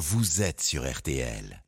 vous 0.00 0.40
êtes 0.42 0.60
sur 0.62 0.90
RTL. 0.90 1.62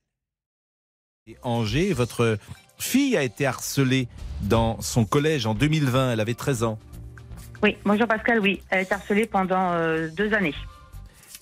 Et 1.27 1.37
Angers, 1.43 1.93
votre 1.93 2.39
fille 2.79 3.17
a 3.17 3.23
été 3.23 3.47
harcelée 3.47 4.09
dans 4.41 4.81
son 4.81 5.05
collège 5.05 5.47
en 5.47 5.55
2020. 5.55 6.15
Elle 6.15 6.21
avait 6.21 6.35
13 6.35 6.63
ans. 6.65 6.79
Oui, 7.63 7.77
bonjour 7.85 8.09
Pascal, 8.09 8.41
oui. 8.41 8.61
Elle 8.71 8.81
est 8.81 8.93
harcelée 8.93 9.27
pendant 9.27 9.73
euh, 9.73 10.09
deux 10.17 10.33
années. 10.33 10.55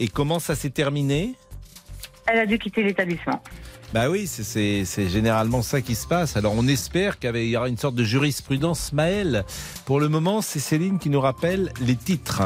Et 0.01 0.09
comment 0.09 0.39
ça 0.41 0.55
s'est 0.55 0.71
terminé? 0.71 1.35
Elle 2.27 2.41
a 2.41 2.47
dû 2.47 2.59
quitter 2.59 2.83
l'établissement. 2.83 3.43
Bah 3.95 4.09
oui, 4.11 4.27
c'est- 4.27 4.85
généralement 5.09 5.63
ça 5.63 5.81
qui 5.81 5.95
se 5.95 6.07
passe. 6.07 6.37
Alors 6.37 6.55
on 6.57 6.67
espère 6.69 7.19
qu'il 7.19 7.35
y 7.37 7.57
aura 7.57 7.69
une 7.69 7.79
sorte 7.79 7.95
de 7.95 8.05
jurisprudence 8.05 8.93
Maël. 8.93 9.45
Pour 9.85 9.99
le 10.01 10.09
moment, 10.09 10.43
c'est 10.43 10.61
Céline 10.61 10.99
qui 10.99 11.09
nous 11.11 11.21
rappelle 11.21 11.73
les 11.81 11.97
titres. 11.97 12.43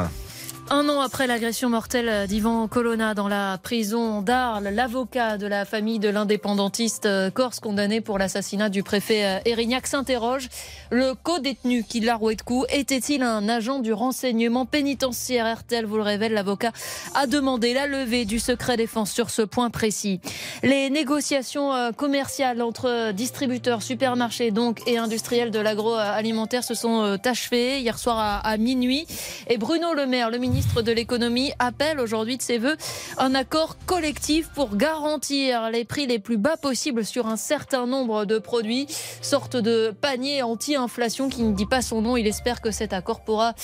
Un 0.70 0.88
an 0.88 1.02
après 1.02 1.26
l'agression 1.26 1.68
mortelle 1.68 2.26
d'Ivan 2.26 2.68
Colonna 2.68 3.12
dans 3.12 3.28
la 3.28 3.58
prison 3.58 4.22
d'Arles, 4.22 4.70
l'avocat 4.72 5.36
de 5.36 5.46
la 5.46 5.66
famille 5.66 5.98
de 5.98 6.08
l'indépendantiste 6.08 7.04
euh, 7.04 7.28
corse 7.28 7.60
condamné 7.60 8.00
pour 8.00 8.18
l'assassinat 8.18 8.70
du 8.70 8.82
préfet 8.82 9.24
euh, 9.26 9.38
Erignac 9.44 9.86
s'interroge. 9.86 10.48
Le 10.90 11.12
co-détenu 11.22 11.84
qui 11.84 12.00
l'a 12.00 12.16
roué 12.16 12.34
de 12.34 12.42
était-il 12.74 13.22
un 13.22 13.46
agent 13.46 13.80
du 13.80 13.92
renseignement 13.92 14.64
pénitentiaire? 14.64 15.54
RTL 15.54 15.84
vous 15.84 15.96
le 15.96 16.02
révèle, 16.02 16.32
l'avocat 16.32 16.72
a 17.14 17.26
demandé 17.26 17.74
la 17.74 17.86
levée 17.86 18.24
du 18.24 18.38
secret 18.38 18.78
défense 18.78 19.12
sur 19.12 19.28
ce 19.28 19.42
point 19.42 19.68
précis. 19.68 20.18
Les 20.62 20.88
négociations 20.88 21.74
euh, 21.74 21.92
commerciales 21.92 22.62
entre 22.62 23.12
distributeurs, 23.12 23.82
supermarchés 23.82 24.50
donc 24.50 24.80
et 24.86 24.96
industriels 24.96 25.50
de 25.50 25.58
l'agroalimentaire 25.58 26.64
se 26.64 26.74
sont 26.74 27.18
achevées 27.22 27.80
hier 27.80 27.98
soir 27.98 28.18
à, 28.18 28.38
à 28.38 28.56
minuit. 28.56 29.06
Et 29.48 29.58
Bruno 29.58 29.92
Le 29.92 30.06
Maire, 30.06 30.30
le 30.30 30.38
ministre 30.38 30.53
de 30.54 30.92
l'économie, 30.92 31.52
appelle 31.58 31.98
aujourd'hui 31.98 32.36
de 32.36 32.42
ses 32.42 32.58
voeux 32.58 32.76
un 33.18 33.34
accord 33.34 33.76
collectif 33.86 34.48
pour 34.54 34.76
garantir 34.76 35.68
les 35.70 35.84
prix 35.84 36.06
les 36.06 36.20
plus 36.20 36.36
bas 36.36 36.56
possibles 36.56 37.04
sur 37.04 37.26
un 37.26 37.36
certain 37.36 37.86
nombre 37.86 38.24
de 38.24 38.38
produits, 38.38 38.86
sorte 39.20 39.56
de 39.56 39.92
panier 40.00 40.42
anti-inflation 40.42 41.28
qui 41.28 41.42
ne 41.42 41.54
dit 41.54 41.66
pas 41.66 41.82
son 41.82 42.02
nom. 42.02 42.16
Il 42.16 42.28
espère 42.28 42.60
que 42.60 42.70
cet 42.70 42.92
accord 42.92 43.20
pourra 43.20 43.54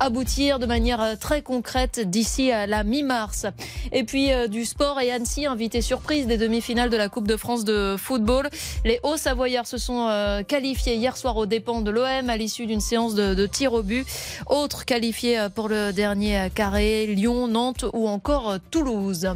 aboutir 0.00 0.58
de 0.58 0.66
manière 0.66 1.16
très 1.20 1.42
concrète 1.42 2.00
d'ici 2.10 2.50
à 2.50 2.66
la 2.66 2.82
mi-mars. 2.82 3.46
Et 3.92 4.02
puis 4.02 4.32
euh, 4.32 4.48
du 4.48 4.64
sport 4.64 5.00
et 5.00 5.12
Annecy, 5.12 5.46
invité 5.46 5.82
surprise 5.82 6.26
des 6.26 6.36
demi-finales 6.36 6.90
de 6.90 6.96
la 6.96 7.08
Coupe 7.08 7.28
de 7.28 7.36
France 7.36 7.64
de 7.64 7.94
football. 7.96 8.48
Les 8.84 8.98
Hauts-Savoyards 9.04 9.68
se 9.68 9.78
sont 9.78 10.08
euh, 10.08 10.42
qualifiés 10.42 10.96
hier 10.96 11.16
soir 11.16 11.36
aux 11.36 11.46
dépens 11.46 11.80
de 11.80 11.92
l'OM 11.92 12.28
à 12.28 12.36
l'issue 12.36 12.66
d'une 12.66 12.80
séance 12.80 13.14
de, 13.14 13.34
de 13.34 13.46
tir 13.46 13.72
au 13.72 13.82
but. 13.82 14.04
Autres 14.46 14.84
qualifiés 14.84 15.38
euh, 15.38 15.48
pour 15.48 15.68
le 15.68 15.92
dernier 15.92 16.39
carré, 16.48 17.06
Lyon, 17.06 17.48
Nantes 17.48 17.84
ou 17.92 18.08
encore 18.08 18.50
euh, 18.50 18.58
Toulouse. 18.70 19.28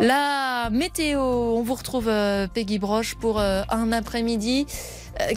La 0.00 0.68
météo, 0.70 1.20
on 1.20 1.62
vous 1.62 1.74
retrouve 1.74 2.08
euh, 2.08 2.46
Peggy 2.52 2.78
Broche 2.78 3.14
pour 3.16 3.40
euh, 3.40 3.62
un 3.70 3.92
après-midi 3.92 4.66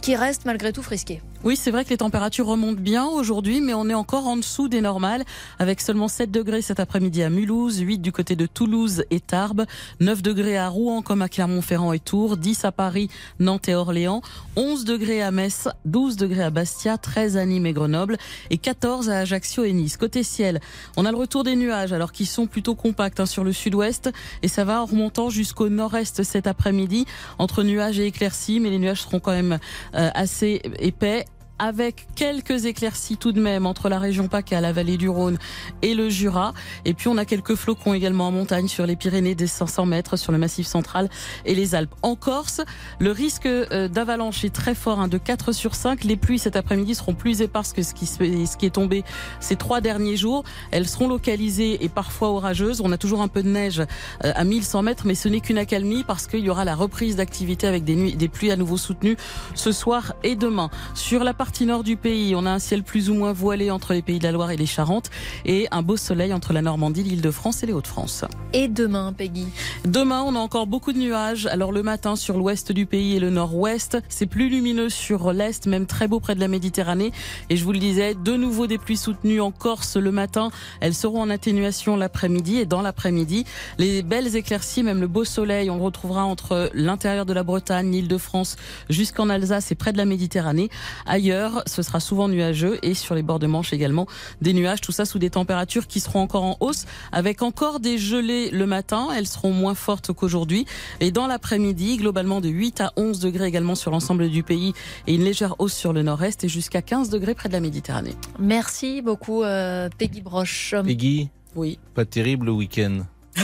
qui 0.02 0.16
reste 0.16 0.46
malgré 0.46 0.74
tout 0.74 0.84
frisqué. 0.84 1.22
Oui, 1.46 1.56
c'est 1.56 1.72
vrai 1.72 1.86
que 1.86 1.90
les 1.90 1.98
températures 1.98 2.48
remontent 2.48 2.82
bien 2.82 3.06
aujourd'hui, 3.06 3.62
mais 3.62 3.74
on 3.74 3.88
est 3.88 3.94
encore 3.94 4.28
en 4.28 4.36
dessous 4.36 4.68
des 4.68 4.82
normales, 4.82 5.24
avec 5.58 5.80
seulement 5.80 6.10
7 6.10 6.30
degrés 6.32 6.62
cet 6.62 6.82
après-midi 6.82 7.24
à 7.24 7.30
Mulhouse, 7.30 7.80
8 7.80 8.00
du 8.00 8.12
côté 8.12 8.36
de 8.36 8.46
Toulouse 8.46 9.06
et 9.10 9.22
Tarbes, 9.22 9.66
9 10.02 10.22
degrés 10.22 10.58
à 10.58 10.68
Rouen 10.68 11.02
comme 11.02 11.22
à 11.22 11.30
Clermont-Ferrand 11.30 11.94
et 11.94 12.00
Tours, 12.00 12.36
10 12.36 12.66
à 12.66 12.74
Paris, 12.74 13.10
Nantes 13.40 13.70
et 13.70 13.76
Orléans, 13.76 14.22
11 14.58 14.84
degrés 14.84 15.22
à 15.22 15.32
Metz, 15.32 15.70
12 15.86 16.18
degrés 16.18 16.44
à 16.44 16.50
Bastia, 16.50 16.98
13 16.98 17.38
à 17.38 17.46
Nîmes 17.46 17.68
et 17.68 17.74
Grenoble 17.74 18.18
et 18.50 18.58
14 18.58 19.10
à 19.10 19.20
Ajaccio 19.20 19.64
et 19.64 19.72
Nice. 19.72 19.96
Côté 19.96 20.24
ciel, 20.24 20.60
on 20.98 21.06
a 21.06 21.12
le 21.12 21.18
retour 21.18 21.46
des 21.46 21.56
nuages, 21.56 21.94
alors 21.94 22.12
qu'ils 22.12 22.28
sont 22.28 22.48
plutôt 22.48 22.76
compacts 22.76 23.22
hein, 23.22 23.26
sur 23.26 23.46
le 23.46 23.54
sud-ouest, 23.54 24.12
et 24.44 24.50
ça 24.50 24.66
va 24.66 24.82
en 24.82 24.86
remontant 24.86 25.30
jusqu'au 25.30 25.70
nord-est 25.70 26.22
cet 26.24 26.48
après-midi, 26.48 27.06
entre 27.38 27.64
nuages 27.64 27.98
et 27.98 28.08
éclaircies, 28.08 28.60
mais 28.60 28.72
les 28.72 28.78
nuages 28.78 29.04
seront 29.04 29.22
quand 29.22 29.32
même 29.32 29.58
euh, 29.96 30.10
assez 30.14 30.62
épais 30.80 31.26
avec 31.60 32.08
quelques 32.16 32.66
éclaircies 32.66 33.18
tout 33.18 33.32
de 33.32 33.42
même 33.42 33.66
entre 33.66 33.90
la 33.90 34.00
région 34.00 34.28
PACA, 34.28 34.62
la 34.62 34.72
vallée 34.72 34.98
du 34.98 35.10
Rhône 35.10 35.38
et 35.82 35.94
le 35.94 36.10
Jura. 36.10 36.54
Et 36.86 36.94
puis 36.94 37.10
on 37.10 37.18
a 37.18 37.26
quelques 37.26 37.56
flocons 37.56 37.94
également 37.94 38.28
en 38.28 38.32
montagne 38.32 38.68
sur 38.68 38.86
les 38.86 38.96
Pyrénées 38.96 39.36
des 39.36 39.48
500 39.48 39.86
mètres, 39.86 40.18
sur 40.18 40.32
le 40.32 40.38
massif 40.38 40.66
central 40.66 41.10
et 41.46 41.54
les 41.54 41.76
Alpes. 41.76 41.94
En 42.02 42.16
Corse, 42.16 42.62
le 43.00 43.12
risque 43.12 43.46
euh, 43.46 43.88
d'avalanche 43.88 44.44
est 44.46 44.54
très 44.54 44.74
fort, 44.74 45.00
hein, 45.00 45.08
de 45.08 45.18
4 45.18 45.52
sur 45.52 45.76
5. 45.76 46.04
Les 46.06 46.16
pluies 46.16 46.40
cet 46.40 46.56
après-midi 46.56 46.96
seront 46.96 47.14
plus 47.14 47.42
éparses 47.42 47.74
que 47.74 47.84
ce 47.84 47.94
qui, 47.94 48.66
est 48.66 48.70
tombé 48.70 49.04
ces 49.40 49.56
trois 49.56 49.82
derniers 49.82 50.18
jours. 50.18 50.44
Elles 50.72 50.88
seront 50.88 51.08
localisées 51.08 51.84
et 51.84 51.90
parfois 51.90 52.30
orageuses. 52.30 52.82
On 52.82 52.92
a 52.92 52.98
toujours 52.98 53.22
un 53.22 53.28
peu 53.28 53.44
de 53.44 53.50
neige 53.50 53.80
euh, 53.80 54.32
à 54.36 54.44
1100 54.44 54.82
mètres, 54.84 55.04
mais 55.06 55.16
ce 55.16 55.28
n'est 55.28 55.42
qu'une 55.42 55.58
accalmie 55.58 56.04
parce 56.04 56.28
qu'il 56.28 56.40
y 56.40 56.50
aura 56.50 56.66
la 56.66 56.76
reprise 56.76 57.18
d'activité 57.18 57.68
avec 57.68 57.84
des, 57.84 57.96
nuits, 57.96 58.16
des 58.16 58.30
pluies 58.30 58.52
à 58.52 58.56
nouveau 58.56 58.78
soutenues 58.78 59.18
ce 59.56 59.72
soir 59.72 60.14
et 60.24 60.36
demain. 60.36 60.70
Sur 60.94 61.24
la 61.24 61.34
partie 61.34 61.49
nord 61.66 61.84
du 61.84 61.98
pays, 61.98 62.36
on 62.36 62.46
a 62.46 62.52
un 62.52 62.60
ciel 62.60 62.84
plus 62.84 63.10
ou 63.10 63.14
moins 63.14 63.34
voilé 63.34 63.70
entre 63.70 63.94
les 63.94 64.02
pays 64.02 64.18
de 64.18 64.24
la 64.24 64.32
Loire 64.32 64.52
et 64.52 64.58
les 64.58 64.66
Charentes 64.66 65.10
et 65.46 65.68
un 65.72 65.82
beau 65.82 65.98
soleil 65.98 66.34
entre 66.34 66.54
la 66.54 66.62
Normandie, 66.62 67.04
l'Île-de-France 67.04 67.64
et 67.64 67.66
les 67.66 67.74
Hauts-de-France. 67.74 68.26
Et 68.54 68.68
demain, 68.68 69.14
Peggy? 69.14 69.48
Demain, 69.86 70.24
on 70.26 70.36
a 70.36 70.40
encore 70.40 70.68
beaucoup 70.68 70.94
de 70.94 70.98
nuages. 70.98 71.46
Alors 71.48 71.72
le 71.72 71.84
matin 71.84 72.16
sur 72.16 72.38
l'ouest 72.38 72.72
du 72.72 72.86
pays 72.86 73.16
et 73.16 73.20
le 73.20 73.30
nord-ouest, 73.30 73.98
c'est 74.10 74.26
plus 74.26 74.50
lumineux 74.50 74.90
sur 74.90 75.34
l'est, 75.34 75.68
même 75.68 75.86
très 75.86 76.08
beau 76.08 76.20
près 76.20 76.36
de 76.36 76.40
la 76.40 76.48
Méditerranée. 76.48 77.12
Et 77.50 77.58
je 77.58 77.64
vous 77.64 77.74
le 77.74 77.80
disais, 77.80 78.16
de 78.16 78.36
nouveau 78.36 78.68
des 78.68 78.78
pluies 78.78 78.98
soutenues 78.98 79.42
en 79.42 79.52
Corse 79.52 79.98
le 79.98 80.12
matin. 80.12 80.50
Elles 80.80 80.96
seront 80.96 81.22
en 81.22 81.30
atténuation 81.30 81.96
l'après-midi 81.96 82.58
et 82.58 82.66
dans 82.66 82.82
l'après-midi, 82.82 83.46
les 83.78 84.02
belles 84.02 84.36
éclaircies, 84.36 84.84
même 84.84 85.02
le 85.02 85.08
beau 85.08 85.26
soleil, 85.26 85.70
on 85.70 85.76
le 85.76 85.84
retrouvera 85.84 86.26
entre 86.26 86.70
l'intérieur 86.74 87.26
de 87.26 87.34
la 87.34 87.44
Bretagne, 87.44 87.92
l'Île-de-France, 87.92 88.56
jusqu'en 88.90 89.30
Alsace 89.30 89.72
et 89.72 89.76
près 89.76 89.92
de 89.92 89.98
la 89.98 90.06
Méditerranée. 90.06 90.70
Ailleurs, 91.06 91.39
ce 91.66 91.82
sera 91.82 92.00
souvent 92.00 92.28
nuageux 92.28 92.80
et 92.84 92.94
sur 92.94 93.16
les 93.16 93.22
bords 93.24 93.40
de 93.40 93.48
Manche 93.48 93.74
également 93.74 94.06
des 94.42 94.54
nuages. 94.54 94.82
Tout 94.82 94.92
ça 94.92 95.06
sous 95.06 95.20
des 95.20 95.30
températures 95.30 95.88
qui 95.88 96.00
seront 96.00 96.20
encore 96.22 96.44
en 96.44 96.58
hausse, 96.60 96.86
avec 97.12 97.42
encore 97.42 97.80
des 97.80 97.98
gelées 97.98 98.50
le 98.52 98.66
matin. 98.66 99.08
Elles 99.16 99.28
seront 99.28 99.52
moins 99.52 99.76
fortes 99.76 100.12
qu'aujourd'hui. 100.14 100.66
Et 101.00 101.12
dans 101.12 101.28
l'après-midi, 101.28 101.98
globalement 101.98 102.42
de 102.42 102.50
8 102.50 102.82
à 102.82 102.92
11 102.98 103.20
degrés 103.20 103.48
également 103.48 103.76
sur 103.76 103.92
l'ensemble 103.92 104.30
du 104.30 104.44
pays 104.44 104.74
et 105.08 105.16
une 105.16 105.24
légère 105.24 105.56
hausse 105.60 105.74
sur 105.74 105.94
le 105.94 106.04
nord-est 106.04 106.44
et 106.44 106.50
jusqu'à 106.50 106.82
15 106.82 107.10
degrés 107.10 107.36
près 107.36 107.50
de 107.50 107.54
la 107.54 107.60
Méditerranée. 107.60 108.16
Merci 108.40 109.02
beaucoup, 109.02 109.44
euh, 109.44 109.90
Peggy 109.98 110.22
Broche. 110.22 110.76
Peggy, 110.86 111.30
Oui. 111.56 111.80
pas 111.96 112.06
terrible 112.06 112.48
le 112.48 112.52
week-end. 112.54 113.00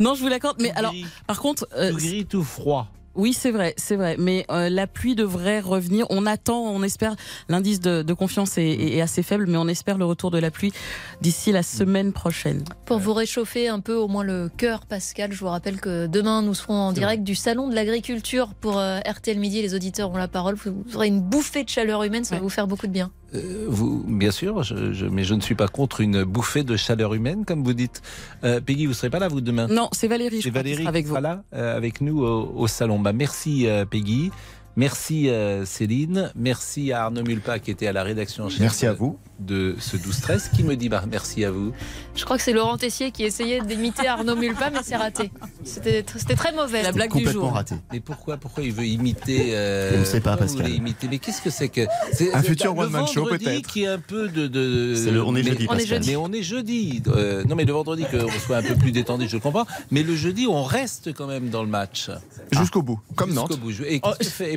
Non, 0.00 0.14
je 0.14 0.20
vous 0.22 0.28
l'accorde. 0.28 0.56
Mais 0.60 0.70
alors, 0.72 0.94
par 1.26 1.40
contre, 1.40 1.66
euh, 1.76 1.90
tout 1.90 1.96
gris, 1.96 2.26
tout 2.26 2.42
froid. 2.44 2.88
Oui, 3.14 3.32
c'est 3.34 3.50
vrai, 3.50 3.74
c'est 3.76 3.96
vrai. 3.96 4.16
Mais 4.18 4.46
euh, 4.50 4.68
la 4.68 4.86
pluie 4.86 5.14
devrait 5.14 5.60
revenir. 5.60 6.06
On 6.10 6.24
attend, 6.26 6.60
on 6.62 6.82
espère. 6.82 7.14
L'indice 7.48 7.80
de, 7.80 8.02
de 8.02 8.12
confiance 8.14 8.56
est, 8.58 8.70
est- 8.70 9.00
assez 9.00 9.22
faible, 9.22 9.46
mais 9.48 9.58
on 9.58 9.68
espère 9.68 9.98
le 9.98 10.04
retour 10.04 10.30
de 10.30 10.38
la 10.38 10.50
pluie 10.50 10.72
d'ici 11.20 11.52
la 11.52 11.62
semaine 11.62 12.12
prochaine. 12.12 12.64
Pour 12.86 12.98
vous 12.98 13.12
réchauffer 13.12 13.68
un 13.68 13.80
peu 13.80 13.94
au 13.94 14.08
moins 14.08 14.24
le 14.24 14.48
cœur, 14.56 14.86
Pascal, 14.86 15.32
je 15.32 15.38
vous 15.40 15.48
rappelle 15.48 15.80
que 15.80 16.06
demain 16.06 16.42
nous 16.42 16.54
serons 16.54 16.74
en 16.74 16.92
direct 16.92 17.22
du 17.24 17.34
salon 17.34 17.68
de 17.68 17.74
l'agriculture 17.74 18.54
pour 18.60 18.78
euh, 18.78 19.00
RTL 19.00 19.38
Midi. 19.38 19.60
Les 19.62 19.74
auditeurs 19.74 20.10
ont 20.10 20.16
la 20.16 20.28
parole. 20.28 20.54
Vous 20.54 20.96
aurez 20.96 21.08
une 21.08 21.20
bouffée 21.20 21.64
de 21.64 21.68
chaleur 21.68 22.02
humaine, 22.04 22.24
ça 22.24 22.36
va 22.36 22.40
vous 22.40 22.48
faire 22.48 22.66
beaucoup 22.66 22.86
de 22.86 22.92
bien. 22.92 23.10
Euh, 23.34 23.64
vous, 23.68 24.04
bien 24.06 24.30
sûr, 24.30 24.62
je, 24.62 24.92
je- 24.92 25.06
mais 25.06 25.24
je 25.24 25.34
ne 25.34 25.40
suis 25.40 25.54
pas 25.54 25.68
contre 25.68 26.00
une 26.00 26.24
bouffée 26.24 26.64
de 26.64 26.76
chaleur 26.76 27.14
humaine, 27.14 27.44
comme 27.46 27.62
vous 27.64 27.72
dites. 27.72 28.02
Euh, 28.44 28.60
Peggy, 28.60 28.86
vous 28.86 28.92
serez 28.92 29.10
pas 29.10 29.18
là, 29.18 29.28
vous, 29.28 29.40
demain? 29.40 29.68
Non, 29.68 29.88
c'est 29.92 30.08
Valérie. 30.08 30.42
C'est 30.42 30.50
Valérie 30.50 30.86
avec 30.86 31.04
qui 31.04 31.08
vous. 31.08 31.14
sera 31.16 31.20
là 31.22 31.42
euh, 31.54 31.76
avec 31.76 32.00
nous 32.00 32.22
au, 32.22 32.52
au 32.56 32.66
salon. 32.66 32.98
Bah, 33.00 33.12
merci 33.12 33.66
euh, 33.66 33.84
Peggy. 33.86 34.30
Merci 34.74 35.28
euh, 35.28 35.66
Céline, 35.66 36.32
merci 36.34 36.92
à 36.92 37.04
Arnaud 37.04 37.24
Mulpa 37.24 37.58
qui 37.58 37.70
était 37.70 37.86
à 37.88 37.92
la 37.92 38.02
rédaction 38.02 38.44
en 38.44 38.48
chef 38.48 38.60
Merci 38.60 38.86
à 38.86 38.92
de- 38.94 38.98
vous. 38.98 39.18
de 39.38 39.76
ce 39.78 39.98
12-13 39.98 40.50
qui 40.56 40.62
me 40.62 40.76
dit 40.76 40.88
bah, 40.88 41.04
merci 41.10 41.44
à 41.44 41.50
vous. 41.50 41.72
Je 42.16 42.24
crois 42.24 42.38
que 42.38 42.42
c'est 42.42 42.54
Laurent 42.54 42.78
Tessier 42.78 43.10
qui 43.10 43.24
essayait 43.24 43.60
d'imiter 43.60 44.06
Arnaud 44.06 44.34
Mulpa, 44.34 44.70
mais 44.70 44.78
c'est 44.82 44.96
raté. 44.96 45.30
C'était 45.62 46.02
très 46.02 46.52
mauvais. 46.52 46.82
La 46.82 46.92
blague 46.92 47.10
du 47.10 47.16
Complètement 47.18 47.42
jour. 47.48 47.52
raté. 47.52 47.74
Mais 47.92 48.00
pourquoi 48.00 48.38
pourquoi 48.38 48.62
il 48.64 48.72
veut 48.72 48.86
imiter 48.86 49.54
euh, 49.54 49.92
Je 49.94 50.00
ne 50.00 50.04
sais 50.06 50.20
pas, 50.22 50.38
Pascal. 50.38 50.70
imiter? 50.70 51.06
Mais 51.10 51.18
qu'est-ce 51.18 51.42
que 51.42 51.50
c'est 51.50 51.68
que 51.68 51.82
c'est 52.12 52.32
Un 52.32 52.42
futur 52.42 52.72
le 52.74 52.80
one-man 52.80 53.06
show, 53.06 53.24
vendredi 53.24 53.44
peut-être. 53.44 53.66
qui 53.66 53.82
est 53.82 53.88
un 53.88 53.98
peu 53.98 54.28
de, 54.28 54.46
de 54.46 54.94
C'est 54.94 55.10
le- 55.10 55.22
on 55.22 55.34
est 55.36 55.42
mais- 55.42 55.50
jeudi, 55.50 55.66
On 55.68 55.76
est 55.76 55.86
jeudi. 55.86 56.08
Mais 56.10 56.16
on 56.16 56.32
est 56.32 56.42
jeudi. 56.42 57.02
Euh, 57.08 57.44
non 57.44 57.56
mais 57.56 57.66
le 57.66 57.72
vendredi 57.74 58.04
qu'on 58.10 58.30
soit 58.40 58.56
un 58.58 58.62
peu 58.62 58.74
plus 58.76 58.92
détendu, 58.92 59.28
je 59.28 59.36
comprends. 59.36 59.66
Mais 59.90 60.02
le 60.02 60.16
jeudi, 60.16 60.46
on 60.48 60.62
reste 60.62 61.12
quand 61.12 61.26
même 61.26 61.50
dans 61.50 61.62
le 61.62 61.68
match. 61.68 62.08
Jusqu'au 62.52 62.80
bout, 62.80 63.00
comme 63.16 63.28
Jusqu'au 63.30 63.48
Nantes. 63.50 63.60
bout. 63.60 63.72
Et 63.84 64.00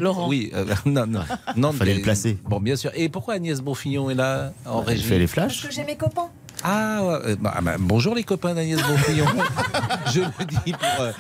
Laurent. 0.06 0.30
Oui, 0.30 0.52
euh, 0.54 0.66
non, 0.86 1.06
non. 1.08 1.22
Nantes, 1.58 1.76
Fallait 1.76 1.92
mais- 1.92 1.98
le 1.98 2.04
placer. 2.04 2.38
Bon, 2.48 2.60
bien 2.60 2.76
sûr. 2.76 2.92
Et 2.96 3.10
pourquoi 3.10 3.34
Agnès 3.36 3.60
Bonfillon 3.62 4.10
est 4.10 4.16
là 4.16 4.54
en 4.66 4.82
Elle 4.82 4.88
régie 4.90 5.04
fait 5.04 5.20
les 5.20 5.28
flashs. 5.28 5.68
que 5.68 5.72
j'ai 5.74 5.84
mes 5.84 5.96
copains. 5.98 6.30
Ah, 6.64 7.02
euh, 7.04 7.36
bah, 7.40 7.54
bah, 7.62 7.76
bonjour 7.80 8.16
les 8.16 8.24
copains 8.24 8.56
d'Agnès 8.56 8.80
Bonfillon. 8.82 9.26
je, 10.14 10.22
le 10.22 10.46
dis 10.46 10.72
pour, 10.72 11.02
euh, 11.04 11.12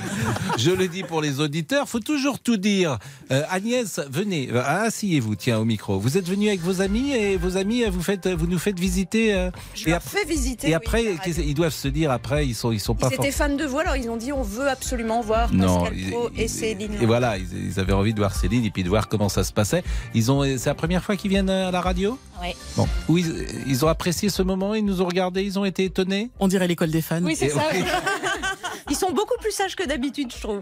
je 0.58 0.72
le 0.72 0.88
dis 0.88 1.04
pour 1.04 1.22
les 1.22 1.40
auditeurs, 1.40 1.88
faut 1.88 2.00
toujours 2.00 2.40
tout 2.40 2.58
dire. 2.58 2.98
Euh, 3.32 3.44
Agnès, 3.52 4.00
venez, 4.10 4.50
euh, 4.52 4.64
asseyez-vous, 4.66 5.36
tiens, 5.36 5.60
au 5.60 5.66
micro. 5.66 6.00
Vous 6.00 6.18
êtes 6.18 6.28
venu 6.28 6.48
avec 6.48 6.62
vos 6.62 6.82
amis 6.82 7.12
et 7.12 7.38
vos 7.38 7.58
amis, 7.58 7.84
vous, 7.86 8.02
faites, 8.02 8.28
vous 8.28 8.48
nous 8.48 8.58
faites 8.58 8.80
visiter. 8.80 9.36
euh, 9.36 9.52
Je 9.76 9.88
et, 9.88 9.92
leur 9.92 10.02
fais 10.02 10.26
visiter. 10.26 10.68
et 10.68 10.70
oui, 10.72 10.74
après, 10.76 11.04
ils 11.38 11.54
doivent 11.54 11.74
se 11.74 11.88
dire 11.90 12.12
après, 12.12 12.48
ils 12.48 12.56
sont, 12.56 12.72
ils 12.72 12.80
sont 12.80 12.96
pas 12.96 13.10
Ils 13.12 13.16
étaient 13.16 13.32
fans 13.32 13.50
de 13.56 13.66
vous, 13.66 13.78
alors 13.80 13.96
ils 13.96 14.10
ont 14.10 14.18
dit 14.18 14.32
on 14.32 14.42
veut 14.42 14.68
absolument 14.68 15.22
voir 15.22 15.54
Non, 15.54 15.82
Pascal 15.82 16.00
ils- 16.00 16.10
Pro 16.12 16.30
ils- 16.36 16.42
et 16.42 16.48
Céline. 16.48 16.94
Et 17.02 17.06
voilà, 17.06 17.38
ils, 17.38 17.48
ils 17.72 17.80
avaient 17.80 17.94
envie 17.94 18.14
de 18.14 18.20
voir 18.20 18.34
Céline 18.34 18.66
et 18.66 18.72
puis 18.72 18.84
de 18.84 18.90
voir 18.90 19.08
comment 19.10 19.30
ça 19.30 19.44
se 19.44 19.54
passait. 19.54 19.84
Ils 20.16 20.32
ont, 20.32 20.44
c'est 20.58 20.66
la 20.70 20.76
première 20.76 21.04
fois 21.04 21.16
qu'ils 21.16 21.30
viennent 21.30 21.50
à 21.52 21.70
la 21.70 21.82
radio? 21.82 22.18
Ouais. 22.42 22.56
Bon, 22.76 22.88
où 23.08 23.18
ils, 23.18 23.46
ils 23.68 23.86
ont 23.86 23.88
apprécié 23.88 24.30
ce 24.30 24.42
moment, 24.42 24.74
ils 24.74 24.84
nous 24.84 25.02
ont 25.02 25.08
ils 25.44 25.60
ont 25.60 25.66
été 25.66 25.86
étonnés. 25.86 26.30
On 26.40 26.48
dirait 26.48 26.68
l'école 26.68 26.92
des 26.92 27.02
fans. 27.02 27.22
Oui, 27.22 27.36
c'est 27.36 27.50
ça. 27.50 27.64
oui. 27.74 27.84
Ils 28.90 28.96
sont 28.96 29.12
beaucoup 29.12 29.34
plus 29.42 29.52
sages 29.52 29.76
que 29.76 29.86
d'habitude, 29.86 30.32
je 30.34 30.40
trouve. 30.42 30.62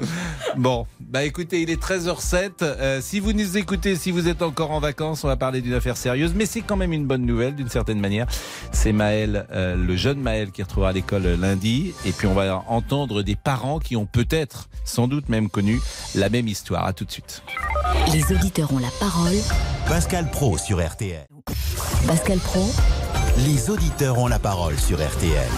Bon, 0.56 0.88
bah 1.02 1.24
écoutez, 1.24 1.62
il 1.62 1.70
est 1.70 1.82
13h07. 1.82 2.52
Euh, 2.62 3.02
si 3.02 3.20
vous 3.20 3.34
nous 3.34 3.58
écoutez, 3.58 3.98
si 3.98 4.12
vous 4.12 4.30
êtes 4.30 4.42
encore 4.42 4.72
en 4.72 4.80
vacances, 4.80 5.26
on 5.26 5.28
va 5.28 5.36
parler 5.36 5.62
d'une 5.62 5.74
affaire 5.74 5.98
sérieuse, 5.98 6.34
mais 6.34 6.46
c'est 6.46 6.62
quand 6.62 6.78
même 6.78 6.94
une 6.94 7.06
bonne 7.06 7.26
nouvelle 7.26 7.54
d'une 7.54 7.70
certaine 7.70 8.00
manière. 8.00 8.26
C'est 8.72 8.94
Maël, 8.94 9.46
euh, 9.52 9.76
le 9.76 9.96
jeune 9.98 10.20
Maël 10.22 10.52
qui 10.52 10.64
retrouvera 10.64 10.90
à 10.90 10.94
l'école 10.94 11.28
lundi, 11.40 11.94
et 12.06 12.12
puis 12.12 12.26
on 12.26 12.34
va 12.34 12.64
entendre 12.70 13.24
des 13.24 13.36
parents 13.36 13.80
qui 13.80 13.98
ont 13.98 14.06
peut-être, 14.06 14.70
sans 14.86 15.10
doute 15.10 15.28
même 15.28 15.50
connu, 15.50 15.82
la 16.16 16.30
même 16.30 16.48
histoire. 16.48 16.86
À 16.86 16.94
tout 16.94 17.04
de 17.06 17.12
suite. 17.12 17.44
Les 18.14 18.34
auditeurs 18.34 18.72
ont 18.74 18.80
la 18.80 18.92
parole. 19.00 19.36
Pascal 19.88 20.30
Pro 20.32 20.58
sur 20.58 20.84
RTL. 20.84 21.28
Pascal 22.08 22.40
Pro, 22.40 22.72
Les 23.38 23.72
auditeurs 23.72 24.20
ont 24.20 24.28
la 24.28 24.38
parole 24.38 24.78
sur 24.78 25.04
RTL. 25.04 25.50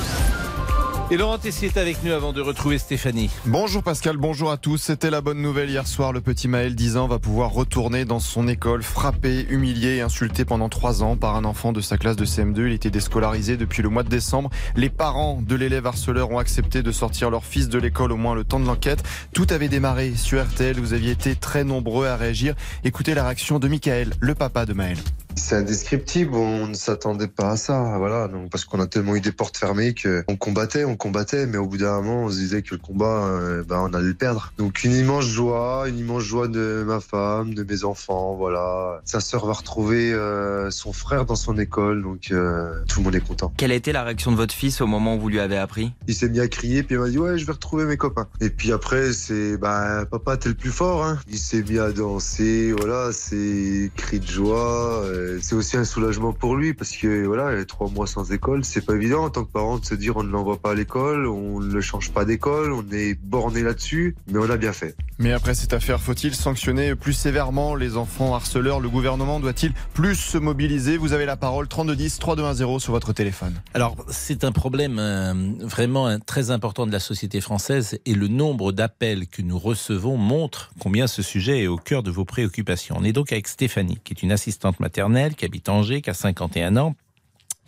Et 1.11 1.17
Laurent 1.17 1.37
Tessier 1.37 1.67
est 1.67 1.77
avec 1.77 2.01
nous 2.05 2.13
avant 2.13 2.31
de 2.31 2.39
retrouver 2.39 2.77
Stéphanie. 2.77 3.29
Bonjour 3.45 3.83
Pascal, 3.83 4.15
bonjour 4.15 4.49
à 4.49 4.55
tous. 4.55 4.77
C'était 4.77 5.09
la 5.09 5.19
bonne 5.19 5.41
nouvelle 5.41 5.69
hier 5.69 5.85
soir. 5.85 6.13
Le 6.13 6.21
petit 6.21 6.47
Maël, 6.47 6.73
10 6.73 6.95
ans, 6.95 7.07
va 7.07 7.19
pouvoir 7.19 7.51
retourner 7.51 8.05
dans 8.05 8.19
son 8.19 8.47
école, 8.47 8.81
frappé, 8.81 9.45
humilié 9.49 9.97
et 9.97 10.01
insulté 10.01 10.45
pendant 10.45 10.69
3 10.69 11.03
ans 11.03 11.17
par 11.17 11.35
un 11.35 11.43
enfant 11.43 11.73
de 11.73 11.81
sa 11.81 11.97
classe 11.97 12.15
de 12.15 12.25
CM2. 12.25 12.67
Il 12.67 12.71
était 12.71 12.89
déscolarisé 12.89 13.57
depuis 13.57 13.83
le 13.83 13.89
mois 13.89 14.03
de 14.03 14.09
décembre. 14.09 14.49
Les 14.77 14.89
parents 14.89 15.41
de 15.45 15.55
l'élève 15.55 15.85
harceleur 15.85 16.31
ont 16.31 16.39
accepté 16.39 16.81
de 16.81 16.91
sortir 16.93 17.29
leur 17.29 17.43
fils 17.43 17.67
de 17.67 17.77
l'école 17.77 18.13
au 18.13 18.17
moins 18.17 18.35
le 18.35 18.45
temps 18.45 18.61
de 18.61 18.65
l'enquête. 18.65 19.03
Tout 19.33 19.47
avait 19.49 19.67
démarré 19.67 20.13
sur 20.15 20.41
RTL. 20.41 20.79
Vous 20.79 20.93
aviez 20.93 21.11
été 21.11 21.35
très 21.35 21.65
nombreux 21.65 22.07
à 22.07 22.15
réagir. 22.15 22.55
Écoutez 22.85 23.13
la 23.13 23.25
réaction 23.25 23.59
de 23.59 23.67
Michael, 23.67 24.13
le 24.21 24.33
papa 24.33 24.65
de 24.65 24.71
Maël. 24.71 24.97
C'est 25.37 25.55
indescriptible, 25.55 26.33
on 26.35 26.67
ne 26.67 26.73
s'attendait 26.73 27.27
pas 27.27 27.51
à 27.51 27.57
ça, 27.57 27.97
voilà, 27.97 28.27
donc, 28.27 28.49
parce 28.49 28.65
qu'on 28.65 28.79
a 28.79 28.87
tellement 28.87 29.15
eu 29.15 29.21
des 29.21 29.31
portes 29.31 29.57
fermées 29.57 29.93
que 29.93 30.23
on 30.27 30.37
combattait, 30.37 30.85
on 30.85 30.95
combattait, 30.95 31.45
mais 31.45 31.57
au 31.57 31.67
bout 31.67 31.77
d'un 31.77 32.01
moment, 32.01 32.23
on 32.23 32.29
se 32.29 32.37
disait 32.37 32.61
que 32.61 32.73
le 32.73 32.79
combat, 32.79 33.25
euh, 33.25 33.63
ben, 33.63 33.87
on 33.89 33.93
allait 33.93 34.07
le 34.07 34.13
perdre. 34.13 34.53
Donc 34.57 34.83
une 34.83 34.93
immense 34.93 35.25
joie, 35.25 35.85
une 35.87 35.99
immense 35.99 36.23
joie 36.23 36.47
de 36.47 36.83
ma 36.87 36.99
femme, 36.99 37.53
de 37.53 37.63
mes 37.63 37.83
enfants, 37.83 38.35
voilà. 38.35 39.01
Sa 39.05 39.19
sœur 39.19 39.45
va 39.45 39.53
retrouver 39.53 40.13
euh, 40.13 40.71
son 40.71 40.93
frère 40.93 41.25
dans 41.25 41.35
son 41.35 41.57
école, 41.57 42.01
donc 42.01 42.31
euh, 42.31 42.81
tout 42.87 42.99
le 42.99 43.05
monde 43.05 43.15
est 43.15 43.27
content. 43.27 43.53
Quelle 43.57 43.71
a 43.71 43.75
été 43.75 43.91
la 43.91 44.03
réaction 44.03 44.31
de 44.31 44.37
votre 44.37 44.53
fils 44.53 44.81
au 44.81 44.87
moment 44.87 45.15
où 45.15 45.19
vous 45.19 45.29
lui 45.29 45.39
avez 45.39 45.57
appris? 45.57 45.91
Il 46.07 46.15
s'est 46.15 46.29
mis 46.29 46.39
à 46.39 46.47
crier, 46.47 46.83
puis 46.83 46.95
il 46.95 46.99
m'a 46.99 47.09
dit 47.09 47.19
ouais, 47.19 47.37
je 47.37 47.45
vais 47.45 47.51
retrouver 47.51 47.85
mes 47.85 47.97
copains. 47.97 48.27
Et 48.41 48.49
puis 48.49 48.71
après, 48.71 49.13
c'est 49.13 49.57
bah 49.57 50.05
papa, 50.09 50.37
t'es 50.37 50.49
le 50.49 50.55
plus 50.55 50.71
fort. 50.71 51.05
Hein. 51.05 51.19
Il 51.29 51.37
s'est 51.37 51.61
mis 51.61 51.77
à 51.77 51.91
danser, 51.91 52.71
voilà, 52.71 53.09
c'est 53.11 53.91
cris 53.95 54.19
de 54.19 54.27
joie. 54.27 55.03
euh, 55.03 55.24
C'est 55.41 55.55
aussi 55.55 55.77
un 55.77 55.85
soulagement 55.85 56.33
pour 56.33 56.55
lui 56.55 56.73
parce 56.73 56.91
que 56.91 57.25
voilà, 57.25 57.53
il 57.53 57.59
y 57.59 57.61
a 57.61 57.65
trois 57.65 57.89
mois 57.89 58.07
sans 58.07 58.31
école, 58.31 58.63
c'est 58.65 58.85
pas 58.85 58.95
évident 58.95 59.25
en 59.25 59.29
tant 59.29 59.43
que 59.43 59.51
parent 59.51 59.77
de 59.77 59.85
se 59.85 59.95
dire 59.95 60.17
on 60.17 60.23
ne 60.23 60.31
l'envoie 60.31 60.57
pas 60.57 60.71
à 60.71 60.75
l'école, 60.75 61.27
on 61.27 61.59
ne 61.59 61.73
le 61.73 61.81
change 61.81 62.11
pas 62.11 62.25
d'école, 62.25 62.71
on 62.71 62.85
est 62.91 63.15
borné 63.15 63.61
là-dessus, 63.61 64.15
mais 64.31 64.39
on 64.39 64.49
a 64.49 64.57
bien 64.57 64.73
fait. 64.73 64.95
Mais 65.17 65.31
après 65.31 65.55
cette 65.55 65.73
affaire, 65.73 66.01
faut-il 66.01 66.35
sanctionner 66.35 66.95
plus 66.95 67.13
sévèrement 67.13 67.75
les 67.75 67.95
enfants 67.95 68.35
harceleurs? 68.35 68.79
Le 68.79 68.89
gouvernement 68.89 69.39
doit-il 69.39 69.73
plus 69.93 70.15
se 70.15 70.37
mobiliser? 70.37 70.97
Vous 70.97 71.13
avez 71.13 71.25
la 71.25 71.37
parole 71.37 71.67
3210 71.67 72.19
3210 72.19 72.79
sur 72.79 72.91
votre 72.91 73.13
téléphone. 73.13 73.53
Alors, 73.73 73.95
c'est 74.09 74.43
un 74.43 74.51
problème 74.51 74.99
euh, 74.99 75.33
vraiment 75.61 76.07
euh, 76.07 76.17
très 76.25 76.51
important 76.51 76.85
de 76.85 76.91
la 76.91 76.99
société 76.99 77.39
française 77.39 77.99
et 78.05 78.13
le 78.13 78.27
nombre 78.27 78.71
d'appels 78.71 79.27
que 79.27 79.41
nous 79.41 79.57
recevons 79.57 80.17
montre 80.17 80.71
combien 80.79 81.07
ce 81.07 81.21
sujet 81.21 81.63
est 81.63 81.67
au 81.67 81.77
cœur 81.77 82.03
de 82.03 82.11
vos 82.11 82.25
préoccupations. 82.25 82.95
On 82.99 83.03
est 83.03 83.13
donc 83.13 83.31
avec 83.31 83.47
Stéphanie, 83.47 83.99
qui 84.03 84.13
est 84.13 84.23
une 84.23 84.31
assistante 84.31 84.79
maternelle, 84.79 85.14
qui 85.35 85.45
habite 85.45 85.69
Angers, 85.69 86.01
qui 86.01 86.09
a 86.09 86.13
51 86.13 86.77
ans. 86.77 86.95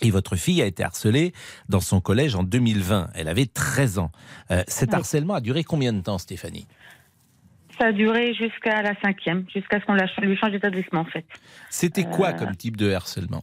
Et 0.01 0.11
votre 0.11 0.35
fille 0.35 0.61
a 0.61 0.65
été 0.65 0.83
harcelée 0.83 1.33
dans 1.69 1.79
son 1.79 2.01
collège 2.01 2.35
en 2.35 2.43
2020. 2.43 3.07
Elle 3.15 3.27
avait 3.27 3.47
13 3.47 3.97
ans. 3.97 4.11
Euh, 4.51 4.63
cet 4.67 4.89
Oui. 4.89 4.95
harcèlement 4.95 5.33
a 5.33 5.41
duré 5.41 5.63
combien 5.63 5.91
de 5.91 6.01
temps, 6.01 6.19
Stéphanie? 6.19 6.67
Ça 7.79 7.87
a 7.87 7.91
duré 7.91 8.33
jusqu'à 8.35 8.81
la 8.83 8.93
cinquième, 9.01 9.45
jusqu'à 9.53 9.79
ce 9.79 9.85
qu'on 9.85 9.95
lui 9.95 10.37
change 10.37 10.51
d'établissement, 10.51 11.01
en 11.01 11.05
fait. 11.05 11.25
C'était 11.69 12.03
quoi 12.05 12.29
Euh, 12.29 12.33
comme 12.33 12.55
type 12.55 12.77
de 12.77 12.91
harcèlement? 12.91 13.41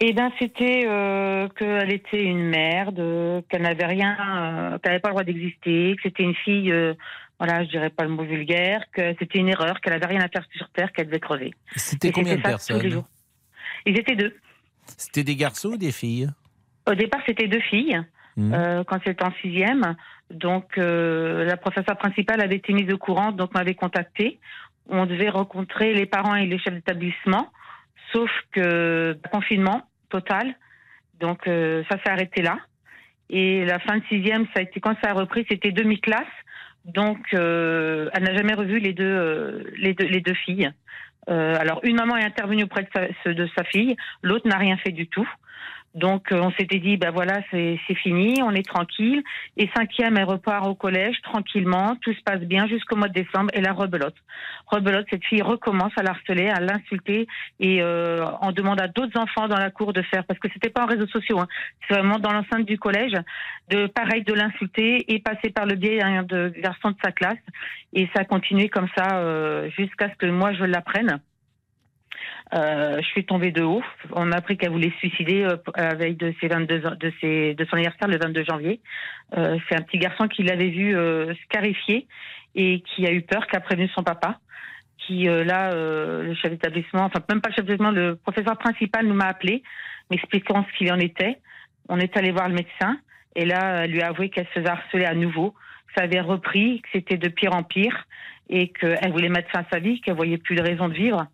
Eh 0.00 0.12
ben, 0.14 0.30
c'était 0.38 0.84
euh, 0.86 1.48
qu'elle 1.50 1.92
était 1.92 2.22
une 2.24 2.48
merde, 2.48 3.44
qu'elle 3.48 3.62
n'avait 3.62 3.86
rien, 3.86 4.78
qu'elle 4.82 4.92
n'avait 4.92 5.00
pas 5.00 5.08
le 5.08 5.12
droit 5.12 5.24
d'exister, 5.24 5.94
que 5.96 6.02
c'était 6.04 6.22
une 6.24 6.34
fille, 6.34 6.72
voilà, 7.38 7.64
je 7.64 7.70
dirais 7.70 7.90
pas 7.90 8.04
le 8.04 8.10
mot 8.10 8.24
vulgaire, 8.24 8.82
que 8.92 9.14
c'était 9.18 9.38
une 9.38 9.48
erreur, 9.48 9.80
qu'elle 9.80 9.92
avait 9.92 10.06
rien 10.06 10.20
à 10.22 10.28
faire 10.28 10.44
sur 10.56 10.68
terre, 10.70 10.90
qu'elle 10.92 11.06
devait 11.06 11.20
crever. 11.20 11.52
C'était 11.76 12.10
combien 12.10 12.36
de 12.36 12.42
personnes? 12.42 13.04
Ils 13.86 13.98
étaient 13.98 14.16
deux. 14.16 14.34
C'était 14.96 15.24
des 15.24 15.36
garçons 15.36 15.70
ou 15.70 15.76
des 15.76 15.92
filles? 15.92 16.28
Au 16.86 16.94
départ, 16.94 17.20
c'était 17.26 17.48
deux 17.48 17.60
filles. 17.60 18.00
Mhm. 18.36 18.54
euh, 18.54 18.84
quand 18.84 18.98
c'était 19.04 19.24
en 19.24 19.32
sixième. 19.42 19.96
Donc, 20.30 20.78
euh, 20.78 21.44
la 21.44 21.56
professeure 21.56 21.98
principale 21.98 22.40
avait 22.40 22.56
été 22.56 22.72
mise 22.72 22.90
au 22.92 22.98
courant, 22.98 23.32
donc 23.32 23.52
m'avait 23.54 23.74
contacté. 23.74 24.40
On 24.88 25.06
devait 25.06 25.28
rencontrer 25.28 25.92
les 25.94 26.06
parents 26.06 26.34
et 26.34 26.46
les 26.46 26.58
chefs 26.58 26.74
d'établissement, 26.74 27.50
sauf 28.12 28.30
que 28.52 29.18
confinement 29.30 29.82
total. 30.08 30.54
Donc, 31.20 31.46
euh, 31.46 31.84
ça 31.90 31.98
s'est 32.02 32.10
arrêté 32.10 32.42
là. 32.42 32.58
Et 33.30 33.64
la 33.64 33.78
fin 33.78 33.98
de 33.98 34.04
sixième, 34.08 34.46
ça 34.46 34.60
a 34.60 34.62
été 34.62 34.80
quand 34.80 34.96
ça 35.02 35.10
a 35.10 35.14
repris, 35.14 35.46
c'était 35.48 35.72
demi-classe. 35.72 36.26
Donc, 36.84 37.18
elle 37.32 38.10
n'a 38.22 38.34
jamais 38.34 38.54
revu 38.54 38.78
les 38.80 38.92
deux, 38.92 39.72
les 39.76 39.94
deux, 39.94 40.04
les 40.04 40.20
deux 40.20 40.34
filles. 40.34 40.70
Euh, 41.28 41.54
alors, 41.58 41.80
une 41.84 41.96
maman 41.96 42.16
est 42.16 42.24
intervenue 42.24 42.64
auprès 42.64 42.82
de 42.82 42.88
sa, 42.94 43.32
de 43.32 43.48
sa 43.56 43.64
fille, 43.64 43.96
l'autre 44.22 44.48
n'a 44.48 44.56
rien 44.56 44.76
fait 44.76 44.92
du 44.92 45.06
tout. 45.06 45.28
Donc, 45.94 46.32
euh, 46.32 46.40
on 46.40 46.50
s'était 46.52 46.78
dit, 46.78 46.96
ben 46.96 47.10
voilà, 47.10 47.40
c'est 47.50 47.78
fini, 48.02 48.42
on 48.42 48.52
est 48.52 48.66
tranquille. 48.66 49.22
Et 49.56 49.68
cinquième, 49.76 50.16
elle 50.16 50.24
repart 50.24 50.66
au 50.66 50.74
collège 50.74 51.16
tranquillement, 51.22 51.96
tout 52.00 52.14
se 52.14 52.22
passe 52.22 52.40
bien 52.40 52.66
jusqu'au 52.66 52.96
mois 52.96 53.08
de 53.08 53.14
décembre. 53.14 53.50
Et 53.52 53.60
la 53.60 53.72
rebelote. 53.72 54.14
Rebelote, 54.66 55.06
cette 55.10 55.24
fille 55.24 55.42
recommence 55.42 55.92
à 55.96 56.02
la 56.02 56.10
harceler, 56.10 56.48
à 56.48 56.60
l'insulter 56.60 57.26
et 57.60 57.82
euh, 57.82 58.24
on 58.40 58.52
demande 58.52 58.80
à 58.80 58.88
d'autres 58.88 59.18
enfants 59.18 59.48
dans 59.48 59.58
la 59.58 59.70
cour 59.70 59.92
de 59.92 60.02
faire, 60.02 60.24
parce 60.24 60.38
que 60.40 60.48
c'était 60.52 60.70
pas 60.70 60.84
en 60.84 60.86
réseaux 60.86 61.06
sociaux, 61.06 61.40
hein, 61.40 61.48
c'est 61.86 61.94
vraiment 61.94 62.18
dans 62.18 62.32
l'enceinte 62.32 62.64
du 62.64 62.78
collège, 62.78 63.14
de 63.68 63.86
pareil 63.86 64.22
de 64.22 64.32
l'insulter 64.32 65.04
et 65.12 65.18
passer 65.20 65.50
par 65.50 65.66
le 65.66 65.74
biais 65.74 66.00
de 66.24 66.52
garçons 66.60 66.90
de 66.90 66.96
sa 67.04 67.12
classe. 67.12 67.38
Et 67.92 68.08
ça 68.14 68.22
a 68.22 68.24
continué 68.24 68.68
comme 68.68 68.88
ça 68.96 69.18
euh, 69.18 69.68
jusqu'à 69.76 70.10
ce 70.10 70.16
que 70.16 70.26
moi 70.26 70.52
je 70.54 70.64
l'apprenne. 70.64 71.20
Euh, 72.54 73.00
je 73.00 73.06
suis 73.06 73.24
tombée 73.24 73.50
de 73.50 73.62
haut. 73.62 73.82
On 74.12 74.30
a 74.30 74.36
appris 74.36 74.58
qu'elle 74.58 74.72
voulait 74.72 74.90
se 74.90 74.98
suicider 74.98 75.42
euh, 75.44 75.56
la 75.76 75.94
veille 75.94 76.16
de 76.16 76.34
ses 76.40 76.48
22 76.48 76.86
ans- 76.86 76.96
de, 76.98 77.12
ses, 77.20 77.54
de 77.54 77.64
son 77.64 77.76
anniversaire 77.76 78.08
le 78.08 78.18
22 78.18 78.44
janvier. 78.44 78.80
Euh, 79.38 79.58
c'est 79.68 79.76
un 79.78 79.82
petit 79.82 79.98
garçon 79.98 80.28
qui 80.28 80.42
l'avait 80.42 80.68
vu 80.68 80.94
euh, 80.94 81.32
scarifié 81.44 82.06
et 82.54 82.82
qui 82.82 83.06
a 83.06 83.12
eu 83.12 83.22
peur, 83.22 83.46
qui 83.46 83.56
a 83.56 83.60
prévenu 83.60 83.88
son 83.88 84.02
papa. 84.02 84.38
Qui 84.98 85.28
euh, 85.28 85.44
là, 85.44 85.72
euh, 85.72 86.22
le 86.24 86.34
chef 86.34 86.50
d'établissement, 86.50 87.04
enfin 87.04 87.20
même 87.28 87.40
pas 87.40 87.48
le 87.48 87.54
chef 87.54 87.64
d'établissement, 87.64 87.90
le 87.90 88.16
professeur 88.16 88.58
principal 88.58 89.06
nous 89.06 89.14
m'a 89.14 89.26
appelé, 89.26 89.62
m'expliquant 90.10 90.64
ce 90.70 90.78
qu'il 90.78 90.92
en 90.92 90.98
était. 90.98 91.38
On 91.88 91.98
est 91.98 92.16
allé 92.16 92.30
voir 92.32 92.48
le 92.48 92.54
médecin 92.54 92.98
et 93.34 93.46
là, 93.46 93.84
elle 93.84 93.92
lui 93.92 94.02
a 94.02 94.08
avoué 94.08 94.28
qu'elle 94.28 94.46
se 94.48 94.60
faisait 94.60 94.68
harceler 94.68 95.06
à 95.06 95.14
nouveau. 95.14 95.54
Ça 95.96 96.04
avait 96.04 96.20
repris, 96.20 96.82
que 96.82 96.88
c'était 96.92 97.16
de 97.16 97.28
pire 97.28 97.54
en 97.54 97.62
pire 97.62 98.06
et 98.48 98.68
qu'elle 98.68 99.10
voulait 99.10 99.28
mettre 99.30 99.50
fin 99.50 99.60
à 99.60 99.64
sa 99.72 99.78
vie, 99.78 100.00
qu'elle 100.02 100.14
voyait 100.14 100.38
plus 100.38 100.54
de 100.54 100.62
raison 100.62 100.88
de 100.88 100.94
vivre. 100.94 101.26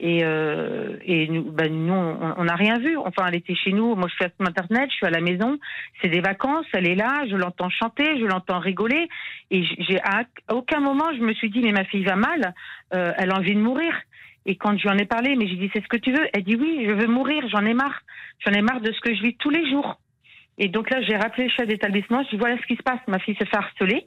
Et, 0.00 0.24
euh, 0.24 0.96
et 1.04 1.28
nous, 1.28 1.44
ben, 1.44 1.72
nous, 1.72 1.92
on 1.92 2.44
n'a 2.44 2.56
rien 2.56 2.78
vu. 2.78 2.96
Enfin, 2.96 3.26
elle 3.28 3.36
était 3.36 3.54
chez 3.54 3.72
nous. 3.72 3.94
Moi, 3.94 4.08
je 4.08 4.14
suis 4.14 4.24
à 4.24 4.30
maternelle, 4.40 4.88
je 4.90 4.96
suis 4.96 5.06
à 5.06 5.10
la 5.10 5.20
maison. 5.20 5.58
C'est 6.02 6.08
des 6.08 6.20
vacances. 6.20 6.66
Elle 6.72 6.88
est 6.88 6.96
là. 6.96 7.24
Je 7.30 7.36
l'entends 7.36 7.70
chanter, 7.70 8.18
je 8.18 8.24
l'entends 8.24 8.58
rigoler. 8.58 9.08
Et 9.50 9.64
à 10.02 10.24
aucun 10.50 10.80
moment 10.80 11.06
je 11.16 11.20
me 11.20 11.32
suis 11.34 11.50
dit 11.50 11.60
mais 11.60 11.72
ma 11.72 11.84
fille 11.84 12.04
va 12.04 12.16
mal. 12.16 12.54
Euh, 12.92 13.12
elle 13.16 13.30
a 13.30 13.36
envie 13.36 13.54
de 13.54 13.60
mourir. 13.60 13.94
Et 14.46 14.56
quand 14.56 14.76
je 14.76 14.82
lui 14.82 14.90
en 14.90 14.98
ai 14.98 15.06
parlé, 15.06 15.36
mais 15.36 15.46
j'ai 15.48 15.56
dit 15.56 15.70
c'est 15.72 15.82
ce 15.82 15.88
que 15.88 15.96
tu 15.96 16.12
veux? 16.12 16.26
Elle 16.32 16.42
dit 16.42 16.56
oui, 16.56 16.84
je 16.86 16.92
veux 16.92 17.06
mourir. 17.06 17.46
J'en 17.48 17.64
ai 17.64 17.74
marre. 17.74 18.00
J'en 18.44 18.52
ai 18.52 18.62
marre 18.62 18.80
de 18.80 18.92
ce 18.92 19.00
que 19.00 19.14
je 19.14 19.22
vis 19.22 19.36
tous 19.36 19.50
les 19.50 19.70
jours. 19.70 20.00
Et 20.58 20.68
donc 20.68 20.90
là, 20.90 21.02
j'ai 21.02 21.16
rappelé 21.16 21.44
le 21.44 21.50
chef 21.50 21.66
d'établissement. 21.66 22.22
Je 22.24 22.30
dis 22.30 22.36
voilà 22.36 22.56
ce 22.58 22.66
qui 22.66 22.76
se 22.76 22.82
passe. 22.82 23.00
Ma 23.06 23.18
fille 23.20 23.36
se 23.36 23.44
fait 23.44 23.56
harceler. 23.56 24.06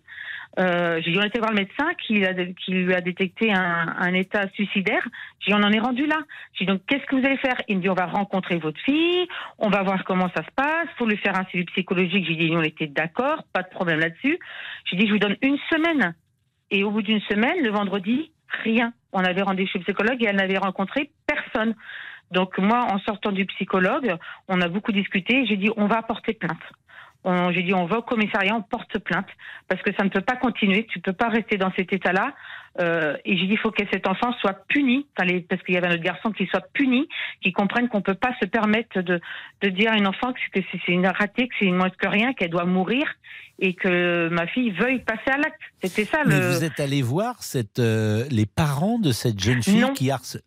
Euh, 0.60 1.00
j'ai 1.04 1.12
était 1.12 1.40
voir 1.40 1.52
le 1.52 1.58
médecin 1.58 1.94
qui, 2.06 2.14
lui 2.14 2.94
a 2.94 3.02
détecté 3.02 3.54
un, 3.54 3.96
un 4.00 4.14
état 4.14 4.48
suicidaire. 4.54 5.08
J'ai 5.40 5.52
dit, 5.52 5.58
on 5.60 5.64
en 5.64 5.72
est 5.72 5.80
rendu 5.80 6.06
là. 6.08 6.18
J'ai 6.54 6.66
dit, 6.66 6.72
donc, 6.72 6.82
qu'est-ce 6.88 7.06
que 7.06 7.16
vous 7.16 7.26
allez 7.26 7.38
faire? 7.38 7.62
Il 7.68 7.78
me 7.78 7.82
dit, 7.82 7.90
on 7.90 7.94
va 7.94 8.06
rencontrer 8.06 8.58
votre 8.58 8.80
fille, 8.82 9.28
on 9.60 9.70
va 9.70 9.84
voir 9.84 10.04
comment 10.04 10.30
ça 10.36 10.44
se 10.44 10.52
passe, 10.56 10.88
faut 10.98 11.06
lui 11.06 11.18
faire 11.18 11.38
un 11.38 11.46
suivi 11.46 11.66
psychologique. 11.66 12.26
J'ai 12.28 12.36
dit, 12.36 12.52
on 12.56 12.64
était 12.64 12.88
d'accord, 12.88 13.44
pas 13.54 13.62
de 13.62 13.70
problème 13.70 14.00
là-dessus. 14.00 14.40
J'ai 14.86 14.98
dit, 14.98 15.08
je 15.08 15.14
vous 15.14 15.20
donne 15.20 15.38
une 15.42 15.58
semaine. 15.72 16.16
Et 16.72 16.84
au 16.84 16.92
bout 16.92 17.02
d'une 17.02 17.22
semaine, 17.22 17.64
le 17.64 17.70
vendredi, 17.70 18.32
rien. 18.64 18.94
On 19.14 19.20
avait 19.20 19.42
rendez-vous 19.42 19.70
chez 19.70 19.80
le 19.80 19.84
psychologue 19.84 20.22
et 20.22 20.26
elle 20.28 20.36
n'avait 20.36 20.58
rencontré 20.58 21.12
personne. 21.26 21.76
Donc 22.32 22.58
moi, 22.58 22.88
en 22.92 23.00
sortant 23.00 23.32
du 23.32 23.46
psychologue, 23.46 24.16
on 24.48 24.60
a 24.62 24.68
beaucoup 24.68 24.92
discuté. 24.92 25.46
J'ai 25.46 25.58
dit, 25.58 25.70
on 25.78 25.88
va 25.88 26.02
porter 26.02 26.34
plainte. 26.34 26.58
On- 27.30 27.52
J'ai 27.52 27.64
dit, 27.64 27.74
on 27.74 27.86
va 27.86 27.98
au 27.98 28.02
commissariat, 28.02 28.56
on 28.56 28.62
porte 28.62 28.98
plainte 29.00 29.28
parce 29.68 29.82
que 29.82 29.92
ça 29.98 30.04
ne 30.06 30.10
peut 30.10 30.22
pas 30.22 30.38
continuer. 30.38 30.86
Tu 30.86 31.00
peux 31.02 31.12
pas 31.14 31.28
rester 31.28 31.58
dans 31.58 31.72
cet 31.76 31.92
état-là. 31.92 32.34
Euh, 32.80 33.18
et 33.26 33.36
j'ai 33.38 33.48
dit, 33.48 33.54
il 33.54 33.58
faut 33.58 33.72
que 33.72 33.84
cet 33.92 34.08
enfant 34.08 34.32
soit 34.40 34.54
puni, 34.70 35.08
les- 35.24 35.42
parce 35.42 35.62
qu'il 35.64 35.74
y 35.76 35.78
avait 35.78 35.88
un 35.88 35.94
autre 35.96 36.04
garçon 36.04 36.32
qui 36.32 36.46
soit 36.46 36.66
puni, 36.74 37.08
qui 37.42 37.52
comprenne 37.52 37.90
qu'on 37.90 38.02
peut 38.02 38.14
pas 38.14 38.34
se 38.40 38.46
permettre 38.46 39.02
de, 39.02 39.20
de 39.62 39.70
dire 39.70 39.92
à 39.92 39.98
une 39.98 40.06
enfant 40.08 40.32
que 40.32 40.40
c'est- 40.54 40.62
que 40.62 40.68
c'est 40.72 40.80
c'est 40.86 40.92
une 40.94 41.08
ratée, 41.08 41.48
que 41.48 41.56
c'est 41.60 41.66
une 41.66 41.76
moins 41.76 41.90
que 41.90 42.08
rien, 42.08 42.34
qu'elle 42.34 42.52
doit 42.52 42.66
mourir 42.66 43.06
et 43.60 43.74
que 43.74 44.30
ma 44.30 44.46
fille 44.48 44.70
veuille 44.72 45.00
passer 45.00 45.32
à 45.34 45.38
l'acte. 45.38 45.60
C'était 45.84 46.06
ça 46.06 46.20
Mais 46.26 46.40
le. 46.40 46.48
vous 46.50 46.64
êtes 46.64 46.80
allé 46.80 47.02
voir 47.02 47.42
cette, 47.42 47.80
euh, 47.80 48.26
les 48.30 48.46
parents 48.46 49.00
de 49.00 49.12
cette 49.12 49.40
jeune 49.40 49.64
fille 49.64 49.80
Non. 49.82 49.94
qui 49.94 50.12
harcèle. 50.12 50.42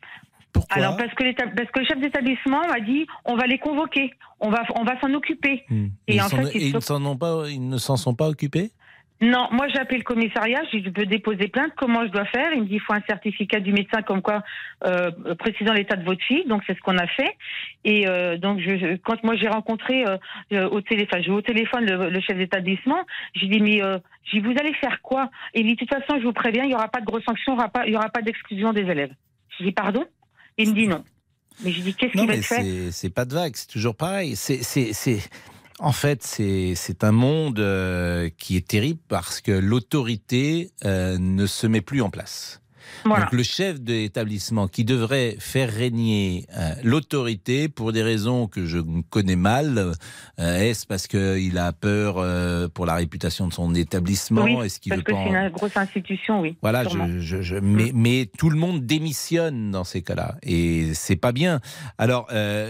Pourquoi 0.53 0.77
Alors 0.77 0.97
parce 0.97 1.13
que, 1.15 1.33
parce 1.55 1.71
que 1.71 1.81
le 1.81 1.87
chef 1.87 1.99
d'établissement 2.01 2.67
m'a 2.69 2.81
dit 2.81 3.07
on 3.25 3.37
va 3.37 3.47
les 3.47 3.59
convoquer, 3.59 4.11
on 4.41 4.51
va 4.51 4.63
on 4.77 4.85
va 4.85 4.99
s'en 5.01 5.13
occuper. 5.15 5.65
Hmm. 5.69 5.87
Et 6.09 6.15
ils 6.17 6.21
en 6.21 6.29
fait, 6.29 6.43
ils 6.55 6.63
et 6.63 6.65
ils 6.67 6.71
se- 6.71 6.77
ne 6.77 6.81
s'en 6.81 7.05
ont 7.05 7.17
pas, 7.17 7.45
ils 7.49 7.69
ne 7.69 7.79
s'en 7.79 7.97
sont 7.97 8.15
pas 8.15 8.29
occupés? 8.29 8.71
Non, 9.23 9.49
moi 9.53 9.69
j'ai 9.69 9.79
appelé 9.79 9.99
le 9.99 10.05
commissariat, 10.05 10.63
j'ai 10.73 10.79
dit 10.81 10.87
je 10.87 10.91
peux 10.91 11.05
déposer 11.05 11.49
plainte, 11.49 11.73
comment 11.77 12.07
je 12.07 12.11
dois 12.11 12.25
faire? 12.25 12.55
Il 12.55 12.63
me 12.63 12.67
dit 12.67 12.77
il 12.77 12.81
faut 12.81 12.95
un 12.95 13.03
certificat 13.07 13.61
du 13.61 13.71
médecin 13.71 14.01
comme 14.01 14.23
quoi 14.23 14.43
euh, 14.87 15.11
précisant 15.39 15.75
l'état 15.75 15.97
de 15.97 16.05
votre 16.05 16.23
fille, 16.25 16.47
donc 16.47 16.63
c'est 16.67 16.75
ce 16.75 16.81
qu'on 16.81 16.97
a 16.97 17.07
fait. 17.07 17.37
Et 17.85 18.09
euh, 18.09 18.39
donc 18.39 18.61
je, 18.61 18.79
je- 18.79 18.97
quand 18.97 19.23
moi 19.23 19.37
j'ai 19.37 19.49
rencontré 19.49 20.07
euh, 20.53 20.69
au 20.71 20.81
téléphone, 20.81 21.23
eu 21.27 21.31
au 21.33 21.43
téléphone 21.43 21.85
le, 21.85 22.09
le 22.09 22.21
chef 22.23 22.39
d'établissement, 22.39 23.05
j'ai 23.35 23.49
dit 23.49 23.61
mais 23.61 23.83
j'ai 24.25 24.41
vous 24.41 24.55
allez 24.59 24.73
faire 24.75 25.03
quoi? 25.03 25.29
Et 25.53 25.61
il 25.61 25.67
dit 25.67 25.75
de 25.75 25.79
toute 25.81 25.91
façon 25.91 26.19
je 26.19 26.25
vous 26.25 26.33
préviens, 26.33 26.65
il 26.65 26.71
y 26.71 26.75
aura 26.75 26.89
pas 26.89 27.01
de 27.01 27.05
grosse 27.07 27.25
sanction, 27.25 27.53
il 27.53 27.57
y 27.57 27.59
aura 27.59 27.69
pas 27.69 27.87
il 27.87 27.93
y 27.93 27.97
aura 27.97 28.09
pas 28.09 28.23
d'exclusion 28.23 28.73
des 28.73 28.83
élèves. 28.91 29.13
J'ai 29.59 29.67
dit 29.67 29.73
pardon? 29.73 30.07
Il 30.63 30.71
me 30.71 30.75
dit 30.75 30.87
non. 30.89 31.03
Mais 31.63 31.73
j'ai 31.73 31.83
dit 31.83 31.95
qu'est-ce 31.95 32.17
Non, 32.17 32.25
qui 32.25 32.29
va 32.29 32.37
être 32.37 32.45
fait 32.45 32.91
c'est 32.93 33.11
pas 33.11 33.25
de 33.25 33.35
vague, 33.35 33.55
c'est 33.57 33.69
toujours 33.69 33.95
pareil. 33.95 34.37
C'est, 34.37 34.61
en 35.79 35.93
fait, 35.93 36.23
c'est, 36.23 36.75
c'est 36.75 37.05
un 37.05 37.13
monde 37.13 37.59
euh, 37.59 38.29
qui 38.37 38.57
est 38.57 38.67
terrible 38.67 39.01
parce 39.09 39.41
que 39.41 39.53
l'autorité 39.53 40.71
euh, 40.85 41.17
ne 41.19 41.47
se 41.47 41.67
met 41.67 41.81
plus 41.81 42.03
en 42.03 42.11
place. 42.11 42.61
Voilà. 43.05 43.25
Donc 43.25 43.33
le 43.33 43.43
chef 43.43 43.81
d'établissement 43.81 44.69
qui 44.69 44.85
devrait 44.85 45.37
faire 45.39 45.71
régner 45.73 46.47
euh, 46.57 46.73
l'autorité 46.83 47.69
pour 47.69 47.93
des 47.93 48.03
raisons 48.03 48.47
que 48.47 48.67
je 48.67 48.79
connais 49.11 49.37
mal, 49.37 49.93
euh, 50.39 50.57
est-ce 50.59 50.87
parce 50.87 51.07
qu'il 51.07 51.59
a 51.59 51.73
peur 51.73 52.17
euh, 52.19 52.69
pour 52.69 52.87
la 52.87 52.95
réputation 52.95 53.47
de 53.49 53.53
son 53.53 53.75
établissement? 53.75 54.45
Oui, 54.45 54.67
Est-ce 54.67 54.81
qu'il 54.81 54.91
parce 54.91 54.99
veut 55.01 55.05
que 55.05 55.13
pas 55.13 55.19
c'est 55.25 55.31
une 55.31 55.49
grosse 55.51 55.77
institution, 55.77 56.41
oui. 56.41 56.57
voilà, 56.63 56.85
je, 56.85 57.21
je, 57.21 57.43
je- 57.43 57.57
mais, 57.57 57.91
mais 57.95 58.29
tout 58.39 58.51
le 58.51 58.57
monde 58.59 58.85
démissionne 58.87 59.71
dans 59.71 59.85
ces 59.85 60.03
cas-là 60.03 60.37
et 60.43 60.93
c'est 60.95 61.17
pas 61.17 61.33
bien. 61.33 61.61
Alors 61.99 62.29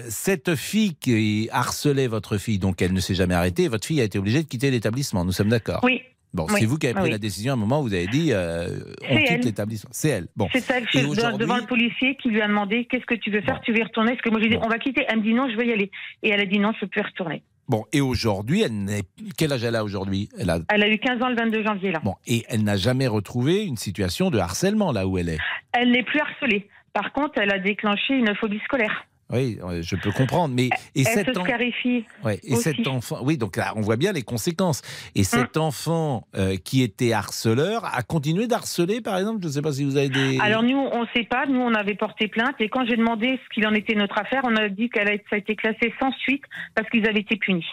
cette 0.08 0.54
fille 0.54 0.94
qui 0.94 1.48
harcelait 1.52 2.06
votre 2.08 2.36
fille, 2.38 2.58
donc 2.58 2.82
elle 2.82 2.92
ne 2.92 3.00
s'est 3.00 3.14
jamais 3.14 3.34
arrêtée, 3.34 3.68
votre 3.68 3.86
fille 3.86 4.00
a 4.00 4.04
été 4.04 4.18
obligée 4.18 4.42
de 4.42 4.48
quitter 4.48 4.70
l'établissement. 4.70 5.24
Nous 5.24 5.32
sommes 5.32 5.48
d'accord? 5.48 5.80
Oui. 5.82 6.02
Bon, 6.32 6.46
Oui. 6.48 6.60
c'est 6.60 6.66
vous 6.66 6.78
qui 6.78 6.86
avez 6.86 6.94
pris 6.94 7.04
Oui. 7.04 7.10
la 7.10 7.18
décision 7.18 7.52
à 7.52 7.54
un 7.54 7.58
moment 7.58 7.80
où 7.80 7.84
vous 7.84 7.94
avez 7.94 8.06
dit 8.06 8.28
euh, 8.32 8.78
on 9.10 9.16
quitte 9.24 9.44
l'établissement. 9.44 9.90
C'est 9.92 10.08
elle. 10.10 10.28
Bon. 10.36 10.48
C'est 10.52 10.64
elle, 10.70 11.06
aujourd'hui- 11.06 11.38
devant 11.38 11.56
le 11.56 11.66
policier 11.66 12.16
qui 12.22 12.28
lui 12.28 12.40
a 12.40 12.46
demandé 12.46 12.84
qu'est-ce 12.84 13.06
que 13.06 13.14
tu 13.16 13.30
veux 13.30 13.40
faire, 13.40 13.60
tu 13.62 13.72
veux 13.72 13.78
y 13.78 13.82
retourner? 13.82 14.12
Est-ce 14.12 14.22
que 14.22 14.30
moi 14.30 14.40
j'ai 14.40 14.48
dit 14.48 14.56
on 14.62 14.68
va 14.68 14.78
quitter 14.78 15.04
Elle 15.08 15.18
me 15.18 15.22
dit 15.22 15.34
non, 15.34 15.48
je 15.50 15.56
veux 15.56 15.66
y 15.66 15.72
aller. 15.72 15.90
Et 16.22 16.28
elle 16.30 16.40
a 16.40 16.46
dit 16.46 16.58
non, 16.58 16.72
je 16.74 16.80
peux 16.80 16.86
plus 16.86 17.00
y 17.00 17.04
retourner. 17.04 17.42
Bon, 17.68 17.84
et 17.92 18.00
aujourd'hui, 18.00 18.62
elle 18.62 18.72
n'est. 18.84 19.02
Quel 19.36 19.52
âge 19.52 19.62
elle 19.64 19.76
a 19.76 19.84
aujourd'hui? 19.84 20.28
Elle 20.38 20.50
a. 20.50 20.58
Elle 20.68 20.82
a 20.82 20.88
eu 20.88 20.98
15 20.98 21.22
ans 21.22 21.28
le 21.28 21.36
22 21.36 21.62
janvier 21.64 21.92
là. 21.92 22.00
Bon, 22.02 22.14
et 22.26 22.44
elle 22.48 22.64
n'a 22.64 22.76
jamais 22.76 23.06
retrouvé 23.06 23.64
une 23.64 23.76
situation 23.76 24.30
de 24.30 24.38
harcèlement 24.38 24.90
là 24.92 25.06
où 25.06 25.18
elle 25.18 25.28
est? 25.28 25.38
Elle 25.72 25.90
n'est 25.92 26.02
plus 26.02 26.18
harcelée. 26.20 26.68
Par 26.92 27.12
contre, 27.12 27.38
elle 27.40 27.52
a 27.52 27.58
déclenché 27.60 28.14
une 28.14 28.34
phobie 28.34 28.58
scolaire. 28.64 29.04
Oui, 29.32 29.58
euh, 29.62 29.80
je 29.82 29.96
peux 29.96 30.10
comprendre, 30.12 30.54
mais 30.54 30.66
et 30.94 31.02
elle 31.02 31.06
cet 31.06 31.34
se 31.34 31.38
en- 31.38 31.44
scarifie. 31.44 32.04
Ouais, 32.24 32.40
et 32.42 32.54
aussi. 32.54 32.62
cet 32.62 32.86
enfant, 32.86 33.18
oui, 33.22 33.36
donc 33.36 33.56
là, 33.56 33.72
on 33.76 33.80
voit 33.80 33.96
bien 33.96 34.12
les 34.12 34.22
conséquences. 34.22 34.82
Et 35.14 35.24
cet 35.24 35.56
enfant 35.56 36.26
euh, 36.36 36.56
qui 36.56 36.82
était 36.82 37.12
harceleur 37.12 37.84
a 37.84 38.02
continué 38.02 38.46
d'harceler, 38.46 39.00
par 39.00 39.18
exemple? 39.18 39.38
Je 39.42 39.46
ne 39.48 39.52
sais 39.52 39.62
pas 39.62 39.72
si 39.72 39.84
vous 39.84 39.96
avez 39.96 40.08
des. 40.08 40.38
Alors 40.40 40.62
nous, 40.62 40.76
on 40.76 41.02
ne 41.02 41.06
sait 41.14 41.24
pas. 41.24 41.46
Nous, 41.46 41.60
on 41.60 41.74
avait 41.74 41.94
porté 41.94 42.28
plainte. 42.28 42.56
Et 42.60 42.68
quand 42.68 42.84
j'ai 42.86 42.96
demandé 42.96 43.38
ce 43.44 43.54
qu'il 43.54 43.66
en 43.66 43.74
était 43.74 43.94
notre 43.94 44.18
affaire, 44.18 44.42
on 44.44 44.56
a 44.56 44.68
dit 44.68 44.88
qu'elle 44.90 45.08
a, 45.08 45.12
ça 45.28 45.36
a 45.36 45.36
été 45.36 45.54
classé 45.54 45.92
sans 46.00 46.12
suite 46.12 46.42
parce 46.74 46.88
qu'ils 46.90 47.06
avaient 47.08 47.20
été 47.20 47.36
punis. 47.36 47.66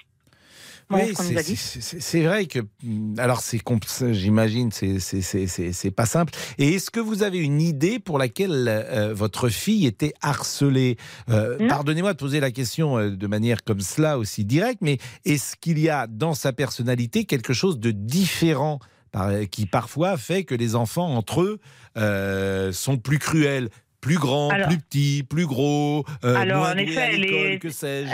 Oui, 0.90 1.14
c'est- 1.16 2.24
vrai 2.24 2.46
que. 2.46 2.60
hum, 2.86 3.16
Alors, 3.18 3.42
c'est 3.42 3.60
j'imagine, 4.14 4.72
c'est- 4.72 5.00
pas 5.92 6.06
simple. 6.06 6.34
Et 6.58 6.76
est-ce 6.76 6.90
que 6.90 7.00
vous 7.02 7.24
avez 7.24 7.40
une 7.40 7.60
idée 7.62 8.00
pour 8.00 8.18
laquelle 8.18 8.68
euh, 8.70 9.14
votre 9.14 9.50
fille 9.50 9.86
était 9.86 10.14
harcelée? 10.22 10.98
Euh, 11.30 11.58
Non. 11.60 11.68
Pardonnez-moi 11.68 12.14
de 12.14 12.18
poser 12.18 12.40
la 12.40 12.52
question 12.52 12.98
euh, 12.98 13.10
de 13.10 13.28
manière 13.28 13.64
comme 13.64 13.82
cela, 13.82 14.18
aussi 14.18 14.46
directe, 14.46 14.80
mais 14.82 14.98
est-ce 15.26 15.56
qu'il 15.60 15.78
y 15.80 15.90
a 15.90 16.08
dans 16.08 16.34
sa 16.34 16.54
personnalité 16.54 17.26
quelque 17.26 17.54
chose 17.54 17.80
de 17.80 17.92
différent 17.92 18.80
par- 19.12 19.32
qui 19.52 19.66
parfois 19.66 20.16
fait 20.18 20.44
que 20.46 20.56
les 20.56 20.76
enfants 20.76 21.14
entre 21.16 21.42
eux 21.42 21.60
sont 22.72 22.98
plus 22.98 23.20
cruels? 23.20 23.70
Plus 24.00 24.20
grands, 24.20 24.50
Alors- 24.52 24.70
plus 24.70 24.78
petits, 24.78 25.24
plus 25.28 25.48
gros, 25.48 26.06
Alors, 26.22 26.68
en 26.68 26.78
effet, 26.78 27.10
elle 27.14 27.26
est- 27.26 27.60
que 27.60 27.70
sais-je? 27.70 28.10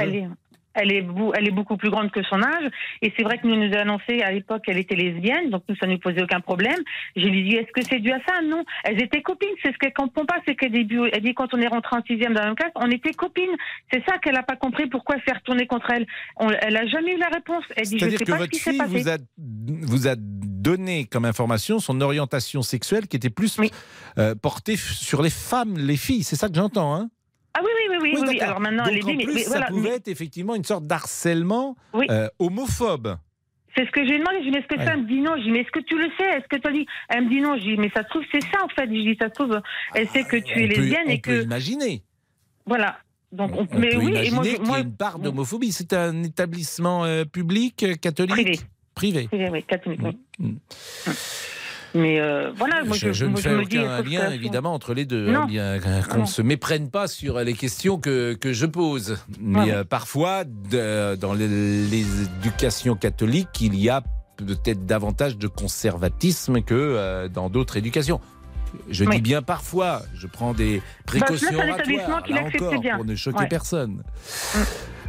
Elle 0.73 0.91
est, 0.91 1.05
elle, 1.35 1.51
beaucoup 1.51 1.77
plus 1.77 1.89
grande 1.89 2.11
que 2.11 2.23
son 2.23 2.41
âge. 2.41 2.69
Et 3.01 3.13
c'est 3.15 3.23
vrai 3.23 3.37
que 3.37 3.47
nous 3.47 3.55
nous 3.55 3.73
a 3.75 3.81
annoncé 3.81 4.21
à 4.21 4.31
l'époque 4.31 4.63
qu'elle 4.65 4.77
était 4.77 4.95
lesbienne, 4.95 5.49
donc 5.49 5.63
nous, 5.69 5.75
ça 5.75 5.85
ne 5.85 5.93
nous 5.93 5.99
posait 5.99 6.23
aucun 6.23 6.39
problème. 6.41 6.79
Je 7.15 7.25
lui 7.27 7.39
ai 7.41 7.43
dit, 7.43 7.55
est-ce 7.55 7.71
que 7.71 7.81
c'est 7.87 7.99
dû 7.99 8.11
à 8.11 8.19
ça? 8.27 8.41
Non. 8.43 8.63
Elles 8.83 9.01
étaient 9.01 9.21
copines. 9.21 9.49
C'est 9.63 9.71
ce 9.71 9.77
qu'elle 9.77 9.93
comprend 9.93 10.25
pas. 10.25 10.35
C'est 10.47 10.55
qu'au 10.55 10.69
début, 10.69 11.01
elle 11.11 11.21
dit, 11.21 11.33
quand 11.33 11.53
on 11.53 11.59
est 11.59 11.67
rentré 11.67 11.95
en 11.95 12.03
sixième 12.03 12.33
dans 12.33 12.41
la 12.41 12.47
même 12.47 12.55
classe, 12.55 12.71
on 12.75 12.89
était 12.91 13.13
copines. 13.13 13.55
C'est 13.91 14.03
ça 14.07 14.17
qu'elle 14.17 14.33
n'a 14.33 14.43
pas 14.43 14.55
compris 14.55 14.87
pourquoi 14.87 15.19
faire 15.19 15.41
tourner 15.43 15.67
contre 15.67 15.91
elle. 15.91 16.05
On- 16.37 16.49
elle 16.49 16.77
a 16.77 16.87
jamais 16.87 17.13
eu 17.13 17.17
la 17.19 17.29
réponse. 17.29 17.63
Elle 17.75 17.85
dit, 17.85 17.99
je 17.99 18.09
sais 18.09 18.17
que 18.17 18.23
pas 18.25 18.33
ce 18.33 18.37
votre 18.39 18.51
qui 18.51 18.59
s'est 18.59 18.71
fille 18.71 18.79
passé. 18.79 18.91
vous 18.91 19.09
a, 19.09 19.17
vous 19.37 20.07
a 20.07 20.15
donné 20.17 21.05
comme 21.05 21.25
information 21.25 21.79
son 21.79 22.01
orientation 22.01 22.61
sexuelle 22.61 23.07
qui 23.07 23.17
était 23.17 23.29
plus 23.29 23.59
euh, 24.17 24.33
portée 24.35 24.75
sur 24.77 25.21
les 25.21 25.29
femmes, 25.29 25.77
les 25.77 25.97
filles. 25.97 26.23
C'est 26.23 26.35
ça 26.35 26.47
que 26.49 26.55
j'entends. 26.55 26.95
Hein? 26.95 27.09
Ah 27.55 27.59
oui, 27.63 27.69
oui, 27.77 27.83
oui, 27.91 27.97
oui. 28.01 28.11
oui, 28.15 28.21
oui. 28.21 28.33
d'accord. 28.37 28.47
Alors 28.47 28.59
maintenant, 28.61 28.83
Donc 28.85 28.93
elle 28.93 28.99
est 28.99 29.03
en 29.03 29.33
mais, 29.33 29.37
ça 29.43 29.49
voilà. 29.49 29.65
pouvait 29.67 29.89
mais- 29.89 29.95
être 29.95 30.07
effectivement 30.07 30.55
une 30.55 30.63
sorte 30.63 30.85
d'harcèlement 30.87 31.75
Oui. 31.93 32.07
euh, 32.09 32.27
homophobe. 32.39 33.17
C'est 33.75 33.85
ce 33.87 33.91
que 33.91 34.05
j'ai 34.05 34.19
demandé. 34.19 34.37
Je 34.39 34.43
lui 34.45 34.51
mais 34.51 34.59
est-ce 34.59 34.67
que 34.67 34.75
Ouais. 34.77 34.85
ça 34.85 34.93
Elle 34.93 35.03
me 35.03 35.07
dit 35.07 35.19
non? 35.21 35.31
Je 35.31 35.37
lui 35.37 35.43
dit, 35.45 35.51
mais 35.51 35.59
est-ce 35.61 35.71
que 35.71 35.79
tu 35.79 35.97
le 35.97 36.07
sais? 36.17 36.29
Est-ce 36.37 36.47
que 36.47 36.57
tu 36.57 36.67
as 36.67 36.71
dit 36.71 36.85
Elle 37.09 37.25
me 37.25 37.29
dit 37.29 37.41
non? 37.41 37.57
Je 37.57 37.63
lui 37.65 37.75
dit, 37.75 37.81
mais 37.81 37.89
ça 37.95 38.03
se 38.03 38.09
trouve, 38.09 38.23
c'est 38.31 38.41
ça 38.41 38.63
en 38.63 38.67
fait. 38.69 38.85
Je 38.87 38.91
dit, 38.91 39.17
ça 39.19 39.29
se 39.29 39.33
trouve, 39.33 39.59
elle 39.95 40.07
sait 40.09 40.23
que 40.23 40.37
tu 40.37 40.59
es 40.61 40.65
on 40.65 40.67
peut, 40.67 40.75
lesbienne 40.81 41.03
on 41.07 41.09
et 41.11 41.17
peut 41.19 41.39
que. 41.39 41.43
imaginer. 41.43 42.03
Voilà. 42.65 42.97
Donc, 43.31 43.51
on, 43.55 43.61
On 43.71 43.79
mais 43.79 43.89
peut 43.89 43.97
oui, 43.97 44.11
imaginer 44.11 44.27
et 44.27 44.31
moi, 44.31 44.43
je- 44.43 44.49
qu'il 44.51 44.63
y 44.63 44.67
moi, 44.67 44.77
ait 44.79 44.83
une 44.83 44.95
part 44.95 45.17
d'homophobie. 45.17 45.71
C'est 45.71 45.93
un 45.93 46.21
établissement 46.23 47.03
euh, 47.05 47.25
public, 47.25 47.81
euh, 47.83 47.95
catholique? 47.95 48.35
Privé. 48.35 48.59
Privé. 48.93 49.27
privé, 49.27 49.49
oui, 49.51 49.63
catholique, 49.63 50.01
oui. 50.03 50.17
Mm. 50.37 50.53
Mais 51.95 52.19
euh, 52.19 52.51
voilà, 52.55 52.83
moi, 52.83 52.97
je, 52.97 53.11
je 53.13 53.25
ne 53.25 53.31
moi, 53.31 53.41
fais 53.41 53.53
aucun 53.55 54.01
lien 54.01 54.21
ça- 54.21 54.33
évidemment 54.33 54.73
entre 54.73 54.93
les 54.93 55.05
deux, 55.05 55.29
hein, 55.33 55.47
euh, 55.53 55.79
qu'on 56.09 56.21
ne 56.21 56.25
se 56.25 56.41
méprenne 56.41 56.89
pas 56.89 57.07
sur 57.07 57.39
les 57.39 57.53
questions 57.53 57.99
que, 57.99 58.33
que 58.33 58.51
je 58.51 58.65
pose. 58.65 59.17
Mais 59.39 59.59
Ouais. 59.59 59.71
euh, 59.71 59.83
parfois, 59.83 60.43
de- 60.43 61.15
dans 61.15 61.33
les- 61.33 61.47
l'éducation 61.47 62.95
catholique, 62.95 63.61
il 63.61 63.75
y 63.75 63.89
a 63.89 64.01
peut-être 64.37 64.85
davantage 64.87 65.37
de 65.37 65.47
conservatisme 65.47 66.61
que 66.61 66.73
euh, 66.73 67.27
dans 67.29 67.49
d'autres 67.49 67.77
éducations. 67.77 68.19
Je 68.89 69.05
Oui. 69.05 69.17
dis 69.17 69.21
bien 69.21 69.43
parfois, 69.43 70.01
je 70.15 70.25
prends 70.25 70.53
des 70.55 70.81
précautions 71.05 71.47
Bah, 71.51 71.57
là, 71.57 71.63
c'est 71.63 71.71
un 71.71 71.75
établissement 71.75 72.03
oratoires, 72.13 72.23
qui 72.23 72.33
là 72.33 72.65
encore, 72.65 72.81
bien. 72.81 72.95
pour 72.95 73.05
ne 73.05 73.15
choquer 73.15 73.37
Ouais. 73.37 73.45
Mm. 73.45 73.49
personne. 73.49 74.03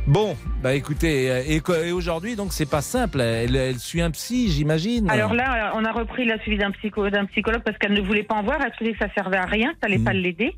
Bon, 0.06 0.36
bah 0.62 0.74
écoutez, 0.74 1.30
euh, 1.30 1.42
et, 1.46 1.62
et 1.88 1.92
aujourd'hui, 1.92 2.36
donc 2.36 2.52
c'est 2.52 2.68
pas 2.68 2.82
simple. 2.82 3.20
Elle, 3.22 3.56
elle 3.56 3.78
suit 3.78 4.02
un 4.02 4.10
psy, 4.10 4.50
j'imagine. 4.50 5.08
Alors 5.10 5.32
là, 5.32 5.72
on 5.76 5.84
a 5.84 5.92
repris 5.92 6.26
la 6.26 6.38
suivi 6.40 6.58
d'un 6.58 6.72
psycho, 6.72 7.08
d'un 7.08 7.24
psychologue 7.24 7.62
parce 7.64 7.78
qu'elle 7.78 7.94
ne 7.94 8.02
voulait 8.02 8.22
pas 8.22 8.34
en 8.34 8.42
voir. 8.42 8.58
Elle 8.62 8.72
trouvait 8.72 8.92
que 8.92 8.98
ça 8.98 9.08
servait 9.16 9.38
à 9.38 9.46
rien, 9.46 9.70
ça 9.80 9.86
allait 9.86 9.98
Mm. 9.98 10.04
pas 10.04 10.12
l'aider. 10.12 10.56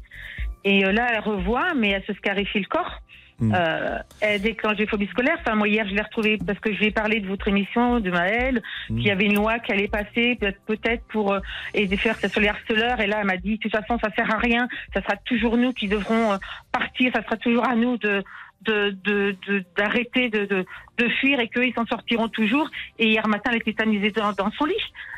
Et 0.64 0.84
euh, 0.84 0.90
là, 0.90 1.06
elle 1.12 1.20
revoit, 1.20 1.74
mais 1.74 1.90
elle 1.90 2.02
se 2.04 2.12
scarifie 2.14 2.58
le 2.58 2.66
corps. 2.66 3.00
Mm. 3.38 3.52
Euh, 3.54 3.98
elle 4.20 4.40
déclenche 4.42 4.78
des 4.78 4.86
phobies 4.88 5.06
scolaires. 5.08 5.36
Enfin, 5.46 5.54
moi, 5.54 5.68
hier, 5.68 5.86
je 5.88 5.94
l'ai 5.94 6.00
retrouvée 6.02 6.38
parce 6.44 6.58
que 6.58 6.72
je 6.72 6.78
lui 6.78 6.86
ai 6.86 6.90
parlé 6.90 7.20
de 7.20 7.28
votre 7.28 7.46
émission, 7.46 8.00
de 8.00 8.10
Maëlle, 8.10 8.62
Mm. 8.90 8.96
qu'il 8.96 9.06
y 9.06 9.10
avait 9.12 9.26
une 9.26 9.36
loi 9.36 9.60
qui 9.60 9.70
allait 9.70 9.86
passer, 9.86 10.36
peut-être, 10.66 11.04
pour 11.04 11.32
euh, 11.34 11.40
de 11.74 11.96
faire 11.96 12.16
ça 12.18 12.28
sur 12.28 12.40
les 12.40 12.48
harceleurs. 12.48 12.98
Et 13.00 13.06
là, 13.06 13.18
elle 13.20 13.26
m'a 13.26 13.36
dit, 13.36 13.58
de 13.58 13.60
toute 13.60 13.70
façon, 13.72 13.96
ça 14.02 14.10
sert 14.16 14.34
à 14.34 14.38
rien. 14.38 14.66
Ça 14.92 15.02
sera 15.02 15.14
toujours 15.24 15.56
nous 15.56 15.72
qui 15.72 15.86
devrons 15.86 16.32
euh, 16.32 16.36
partir. 16.72 17.12
Ça 17.14 17.22
sera 17.22 17.36
toujours 17.36 17.68
à 17.68 17.76
nous 17.76 17.96
de, 17.98 18.24
de 18.62 18.90
de- 19.04 19.36
de- 19.46 19.64
d'arrêter 19.76 20.28
de, 20.28 20.44
de, 20.44 20.64
de 20.98 21.08
fuir 21.20 21.38
et 21.40 21.48
qu'ils 21.48 21.75
s'en 21.75 21.86
sortiront 21.86 22.28
toujours. 22.28 22.68
Et 22.98 23.08
hier 23.08 23.26
matin, 23.28 23.50
elle 23.52 23.58
était 23.58 23.72
tamisée 23.75 24.10
dans, 24.10 24.32
dans 24.32 24.50
son 24.52 24.64
lit. 24.64 24.75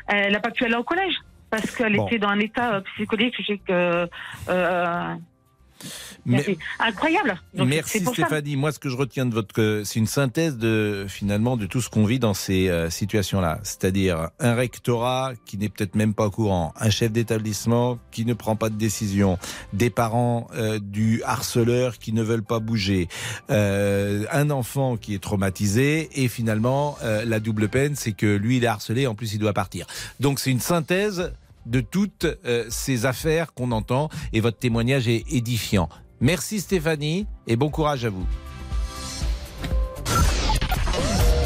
Elle 0.07 0.33
n'a 0.33 0.39
pas 0.39 0.51
pu 0.51 0.65
aller 0.65 0.75
au 0.75 0.83
collège 0.83 1.15
parce 1.49 1.75
qu'elle 1.75 1.95
Bon. 1.95 2.05
était 2.05 2.19
dans 2.19 2.29
un 2.29 2.39
état 2.39 2.75
euh, 2.75 2.81
psychologique 2.95 3.63
euh, 3.69 4.05
euh, 4.49 5.15
Mais- 6.25 6.43
c'est 6.43 6.57
incroyable. 6.79 7.39
Donc, 7.53 7.69
Merci 7.69 8.03
ça. 8.03 8.11
Stéphanie. 8.11 8.55
Moi, 8.55 8.71
ce 8.71 8.79
que 8.79 8.89
je 8.89 8.97
retiens 8.97 9.25
de 9.25 9.33
votre, 9.33 9.81
c'est 9.85 9.99
une 9.99 10.07
synthèse 10.07 10.57
de 10.57 11.05
finalement 11.07 11.57
de 11.57 11.65
tout 11.65 11.81
ce 11.81 11.89
qu'on 11.89 12.05
vit 12.05 12.19
dans 12.19 12.33
ces 12.33 12.69
euh, 12.69 12.89
situations-là. 12.89 13.59
C'est-à-dire 13.63 14.29
un 14.39 14.55
rectorat 14.55 15.33
qui 15.45 15.57
n'est 15.57 15.69
peut-être 15.69 15.95
même 15.95 16.13
pas 16.13 16.27
au 16.27 16.31
courant, 16.31 16.73
un 16.79 16.89
chef 16.89 17.11
d'établissement 17.11 17.99
qui 18.11 18.25
ne 18.25 18.33
prend 18.33 18.55
pas 18.55 18.69
de 18.69 18.75
décision, 18.75 19.37
des 19.73 19.89
parents 19.89 20.47
euh, 20.55 20.79
du 20.79 21.23
harceleur 21.23 21.97
qui 21.97 22.13
ne 22.13 22.23
veulent 22.23 22.43
pas 22.43 22.59
bouger, 22.59 23.07
euh, 23.49 24.25
un 24.31 24.49
enfant 24.49 24.97
qui 24.97 25.13
est 25.13 25.19
traumatisé 25.19 26.09
et 26.15 26.27
finalement 26.27 26.97
la 27.01 27.39
double 27.39 27.69
peine, 27.69 27.95
c'est 27.95 28.11
que 28.11 28.25
lui 28.25 28.57
il 28.57 28.63
est 28.63 28.67
harcelé, 28.67 29.07
en 29.07 29.15
plus 29.15 29.33
il 29.33 29.39
doit 29.39 29.53
partir. 29.53 29.85
Donc 30.19 30.39
c'est 30.39 30.51
une 30.51 30.59
synthèse 30.59 31.31
de 31.69 31.81
toutes 31.81 32.25
euh, 32.45 32.65
ces 32.69 33.05
affaires 33.05 33.53
qu'on 33.53 33.71
entend 33.71 34.09
et 34.33 34.41
votre 34.41 34.57
témoignage 34.57 35.07
est 35.07 35.23
édifiant. 35.31 35.87
Merci 36.19 36.59
Stéphanie 36.59 37.27
et 37.47 37.55
bon 37.55 37.69
courage 37.69 38.03
à 38.05 38.09
vous. 38.09 38.25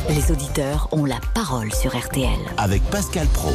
Les 0.09 0.31
auditeurs 0.31 0.89
ont 0.91 1.05
la 1.05 1.19
parole 1.33 1.73
sur 1.73 1.97
RTL. 1.97 2.29
Avec 2.57 2.81
Pascal 2.83 3.27
Pro. 3.27 3.51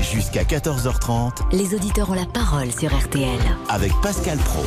Jusqu'à 0.00 0.42
14h30 0.44 1.54
Les 1.56 1.74
auditeurs 1.74 2.10
ont 2.10 2.14
la 2.14 2.26
parole 2.26 2.70
sur 2.72 2.94
RTL. 2.96 3.38
avec 3.68 3.92
Pascal 4.02 4.38
Pro. 4.38 4.62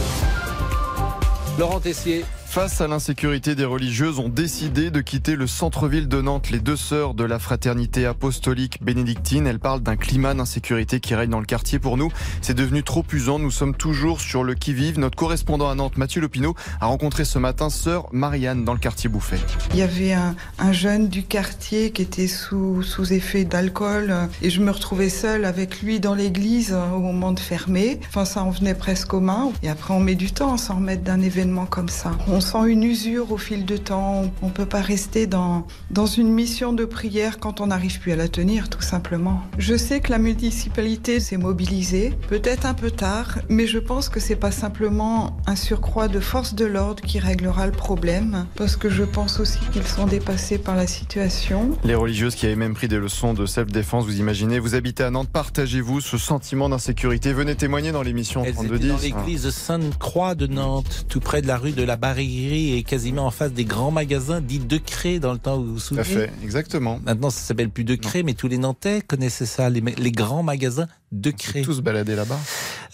Laurent 1.58 1.80
Tessier. 1.80 2.26
Face 2.56 2.80
à 2.80 2.88
l'insécurité, 2.88 3.54
des 3.54 3.66
religieuses 3.66 4.18
ont 4.18 4.30
décidé 4.30 4.90
de 4.90 5.02
quitter 5.02 5.36
le 5.36 5.46
centre-ville 5.46 6.08
de 6.08 6.22
Nantes. 6.22 6.52
Les 6.52 6.62
deux 6.62 6.78
sœurs 6.78 7.14
de 7.14 7.26
la 7.26 7.38
fraternité 7.38 8.06
apostolique 8.06 8.82
bénédictine, 8.82 9.46
elles 9.46 9.60
parlent 9.60 9.82
d'un 9.82 9.98
climat 9.98 10.34
d'insécurité 10.34 11.02
qui 11.02 11.16
règne 11.16 11.32
dans 11.32 11.42
le 11.42 11.46
quartier. 11.46 11.80
Pour 11.80 11.98
nous, 11.98 12.14
c'est 12.42 12.54
devenu 12.54 12.82
trop 12.82 13.04
usant. 13.12 13.40
Nous 13.40 13.52
sommes 13.52 13.76
toujours 13.76 14.22
sur 14.22 14.46
le 14.46 14.54
qui-vive. 14.54 15.00
Notre 15.00 15.18
correspondant 15.18 15.70
à 15.70 15.76
Nantes, 15.76 15.98
Mathieu 15.98 16.22
Lopineau, 16.22 16.56
a 16.80 16.86
rencontré 16.86 17.26
ce 17.26 17.40
matin 17.40 17.70
sœur 17.70 18.08
Marianne 18.14 18.64
dans 18.64 18.72
le 18.72 18.80
quartier 18.80 19.10
Bouffet. 19.10 19.40
Il 19.74 19.80
y 19.80 19.82
avait 19.82 20.14
un, 20.14 20.34
un 20.58 20.72
jeune 20.72 21.10
du 21.10 21.24
quartier 21.24 21.92
qui 21.92 22.04
était 22.04 22.30
sous, 22.30 22.84
sous 22.84 23.12
effet 23.12 23.44
d'alcool 23.44 24.12
euh, 24.12 24.28
et 24.42 24.50
je 24.50 24.62
me 24.62 24.72
retrouvais 24.72 25.10
seule 25.10 25.44
avec 25.44 25.82
lui 25.82 26.00
dans 26.00 26.16
l'église 26.16 26.72
euh, 26.72 26.90
au 26.92 27.02
moment 27.02 27.34
de 27.34 27.40
fermer. 27.42 28.00
Enfin, 28.08 28.24
ça 28.24 28.44
en 28.44 28.52
venait 28.52 28.76
presque 28.76 29.14
aux 29.14 29.20
mains. 29.20 29.52
Et 29.62 29.68
après, 29.68 29.94
on 29.94 30.00
met 30.00 30.16
du 30.16 30.32
temps 30.32 30.54
à 30.54 30.58
s'en 30.58 30.76
remettre 30.76 31.04
d'un 31.04 31.20
événement 31.20 31.66
comme 31.66 31.90
ça. 31.90 32.14
Sent 32.46 32.68
une 32.68 32.84
usure 32.84 33.32
au 33.32 33.38
fil 33.38 33.66
de 33.66 33.76
temps. 33.76 34.32
On 34.42 34.50
peut 34.50 34.68
pas 34.68 34.82
rester 34.82 35.26
dans, 35.26 35.66
dans 35.90 36.06
une 36.06 36.30
mission 36.30 36.74
de 36.74 36.86
prière 36.86 37.40
quand 37.40 37.60
on 37.60 37.68
n'arrive 37.68 38.00
plus 38.00 38.12
à 38.12 38.16
la 38.16 38.28
tenir, 38.28 38.70
tout 38.70 38.84
simplement. 38.84 39.42
Je 39.58 39.76
sais 39.76 40.00
que 40.00 40.12
la 40.12 40.20
municipalité 40.20 41.20
s'est 41.20 41.38
mobilisée, 41.38 42.14
peut-être 42.30 42.66
un 42.66 42.76
peu 42.76 42.92
tard, 42.92 43.40
mais 43.50 43.66
je 43.66 43.80
pense 43.80 44.10
que 44.10 44.20
c'est 44.20 44.36
pas 44.36 44.52
simplement 44.52 45.38
un 45.48 45.56
surcroît 45.56 46.08
de 46.08 46.20
force 46.20 46.54
de 46.54 46.66
l'ordre 46.66 47.02
qui 47.02 47.20
réglera 47.20 47.66
le 47.66 47.72
problème, 47.72 48.46
parce 48.56 48.76
que 48.76 48.90
je 48.90 49.04
pense 49.04 49.40
aussi 49.40 49.60
qu'ils 49.74 49.88
sont 49.88 50.06
dépassés 50.06 50.60
par 50.60 50.76
la 50.76 50.86
situation. 50.88 51.78
Les 51.84 51.96
religieuses 51.96 52.36
qui 52.36 52.46
avaient 52.46 52.56
même 52.56 52.76
pris 52.76 52.88
des 52.88 53.00
leçons 53.00 53.34
de 53.34 53.48
self-défense, 53.48 54.06
vous 54.06 54.20
imaginez, 54.20 54.60
vous 54.60 54.76
habitez 54.76 55.04
à 55.04 55.10
Nantes, 55.10 55.30
partagez-vous 55.34 56.00
ce 56.00 56.20
sentiment 56.20 56.70
d'insécurité? 56.70 57.34
Venez 57.34 57.56
témoigner 57.56 57.92
dans 57.92 58.04
l'émission 58.04 58.44
Elles 58.46 58.54
32 58.54 58.76
étaient 58.76 58.88
dans 58.88 58.96
10. 58.98 59.04
l'église 59.04 59.50
Sainte-Croix 59.50 60.36
de 60.36 60.46
Nantes, 60.46 61.06
tout 61.10 61.20
près 61.20 61.42
de 61.42 61.48
la 61.48 61.58
rue 61.58 61.72
de 61.72 61.84
la 61.84 61.98
Barillerie 62.36 62.78
et 62.78 62.84
quasiment 62.84 63.26
en 63.26 63.32
face 63.32 63.54
des 63.54 63.66
grands 63.66 63.92
magasins 63.92 64.42
dits 64.42 64.60
de 64.60 64.78
Cré 64.78 65.20
dans 65.20 65.32
le 65.32 65.40
temps 65.40 65.58
où 65.58 65.64
vous 65.64 65.74
vous 65.76 65.80
Tout 65.80 66.00
à 66.00 66.04
souvenez. 66.04 66.28
fait, 66.28 66.34
exactement. 66.44 67.00
Maintenant, 67.06 67.30
ça 67.30 67.40
s'appelle 67.40 67.70
plus 67.70 67.84
de 67.84 67.96
Cré, 67.96 68.24
mais 68.24 68.34
tous 68.34 68.48
les 68.48 68.58
Nantais 68.58 69.02
connaissaient 69.02 69.46
ça, 69.46 69.70
les, 69.70 69.82
les 69.82 70.12
grands 70.12 70.44
magasins 70.44 70.88
de 71.12 71.32
Cré. 71.32 71.62
Tous 71.62 71.82
baladés 71.82 72.16
là-bas. 72.16 72.40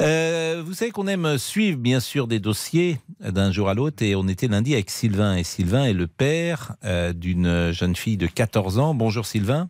Euh, 0.01 0.61
vous 0.65 0.73
savez 0.73 0.91
qu'on 0.91 1.07
aime 1.07 1.37
suivre 1.37 1.77
bien 1.77 1.99
sûr 1.99 2.27
des 2.27 2.39
dossiers 2.39 2.99
d'un 3.19 3.51
jour 3.51 3.69
à 3.69 3.73
l'autre 3.73 4.03
et 4.03 4.15
on 4.15 4.27
était 4.27 4.47
lundi 4.47 4.73
avec 4.73 4.89
Sylvain 4.89 5.35
et 5.35 5.43
Sylvain 5.43 5.85
est 5.85 5.93
le 5.93 6.07
père 6.07 6.75
euh, 6.85 7.13
d'une 7.13 7.71
jeune 7.71 7.95
fille 7.95 8.17
de 8.17 8.27
14 8.27 8.79
ans. 8.79 8.93
Bonjour 8.93 9.25
Sylvain. 9.25 9.69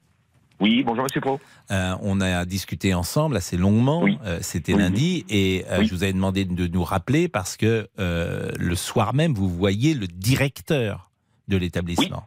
Oui, 0.62 0.84
bonjour 0.84 1.04
Monsieur 1.06 1.22
Pro. 1.22 1.40
Euh, 1.72 1.96
on 2.02 2.22
a 2.22 2.46
discuté 2.46 2.94
ensemble 2.94 3.36
assez 3.36 3.58
longuement. 3.58 4.04
Oui. 4.04 4.20
Euh, 4.24 4.38
C'était 4.42 4.74
Oui, 4.76 4.80
lundi 4.80 5.26
et 5.28 5.66
euh, 5.72 5.80
Oui. 5.80 5.88
je 5.88 5.96
vous 5.96 6.04
avais 6.04 6.14
demandé 6.14 6.46
de 6.46 6.68
nous 6.68 6.84
rappeler 6.84 7.28
parce 7.28 7.58
que 7.58 7.90
le 7.98 8.76
soir 8.76 9.16
même 9.16 9.34
vous 9.34 9.50
voyez 9.50 9.94
le 9.96 10.06
directeur 10.08 11.10
de 11.48 11.58
l'établissement. 11.58 12.26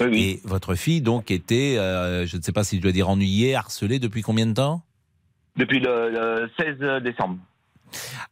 Et 0.00 0.40
votre 0.44 0.74
fille 0.74 1.00
donc 1.00 1.30
était, 1.30 1.76
je 1.76 2.36
ne 2.36 2.42
sais 2.42 2.52
pas 2.52 2.62
si 2.62 2.76
je 2.76 2.82
dois 2.82 2.92
dire 2.92 3.08
ennuyée, 3.08 3.54
harcelée 3.54 3.98
depuis 3.98 4.20
combien 4.22 4.46
de 4.46 4.52
temps? 4.52 4.82
Depuis 5.56 5.80
le, 5.80 6.10
le 6.10 6.50
16 6.58 7.02
décembre. 7.02 7.38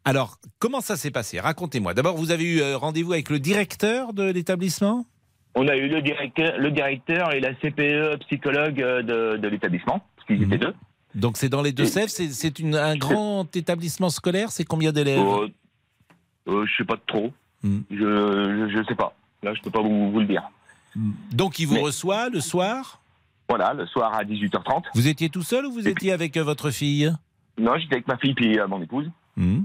Alors, 0.05 0.39
comment 0.59 0.81
ça 0.81 0.97
s'est 0.97 1.11
passé? 1.11 1.39
Racontez-moi. 1.41 1.95
D'abord, 1.95 2.17
vous 2.17 2.31
avez 2.31 2.45
eu 2.45 2.75
rendez-vous 2.75 3.13
avec 3.13 3.31
le 3.31 3.39
directeur 3.39 4.13
de 4.13 4.25
l'établissement? 4.25 5.07
On 5.63 5.69
a 5.69 5.77
eu 5.77 5.89
le 5.91 6.01
directeur, 6.01 6.57
le 6.59 6.71
directeur 6.71 7.35
et 7.35 7.41
la 7.41 7.53
CPE 7.55 8.17
psychologue 8.21 8.81
euh, 8.81 9.03
de, 9.03 9.37
de 9.37 9.49
l'établissement, 9.49 10.03
parce 10.17 10.27
qu'ils 10.27 10.39
Mhm. 10.41 10.53
étaient 10.55 10.65
deux. 10.67 10.75
Donc, 11.15 11.37
c'est 11.37 11.51
dans 11.51 11.61
les 11.61 11.73
Deux-Sèvres. 11.73 12.09
C'est, 12.09 12.29
c'est 12.31 12.55
un 12.75 12.97
grand 12.97 13.55
établissement 13.55 14.09
scolaire. 14.09 14.51
C'est 14.53 14.65
combien 14.65 14.91
d'élèves 14.91 15.21
Euh, 15.21 15.49
euh, 16.49 16.65
je 16.67 16.77
sais 16.79 16.85
pas 16.87 16.97
trop. 17.07 17.31
Mhm. 17.63 17.83
Je, 17.91 18.71
je 18.75 18.85
sais 18.89 18.95
pas. 18.95 19.15
Là, 19.43 19.53
je 19.53 19.61
peux 19.61 19.71
pas 19.71 19.83
vous, 19.83 20.11
vous 20.11 20.21
le 20.21 20.27
dire. 20.27 20.45
Donc, 21.31 21.59
il 21.59 21.67
vous 21.67 21.75
Mais- 21.75 21.83
reçoit 21.83 22.31
le 22.31 22.41
soir 22.41 23.03
Voilà, 23.49 23.75
le 23.75 23.85
soir 23.87 24.15
à 24.15 24.25
18h30. 24.25 24.85
Vous 24.95 25.09
étiez 25.09 25.29
tout 25.29 25.43
seul 25.43 25.67
ou 25.67 25.73
vous 25.73 25.87
étiez 25.89 26.13
avec 26.13 26.39
euh, 26.39 26.43
votre 26.43 26.71
fille? 26.71 27.13
Non, 27.59 27.77
j'étais 27.77 27.97
avec 27.97 28.09
ma 28.09 28.17
fille 28.17 28.33
puis 28.35 28.59
euh, 28.59 28.67
mon 28.67 28.81
épouse. 28.81 29.11
Mhm. 29.37 29.65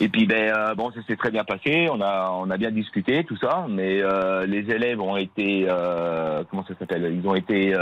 Et 0.00 0.08
puis 0.08 0.26
ben 0.26 0.52
euh, 0.54 0.74
bon, 0.74 0.90
ça 0.92 1.00
s'est 1.06 1.16
très 1.16 1.30
bien 1.30 1.44
passé. 1.44 1.88
On 1.90 2.00
a 2.00 2.30
on 2.32 2.50
a 2.50 2.56
bien 2.56 2.70
discuté 2.70 3.24
tout 3.24 3.36
ça, 3.36 3.66
mais 3.68 4.00
euh, 4.02 4.46
les 4.46 4.68
élèves 4.70 5.00
ont 5.00 5.16
été 5.16 5.66
euh, 5.68 6.42
comment 6.50 6.64
ça 6.66 6.74
s'appelle? 6.78 7.14
Ils 7.14 7.26
ont 7.28 7.34
été 7.34 7.74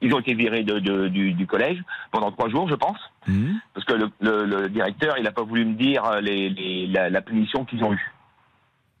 ils 0.00 0.12
ont 0.14 0.18
été 0.20 0.34
virés 0.34 0.64
de, 0.64 0.80
de- 0.80 1.08
du, 1.08 1.32
du 1.32 1.46
collège 1.46 1.82
pendant 2.12 2.30
trois 2.30 2.50
jours, 2.50 2.68
je 2.68 2.74
pense, 2.74 2.98
Mhm. 3.26 3.58
parce 3.72 3.86
que 3.86 3.94
le, 3.94 4.10
le- 4.20 4.44
le 4.44 4.68
directeur 4.68 5.16
il 5.18 5.26
a 5.26 5.32
pas 5.32 5.42
voulu 5.44 5.64
me 5.64 5.74
dire 5.74 6.20
les, 6.20 6.50
les- 6.50 6.86
la, 6.88 7.08
la 7.08 7.22
punition 7.22 7.64
qu'ils 7.64 7.82
ont 7.82 7.94
eue. 7.94 8.12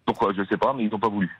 Pourquoi 0.06 0.32
Je 0.34 0.42
sais 0.48 0.56
pas, 0.56 0.72
mais 0.72 0.84
ils 0.84 0.90
n'ont 0.90 0.98
pas 0.98 1.08
voulu. 1.08 1.30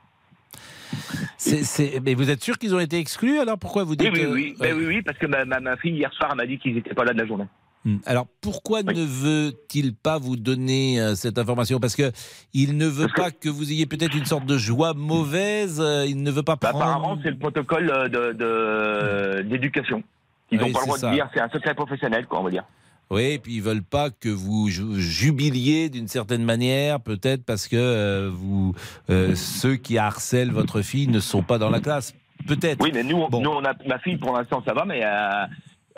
Mais 2.04 2.14
vous 2.14 2.30
êtes 2.30 2.42
sûr 2.42 2.58
qu'ils 2.58 2.74
ont 2.74 2.80
été 2.80 2.98
exclus 2.98 3.38
Alors, 3.38 3.58
pourquoi 3.58 3.84
vous 3.84 3.96
dites 3.96 4.10
oui, 4.12 4.26
oui. 4.30 4.54
Ben 4.58 4.76
oui, 4.76 4.84
oui, 4.86 5.02
parce 5.02 5.18
que 5.18 5.26
ma, 5.26 5.44
ma, 5.44 5.60
ma 5.60 5.76
fille 5.76 5.94
hier 5.96 6.12
soir 6.12 6.30
elle 6.32 6.36
m'a 6.36 6.46
dit 6.46 6.58
qu'ils 6.58 6.74
n'étaient 6.74 6.94
pas 6.94 7.04
là 7.04 7.12
de 7.12 7.18
la 7.18 7.26
journée. 7.26 7.46
Hmm. 7.84 7.98
Alors 8.06 8.26
pourquoi 8.40 8.80
Oui. 8.86 8.94
ne 8.94 9.04
veut-il 9.04 9.94
pas 9.94 10.18
vous 10.18 10.36
donner 10.36 11.00
euh, 11.00 11.14
cette 11.14 11.38
information? 11.38 11.80
Parce 11.80 11.94
que 11.96 12.12
il 12.54 12.76
ne 12.78 12.86
veut 12.86 13.08
Parce 13.14 13.30
pas 13.30 13.30
que 13.30 13.48
vous 13.50 13.70
ayez 13.70 13.84
peut-être 13.86 14.16
une 14.16 14.24
sorte 14.24 14.46
de 14.46 14.56
joie 14.56 14.94
mauvaise. 14.94 15.80
euh, 15.80 16.06
Il 16.06 16.22
ne 16.22 16.30
veut 16.30 16.42
pas 16.42 16.56
Bah, 16.56 16.70
apparemment, 16.70 17.18
c'est 17.22 17.30
le 17.30 17.36
protocole 17.38 17.90
euh, 17.90 18.08
de- 18.08 18.32
de- 18.32 19.42
d'éducation. 19.48 20.02
Ils 20.50 20.58
n'ont 20.58 20.66
Oui, 20.66 20.72
pas 20.72 20.80
le 20.80 20.84
droit 20.86 20.98
ça. 20.98 21.08
de 21.10 21.14
dire, 21.14 21.28
c'est 21.34 21.40
un 21.40 21.48
secret 21.50 21.74
professionnel, 21.74 22.26
quoi, 22.26 22.40
on 22.40 22.44
va 22.44 22.50
dire. 22.50 22.64
Oui, 23.10 23.22
et 23.32 23.38
puis 23.38 23.56
ils 23.56 23.62
veulent 23.62 23.82
pas 23.82 24.08
que 24.08 24.30
vous 24.30 24.68
ju- 24.68 24.98
jubiliez 25.00 25.90
d'une 25.90 26.08
certaine 26.08 26.42
manière, 26.42 27.00
peut-être 27.00 27.44
parce 27.44 27.68
que 27.68 27.76
euh, 27.76 28.30
vous, 28.32 28.74
euh, 29.10 29.34
ceux 29.34 29.76
qui 29.76 29.98
harcèlent 29.98 30.52
votre 30.52 30.80
fille 30.80 31.08
ne 31.08 31.20
sont 31.20 31.42
pas 31.42 31.58
dans 31.58 31.68
la 31.70 31.80
classe. 31.80 32.14
Peut-être. 32.48 32.82
Oui, 32.82 32.90
mais 32.94 33.02
nous, 33.02 33.28
Bon. 33.28 33.42
nous 33.42 33.50
on 33.50 33.64
a, 33.64 33.72
ma 33.86 33.98
fille, 33.98 34.16
pour 34.16 34.34
l'instant, 34.34 34.62
ça 34.66 34.72
va, 34.72 34.84
mais 34.86 35.02
euh, 35.04 35.44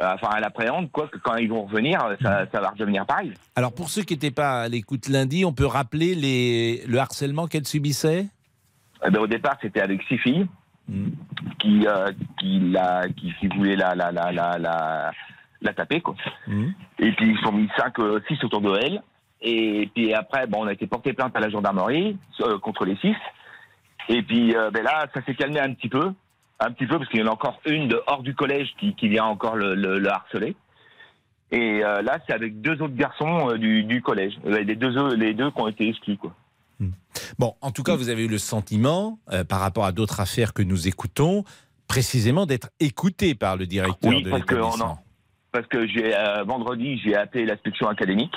enfin, 0.00 0.28
elle 0.36 0.44
appréhende, 0.44 0.90
quoi, 0.90 1.08
que 1.08 1.18
quand 1.18 1.36
ils 1.36 1.48
vont 1.48 1.64
revenir, 1.64 1.98
ça, 2.20 2.46
ça 2.52 2.60
va 2.60 2.70
redevenir 2.70 3.06
pareil. 3.06 3.32
Alors 3.54 3.72
pour 3.72 3.88
ceux 3.88 4.02
qui 4.02 4.14
n'étaient 4.14 4.30
pas 4.30 4.62
à 4.62 4.68
l'écoute 4.68 5.08
lundi, 5.08 5.44
on 5.44 5.52
peut 5.52 5.66
rappeler 5.66 6.14
les, 6.14 6.84
le 6.86 6.98
harcèlement 6.98 7.46
qu'elle 7.46 7.66
subissait? 7.66 8.26
Eh 9.06 9.10
ben, 9.10 9.20
au 9.20 9.26
départ, 9.26 9.56
c'était 9.60 9.80
avec 9.80 10.02
six 10.08 10.18
filles 10.18 10.46
Hmm. 10.88 11.08
qui, 11.58 11.84
euh, 11.84 12.12
qui, 12.38 12.60
la, 12.60 13.08
qui, 13.08 13.34
qui 13.40 13.48
voulaient 13.48 13.74
la, 13.74 13.96
la, 13.96 14.12
la, 14.12 14.30
la, 14.30 15.12
la, 15.60 15.74
taper, 15.74 16.00
quoi. 16.00 16.14
Hmm. 16.46 16.68
Et 17.00 17.10
puis, 17.10 17.30
ils 17.30 17.38
sont 17.44 17.50
mis 17.50 17.68
cinq, 17.76 17.98
euh, 17.98 18.20
six 18.28 18.38
autour 18.44 18.60
de 18.60 18.78
elle. 18.80 19.02
Et 19.42 19.90
puis 19.94 20.14
après, 20.14 20.46
bon, 20.46 20.62
on 20.62 20.66
a 20.68 20.72
été 20.72 20.86
porté 20.86 21.12
plainte 21.12 21.36
à 21.36 21.40
la 21.40 21.50
gendarmerie 21.50 22.16
euh, 22.40 22.58
contre 22.58 22.84
les 22.84 22.96
six. 22.98 23.16
Et 24.08 24.22
puis 24.22 24.54
euh, 24.56 24.70
ben 24.70 24.82
là, 24.82 25.06
ça 25.12 25.22
s'est 25.24 25.34
calmé 25.34 25.60
un 25.60 25.74
petit 25.74 25.88
peu. 25.88 26.12
Un 26.58 26.72
petit 26.72 26.86
peu, 26.86 26.98
parce 26.98 27.10
qu'il 27.10 27.20
y 27.20 27.22
en 27.22 27.26
a 27.26 27.32
encore 27.32 27.60
une 27.66 27.88
de 27.88 28.00
hors 28.06 28.22
du 28.22 28.34
collège 28.34 28.68
qui, 28.80 28.94
qui 28.94 29.08
vient 29.08 29.24
encore 29.24 29.56
le, 29.56 29.74
le, 29.74 29.98
le 29.98 30.08
harceler. 30.10 30.56
Et 31.52 31.84
euh, 31.84 32.00
là, 32.02 32.18
c'est 32.26 32.32
avec 32.32 32.60
deux 32.60 32.80
autres 32.82 32.94
garçons 32.96 33.50
euh, 33.50 33.58
du, 33.58 33.84
du 33.84 34.00
collège. 34.02 34.32
Euh, 34.46 34.62
Les 34.62 34.74
deux, 34.74 35.14
les 35.14 35.34
deux 35.34 35.50
qui 35.50 35.60
ont 35.60 35.68
été 35.68 35.88
exclus, 35.88 36.16
quoi. 36.16 36.34
Bon, 37.38 37.54
en 37.62 37.70
tout 37.70 37.82
cas, 37.82 37.96
vous 37.96 38.08
avez 38.10 38.24
eu 38.24 38.28
le 38.28 38.38
sentiment, 38.38 39.18
euh, 39.32 39.44
par 39.44 39.60
rapport 39.60 39.84
à 39.86 39.92
d'autres 39.92 40.20
affaires 40.20 40.52
que 40.52 40.62
nous 40.62 40.88
écoutons, 40.88 41.44
précisément 41.88 42.46
d'être 42.46 42.68
écouté 42.80 43.34
par 43.34 43.56
le 43.56 43.66
directeur 43.66 44.10
Oui, 44.10 44.22
de 44.22 44.30
l'établissement. 44.30 44.84
en- 44.92 44.98
Parce 45.52 45.66
que 45.68 45.86
j'ai 45.86 46.12
vendredi, 46.46 46.98
j'ai 47.04 47.16
appelé 47.16 47.46
l'inspection 47.46 47.88
académique. 47.88 48.34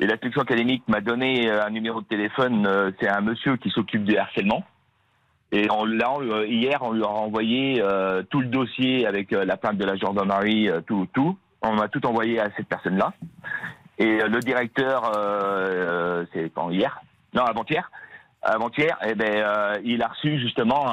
Et 0.00 0.06
la 0.06 0.16
section 0.18 0.42
académique 0.42 0.84
m'a 0.86 1.00
donné 1.00 1.50
un 1.50 1.70
numéro 1.70 2.00
de 2.00 2.06
téléphone. 2.06 2.92
C'est 3.00 3.08
un 3.08 3.20
monsieur 3.20 3.56
qui 3.56 3.70
s'occupe 3.70 4.04
du 4.04 4.16
harcèlement. 4.16 4.62
Et 5.52 5.70
on, 5.70 5.84
là, 5.84 6.12
on- 6.12 6.22
euh, 6.22 6.46
hier, 6.46 6.78
on 6.82 6.92
lui 6.92 7.02
a 7.02 7.08
envoyé 7.08 7.80
euh, 7.82 8.22
tout 8.28 8.40
le 8.40 8.48
dossier 8.48 9.06
avec 9.06 9.32
euh, 9.32 9.44
la 9.44 9.56
plainte 9.56 9.78
de 9.78 9.84
la 9.84 9.96
gendarmerie, 9.96 10.68
euh, 10.68 10.80
tout, 10.82 11.06
tout. 11.12 11.38
On 11.62 11.78
a 11.78 11.88
tout 11.88 12.04
envoyé 12.06 12.38
à 12.40 12.48
cette 12.56 12.68
personne-là. 12.68 13.12
Et 13.98 14.22
euh, 14.22 14.28
le 14.28 14.40
directeur, 14.40 15.12
euh, 15.16 16.24
c'est 16.32 16.50
quand 16.54 16.70
hier? 16.70 17.00
Non, 17.34 17.44
avant-hier. 17.44 17.90
Avant-hier, 18.42 18.96
eh 19.04 19.14
ben, 19.14 19.80
il 19.84 20.00
a 20.02 20.08
reçu 20.08 20.38
justement 20.38 20.84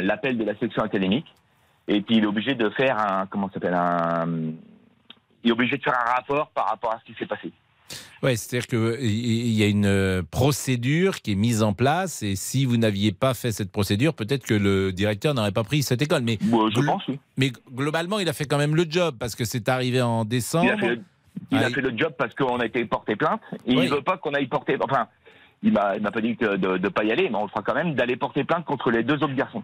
l'appel 0.00 0.36
de 0.36 0.44
la 0.44 0.54
section 0.58 0.82
académique. 0.82 1.34
Et 1.88 2.02
puis 2.02 2.16
il 2.16 2.24
est 2.24 2.26
obligé 2.26 2.54
de 2.54 2.68
faire 2.70 2.98
un 2.98 3.26
comment 3.26 3.48
s'appelle 3.50 3.72
un 3.74 4.26
il 5.42 5.50
est 5.50 5.52
obligé 5.52 5.78
de 5.78 5.82
faire 5.82 5.98
un 5.98 6.10
rapport 6.10 6.48
par 6.48 6.66
rapport 6.66 6.92
à 6.92 6.98
ce 6.98 7.04
qui 7.04 7.14
s'est 7.18 7.26
passé. 7.26 7.50
Ouais, 8.22 8.36
c'est-à-dire 8.36 8.66
qu'il 8.66 9.52
y 9.56 9.62
a 9.62 9.66
une 9.66 9.86
euh, 9.86 10.22
procédure 10.28 11.20
qui 11.20 11.32
est 11.32 11.36
mise 11.36 11.62
en 11.62 11.72
place 11.72 12.22
et 12.22 12.34
si 12.36 12.64
vous 12.64 12.76
n'aviez 12.76 13.12
pas 13.12 13.32
fait 13.34 13.52
cette 13.52 13.70
procédure, 13.70 14.14
peut-être 14.14 14.44
que 14.44 14.54
le 14.54 14.92
directeur 14.92 15.34
n'aurait 15.34 15.52
pas 15.52 15.64
pris 15.64 15.82
cette 15.82 16.02
école. 16.02 16.22
Mais, 16.22 16.38
je 16.40 16.80
pense, 16.84 17.06
oui. 17.08 17.18
Mais 17.36 17.52
globalement, 17.72 18.18
il 18.18 18.28
a 18.28 18.32
fait 18.32 18.44
quand 18.46 18.58
même 18.58 18.74
le 18.74 18.86
job 18.88 19.16
parce 19.18 19.34
que 19.34 19.44
c'est 19.44 19.68
arrivé 19.68 20.02
en 20.02 20.24
décembre. 20.24 20.66
Il 20.66 20.70
a 20.72 20.78
fait 20.78 20.88
le, 20.96 21.02
il 21.52 21.58
a 21.58 21.66
Ah, 21.66 21.80
le 21.80 21.96
job 21.96 22.12
parce 22.18 22.34
qu'on 22.34 22.58
a 22.58 22.66
été 22.66 22.84
porté 22.84 23.14
plainte. 23.16 23.40
Et 23.66 23.72
il 23.74 23.88
veut 23.88 24.02
pas 24.02 24.16
qu'on 24.16 24.34
aille 24.34 24.48
porter. 24.48 24.76
Enfin, 24.80 25.06
il 25.62 25.72
m'a 25.72 25.98
m'a 25.98 26.10
pas 26.10 26.20
dit 26.20 26.36
que 26.36 26.56
de 26.56 26.78
ne 26.78 26.88
pas 26.88 27.04
y 27.04 27.12
aller, 27.12 27.28
mais 27.30 27.36
on 27.36 27.44
le 27.44 27.48
fera 27.48 27.62
quand 27.62 27.74
même 27.74 27.94
d'aller 27.94 28.16
porter 28.16 28.44
plainte 28.44 28.64
contre 28.64 28.90
les 28.90 29.02
deux 29.04 29.14
autres 29.14 29.34
garçons. 29.34 29.62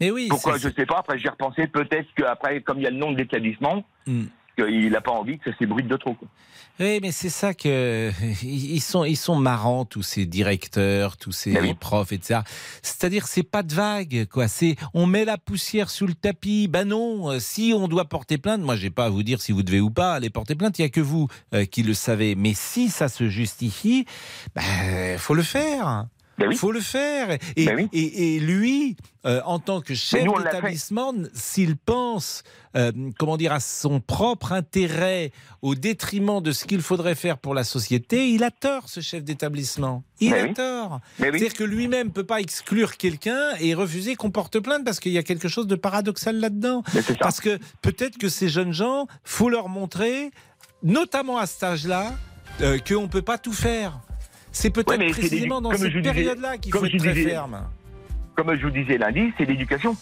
Mais 0.00 0.10
oui. 0.10 0.28
Pourquoi 0.30 0.56
je 0.58 0.68
sais 0.68 0.86
pas. 0.86 0.98
Après, 0.98 1.18
j'ai 1.18 1.28
repensé 1.28 1.66
peut-être 1.66 2.08
qu'après, 2.14 2.60
comme 2.60 2.78
il 2.78 2.84
y 2.84 2.86
a 2.86 2.90
le 2.90 2.96
nom 2.96 3.12
de 3.12 3.16
l'établissement, 3.18 3.84
Hmm. 4.06 4.24
Qu'il 4.64 4.90
n'a 4.90 5.00
pas 5.00 5.12
envie 5.12 5.38
que 5.38 5.50
ça 5.50 5.56
s'ébruite 5.58 5.88
de 5.88 5.96
trop. 5.96 6.14
quoi. 6.14 6.28
Oui, 6.78 6.98
mais 7.02 7.12
c'est 7.12 7.28
ça 7.28 7.52
que 7.52 8.10
ils 8.42 8.80
sont 8.80 9.04
ils 9.04 9.16
sont 9.16 9.36
marrants 9.36 9.84
tous 9.84 10.02
ces 10.02 10.24
directeurs, 10.24 11.18
tous 11.18 11.32
ces 11.32 11.52
Ben 11.52 11.74
profs, 11.74 12.12
etc. 12.12 12.40
C'est-à-dire 12.80 13.26
c'est 13.26 13.42
pas 13.42 13.62
de 13.62 13.74
vague, 13.74 14.26
quoi. 14.30 14.48
C'est 14.48 14.76
on 14.94 15.04
met 15.04 15.26
la 15.26 15.36
poussière 15.36 15.90
sous 15.90 16.06
le 16.06 16.14
tapis. 16.14 16.68
Ben 16.68 16.88
non, 16.88 17.30
euh, 17.30 17.38
si 17.38 17.74
on 17.76 17.86
doit 17.86 18.06
porter 18.06 18.38
plainte, 18.38 18.62
moi 18.62 18.76
j'ai 18.76 18.90
pas 18.90 19.04
à 19.04 19.08
vous 19.10 19.22
dire 19.22 19.42
si 19.42 19.52
vous 19.52 19.62
devez 19.62 19.80
ou 19.80 19.90
pas 19.90 20.14
aller 20.14 20.30
porter 20.30 20.54
plainte. 20.54 20.78
Il 20.78 20.82
y 20.82 20.84
a 20.86 20.88
que 20.88 21.02
vous 21.02 21.28
euh, 21.52 21.66
qui 21.66 21.82
le 21.82 21.92
savez. 21.92 22.34
Mais 22.34 22.54
si 22.54 22.88
ça 22.88 23.08
se 23.08 23.28
justifie, 23.28 24.06
ben 24.54 25.18
faut 25.18 25.34
le 25.34 25.42
faire. 25.42 26.06
Ben 26.48 26.56
faut 26.56 26.72
le 26.72 26.80
faire. 26.80 27.38
Et, 27.56 27.68
et, 27.92 28.36
et 28.36 28.40
lui, 28.40 28.96
euh, 29.26 29.40
en 29.44 29.58
tant 29.58 29.80
que 29.80 29.94
chef 29.94 30.24
d'établissement, 30.24 31.12
s'il 31.34 31.76
pense, 31.76 32.42
euh, 32.76 32.92
comment 33.18 33.36
dire, 33.36 33.52
à 33.52 33.60
son 33.60 34.00
propre 34.00 34.52
intérêt 34.52 35.32
au 35.60 35.74
détriment 35.74 36.40
de 36.42 36.52
ce 36.52 36.64
qu'il 36.64 36.80
faudrait 36.80 37.14
faire 37.14 37.38
pour 37.38 37.54
la 37.54 37.64
société, 37.64 38.30
il 38.30 38.44
a 38.44 38.50
tort, 38.50 38.88
ce 38.88 39.00
chef 39.00 39.22
d'établissement. 39.24 40.04
Il 40.20 40.30
Mais 40.30 40.40
a 40.40 40.44
oui. 40.44 40.54
tort. 40.54 41.00
C'est-à-dire 41.18 41.52
que 41.52 41.64
lui-même 41.64 42.08
ne 42.08 42.12
peut 42.12 42.24
pas 42.24 42.40
exclure 42.40 42.96
quelqu'un 42.96 43.54
et 43.60 43.74
refuser 43.74 44.16
qu'on 44.16 44.30
porte 44.30 44.58
plainte 44.60 44.84
parce 44.84 45.00
qu'il 45.00 45.12
y 45.12 45.18
a 45.18 45.22
quelque 45.22 45.48
chose 45.48 45.66
de 45.66 45.76
paradoxal 45.76 46.36
là-dedans. 46.38 46.82
Parce 47.20 47.40
que 47.40 47.58
peut-être 47.82 48.18
que 48.18 48.28
ces 48.28 48.48
jeunes 48.48 48.72
gens, 48.72 49.06
faut 49.24 49.50
leur 49.50 49.68
montrer, 49.68 50.30
notamment 50.82 51.38
à 51.38 51.46
cet 51.46 51.62
âge-là, 51.62 52.14
euh, 52.62 52.78
qu'on 52.78 53.02
ne 53.02 53.06
peut 53.06 53.22
pas 53.22 53.38
tout 53.38 53.52
faire. 53.52 54.00
C'est 54.52 54.70
peut-être 54.70 54.98
Ouais, 54.98 55.10
précisément 55.10 55.60
dans 55.60 55.72
cette 55.72 56.02
période-là 56.02 56.58
qu'il 56.58 56.72
faut 56.72 56.84
être 56.84 56.96
très 56.98 57.12
disais- 57.12 57.30
ferme. 57.30 57.62
Comme 58.34 58.54
je 58.54 58.62
vous 58.62 58.70
disais 58.70 58.98
lundi, 58.98 59.32
c'est 59.36 59.44
l'éducation. 59.44 59.96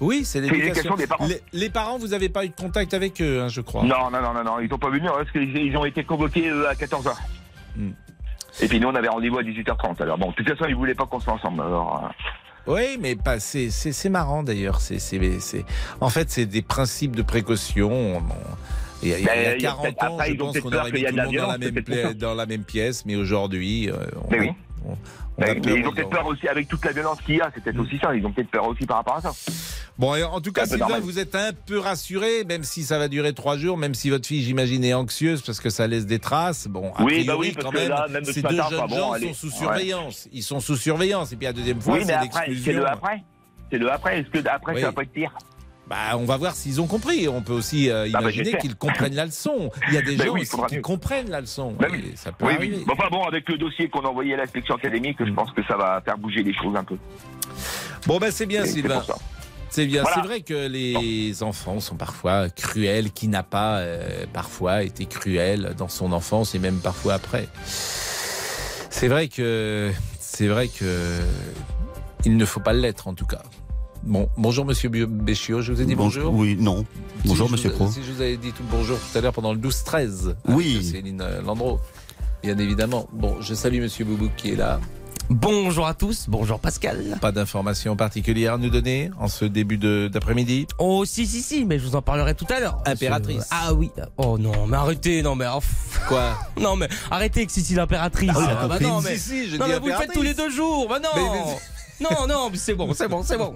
Oui, 0.00 0.24
c'est 0.24 0.40
l'éducation. 0.40 0.94
des 0.94 1.06
parents. 1.06 1.26
Les, 1.26 1.40
les 1.52 1.68
parents, 1.70 1.98
vous 1.98 2.08
n'avez 2.08 2.28
pas 2.30 2.44
eu 2.44 2.48
de 2.48 2.54
contact 2.54 2.94
avec 2.94 3.20
eux, 3.20 3.42
hein, 3.42 3.48
je 3.48 3.60
crois. 3.60 3.82
Non, 3.82 4.10
non, 4.10 4.22
non, 4.22 4.32
non, 4.32 4.44
non, 4.44 4.60
ils 4.60 4.68
n'ont 4.68 4.78
pas 4.78 4.88
venu 4.88 5.06
hein, 5.08 5.12
parce 5.14 5.30
qu'ils 5.30 5.56
ils 5.56 5.76
ont 5.76 5.84
été 5.84 6.04
convoqués 6.04 6.48
à 6.48 6.74
14h. 6.74 7.14
Hmm. 7.76 7.90
Et 8.60 8.66
puis 8.68 8.80
nous, 8.80 8.88
on 8.88 8.94
avait 8.94 9.08
rendez-vous 9.08 9.38
à 9.38 9.42
18h30. 9.42 10.02
Alors 10.02 10.18
bon, 10.18 10.30
de 10.30 10.34
toute 10.34 10.48
façon, 10.48 10.64
ils 10.68 10.74
voulaient 10.74 10.94
pas 10.94 11.06
qu'on 11.06 11.20
soit 11.20 11.34
ensemble. 11.34 11.60
Alors, 11.62 12.10
euh, 12.68 12.72
Oui, 12.74 12.98
mais 13.00 13.16
c'est, 13.38 14.08
marrant 14.08 14.42
d'ailleurs. 14.42 14.80
En 16.00 16.08
fait, 16.08 16.30
c'est 16.30 16.46
des 16.46 16.62
principes 16.62 17.14
de 17.14 17.22
précaution. 17.22 18.20
Bon, 18.20 18.34
Il 19.02 19.08
y 19.08 19.14
a, 19.14 19.18
il 19.18 19.24
y 19.24 19.28
a 19.28 19.34
Ben, 19.34 19.56
il 19.58 19.62
y 19.62 19.66
a 19.66 19.70
40 19.70 19.82
peut-être- 19.82 20.02
ans, 20.04 20.14
après, 20.14 20.30
je 20.30 20.34
pense 20.36 20.60
qu'on 20.60 20.72
aurait 20.72 20.92
mis 20.92 21.02
tout 21.04 21.16
le 21.16 21.22
monde 21.24 21.34
dans 21.36 21.46
la, 21.48 21.58
même 21.58 21.82
pla- 21.82 22.14
dans 22.14 22.34
la 22.34 22.46
même 22.46 22.64
pièce, 22.64 23.04
mais 23.06 23.16
aujourd'hui, 23.16 23.88
euh, 23.90 23.94
on, 24.24 24.30
Mais 24.30 24.40
oui. 24.40 24.50
on- 24.84 24.90
on 24.92 24.96
peur 25.42 25.56
ils 25.78 25.86
ont 25.86 25.92
peut-être 25.92 26.10
peur 26.10 26.26
aussi, 26.26 26.46
avec 26.48 26.68
toute 26.68 26.84
la 26.84 26.92
violence 26.92 27.18
qu'il 27.22 27.36
y 27.36 27.40
a, 27.40 27.50
c'est 27.54 27.62
peut-être 27.64 27.78
aussi 27.80 27.98
ça. 27.98 28.14
Ils 28.14 28.24
ont 28.26 28.30
peut-être 28.32 28.50
peur 28.50 28.66
aussi 28.68 28.84
par 28.84 28.98
rapport 28.98 29.16
à 29.16 29.20
ça. 29.22 29.32
Bon, 29.96 30.12
en 30.22 30.40
tout 30.42 30.52
cas, 30.52 30.66
Sylvain, 30.66 31.00
vous 31.00 31.18
êtes 31.18 31.34
un 31.34 31.52
peu 31.66 31.78
rassuré, 31.78 32.44
même 32.44 32.62
si 32.62 32.82
ça 32.84 32.98
va 32.98 33.08
durer 33.08 33.32
trois 33.32 33.56
jours, 33.56 33.78
même 33.78 33.94
si 33.94 34.10
votre 34.10 34.26
fille, 34.26 34.42
j'imagine, 34.42 34.84
est 34.84 34.92
anxieuse 34.92 35.40
parce 35.40 35.60
que 35.60 35.70
ça 35.70 35.86
laisse 35.86 36.04
des 36.06 36.18
traces. 36.18 36.68
Bon, 36.68 36.92
a 36.94 37.02
Oui, 37.02 37.24
bah 37.24 37.32
priori, 37.34 37.48
oui, 37.48 37.52
parce 37.54 37.64
quand 37.64 37.70
que 37.72 37.76
même, 37.78 37.88
là, 37.88 38.06
même 38.10 38.24
ces 38.26 38.32
ce 38.34 38.40
deux 38.40 38.56
matin, 38.56 38.68
jeunes 38.70 38.86
bon, 38.88 38.96
gens 38.96 39.12
allez, 39.12 39.28
sont 39.28 39.34
sous 39.34 39.46
ouais. 39.48 39.52
surveillance. 39.56 40.28
Ils 40.32 40.42
sont 40.42 40.60
sous 40.60 40.76
surveillance. 40.76 41.32
Et 41.32 41.36
puis 41.36 41.46
la 41.46 41.52
deuxième 41.54 41.80
fois, 41.80 41.94
oui, 41.94 42.04
c'est 42.06 42.20
l'exclusion. 42.20 42.72
le 42.74 42.86
après. 42.88 43.22
C'est 43.70 43.78
le 43.78 43.90
après. 43.90 44.20
Est-ce 44.20 44.28
que 44.28 44.46
après, 44.48 44.74
Oui. 44.74 44.80
ça 44.80 44.86
va 44.88 44.92
pas 44.92 45.02
être 45.02 45.12
pire? 45.12 45.32
Bah, 45.90 46.16
on 46.16 46.24
va 46.24 46.36
voir 46.36 46.54
s'ils 46.54 46.80
ont 46.80 46.86
compris. 46.86 47.26
On 47.28 47.42
peut 47.42 47.52
aussi 47.52 47.90
euh, 47.90 48.04
Ah, 48.08 48.12
bah, 48.12 48.20
imaginer 48.20 48.56
qu'ils 48.58 48.76
comprennent 48.76 49.16
la 49.16 49.26
leçon. 49.26 49.70
Il 49.88 49.94
y 49.94 49.98
a 49.98 50.02
des 50.10 50.14
Ben 50.16 50.28
gens 50.28 50.32
oui, 50.34 50.42
aussi 50.42 50.56
qui 50.68 50.76
mieux. 50.76 50.80
comprennent 50.82 51.28
la 51.30 51.40
leçon. 51.40 51.72
Ben 51.72 51.92
Et 51.92 52.14
ça 52.16 52.30
peut 52.30 52.46
Oui, 52.46 52.54
arriver. 52.54 52.76
oui. 52.78 52.84
Bon, 52.86 52.94
Enfin 52.96 53.08
bon, 53.10 53.24
avec 53.24 53.48
le 53.48 53.58
dossier 53.58 53.88
qu'on 53.90 54.00
a 54.02 54.08
envoyé 54.08 54.34
à 54.34 54.36
l'inspection 54.36 54.76
académique, 54.76 55.16
je 55.18 55.32
pense 55.32 55.50
que 55.50 55.64
ça 55.64 55.76
va 55.76 56.00
faire 56.04 56.16
bouger 56.16 56.44
les 56.44 56.54
choses 56.54 56.76
un 56.76 56.84
peu. 56.84 56.96
Bon, 58.06 58.18
ben 58.18 58.30
c'est 58.30 58.46
bien, 58.46 58.64
Sylvain. 58.64 59.02
C'est 59.68 59.84
bien. 59.86 60.02
Voilà. 60.02 60.16
C'est 60.16 60.26
vrai 60.28 60.40
que 60.42 60.68
les 60.68 61.42
enfants 61.42 61.80
sont 61.80 61.96
parfois 61.96 62.48
cruels. 62.50 63.10
Qui 63.10 63.26
n'a 63.26 63.42
pas 63.42 63.78
euh, 63.78 64.26
parfois 64.32 64.84
été 64.84 65.06
cruel 65.06 65.74
dans 65.76 65.88
son 65.88 66.12
enfance 66.12 66.54
et 66.54 66.60
même 66.60 66.78
parfois 66.78 67.14
après. 67.14 67.48
C'est 67.64 69.08
vrai 69.08 69.26
que 69.28 69.90
c'est 70.20 70.46
vrai 70.46 70.68
que 70.68 71.18
il 72.24 72.36
ne 72.36 72.44
faut 72.44 72.60
pas 72.60 72.72
l'être 72.72 73.08
en 73.08 73.14
tout 73.14 73.26
cas. 73.26 73.42
Bon, 74.02 74.28
bonjour 74.38 74.64
Monsieur 74.64 74.88
Béchiot, 74.88 75.60
je 75.60 75.72
vous 75.72 75.82
ai 75.82 75.84
dit 75.84 75.94
bonjour. 75.94 76.32
Oui, 76.32 76.56
non. 76.58 76.86
Bonjour, 77.26 77.46
Si 77.48 77.52
monsieur 77.52 77.70
vous- 77.70 77.76
Pro. 77.76 77.90
Si 77.90 78.02
je 78.02 78.12
vous 78.12 78.22
avais 78.22 78.36
dit 78.38 78.50
tout 78.52 78.62
le 78.62 78.76
bonjour 78.76 78.98
tout 78.98 79.18
à 79.18 79.20
l'heure 79.20 79.32
pendant 79.32 79.52
le 79.52 79.58
12-13. 79.58 80.34
Oui. 80.48 80.76
avec 80.76 80.86
Céline 80.86 81.20
euh, 81.20 81.42
Landreau. 81.42 81.78
Bien 82.42 82.56
évidemment. 82.58 83.06
Bon, 83.12 83.36
je 83.42 83.52
salue 83.52 83.80
Monsieur 83.82 84.06
Boubouk 84.06 84.30
qui 84.36 84.52
est 84.52 84.56
là. 84.56 84.80
Bonjour 85.28 85.86
à 85.86 85.94
tous, 85.94 86.24
bonjour 86.28 86.58
Pascal. 86.58 87.18
Pas 87.20 87.30
d'informations 87.30 87.94
particulières 87.94 88.54
à 88.54 88.58
nous 88.58 88.70
donner 88.70 89.10
en 89.20 89.28
ce 89.28 89.44
début 89.44 89.76
de- 89.76 90.08
d'après-midi? 90.12 90.66
Oh 90.78 91.04
si 91.04 91.24
si 91.26 91.40
si, 91.42 91.64
mais 91.66 91.78
je 91.78 91.84
vous 91.86 91.94
en 91.94 92.02
parlerai 92.02 92.34
tout 92.34 92.46
à 92.48 92.58
l'heure. 92.58 92.82
Impératrice. 92.86 93.46
Ah 93.50 93.72
oui. 93.74 93.90
Oh 94.16 94.38
non, 94.38 94.66
mais 94.66 94.78
arrêtez, 94.78 95.22
non 95.22 95.36
mais 95.36 95.44
oh. 95.54 95.60
Quoi? 96.08 96.36
Non 96.60 96.74
mais 96.74 96.88
arrêtez 97.10 97.40
avec 97.40 97.50
Sissi 97.50 97.74
l'impératrice. 97.74 98.30
Ah 98.34 98.38
oui, 98.40 98.46
Ah, 98.62 98.66
bah 98.66 98.78
si, 98.78 98.84
non 98.84 99.00
si, 99.02 99.06
mais 99.06 99.18
si, 99.18 99.48
je 99.50 99.56
non 99.58 99.66
dis 99.66 99.72
mais 99.72 99.78
vous 99.78 99.86
le 99.88 99.92
faites 99.94 100.12
tous 100.12 100.22
les 100.22 100.34
deux 100.34 100.50
jours. 100.50 100.88
Bah 100.88 100.98
non. 100.98 101.10
Mais- 101.14 102.06
Non 102.10 102.26
non, 102.26 102.48
mais 102.50 102.56
c'est 102.58 102.74
bon, 102.74 102.92
c'est 102.94 103.06
bon, 103.08 103.22
c'est 103.22 103.36
bon. 103.36 103.54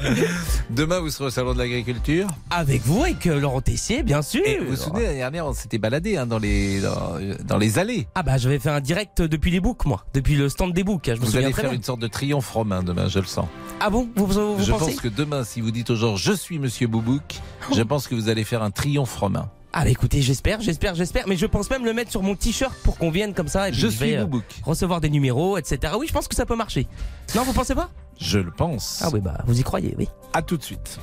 Demain, 0.70 1.00
vous 1.00 1.10
serez 1.10 1.26
au 1.26 1.30
salon 1.30 1.54
de 1.54 1.58
l'agriculture. 1.58 2.28
Avec 2.50 2.82
vous, 2.82 3.02
avec 3.02 3.24
Laurent 3.24 3.60
Tessier, 3.60 4.02
bien 4.02 4.22
sûr. 4.22 4.42
Et 4.46 4.58
vous 4.58 4.70
vous 4.70 4.76
souvenez, 4.76 5.04
l'année 5.04 5.18
dernière, 5.18 5.46
on 5.46 5.52
s'était 5.52 5.78
baladé 5.78 6.16
hein, 6.16 6.26
dans, 6.26 6.38
les, 6.38 6.80
dans, 6.80 7.14
dans 7.44 7.58
les 7.58 7.78
allées. 7.78 8.06
Ah 8.14 8.22
bah 8.22 8.38
je 8.38 8.48
vais 8.48 8.58
faire 8.58 8.74
un 8.74 8.80
direct 8.80 9.22
depuis 9.22 9.50
les 9.50 9.60
books 9.60 9.84
moi, 9.86 10.04
depuis 10.14 10.36
le 10.36 10.48
stand 10.48 10.72
des 10.72 10.84
books. 10.84 11.04
Je 11.06 11.12
me 11.12 11.16
Vous 11.18 11.26
souviens 11.26 11.42
allez 11.44 11.52
faire 11.52 11.64
bien. 11.70 11.74
une 11.74 11.82
sorte 11.82 12.00
de 12.00 12.06
triomphe 12.08 12.50
romain 12.50 12.82
demain, 12.82 13.08
je 13.08 13.18
le 13.18 13.26
sens. 13.26 13.46
Ah 13.80 13.90
bon? 13.90 14.08
Vous, 14.16 14.26
vous, 14.26 14.56
vous 14.56 14.64
je 14.64 14.70
pensez? 14.72 14.92
pense 14.92 15.00
que 15.00 15.08
demain, 15.08 15.44
si 15.44 15.60
vous 15.60 15.70
dites 15.70 15.90
aux 15.90 15.96
gens 15.96 16.16
je 16.16 16.32
suis 16.32 16.58
Monsieur 16.58 16.86
Boubouk, 16.86 17.40
je 17.74 17.82
pense 17.82 18.06
que 18.08 18.14
vous 18.14 18.28
allez 18.28 18.44
faire 18.44 18.62
un 18.62 18.70
triomphe 18.70 19.16
romain. 19.16 19.50
Ah 19.72 19.84
bah 19.84 19.90
écoutez, 19.90 20.22
j'espère, 20.22 20.60
j'espère, 20.62 20.94
j'espère, 20.94 21.28
mais 21.28 21.36
je 21.36 21.44
pense 21.44 21.68
même 21.70 21.84
le 21.84 21.92
mettre 21.92 22.10
sur 22.10 22.22
mon 22.22 22.34
t-shirt 22.34 22.74
pour 22.82 22.96
qu'on 22.96 23.10
vienne 23.10 23.34
comme 23.34 23.48
ça 23.48 23.68
et 23.68 23.72
puis 23.72 23.80
Je 23.80 23.86
je 23.88 23.92
suis 23.92 24.10
vais 24.12 24.16
euh, 24.16 24.26
recevoir 24.64 25.00
des 25.00 25.10
numéros, 25.10 25.58
etc. 25.58 25.92
Oui, 25.98 26.06
je 26.08 26.12
pense 26.12 26.26
que 26.26 26.34
ça 26.34 26.46
peut 26.46 26.56
marcher. 26.56 26.86
Non, 27.36 27.42
vous 27.42 27.52
pensez 27.52 27.74
pas? 27.74 27.90
Je 28.20 28.38
le 28.38 28.50
pense. 28.50 29.00
Ah 29.04 29.08
oui, 29.12 29.20
bah 29.20 29.38
vous 29.46 29.58
y 29.58 29.62
croyez, 29.62 29.94
oui. 29.98 30.08
À 30.32 30.42
tout 30.42 30.56
de 30.56 30.62
suite. 30.62 30.98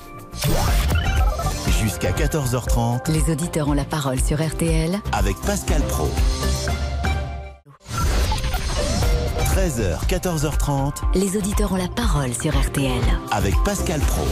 Jusqu'à 1.82 2.12
14h30 2.12 3.12
Les 3.12 3.32
auditeurs 3.32 3.68
ont 3.68 3.74
la 3.74 3.86
parole 3.86 4.20
sur 4.20 4.46
RTL 4.46 4.98
avec 5.12 5.36
Pascal 5.46 5.82
Pro. 5.84 6.10
13h, 9.56 10.06
14h30 10.08 10.94
Les 11.16 11.38
auditeurs 11.38 11.72
ont 11.72 11.78
la 11.78 11.88
parole 11.88 12.34
sur 12.34 12.52
RTL. 12.60 13.02
avec 13.32 13.54
Pascal 13.64 14.00
Pro. 14.02 14.26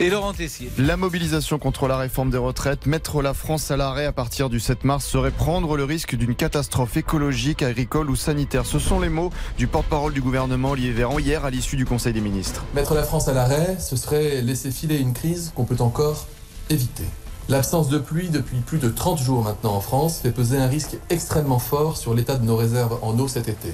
Et 0.00 0.10
Laurent 0.10 0.32
Tessier. 0.32 0.70
La 0.78 0.96
mobilisation 0.96 1.58
contre 1.58 1.88
la 1.88 1.96
réforme 1.96 2.30
des 2.30 2.38
retraites, 2.38 2.86
mettre 2.86 3.20
la 3.20 3.34
France 3.34 3.72
à 3.72 3.76
l'arrêt 3.76 4.06
à 4.06 4.12
partir 4.12 4.48
du 4.48 4.60
7 4.60 4.84
mars 4.84 5.04
serait 5.04 5.32
prendre 5.32 5.76
le 5.76 5.82
risque 5.82 6.14
d'une 6.14 6.36
catastrophe 6.36 6.96
écologique, 6.96 7.64
agricole 7.64 8.08
ou 8.08 8.14
sanitaire. 8.14 8.64
Ce 8.64 8.78
sont 8.78 9.00
les 9.00 9.08
mots 9.08 9.30
du 9.56 9.66
porte-parole 9.66 10.12
du 10.12 10.20
gouvernement 10.20 10.70
Olivier 10.70 10.92
Véran 10.92 11.18
hier 11.18 11.44
à 11.44 11.50
l'issue 11.50 11.74
du 11.74 11.84
Conseil 11.84 12.12
des 12.12 12.20
ministres. 12.20 12.64
Mettre 12.76 12.94
la 12.94 13.02
France 13.02 13.26
à 13.26 13.32
l'arrêt, 13.32 13.76
ce 13.80 13.96
serait 13.96 14.40
laisser 14.40 14.70
filer 14.70 14.98
une 14.98 15.14
crise 15.14 15.50
qu'on 15.56 15.64
peut 15.64 15.80
encore 15.80 16.28
éviter. 16.70 17.04
L'absence 17.48 17.88
de 17.88 17.98
pluie 17.98 18.28
depuis 18.28 18.58
plus 18.58 18.78
de 18.78 18.90
30 18.90 19.18
jours 19.20 19.42
maintenant 19.42 19.74
en 19.74 19.80
France 19.80 20.20
fait 20.20 20.30
peser 20.30 20.58
un 20.58 20.68
risque 20.68 20.96
extrêmement 21.10 21.58
fort 21.58 21.96
sur 21.96 22.14
l'état 22.14 22.36
de 22.36 22.44
nos 22.44 22.56
réserves 22.56 22.98
en 23.02 23.18
eau 23.18 23.26
cet 23.26 23.48
été. 23.48 23.72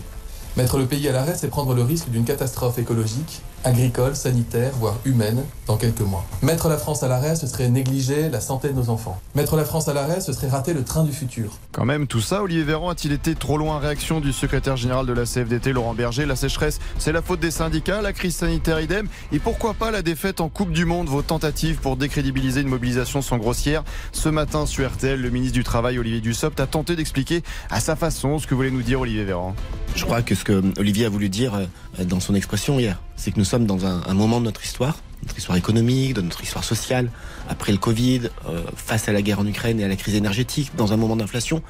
Mettre 0.57 0.79
le 0.79 0.87
pays 0.87 1.09
à 1.09 1.13
l'arrêt, 1.13 1.35
c'est 1.37 1.49
prendre 1.49 1.75
le 1.75 1.83
risque 1.83 2.11
d'une 2.11 2.25
catastrophe 2.25 2.79
écologique, 2.79 3.43
agricole, 3.65 4.15
sanitaire, 4.15 4.71
voire 4.79 4.95
humaine, 5.05 5.43
dans 5.67 5.77
quelques 5.77 6.03
mois. 6.03 6.25
Mettre 6.43 6.69
la 6.69 6.77
France 6.77 7.03
à 7.03 7.09
l'arrêt, 7.09 7.35
ce 7.35 7.49
serait 7.49 7.69
négliger 7.69 8.29
la 8.29 8.41
santé 8.41 8.69
de 8.69 8.75
nos 8.75 8.89
enfants. 8.89 9.21
Mettre 9.35 9.57
la 9.57 9.65
France 9.65 9.89
à 9.89 9.95
l'arrêt, 9.95 10.21
ce 10.21 10.33
serait 10.33 10.47
rater 10.47 10.73
le 10.73 10.85
train 10.85 11.03
du 11.03 11.13
futur. 11.13 11.59
Quand 11.73 11.85
même, 11.85 12.07
tout 12.07 12.21
ça, 12.21 12.45
Olivier 12.45 12.63
Véran 12.63 12.91
a-t-il 12.91 13.13
été 13.13 13.35
trop 13.35 13.59
loin? 13.59 13.81
Réaction 13.81 14.21
du 14.21 14.33
secrétaire 14.33 14.77
général 14.77 15.07
de 15.07 15.13
la 15.13 15.25
CFDT, 15.25 15.73
Laurent 15.73 15.95
Berger. 15.95 16.25
La 16.25 16.37
sécheresse, 16.37 16.79
c'est 16.99 17.11
la 17.11 17.21
faute 17.21 17.41
des 17.41 17.51
syndicats, 17.51 18.01
la 18.01 18.13
crise 18.13 18.37
sanitaire 18.37 18.81
idem. 18.81 19.09
Et 19.33 19.41
pourquoi 19.41 19.75
pas 19.75 19.91
la 19.91 20.03
défaite 20.03 20.41
en 20.41 20.49
Coupe 20.49 20.71
du 20.71 20.85
Monde? 20.85 21.09
Vos 21.09 21.23
tentatives 21.23 21.79
pour 21.79 21.97
décrédibiliser 21.97 22.61
une 22.61 22.69
mobilisation 22.69 23.23
sont 23.23 23.39
grossières. 23.39 23.83
Ce 24.13 24.29
matin, 24.29 24.67
sur 24.67 24.89
RTL, 24.89 25.21
le 25.21 25.31
ministre 25.31 25.55
du 25.55 25.65
Travail, 25.65 25.99
Olivier 25.99 26.21
Dussopt, 26.21 26.61
a 26.61 26.69
tenté 26.69 26.95
d'expliquer 26.95 27.43
à 27.71 27.81
sa 27.81 27.97
façon 27.97 28.39
ce 28.39 28.47
que 28.47 28.55
voulait 28.55 28.71
nous 28.71 28.83
dire 28.83 29.01
Olivier 29.01 29.25
Véran. 29.25 29.57
Je 29.95 30.05
crois 30.05 30.23
que 30.23 30.35
ce 30.35 30.45
que 30.45 30.63
Olivier 30.79 31.07
a 31.07 31.09
voulu 31.09 31.29
dire 31.29 31.55
euh, 31.55 32.05
dans 32.05 32.21
son 32.21 32.35
expression 32.35 32.79
hier, 32.79 33.01
c'est 33.17 33.31
que 33.31 33.39
nous 33.39 33.45
sommes 33.45 33.67
dans 33.67 33.87
un, 33.87 34.03
un, 34.07 34.15
moment 34.15 34.41
de 34.41 34.47
notre 34.47 34.65
histoire, 34.65 34.99
notre 35.23 35.39
histoire 35.39 35.57
économique, 35.57 36.15
de 36.15 36.21
notre 36.21 36.43
histoire 36.43 36.65
sociale, 36.65 37.11
après 37.49 37.73
le 37.73 37.79
Covid, 37.79 38.23
euh, 38.49 38.63
face 38.77 39.09
à 39.09 39.13
la 39.13 39.23
guerre 39.23 39.41
en 39.41 39.47
Ukraine 39.47 39.81
et 39.81 39.85
à 39.85 39.89
la 39.89 39.97
crise 39.97 40.15
énergétique, 40.15 40.73
dans 40.77 40.93
un 40.93 40.97
moment 40.97 41.17
d'inflation, 41.17 41.63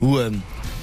où 0.00 0.18
euh, 0.18 0.30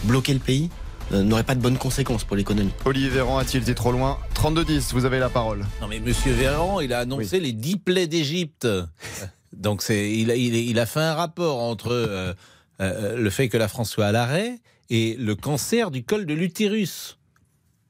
bloquer 0.03 0.33
le 0.33 0.39
pays 0.39 0.69
euh, 1.13 1.23
n'aurait 1.23 1.43
pas 1.43 1.55
de 1.55 1.61
bonnes 1.61 1.77
conséquences 1.77 2.23
pour 2.23 2.35
l'économie. 2.35 2.71
Olivier 2.85 3.09
Véran 3.09 3.37
a-t-il 3.37 3.63
été 3.63 3.73
trop 3.73 3.91
loin 3.91 4.17
32-10, 4.35 4.91
vous 4.91 5.05
avez 5.05 5.19
la 5.19 5.29
parole. 5.29 5.65
Non 5.81 5.87
mais 5.87 5.99
Monsieur 5.99 6.33
Véran, 6.33 6.81
il 6.81 6.91
a 6.93 6.99
annoncé 6.99 7.37
oui. 7.37 7.45
les 7.45 7.53
10 7.53 7.77
plaies 7.77 8.07
d'Égypte. 8.07 8.67
Donc 9.53 9.81
c'est, 9.81 10.11
il, 10.11 10.31
a, 10.31 10.35
il, 10.35 10.53
il, 10.55 10.79
a 10.79 10.85
fait 10.85 10.99
un 10.99 11.13
rapport 11.13 11.63
entre 11.63 11.91
euh, 11.91 12.33
euh, 12.81 13.15
le 13.15 13.29
fait 13.29 13.47
que 13.47 13.57
la 13.57 13.69
France 13.69 13.89
soit 13.89 14.07
à 14.07 14.11
l'arrêt 14.11 14.59
et 14.89 15.15
le 15.19 15.35
cancer 15.35 15.91
du 15.91 16.03
col 16.03 16.25
de 16.25 16.33
l'utérus. 16.33 17.17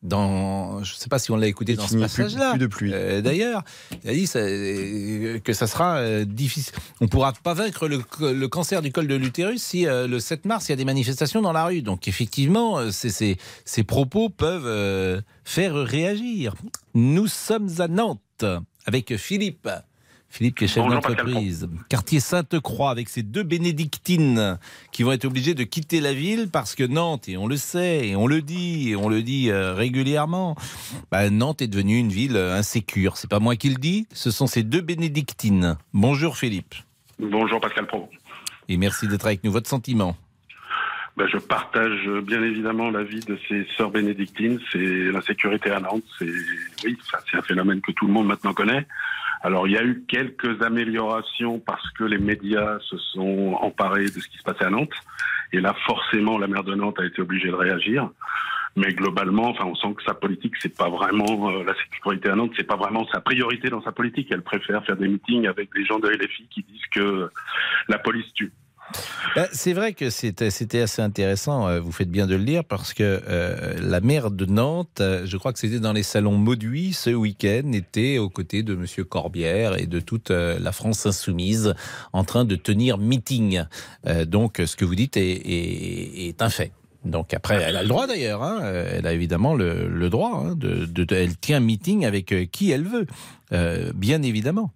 Dans, 0.03 0.83
je 0.83 0.93
ne 0.93 0.99
sais 0.99 1.09
pas 1.09 1.17
si 1.17 1.31
on 1.31 1.37
l'a 1.37 1.47
écouté 1.47 1.75
dans 1.75 1.87
ce 1.87 1.97
passage-là. 1.97 2.55
Euh, 2.83 3.21
D'ailleurs, 3.21 3.63
il 4.03 4.09
a 4.09 4.13
dit 4.13 4.27
ça, 4.27 4.39
euh, 4.39 5.39
que 5.39 5.53
ça 5.53 5.65
sera 5.65 5.97
euh, 5.97 6.23
difficile. 6.23 6.73
On 7.01 7.05
ne 7.05 7.09
pourra 7.09 7.33
pas 7.33 7.55
vaincre 7.55 7.87
le, 7.87 8.03
le, 8.21 8.47
cancer 8.47 8.83
du 8.83 8.91
col 8.91 9.07
de 9.07 9.15
l'utérus 9.15 9.61
si 9.61 9.87
euh, 9.87 10.07
le 10.07 10.19
7 10.19 10.45
mars 10.45 10.69
il 10.69 10.71
y 10.71 10.73
a 10.73 10.75
des 10.75 10.85
manifestations 10.85 11.41
dans 11.41 11.51
la 11.51 11.65
rue. 11.65 11.81
Donc 11.81 12.07
effectivement, 12.07 12.91
ces, 12.91 13.37
ces 13.65 13.83
propos 13.83 14.29
peuvent 14.29 14.67
euh, 14.67 15.19
faire 15.43 15.73
réagir. 15.73 16.53
Nous 16.93 17.27
sommes 17.27 17.69
à 17.79 17.87
Nantes 17.87 18.45
avec 18.85 19.17
Philippe. 19.17 19.67
Philippe 20.29 20.57
qui 20.57 20.65
est 20.65 20.67
chef 20.67 20.85
d'entreprise. 20.85 21.67
Quartier 21.89 22.19
Sainte-Croix 22.19 22.91
avec 22.91 23.09
ses 23.09 23.23
deux 23.23 23.43
bénédictines 23.43 24.59
qui 24.91 25.03
vont 25.03 25.11
être 25.11 25.25
obligées 25.25 25.53
de 25.53 25.63
quitter 25.63 26.01
la 26.01 26.13
ville 26.13 26.49
parce 26.51 26.75
que 26.75 26.83
Nantes, 26.83 27.29
et 27.29 27.37
on 27.37 27.47
le 27.47 27.57
sait, 27.57 28.09
et 28.09 28.15
on 28.15 28.27
le 28.27 28.41
dit, 28.41 28.89
et 28.91 28.95
on 28.95 29.09
le 29.09 29.23
dit 29.23 29.49
euh, 29.49 29.73
régulièrement, 29.73 30.55
bah, 31.11 31.29
Nantes 31.29 31.61
est 31.61 31.67
devenue 31.67 31.97
une 31.97 32.09
ville 32.09 32.37
insécure. 32.37 33.17
C'est 33.17 33.29
pas 33.29 33.39
moi 33.39 33.55
qui 33.55 33.69
le 33.69 33.77
dis, 33.77 34.07
ce 34.13 34.31
sont 34.31 34.47
ces 34.47 34.63
deux 34.63 34.81
bénédictines. 34.81 35.77
Bonjour 35.93 36.37
Philippe. 36.37 36.75
Bonjour 37.19 37.59
Pascal 37.59 37.87
Pro. 37.87 38.09
Et 38.69 38.77
merci 38.77 39.07
d'être 39.07 39.25
avec 39.25 39.43
nous. 39.43 39.51
Votre 39.51 39.69
sentiment? 39.69 40.15
Ben, 41.15 41.27
je 41.27 41.37
partage 41.37 42.07
bien 42.21 42.43
évidemment 42.43 42.91
l'avis 42.91 43.21
de 43.21 43.39
ces 43.49 43.65
sœurs 43.75 43.89
bénédictines. 43.89 44.59
C'est 44.71 45.11
l'insécurité 45.11 45.71
à 45.71 45.79
Nantes. 45.79 46.03
C'est 46.19 46.29
oui, 46.83 46.95
c'est 47.09 47.37
un 47.37 47.41
phénomène 47.41 47.81
que 47.81 47.91
tout 47.93 48.05
le 48.05 48.13
monde 48.13 48.27
maintenant 48.27 48.53
connaît. 48.53 48.85
Alors 49.47 49.65
il 49.65 49.75
y 49.75 49.77
a 49.77 49.83
eu 49.83 50.03
quelques 50.09 50.61
améliorations 50.61 51.59
parce 51.59 51.89
que 51.91 52.03
les 52.03 52.17
médias 52.17 52.79
se 52.81 52.97
sont 52.97 53.53
emparés 53.61 54.03
de 54.03 54.19
ce 54.19 54.27
qui 54.27 54.37
se 54.37 54.43
passait 54.43 54.65
à 54.65 54.69
Nantes. 54.69 54.91
Et 55.53 55.61
là, 55.61 55.73
forcément, 55.85 56.37
la 56.37 56.47
maire 56.47 56.65
de 56.65 56.75
Nantes 56.75 56.99
a 56.99 57.05
été 57.05 57.21
obligée 57.21 57.47
de 57.47 57.53
réagir. 57.53 58.09
Mais 58.75 58.91
globalement, 58.91 59.47
enfin, 59.47 59.63
on 59.63 59.75
sent 59.75 59.93
que 59.95 60.03
sa 60.03 60.15
politique, 60.15 60.55
c'est 60.59 60.77
pas 60.77 60.89
vraiment 60.89 61.49
euh, 61.49 61.63
la 61.63 61.73
sécurité 61.75 62.27
à 62.29 62.35
Nantes, 62.35 62.51
c'est 62.57 62.67
pas 62.67 62.75
vraiment 62.75 63.07
sa 63.07 63.21
priorité 63.21 63.69
dans 63.69 63.81
sa 63.81 63.93
politique. 63.93 64.27
Elle 64.31 64.41
préfère 64.41 64.83
faire 64.83 64.97
des 64.97 65.07
meetings 65.07 65.47
avec 65.47 65.73
des 65.73 65.85
gens 65.85 65.99
de 65.99 66.09
LFI 66.09 66.49
qui 66.49 66.63
disent 66.63 66.87
que 66.91 67.29
la 67.87 67.99
police 67.99 68.33
tue. 68.33 68.51
C'est 69.53 69.73
vrai 69.73 69.93
que 69.93 70.09
c'était 70.09 70.81
assez 70.81 71.01
intéressant, 71.01 71.67
euh, 71.67 71.79
vous 71.79 71.91
faites 71.91 72.09
bien 72.09 72.25
de 72.25 72.35
le 72.35 72.43
lire, 72.43 72.63
parce 72.63 72.93
que 72.93 73.21
euh, 73.27 73.75
la 73.79 74.01
maire 74.01 74.31
de 74.31 74.45
Nantes, 74.45 74.99
euh, 74.99 75.25
je 75.25 75.37
crois 75.37 75.53
que 75.53 75.59
c'était 75.59 75.79
dans 75.79 75.93
les 75.93 76.03
salons 76.03 76.37
Mauduit 76.37 76.93
ce 76.93 77.11
week-end, 77.11 77.71
était 77.73 78.17
aux 78.17 78.29
côtés 78.29 78.63
de 78.63 78.73
M. 78.73 78.85
Corbière 79.05 79.77
et 79.77 79.85
de 79.85 79.99
toute 79.99 80.29
la 80.29 80.71
France 80.71 81.05
insoumise 81.05 81.75
en 82.13 82.23
train 82.23 82.45
de 82.45 82.55
tenir 82.55 82.97
meeting. 82.97 83.63
donc 84.25 84.61
ce 84.65 84.75
que 84.75 84.85
vous 84.85 84.95
dites 84.95 85.17
est, 85.17 86.41
un 86.41 86.49
fait. 86.49 86.71
Donc 87.05 87.33
après, 87.33 87.61
elle 87.61 87.75
a 87.75 87.83
le 87.83 87.87
droit 87.87 88.07
d'ailleurs, 88.07 88.43
hein, 88.43 88.59
elle 88.63 89.05
a 89.05 89.13
évidemment 89.13 89.53
le, 89.53 90.09
droit, 90.09 90.43
hein, 90.45 90.57
elle 91.11 91.37
tient 91.37 91.59
meeting 91.59 92.05
avec 92.05 92.33
qui 92.51 92.71
elle 92.71 92.85
veut, 92.85 93.07
bien 93.93 94.21
évidemment. 94.23 94.71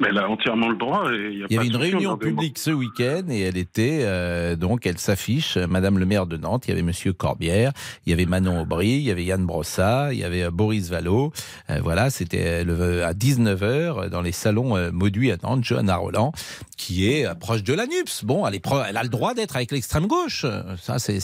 Mais 0.00 0.08
elle 0.08 0.18
a 0.18 0.28
entièrement 0.28 0.70
le 0.70 0.76
droit. 0.76 1.12
Et 1.12 1.16
y, 1.16 1.42
a 1.42 1.46
il 1.50 1.54
y 1.54 1.58
avait 1.58 1.66
une 1.66 1.76
réunion 1.76 2.16
publique 2.16 2.58
ce 2.58 2.70
week-end 2.70 3.24
et 3.28 3.40
elle 3.40 3.58
était 3.58 4.00
euh, 4.02 4.56
donc 4.56 4.86
elle 4.86 4.96
s'affiche, 4.96 5.58
Madame 5.58 5.98
le 5.98 6.06
maire 6.06 6.26
de 6.26 6.38
Nantes. 6.38 6.66
Il 6.66 6.70
y 6.70 6.72
avait 6.72 6.82
Monsieur 6.82 7.12
Corbière, 7.12 7.72
il 8.06 8.10
y 8.10 8.12
avait 8.14 8.24
Manon 8.24 8.62
Aubry, 8.62 8.88
il 8.88 9.02
y 9.02 9.10
avait 9.10 9.24
Yann 9.24 9.44
Brossat, 9.44 10.14
il 10.14 10.18
y 10.18 10.24
avait 10.24 10.50
Boris 10.50 10.88
Vallot. 10.88 11.32
Euh, 11.68 11.80
voilà, 11.82 12.08
c'était 12.08 12.64
à 13.04 13.12
19 13.12 13.60
h 13.60 14.08
dans 14.08 14.22
les 14.22 14.32
salons 14.32 14.74
euh, 14.74 14.90
Mauduit 14.90 15.30
à 15.32 15.36
Nantes. 15.42 15.64
Johanna 15.64 15.96
Roland, 15.96 16.32
qui 16.78 17.06
est 17.06 17.26
proche 17.38 17.62
de 17.62 17.74
la 17.74 17.86
NUPS. 17.86 18.24
Bon, 18.24 18.46
elle, 18.46 18.54
est 18.54 18.60
pro, 18.60 18.78
elle 18.88 18.96
a 18.96 19.02
le 19.02 19.10
droit 19.10 19.34
d'être 19.34 19.56
avec 19.56 19.70
l'extrême 19.70 20.06
gauche. 20.06 20.46
Ça, 20.78 20.98
c'est 20.98 21.20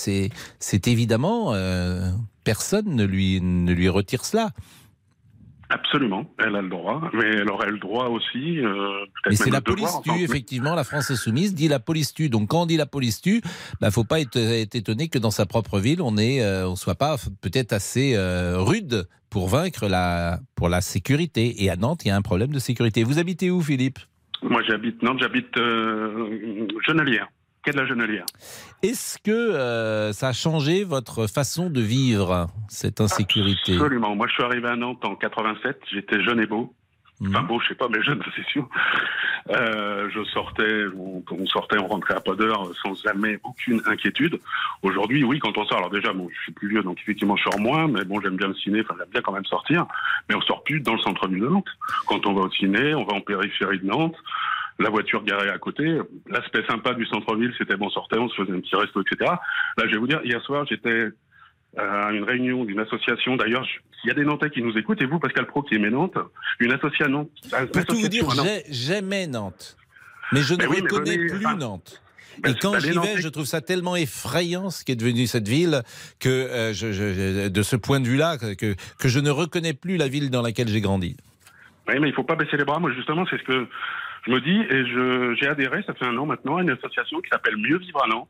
c'est 0.58 0.88
évidemment 0.88 1.54
personne 2.44 2.94
ne 2.94 3.04
lui 3.04 3.40
ne 3.40 3.72
lui 3.72 3.88
retire 3.88 4.24
cela. 4.24 4.50
Absolument, 5.68 6.32
elle 6.38 6.54
a 6.54 6.62
le 6.62 6.68
droit, 6.68 7.10
mais 7.12 7.24
elle 7.24 7.50
aurait 7.50 7.70
le 7.70 7.78
droit 7.78 8.06
aussi. 8.06 8.60
Euh, 8.60 9.04
mais 9.28 9.34
c'est 9.34 9.50
la 9.50 9.60
police 9.60 10.00
tue, 10.04 10.22
effectivement, 10.22 10.74
la 10.74 10.84
France 10.84 11.10
insoumise 11.10 11.54
dit 11.54 11.66
la 11.66 11.80
police 11.80 12.14
tue. 12.14 12.28
Donc 12.28 12.50
quand 12.50 12.62
on 12.62 12.66
dit 12.66 12.76
la 12.76 12.86
police 12.86 13.20
tue, 13.20 13.42
bah 13.80 13.90
faut 13.90 14.04
pas 14.04 14.20
être, 14.20 14.36
être 14.36 14.76
étonné 14.76 15.08
que 15.08 15.18
dans 15.18 15.32
sa 15.32 15.44
propre 15.44 15.80
ville, 15.80 16.00
on 16.02 16.16
est, 16.18 16.42
euh, 16.42 16.68
on 16.68 16.76
soit 16.76 16.94
pas 16.94 17.16
peut-être 17.40 17.72
assez 17.72 18.14
euh, 18.14 18.58
rude 18.58 19.08
pour 19.28 19.48
vaincre 19.48 19.88
la, 19.88 20.38
pour 20.54 20.68
la 20.68 20.80
sécurité. 20.80 21.64
Et 21.64 21.70
à 21.70 21.76
Nantes, 21.76 22.04
il 22.04 22.08
y 22.08 22.10
a 22.12 22.16
un 22.16 22.22
problème 22.22 22.52
de 22.52 22.60
sécurité. 22.60 23.02
Vous 23.02 23.18
habitez 23.18 23.50
où, 23.50 23.60
Philippe? 23.60 23.98
Moi, 24.42 24.62
j'habite 24.68 25.02
Nantes, 25.02 25.18
j'habite 25.20 25.56
euh, 25.58 26.68
De 27.72 27.76
la 27.76 27.86
Genelière. 27.86 28.26
Est-ce 28.82 29.18
que 29.18 29.30
euh, 29.32 30.12
ça 30.12 30.28
a 30.28 30.32
changé 30.32 30.84
votre 30.84 31.26
façon 31.26 31.68
de 31.68 31.80
vivre, 31.80 32.46
cette 32.68 33.00
insécurité? 33.00 33.74
Absolument. 33.74 34.14
Moi, 34.14 34.28
je 34.28 34.34
suis 34.34 34.42
arrivé 34.44 34.68
à 34.68 34.76
Nantes 34.76 35.04
en 35.04 35.16
87. 35.16 35.80
J'étais 35.92 36.22
jeune 36.22 36.40
et 36.40 36.46
beau. 36.46 36.72
Mmh. 37.20 37.28
Enfin 37.30 37.42
beau, 37.42 37.58
je 37.60 37.68
sais 37.68 37.74
pas, 37.74 37.88
mais 37.88 38.02
jeune, 38.02 38.22
c'est 38.36 38.46
sûr. 38.46 38.68
Euh, 39.50 40.08
je 40.14 40.22
sortais, 40.24 40.84
on, 40.96 41.24
on, 41.30 41.46
sortait, 41.46 41.78
on 41.78 41.86
rentrait 41.86 42.14
à 42.14 42.20
pas 42.20 42.34
d'heure 42.34 42.70
sans 42.82 42.94
jamais 43.02 43.40
aucune 43.42 43.80
inquiétude. 43.86 44.38
Aujourd'hui, 44.82 45.24
oui, 45.24 45.38
quand 45.38 45.56
on 45.56 45.64
sort, 45.64 45.78
alors 45.78 45.90
déjà, 45.90 46.12
bon, 46.12 46.28
je 46.32 46.42
suis 46.42 46.52
plus 46.52 46.68
vieux, 46.68 46.82
donc 46.82 46.98
effectivement, 47.00 47.36
je 47.36 47.44
sors 47.44 47.58
moins, 47.58 47.88
mais 47.88 48.04
bon, 48.04 48.20
j'aime 48.20 48.36
bien 48.36 48.48
le 48.48 48.54
ciné, 48.54 48.82
enfin, 48.82 48.94
j'aime 48.98 49.10
bien 49.10 49.22
quand 49.22 49.32
même 49.32 49.44
sortir, 49.46 49.86
mais 50.28 50.34
on 50.34 50.42
sort 50.42 50.62
plus 50.62 50.80
dans 50.80 50.94
le 50.94 51.00
centre-ville 51.00 51.40
de 51.40 51.48
Nantes. 51.48 51.68
Quand 52.06 52.26
on 52.26 52.34
va 52.34 52.42
au 52.42 52.50
ciné, 52.50 52.94
on 52.94 53.04
va 53.04 53.14
en 53.14 53.20
périphérie 53.20 53.78
de 53.78 53.86
Nantes, 53.86 54.16
la 54.78 54.90
voiture 54.90 55.24
garée 55.24 55.48
à 55.48 55.58
côté. 55.58 55.98
L'aspect 56.28 56.64
sympa 56.68 56.94
du 56.94 57.06
centre-ville, 57.06 57.52
c'était 57.58 57.76
bon, 57.76 57.86
on 57.86 57.90
sortait, 57.90 58.18
on 58.18 58.28
se 58.28 58.36
faisait 58.36 58.52
un 58.52 58.60
petit 58.60 58.76
resto, 58.76 59.00
etc. 59.00 59.32
Là, 59.76 59.84
je 59.86 59.92
vais 59.92 59.98
vous 59.98 60.06
dire, 60.06 60.20
hier 60.24 60.42
soir, 60.42 60.66
j'étais 60.68 61.08
à 61.76 62.10
une 62.12 62.24
réunion 62.24 62.64
d'une 62.64 62.80
association. 62.80 63.36
D'ailleurs, 63.36 63.66
il 64.04 64.08
y 64.08 64.10
a 64.10 64.14
des 64.14 64.24
Nantais 64.24 64.50
qui 64.50 64.62
nous 64.62 64.76
écoutent, 64.76 65.00
et 65.02 65.06
vous, 65.06 65.18
Pascal 65.18 65.46
Pro, 65.46 65.62
qui 65.62 65.74
aimez 65.74 65.90
Nantes, 65.90 66.18
une 66.60 66.72
association. 66.72 67.28
Une 67.58 67.66
Pour 67.68 67.84
tout 67.84 67.96
vous 67.96 68.08
dire, 68.08 68.26
j'aimais 68.70 69.26
Nantes, 69.26 69.76
mais 70.32 70.40
je 70.40 70.54
ne 70.54 70.66
oui, 70.66 70.80
reconnais 70.80 71.16
venez, 71.16 71.26
plus 71.26 71.46
enfin, 71.46 71.56
Nantes. 71.56 72.02
Ben, 72.42 72.52
et 72.52 72.54
quand 72.58 72.78
j'y 72.78 72.90
vais, 72.90 73.16
je 73.16 73.28
trouve 73.28 73.46
ça 73.46 73.62
tellement 73.62 73.96
effrayant 73.96 74.68
ce 74.68 74.84
qui 74.84 74.92
est 74.92 74.96
devenu 74.96 75.26
cette 75.26 75.48
ville 75.48 75.82
que 76.20 76.28
euh, 76.28 76.74
je, 76.74 76.92
je, 76.92 77.48
de 77.48 77.62
ce 77.62 77.76
point 77.76 77.98
de 77.98 78.06
vue-là, 78.06 78.36
que, 78.36 78.74
que 78.98 79.08
je 79.08 79.18
ne 79.20 79.30
reconnais 79.30 79.72
plus 79.72 79.96
la 79.96 80.08
ville 80.08 80.30
dans 80.30 80.42
laquelle 80.42 80.68
j'ai 80.68 80.82
grandi. 80.82 81.16
Oui, 81.88 81.94
mais 82.00 82.08
il 82.08 82.10
ne 82.10 82.16
faut 82.16 82.24
pas 82.24 82.36
baisser 82.36 82.56
les 82.58 82.64
bras. 82.64 82.78
Moi, 82.78 82.92
justement, 82.94 83.24
c'est 83.30 83.38
ce 83.38 83.44
que 83.44 83.66
je 84.26 84.32
me 84.32 84.40
dis, 84.40 84.58
et 84.58 85.36
j'ai 85.36 85.48
adhéré, 85.48 85.82
ça 85.86 85.94
fait 85.94 86.04
un 86.04 86.16
an 86.16 86.26
maintenant, 86.26 86.56
à 86.56 86.62
une 86.62 86.70
association 86.70 87.20
qui 87.20 87.28
s'appelle 87.30 87.56
Mieux 87.56 87.78
Vivre 87.78 88.02
à 88.04 88.08
Nantes, 88.08 88.28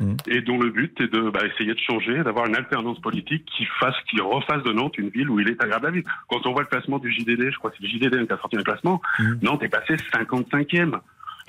mmh. 0.00 0.14
et 0.28 0.40
dont 0.40 0.58
le 0.58 0.70
but 0.70 0.98
est 1.00 1.12
de 1.12 1.30
bah, 1.30 1.40
essayer 1.46 1.74
de 1.74 1.78
changer, 1.78 2.22
d'avoir 2.22 2.46
une 2.46 2.56
alternance 2.56 2.98
politique 3.00 3.44
qui 3.56 3.66
fasse, 3.78 3.96
qui 4.10 4.20
refasse 4.20 4.62
de 4.62 4.72
Nantes 4.72 4.96
une 4.96 5.10
ville 5.10 5.28
où 5.28 5.40
il 5.40 5.48
est 5.48 5.62
agréable 5.62 5.86
à 5.86 5.90
vivre. 5.90 6.08
Quand 6.28 6.46
on 6.46 6.52
voit 6.52 6.62
le 6.62 6.68
classement 6.68 6.98
du 6.98 7.12
JDD, 7.12 7.50
je 7.50 7.58
crois 7.58 7.70
que 7.70 7.76
c'est 7.78 7.86
le 7.86 7.90
JDD 7.90 8.26
qui 8.26 8.32
a 8.32 8.38
sorti 8.38 8.56
un 8.56 8.62
classement, 8.62 9.02
mmh. 9.18 9.32
Nantes 9.42 9.62
est 9.62 9.68
passé 9.68 9.94
55e. 9.96 11.00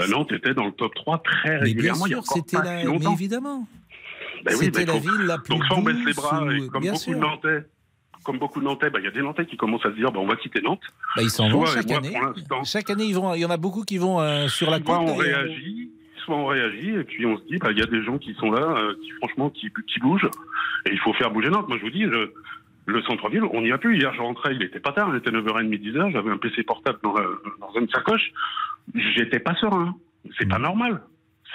Euh, 0.01 0.07
Nantes 0.09 0.33
était 0.33 0.53
dans 0.53 0.65
le 0.65 0.71
top 0.73 0.93
3 0.93 1.23
très 1.23 1.57
régulièrement. 1.57 2.03
Mais 2.03 2.15
bien 2.15 2.21
sûr, 2.21 2.33
c'était 2.33 2.57
la... 2.57 2.83
mais 2.83 3.13
évidemment. 3.13 3.67
Ben 4.43 4.53
oui, 4.59 4.65
c'était 4.65 4.85
la 4.85 4.93
faut... 4.93 4.99
ville 4.99 5.25
la 5.25 5.37
plus 5.37 5.49
Donc 5.49 5.63
ça, 5.65 5.75
on 5.75 5.81
baisse 5.81 6.05
les 6.05 6.13
bras, 6.13 6.43
ou... 6.43 6.51
et 6.51 6.67
comme 6.67 6.81
bien 6.81 6.91
beaucoup 6.91 7.03
sûr. 7.03 7.15
de 7.15 7.19
Nantais, 7.19 7.65
comme 8.25 8.39
beaucoup 8.39 8.59
de 8.59 8.65
Nantais, 8.65 8.87
il 8.87 8.91
bah, 8.91 8.99
y 8.99 9.07
a 9.07 9.11
des 9.11 9.21
Nantais 9.21 9.45
qui 9.45 9.55
commencent 9.55 9.85
à 9.85 9.91
se 9.91 9.95
dire 9.95 10.11
bah, 10.11 10.19
on 10.21 10.27
va 10.27 10.35
quitter 10.35 10.61
Nantes. 10.61 10.81
Bah, 11.15 11.21
ils 11.21 11.29
s'en 11.29 11.47
vont 11.47 11.65
chaque 11.65 11.87
moi, 11.87 11.97
année. 11.97 12.17
Chaque 12.65 12.89
année, 12.89 13.05
ils 13.05 13.15
vont, 13.15 13.33
il 13.35 13.41
y 13.41 13.45
en 13.45 13.49
a 13.51 13.57
beaucoup 13.57 13.83
qui 13.83 13.97
vont 13.97 14.19
euh, 14.19 14.47
sur 14.47 14.69
la 14.69 14.77
soit 14.79 14.97
côte. 14.97 15.09
on 15.09 15.17
d'ailleurs. 15.17 15.39
réagit, 15.43 15.89
soit 16.25 16.35
on 16.35 16.45
réagit, 16.47 16.89
et 16.89 17.03
puis 17.03 17.25
on 17.25 17.37
se 17.37 17.43
dit, 17.43 17.59
il 17.71 17.77
y 17.77 17.81
a 17.81 17.85
des 17.85 18.03
gens 18.03 18.17
qui 18.17 18.33
sont 18.33 18.51
là, 18.51 18.61
euh, 18.77 18.95
qui 19.01 19.11
franchement, 19.11 19.49
qui, 19.51 19.69
qui 19.87 19.99
bougent, 19.99 20.29
et 20.85 20.91
il 20.91 20.99
faut 20.99 21.13
faire 21.13 21.31
bouger 21.31 21.49
Nantes. 21.49 21.67
Moi, 21.69 21.77
je 21.77 21.83
vous 21.83 21.91
dis, 21.91 22.03
je, 22.03 22.31
Le 22.87 23.01
centre-ville, 23.03 23.43
on 23.51 23.61
n'y 23.61 23.71
a 23.71 23.77
plus. 23.77 23.97
Hier, 23.97 24.13
je 24.13 24.21
rentrais, 24.21 24.53
il 24.55 24.61
était 24.63 24.79
pas 24.79 24.91
tard, 24.91 25.09
il 25.11 25.17
était 25.17 25.31
9h30, 25.31 25.69
10h, 25.79 26.11
j'avais 26.11 26.29
un 26.31 26.37
PC 26.37 26.63
portable 26.63 26.99
dans, 27.03 27.13
la- 27.13 27.25
dans 27.59 27.79
une 27.79 27.89
sacoche. 27.89 28.31
J'étais 28.93 29.39
pas 29.39 29.55
serein. 29.55 29.95
C'est 30.37 30.47
pas 30.47 30.59
normal. 30.59 31.01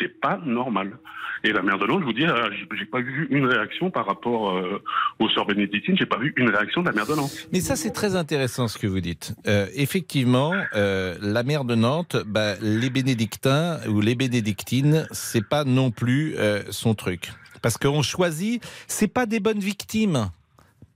C'est 0.00 0.20
pas 0.20 0.38
normal. 0.44 0.98
Et 1.42 1.52
la 1.52 1.62
mère 1.62 1.78
de 1.78 1.86
Nantes, 1.86 2.00
je 2.00 2.04
vous 2.04 2.12
dis, 2.12 2.26
euh, 2.26 2.50
j'ai- 2.78 2.84
pas 2.84 3.00
vu 3.00 3.26
une 3.30 3.46
réaction 3.46 3.90
par 3.90 4.04
rapport 4.06 4.50
euh, 4.50 4.82
aux 5.20 5.28
sœurs 5.30 5.46
bénédictines, 5.46 5.96
j'ai 5.98 6.04
pas 6.06 6.18
vu 6.18 6.34
une 6.36 6.50
réaction 6.50 6.82
de 6.82 6.86
la 6.88 6.92
mère 6.92 7.06
de 7.06 7.14
Nantes. 7.14 7.30
Mais 7.52 7.60
ça, 7.60 7.76
c'est 7.76 7.92
très 7.92 8.14
intéressant 8.16 8.68
ce 8.68 8.76
que 8.78 8.86
vous 8.86 9.00
dites. 9.00 9.34
Euh, 9.46 9.66
effectivement, 9.74 10.52
euh, 10.74 11.16
la 11.22 11.42
mère 11.42 11.64
de 11.64 11.74
Nantes, 11.74 12.16
bah, 12.26 12.54
les 12.60 12.90
bénédictins 12.90 13.78
ou 13.88 14.00
les 14.00 14.14
bénédictines, 14.16 15.06
c'est 15.12 15.46
pas 15.46 15.64
non 15.64 15.90
plus 15.90 16.34
euh, 16.36 16.62
son 16.70 16.94
truc. 16.94 17.32
Parce 17.62 17.78
qu'on 17.78 18.02
choisit, 18.02 18.62
c'est 18.86 19.08
pas 19.12 19.24
des 19.26 19.40
bonnes 19.40 19.60
victimes 19.60 20.30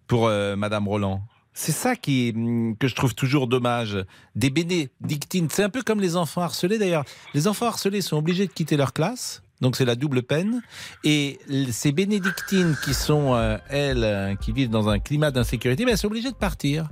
pour 0.06 0.28
Madame 0.56 0.86
Roland. 0.88 1.22
C'est 1.56 1.72
ça 1.72 1.94
qui, 1.94 2.32
hum, 2.34 2.76
que 2.76 2.88
je 2.88 2.94
trouve 2.96 3.14
toujours 3.14 3.46
dommage. 3.46 3.96
Des 4.34 4.50
bénédictines, 4.50 5.48
c'est 5.50 5.62
un 5.62 5.70
peu 5.70 5.82
comme 5.82 6.00
les 6.00 6.16
enfants 6.16 6.42
harcelés 6.42 6.78
d'ailleurs. 6.78 7.04
Les 7.32 7.46
enfants 7.46 7.66
harcelés 7.66 8.00
sont 8.02 8.18
obligés 8.18 8.46
de 8.46 8.52
quitter 8.52 8.76
leur 8.76 8.92
classe. 8.92 9.42
Donc 9.60 9.76
c'est 9.76 9.84
la 9.84 9.94
double 9.94 10.24
peine. 10.24 10.62
Et 11.04 11.38
ces 11.70 11.92
bénédictines 11.92 12.76
qui 12.84 12.92
sont, 12.92 13.34
euh, 13.34 13.56
elles, 13.70 14.02
euh, 14.02 14.34
qui 14.34 14.50
vivent 14.52 14.68
dans 14.68 14.88
un 14.88 14.98
climat 14.98 15.30
d'insécurité, 15.30 15.84
ben, 15.84 15.92
elles 15.92 15.98
sont 15.98 16.08
obligées 16.08 16.32
de 16.32 16.36
partir. 16.36 16.88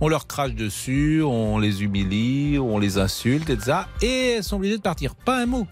On 0.00 0.08
leur 0.08 0.26
crache 0.26 0.54
dessus, 0.54 1.22
on 1.22 1.58
les 1.58 1.84
humilie, 1.84 2.58
on 2.58 2.78
les 2.78 2.98
insulte, 2.98 3.48
etc. 3.48 3.82
Et 4.02 4.32
elles 4.32 4.44
sont 4.44 4.56
obligées 4.56 4.78
de 4.78 4.82
partir. 4.82 5.14
Pas 5.14 5.38
un 5.40 5.46
mot. 5.46 5.66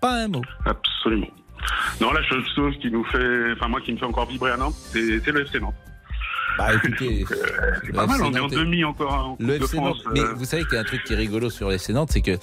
Pas 0.00 0.22
un 0.22 0.28
mot. 0.28 0.42
Absolument. 0.64 1.26
Non, 2.00 2.12
la 2.12 2.22
chose 2.22 2.44
qui 2.80 2.90
nous 2.90 3.04
fait, 3.04 3.52
enfin 3.52 3.68
moi 3.68 3.80
qui 3.80 3.92
me 3.92 3.98
fait 3.98 4.04
encore 4.04 4.26
vibrer 4.26 4.52
à 4.52 4.56
Nantes, 4.56 4.76
c'est 4.92 5.26
le 5.26 5.42
FC 5.42 5.58
Nantes. 5.58 5.74
Bah 6.56 6.74
écoutez, 6.74 7.24
c'est 7.84 7.92
pas 7.92 8.06
mal, 8.06 8.22
on 8.22 8.32
est 8.32 8.40
en 8.40 8.48
demi 8.48 8.84
encore 8.84 9.12
en 9.12 9.30
Coupe 9.36 9.46
Le 9.46 9.58
de 9.58 9.64
FC 9.64 9.76
France. 9.76 9.96
Nantes. 10.04 10.14
Mais 10.14 10.20
euh, 10.20 10.34
vous 10.34 10.44
savez 10.44 10.64
qu'il 10.64 10.74
y 10.74 10.76
a 10.76 10.80
un 10.80 10.84
truc 10.84 11.02
qui 11.04 11.12
est 11.12 11.16
rigolo 11.16 11.50
sur 11.50 11.68
les 11.68 11.76
FC 11.76 11.92
Nantes, 11.92 12.10
c'est 12.12 12.20
que 12.20 12.38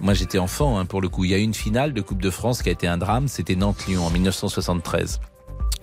moi 0.00 0.14
j'étais 0.14 0.38
enfant 0.38 0.78
hein, 0.78 0.86
pour 0.86 1.00
le 1.00 1.08
coup. 1.08 1.24
Il 1.24 1.30
y 1.30 1.34
a 1.34 1.38
une 1.38 1.54
finale 1.54 1.92
de 1.92 2.00
Coupe 2.00 2.20
de 2.20 2.30
France 2.30 2.62
qui 2.62 2.68
a 2.68 2.72
été 2.72 2.86
un 2.88 2.98
drame, 2.98 3.28
c'était 3.28 3.54
Nantes-Lyon 3.54 4.04
en 4.04 4.10
1973 4.10 5.20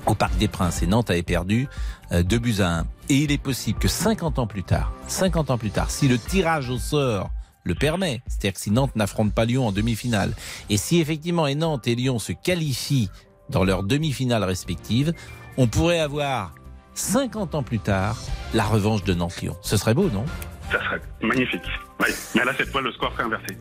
au 0.05 0.15
Parc 0.15 0.37
des 0.37 0.47
Princes 0.47 0.81
et 0.81 0.87
Nantes 0.87 1.09
avait 1.09 1.23
perdu 1.23 1.67
euh, 2.11 2.23
2 2.23 2.39
buts 2.39 2.55
à 2.59 2.79
1. 2.79 2.85
Et 3.09 3.15
il 3.15 3.31
est 3.31 3.37
possible 3.37 3.79
que 3.79 3.87
50 3.87 4.39
ans 4.39 4.47
plus 4.47 4.63
tard, 4.63 4.91
50 5.07 5.51
ans 5.51 5.57
plus 5.57 5.71
tard, 5.71 5.91
si 5.91 6.07
le 6.07 6.17
tirage 6.17 6.69
au 6.69 6.77
sort 6.77 7.29
le 7.63 7.75
permet, 7.75 8.21
c'est-à-dire 8.27 8.53
que 8.53 8.59
si 8.59 8.71
Nantes 8.71 8.95
n'affronte 8.95 9.33
pas 9.33 9.45
Lyon 9.45 9.67
en 9.67 9.71
demi-finale, 9.71 10.33
et 10.69 10.77
si 10.77 10.99
effectivement 10.99 11.45
et 11.45 11.55
Nantes 11.55 11.87
et 11.87 11.95
Lyon 11.95 12.17
se 12.17 12.31
qualifient 12.31 13.09
dans 13.49 13.63
leurs 13.63 13.83
demi-finales 13.83 14.43
respectives, 14.43 15.13
on 15.57 15.67
pourrait 15.67 15.99
avoir 15.99 16.55
50 16.93 17.55
ans 17.55 17.63
plus 17.63 17.79
tard 17.79 18.17
la 18.53 18.63
revanche 18.63 19.03
de 19.03 19.13
Nantes-Lyon. 19.13 19.55
Ce 19.61 19.77
serait 19.77 19.93
beau, 19.93 20.09
non? 20.09 20.25
Ça 20.71 20.79
serait 20.79 21.01
magnifique. 21.21 21.63
Oui. 21.99 22.07
Mais 22.35 22.45
là, 22.45 22.53
cette 22.57 22.69
fois, 22.69 22.81
le 22.81 22.91
score 22.91 23.11
serait 23.13 23.23
inversé. 23.23 23.57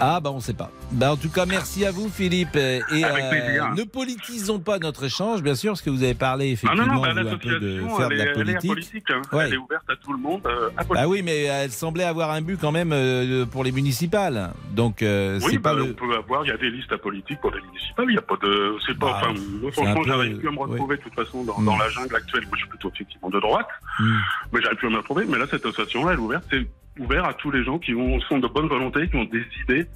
Ah 0.00 0.20
bah 0.20 0.30
on 0.32 0.40
sait 0.40 0.54
pas. 0.54 0.70
Bah 0.92 1.12
en 1.12 1.16
tout 1.16 1.30
cas 1.30 1.46
merci 1.46 1.84
à 1.84 1.90
vous 1.90 2.08
Philippe 2.08 2.56
et 2.56 2.80
plaisir. 2.90 3.70
ne 3.76 3.82
politisons 3.84 4.58
pas 4.58 4.78
notre 4.78 5.04
échange 5.04 5.42
bien 5.42 5.54
sûr 5.54 5.72
parce 5.72 5.82
que 5.82 5.90
vous 5.90 6.02
avez 6.02 6.14
parlé 6.14 6.46
Ah 6.48 6.52
effectivement 6.52 6.86
non, 6.86 6.94
non, 6.94 7.00
bah, 7.02 7.08
un 7.10 7.14
peu 7.36 7.58
de 7.58 7.80
faire 7.96 8.08
elle, 8.10 8.18
de 8.18 8.22
la 8.24 8.30
elle 8.40 8.50
est 8.50 8.66
politique. 8.66 9.10
hein. 9.10 9.22
Ouais. 9.32 9.46
Elle 9.48 9.54
est 9.54 9.56
ouverte 9.58 9.88
à 9.90 9.96
tout 9.96 10.12
le 10.12 10.18
monde. 10.18 10.42
euh, 10.46 10.68
apolitique. 10.76 10.94
Bah 10.94 11.08
oui 11.08 11.22
mais 11.22 11.42
elle 11.44 11.70
semblait 11.70 12.04
avoir 12.04 12.30
un 12.30 12.40
but 12.42 12.58
quand 12.60 12.72
même 12.72 12.92
euh, 12.92 13.44
pour 13.46 13.64
les 13.64 13.72
municipales. 13.72 14.52
Donc 14.72 15.02
euh, 15.02 15.38
oui, 15.42 15.52
c'est 15.52 15.58
bah, 15.58 15.74
pas 15.74 15.82
on 15.82 15.92
peut 15.94 16.14
avoir, 16.16 16.44
il 16.44 16.48
y 16.48 16.52
a 16.52 16.56
des 16.56 16.70
listes 16.70 16.92
apolitiques 16.92 17.40
pour 17.40 17.50
les 17.50 17.60
municipales, 17.60 18.06
il 18.08 18.12
n'y 18.12 18.18
a 18.18 18.22
pas 18.22 18.36
de. 18.42 18.76
C'est 18.86 18.98
pas. 18.98 19.20
Bah, 19.20 19.20
enfin, 19.22 19.72
franchement, 19.72 20.02
j'arrive 20.06 20.38
plus 20.38 20.48
à 20.48 20.52
me 20.52 20.58
retrouver 20.58 20.96
de 20.96 21.02
toute 21.02 21.14
façon 21.14 21.44
dans, 21.44 21.58
Mm. 21.60 21.64
dans 21.64 21.76
la 21.76 21.88
jungle 21.90 22.16
actuelle. 22.16 22.42
Moi, 22.42 22.52
je 22.54 22.60
suis 22.60 22.68
plutôt 22.68 22.90
effectivement 22.94 23.28
de 23.30 23.40
droite, 23.40 23.68
Hmm. 23.98 24.16
mais 24.52 24.60
j'arrive 24.62 24.78
plus 24.78 24.88
à 24.88 24.90
me 24.90 24.96
retrouver. 24.98 25.24
Mais 25.28 25.38
là, 25.38 25.46
cette 25.50 25.64
association-là, 25.66 26.12
elle 26.12 26.18
est 26.18 26.22
ouverte. 26.22 26.44
C'est 26.50 26.66
ouvert 26.98 27.24
à 27.24 27.34
tous 27.34 27.50
les 27.50 27.64
gens 27.64 27.78
qui 27.78 27.94
ont, 27.94 28.20
sont 28.22 28.38
de 28.38 28.48
bonne 28.48 28.68
volonté, 28.68 29.08
qui 29.08 29.16
ont 29.16 29.24
des 29.24 29.44
idées 29.62 29.86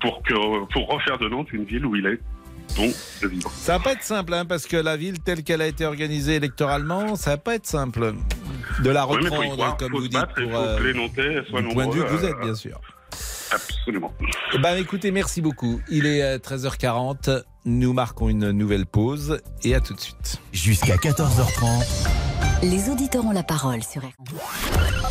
pour, 0.00 0.22
que, 0.22 0.72
pour 0.72 0.88
refaire 0.88 1.18
de 1.18 1.28
Nantes 1.28 1.52
une 1.52 1.64
ville 1.64 1.84
où 1.86 1.96
il 1.96 2.06
est 2.06 2.18
bon 2.76 2.92
de 3.22 3.28
vivre. 3.28 3.50
Ça 3.50 3.78
va 3.78 3.84
pas 3.84 3.92
être 3.92 4.02
simple 4.02 4.34
hein, 4.34 4.44
parce 4.44 4.66
que 4.66 4.76
la 4.76 4.96
ville 4.96 5.20
telle 5.20 5.42
qu'elle 5.42 5.60
a 5.62 5.66
été 5.66 5.84
organisée 5.84 6.36
électoralement, 6.36 7.16
ça 7.16 7.30
va 7.30 7.36
pas 7.38 7.54
être 7.54 7.66
simple 7.66 8.14
de 8.82 8.90
la 8.90 9.06
Oui, 9.06 9.16
reprendre 9.16 9.52
croire, 9.52 9.76
comme 9.76 9.90
faut 9.90 9.98
vous 9.98 10.08
dites 10.08 10.12
battre, 10.12 10.34
pour 10.34 10.56
euh, 10.56 10.78
que 10.78 10.82
les 10.82 10.94
Nantais 10.94 11.44
soient 11.48 11.62
du 11.62 11.68
point 11.68 11.86
de 11.86 11.92
vue 11.92 12.02
que 12.02 12.08
vous 12.08 12.24
êtes 12.24 12.34
euh, 12.36 12.44
bien 12.44 12.54
sûr. 12.54 12.80
Absolument. 13.52 14.12
Ben, 14.60 14.76
écoutez, 14.76 15.10
merci 15.10 15.40
beaucoup. 15.40 15.80
Il 15.88 16.06
est 16.06 16.22
euh, 16.22 16.38
13h40. 16.38 17.42
Nous 17.66 17.92
marquons 17.92 18.28
une 18.28 18.50
nouvelle 18.50 18.86
pause 18.86 19.40
et 19.62 19.74
à 19.74 19.80
tout 19.80 19.94
de 19.94 20.00
suite. 20.00 20.40
Jusqu'à 20.52 20.96
14h30. 20.96 22.08
Les 22.62 22.90
auditeurs 22.90 23.24
ont 23.24 23.32
la 23.32 23.42
parole 23.42 23.82
sur 23.82 24.02
RTL. 24.02 25.03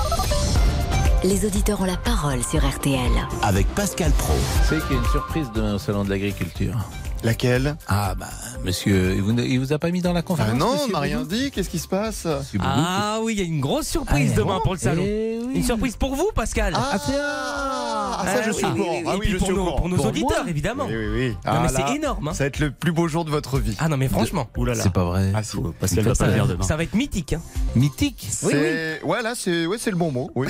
Les 1.25 1.45
auditeurs 1.45 1.79
ont 1.79 1.85
la 1.85 1.95
parole 1.95 2.43
sur 2.43 2.67
RTL. 2.67 2.99
Avec 3.43 3.65
Pascal 3.75 4.11
Pro. 4.11 4.33
Savez 4.67 4.81
qu'il 4.81 4.91
y 4.91 4.95
a 4.95 5.01
une 5.01 5.09
surprise 5.09 5.49
demain 5.55 5.75
au 5.75 5.77
Salon 5.77 6.03
de 6.03 6.09
l'Agriculture. 6.09 6.75
Laquelle 7.23 7.77
Ah 7.87 8.15
bah, 8.15 8.27
monsieur, 8.65 9.13
il 9.15 9.21
vous, 9.21 9.31
il 9.39 9.57
vous 9.59 9.71
a 9.71 9.79
pas 9.79 9.91
mis 9.91 10.01
dans 10.01 10.11
la 10.11 10.21
conférence 10.21 10.51
Ah 10.53 10.57
non, 10.57 10.75
on 10.85 10.87
m'a 10.89 10.99
rien 10.99 11.23
dit. 11.23 11.51
Qu'est-ce 11.51 11.69
qui 11.69 11.79
se 11.79 11.87
passe 11.87 12.27
Ah 12.59 13.19
oui, 13.23 13.33
il 13.35 13.39
y 13.39 13.41
a 13.41 13.45
une 13.45 13.61
grosse 13.61 13.87
surprise 13.87 14.31
Ah, 14.33 14.37
demain 14.39 14.55
bon 14.57 14.61
pour 14.63 14.73
le 14.73 14.79
salon. 14.79 15.03
Eh 15.05 15.39
oui. 15.45 15.53
Une 15.55 15.63
surprise 15.63 15.95
pour 15.95 16.15
vous, 16.15 16.29
Pascal. 16.35 16.73
Ah, 16.75 16.97
c'est 17.05 17.13
ah, 17.17 18.25
ça, 18.25 18.41
je 18.43 18.49
oui, 18.49 18.55
suis 18.55 18.65
au 18.65 18.69
oui, 18.71 18.77
courant. 18.77 18.91
oui, 18.97 19.03
Ah 19.07 19.11
Et 19.11 19.13
oui, 19.15 19.19
puis 19.21 19.31
je 19.31 19.37
pour 19.37 19.47
suis 19.47 19.53
au 19.53 19.57
nos, 19.57 19.63
courant. 19.65 19.77
pour 19.77 19.89
nos 19.89 19.95
Pour 19.95 20.05
auditeurs, 20.07 20.47
évidemment. 20.47 20.85
Oui, 20.87 20.95
oui, 20.95 21.07
oui. 21.13 21.29
Non, 21.31 21.37
Ah, 21.45 21.59
mais 21.63 21.69
c'est 21.69 21.95
énorme. 21.95 22.27
hein. 22.27 22.33
Ça 22.33 22.43
va 22.43 22.47
être 22.47 22.59
le 22.59 22.71
plus 22.71 22.91
beau 22.91 23.07
jour 23.07 23.23
de 23.23 23.29
votre 23.31 23.57
vie. 23.59 23.75
Ah 23.79 23.87
non, 23.87 23.95
mais 23.97 24.09
franchement, 24.09 24.49
Ouh 24.57 24.65
là 24.65 24.75
là. 24.75 24.83
C'est 24.83 24.91
pas 24.93 25.05
vrai. 25.05 25.31
Ah 25.33 25.43
si. 25.43 25.57
Pascal 25.79 26.03
va 26.03 26.15
pas 26.15 26.27
le 26.27 26.33
dire 26.33 26.47
demain. 26.47 26.63
ça 26.63 26.75
va 26.75 26.83
être 26.83 26.93
mythique. 26.93 27.33
hein. 27.33 27.41
Mythique. 27.75 28.27
C'est 28.29 29.01
ouais 29.03 29.21
là 29.21 29.33
c'est 29.35 29.65
ouais 29.65 29.77
c'est 29.79 29.91
le 29.91 29.97
bon 29.97 30.11
mot. 30.11 30.29
Oui. 30.35 30.47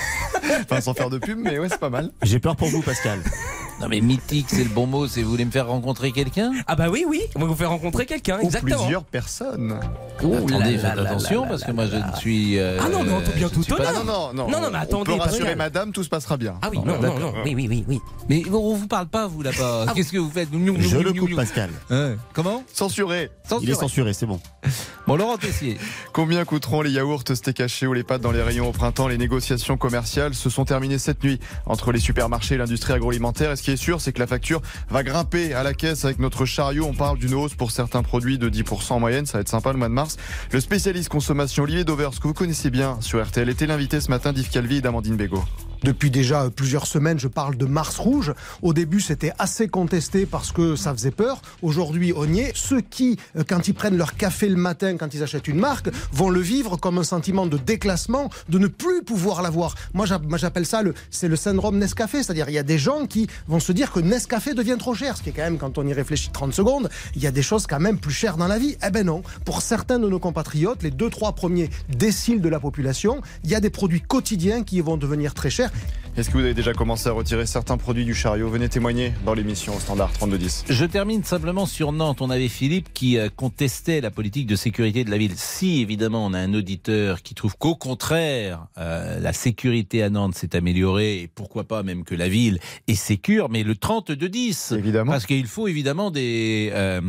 enfin 0.64 0.80
sans 0.80 0.92
faire 0.94 1.08
de 1.10 1.18
pub 1.18 1.38
mais 1.38 1.58
ouais 1.58 1.68
c'est 1.70 1.80
pas 1.80 1.90
mal. 1.90 2.10
J'ai 2.22 2.38
peur 2.38 2.54
pour 2.56 2.68
vous, 2.68 2.82
Pascal. 2.82 3.18
Non 3.82 3.88
mais 3.88 4.00
mythique, 4.00 4.46
c'est 4.48 4.62
le 4.62 4.70
bon 4.70 4.86
mot. 4.86 5.08
C'est 5.08 5.22
vous 5.22 5.30
voulez 5.30 5.44
me 5.44 5.50
faire 5.50 5.66
rencontrer 5.66 6.12
quelqu'un? 6.12 6.52
Ah 6.68 6.76
bah 6.76 6.86
oui, 6.90 7.04
oui, 7.08 7.22
on 7.34 7.40
va 7.40 7.46
vous 7.46 7.56
faire 7.56 7.70
rencontrer 7.70 8.06
quelqu'un, 8.06 8.38
Ou 8.40 8.44
exactement. 8.44 8.78
plusieurs 8.78 9.04
personnes. 9.04 9.78
Attendez, 10.18 10.76
là 10.76 10.90
faites 10.90 10.98
attention 11.06 11.46
parce 11.48 11.64
que 11.64 11.72
moi 11.72 11.86
je 11.86 11.96
ne 11.96 12.16
suis. 12.16 12.58
euh, 12.58 12.78
Ah 12.80 12.88
non, 12.88 13.02
mais 13.02 13.10
on 13.12 13.20
peut 13.20 13.32
bien 13.34 13.48
je 13.48 13.54
tout 13.54 13.62
suis 13.64 13.72
pas- 13.74 13.90
honneur. 13.90 14.04
Non 14.04 14.32
non 14.32 14.44
non. 14.44 14.50
Non, 14.50 14.60
non, 14.60 14.68
mais 14.70 14.78
On 14.78 14.80
attendez, 14.82 15.12
peut 15.12 15.18
rassurer 15.18 15.38
Pascal. 15.40 15.58
madame, 15.58 15.92
tout 15.92 16.04
se 16.04 16.08
passera 16.08 16.36
bien. 16.36 16.54
Ah 16.62 16.68
oui, 16.70 16.78
non, 16.78 17.00
non, 17.00 17.18
non, 17.18 17.34
oui, 17.44 17.54
oui, 17.56 17.66
oui, 17.68 17.84
oui. 17.88 18.00
Mais 18.28 18.42
on 18.52 18.74
vous 18.74 18.86
parle 18.86 19.08
pas 19.08 19.26
vous 19.26 19.42
là-bas. 19.42 19.86
Ah, 19.88 19.92
Qu'est-ce 19.94 20.12
que 20.12 20.18
vous 20.18 20.30
faites? 20.30 20.48
Je 20.52 20.98
le 20.98 21.12
coupe, 21.12 21.34
Pascal. 21.34 21.70
Hein 21.90 22.14
Comment? 22.34 22.62
Censuré. 22.72 23.30
Il 23.62 23.68
est 23.70 23.74
censuré, 23.74 24.12
c'est 24.12 24.26
bon. 24.26 24.40
Bon, 25.08 25.16
Laurent 25.16 25.36
Tessier. 25.36 25.78
Combien 26.12 26.44
coûteront 26.44 26.80
les 26.80 26.92
yaourts, 26.92 27.24
steaks 27.34 27.58
hachés 27.58 27.88
ou 27.88 27.92
les 27.92 28.04
pâtes 28.04 28.20
dans 28.20 28.30
les 28.30 28.40
rayons 28.40 28.68
au 28.68 28.72
printemps? 28.72 29.08
Les 29.08 29.18
négociations 29.18 29.76
commerciales 29.76 30.32
se 30.32 30.48
sont 30.48 30.64
terminées 30.64 30.98
cette 30.98 31.24
nuit 31.24 31.40
entre 31.66 31.90
les 31.90 31.98
supermarchés 31.98 32.54
et 32.54 32.58
l'industrie 32.58 32.92
agroalimentaire. 32.92 33.50
Et 33.50 33.56
ce 33.56 33.62
sûr, 33.76 34.00
c'est 34.00 34.12
que 34.12 34.18
la 34.18 34.26
facture 34.26 34.60
va 34.90 35.02
grimper 35.02 35.54
à 35.54 35.62
la 35.62 35.74
caisse 35.74 36.04
avec 36.04 36.18
notre 36.18 36.44
chariot. 36.44 36.86
On 36.88 36.94
parle 36.94 37.18
d'une 37.18 37.34
hausse 37.34 37.54
pour 37.54 37.70
certains 37.70 38.02
produits 38.02 38.38
de 38.38 38.48
10% 38.48 38.94
en 38.94 39.00
moyenne. 39.00 39.26
Ça 39.26 39.38
va 39.38 39.42
être 39.42 39.48
sympa 39.48 39.72
le 39.72 39.78
mois 39.78 39.88
de 39.88 39.94
mars. 39.94 40.16
Le 40.52 40.60
spécialiste 40.60 41.08
consommation 41.08 41.64
Olivier 41.64 41.84
Dauvers, 41.84 42.10
que 42.20 42.26
vous 42.28 42.34
connaissez 42.34 42.70
bien 42.70 42.98
sur 43.00 43.24
RTL, 43.24 43.48
était 43.48 43.66
l'invité 43.66 44.00
ce 44.00 44.10
matin 44.10 44.32
d'Yves 44.32 44.50
Calvi 44.50 44.76
et 44.76 44.80
d'Amandine 44.80 45.16
Bégaud. 45.16 45.44
Depuis 45.84 46.10
déjà 46.10 46.48
plusieurs 46.54 46.86
semaines, 46.86 47.18
je 47.18 47.26
parle 47.26 47.56
de 47.56 47.66
Mars 47.66 47.98
Rouge. 47.98 48.32
Au 48.62 48.72
début, 48.72 49.00
c'était 49.00 49.32
assez 49.38 49.66
contesté 49.66 50.26
parce 50.26 50.52
que 50.52 50.76
ça 50.76 50.92
faisait 50.92 51.10
peur. 51.10 51.42
Aujourd'hui, 51.60 52.12
on 52.16 52.32
y 52.32 52.38
est. 52.40 52.52
Ceux 52.56 52.80
qui, 52.80 53.18
euh, 53.36 53.42
quand 53.48 53.66
ils 53.66 53.74
prennent 53.74 53.96
leur 53.96 54.14
café 54.14 54.48
le 54.48 54.54
matin, 54.56 54.96
quand 54.96 55.12
ils 55.12 55.24
achètent 55.24 55.48
une 55.48 55.58
marque, 55.58 55.88
vont 56.12 56.30
le 56.30 56.38
vivre 56.40 56.76
comme 56.76 56.98
un 56.98 57.02
sentiment 57.04 57.46
de 57.46 57.56
déclassement, 57.58 58.30
de 58.48 58.58
ne 58.58 58.68
plus 58.68 59.02
pouvoir 59.02 59.42
l'avoir. 59.42 59.74
Moi, 59.92 60.06
j'a- 60.06 60.20
moi, 60.20 60.38
j'appelle 60.38 60.66
ça 60.66 60.82
le, 60.82 60.94
c'est 61.10 61.26
le 61.28 61.34
syndrome 61.34 61.78
Nescafé. 61.78 62.22
C'est-à-dire, 62.22 62.48
il 62.48 62.54
y 62.54 62.58
a 62.58 62.62
des 62.62 62.78
gens 62.78 63.06
qui 63.06 63.26
vont 63.48 63.58
se 63.58 63.72
dire 63.72 63.90
que 63.90 63.98
Nescafé 63.98 64.54
devient 64.54 64.76
trop 64.78 64.94
cher. 64.94 65.16
Ce 65.16 65.22
qui 65.22 65.30
est 65.30 65.32
quand 65.32 65.42
même, 65.42 65.58
quand 65.58 65.78
on 65.78 65.86
y 65.86 65.92
réfléchit 65.92 66.30
30 66.30 66.54
secondes, 66.54 66.90
il 67.16 67.22
y 67.22 67.26
a 67.26 67.32
des 67.32 67.42
choses 67.42 67.66
quand 67.66 67.80
même 67.80 67.98
plus 67.98 68.12
chères 68.14 68.36
dans 68.36 68.46
la 68.48 68.58
vie. 68.58 68.76
Eh 68.86 68.90
ben 68.90 69.04
non. 69.04 69.22
Pour 69.44 69.62
certains 69.62 69.98
de 69.98 70.08
nos 70.08 70.20
compatriotes, 70.20 70.84
les 70.84 70.92
deux, 70.92 71.10
trois 71.10 71.32
premiers 71.32 71.70
déciles 71.88 72.40
de 72.40 72.48
la 72.48 72.60
population, 72.60 73.20
il 73.42 73.50
y 73.50 73.56
a 73.56 73.60
des 73.60 73.70
produits 73.70 74.00
quotidiens 74.00 74.62
qui 74.62 74.80
vont 74.80 74.96
devenir 74.96 75.34
très 75.34 75.50
chers. 75.50 75.70
Est-ce 76.14 76.28
que 76.28 76.34
vous 76.34 76.44
avez 76.44 76.52
déjà 76.52 76.74
commencé 76.74 77.08
à 77.08 77.12
retirer 77.12 77.46
certains 77.46 77.78
produits 77.78 78.04
du 78.04 78.14
chariot 78.14 78.46
Venez 78.50 78.68
témoigner 78.68 79.14
dans 79.24 79.32
l'émission 79.32 79.74
au 79.74 79.80
standard 79.80 80.12
3210. 80.12 80.64
Je 80.68 80.84
termine 80.84 81.24
simplement 81.24 81.64
sur 81.64 81.90
Nantes. 81.90 82.20
On 82.20 82.28
avait 82.28 82.48
Philippe 82.48 82.92
qui 82.92 83.16
euh, 83.16 83.30
contestait 83.34 84.02
la 84.02 84.10
politique 84.10 84.46
de 84.46 84.54
sécurité 84.54 85.04
de 85.04 85.10
la 85.10 85.16
ville. 85.16 85.32
Si 85.36 85.80
évidemment 85.80 86.26
on 86.26 86.34
a 86.34 86.38
un 86.38 86.52
auditeur 86.52 87.22
qui 87.22 87.34
trouve 87.34 87.56
qu'au 87.56 87.76
contraire 87.76 88.66
euh, 88.76 89.20
la 89.20 89.32
sécurité 89.32 90.02
à 90.02 90.10
Nantes 90.10 90.34
s'est 90.34 90.54
améliorée 90.54 91.22
et 91.22 91.28
pourquoi 91.28 91.64
pas 91.64 91.82
même 91.82 92.04
que 92.04 92.14
la 92.14 92.28
ville 92.28 92.58
est 92.88 92.94
sécure, 92.94 93.48
mais 93.48 93.62
le 93.62 93.74
32 93.74 94.28
10 94.28 94.72
Évidemment. 94.76 95.12
parce 95.12 95.24
qu'il 95.24 95.46
faut 95.46 95.66
évidemment 95.66 96.10
des 96.10 96.70
euh, 96.74 97.00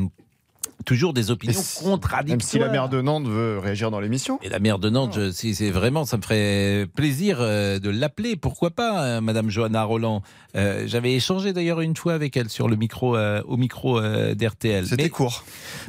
toujours 0.83 1.13
des 1.13 1.31
opinions 1.31 1.59
contradictoires. 1.81 2.23
Même 2.37 2.41
si 2.41 2.59
la 2.59 2.69
maire 2.69 2.89
de 2.89 3.01
Nantes 3.01 3.27
veut 3.27 3.57
réagir 3.59 3.91
dans 3.91 3.99
l'émission. 3.99 4.39
Et 4.43 4.49
la 4.49 4.59
maire 4.59 4.79
de 4.79 4.89
Nantes, 4.89 5.13
je- 5.15 5.31
si 5.31 5.55
c'est 5.55 5.71
vraiment, 5.71 6.05
ça 6.05 6.17
me 6.17 6.21
ferait 6.21 6.87
plaisir 6.95 7.37
euh, 7.39 7.79
de 7.79 7.89
l'appeler. 7.89 8.35
Pourquoi 8.35 8.71
pas, 8.71 9.03
euh, 9.03 9.21
Madame 9.21 9.49
Johanna 9.49 9.83
Roland? 9.83 10.21
Euh, 10.55 10.83
J'avais 10.87 11.13
échangé 11.13 11.51
d'ailleurs 11.53 11.81
une 11.81 11.95
fois 11.95 12.13
avec 12.13 12.37
elle 12.37 12.49
sur 12.49 12.67
le 12.67 12.75
micro, 12.75 13.15
euh, 13.17 13.41
au 13.45 13.57
micro 13.57 13.99
euh, 13.99 14.35
d'RTL. 14.35 14.85
C'était 14.87 15.09
court. 15.09 15.43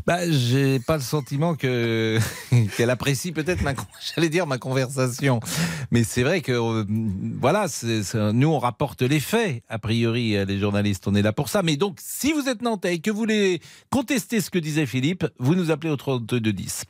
Bah, 0.07 0.19
j'ai 0.31 0.79
pas 0.79 0.97
le 0.97 1.03
sentiment 1.03 1.55
que 1.55 2.19
qu'elle 2.77 2.91
apprécie 2.91 3.33
peut-être 3.33 3.63
ma, 3.63 3.75
j'allais 4.17 4.29
dire 4.31 4.47
ma 4.47 4.59
conversation. 4.59 5.41
Mais 5.91 6.05
c'est 6.05 6.23
vrai 6.23 6.41
que 6.41 6.85
voilà, 7.41 7.67
nous 8.33 8.49
on 8.49 8.59
rapporte 8.59 9.03
les 9.03 9.21
faits. 9.21 9.63
A 9.69 9.79
priori, 9.79 10.37
les 10.47 10.59
journalistes, 10.59 11.07
on 11.09 11.15
est 11.15 11.23
là 11.23 11.33
pour 11.33 11.49
ça. 11.49 11.63
Mais 11.63 11.77
donc, 11.77 11.99
si 12.01 12.33
vous 12.33 12.49
êtes 12.49 12.63
nantais 12.63 12.95
et 12.95 12.99
que 13.01 13.11
vous 13.11 13.19
voulez 13.19 13.61
contester 13.91 14.41
ce 14.41 14.51
que 14.51 14.59
disait 14.59 14.84
Philippe, 14.87 15.27
vous 15.39 15.55
nous 15.55 15.71
appelez 15.71 15.91
au 15.91 15.97
3210. 15.97 16.85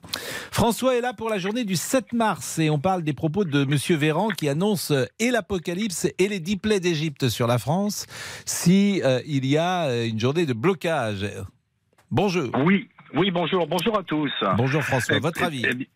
François 0.50 0.96
est 0.96 1.00
là 1.00 1.12
pour 1.12 1.28
la 1.28 1.38
journée 1.38 1.64
du 1.64 1.76
7 1.76 2.12
mars 2.12 2.58
et 2.58 2.70
on 2.70 2.78
parle 2.78 3.02
des 3.02 3.12
propos 3.12 3.44
de 3.44 3.64
Monsieur 3.64 3.96
Véran 3.96 4.28
qui 4.28 4.48
annonce 4.48 4.90
euh, 4.90 5.04
et 5.18 5.30
l'apocalypse 5.30 6.06
et 6.18 6.28
les 6.28 6.40
dix 6.40 6.56
plaies 6.56 6.80
d'Égypte 6.80 7.28
sur 7.28 7.46
la 7.46 7.58
France 7.58 8.06
si 8.46 9.00
euh, 9.04 9.20
il 9.26 9.46
y 9.46 9.56
a 9.56 9.84
euh, 9.86 10.06
une 10.06 10.20
journée 10.20 10.46
de 10.46 10.52
blocage. 10.52 11.26
Bonjour. 12.10 12.50
Oui, 12.64 12.88
oui, 13.14 13.30
bonjour, 13.30 13.66
bonjour 13.66 13.98
à 13.98 14.02
tous. 14.02 14.32
Bonjour 14.56 14.82
François, 14.82 15.18
votre 15.18 15.42
eh, 15.42 15.44
avis 15.66 15.86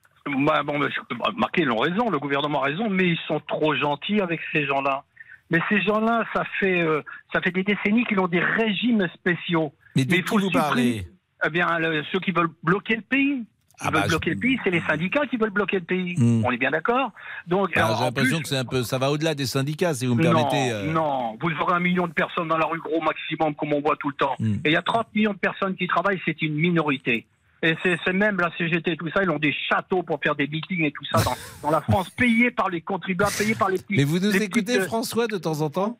bah, 0.44 0.62
bon, 0.62 0.78
monsieur, 0.78 1.00
Marquez, 1.36 1.62
ils 1.62 1.70
ont 1.70 1.78
raison, 1.78 2.10
le 2.10 2.18
gouvernement 2.18 2.62
a 2.62 2.66
raison, 2.66 2.90
mais 2.90 3.04
ils 3.08 3.18
sont 3.26 3.40
trop 3.46 3.74
gentils 3.74 4.20
avec 4.20 4.40
ces 4.52 4.66
gens-là. 4.66 5.04
Mais 5.50 5.60
ces 5.68 5.80
gens-là, 5.80 6.24
ça 6.34 6.44
fait, 6.60 6.82
euh, 6.82 7.02
ça 7.32 7.40
fait 7.40 7.50
des 7.50 7.62
décennies 7.64 8.04
qu'ils 8.04 8.20
ont 8.20 8.28
des 8.28 8.40
régimes 8.40 9.08
spéciaux. 9.14 9.72
Mais 9.96 10.02
il 10.02 10.22
faut 10.22 10.38
vous 10.38 10.48
supprimer- 10.48 10.52
parlez 10.52 11.08
Eh 11.46 11.50
bien, 11.50 11.78
le- 11.78 12.02
ceux 12.12 12.20
qui 12.20 12.30
veulent 12.32 12.50
bloquer 12.62 12.96
le 12.96 13.02
pays. 13.02 13.44
Qui 13.80 13.84
Ah 13.86 13.90
veulent 13.90 13.92
bah, 13.94 14.02
je- 14.06 14.08
bloquer 14.08 14.30
le 14.30 14.40
pays, 14.40 14.58
c'est 14.64 14.70
les 14.70 14.80
syndicats 14.80 15.24
qui 15.26 15.36
veulent 15.36 15.50
bloquer 15.50 15.78
le 15.78 15.84
pays. 15.84 16.16
Hmm. 16.18 16.44
On 16.44 16.50
est 16.50 16.56
bien 16.56 16.72
d'accord 16.72 17.12
Donc, 17.46 17.70
Ah, 17.76 17.84
alors, 17.86 17.98
J'ai 17.98 18.04
l'impression 18.06 18.36
plus- 18.38 18.42
que 18.42 18.48
c'est 18.48 18.56
un 18.56 18.64
peu, 18.64 18.82
ça 18.82 18.98
va 18.98 19.10
au-delà 19.12 19.36
des 19.36 19.46
syndicats, 19.46 19.94
si 19.94 20.06
vous 20.06 20.16
me 20.16 20.22
non, 20.24 20.32
permettez. 20.32 20.72
euh. 20.72 20.90
non, 20.92 21.38
vous 21.40 21.50
aurez 21.60 21.74
un 21.74 21.80
million 21.80 22.08
de 22.08 22.12
personnes 22.12 22.48
dans 22.48 22.58
la 22.58 22.66
rue, 22.66 22.80
gros 22.80 23.00
maximum, 23.00 23.54
comme 23.54 23.72
on 23.72 23.80
voit 23.80 23.94
tout 23.96 24.08
le 24.08 24.14
temps. 24.16 24.34
Hmm. 24.40 24.54
Et 24.64 24.70
il 24.70 24.72
y 24.72 24.76
a 24.76 24.82
30 24.82 25.06
millions 25.14 25.32
de 25.32 25.38
personnes 25.38 25.76
qui 25.76 25.86
travaillent, 25.86 26.20
c'est 26.24 26.42
une 26.42 26.54
minorité. 26.54 27.26
Et 27.62 27.76
c'est 27.82 28.12
même 28.12 28.38
la 28.40 28.50
CGT 28.56 28.92
et 28.92 28.96
tout 28.96 29.08
ça, 29.10 29.22
ils 29.22 29.30
ont 29.30 29.38
des 29.38 29.52
châteaux 29.68 30.02
pour 30.04 30.20
faire 30.22 30.34
des 30.36 30.46
meetings 30.48 30.84
et 30.84 30.92
tout 30.92 31.04
ça 31.04 31.22
dans, 31.22 31.34
dans 31.62 31.70
la 31.70 31.80
France, 31.80 32.10
payés 32.10 32.50
par 32.50 32.68
les 32.70 32.80
contribuables, 32.80 33.32
payés 33.38 33.54
par 33.54 33.68
les 33.68 33.78
petits. 33.78 33.94
Mais 33.96 34.04
vous 34.04 34.18
nous 34.18 34.34
écoutez, 34.34 34.62
petites, 34.64 34.82
euh, 34.82 34.86
François, 34.86 35.26
de 35.28 35.38
temps 35.38 35.60
en 35.60 35.70
temps? 35.70 35.98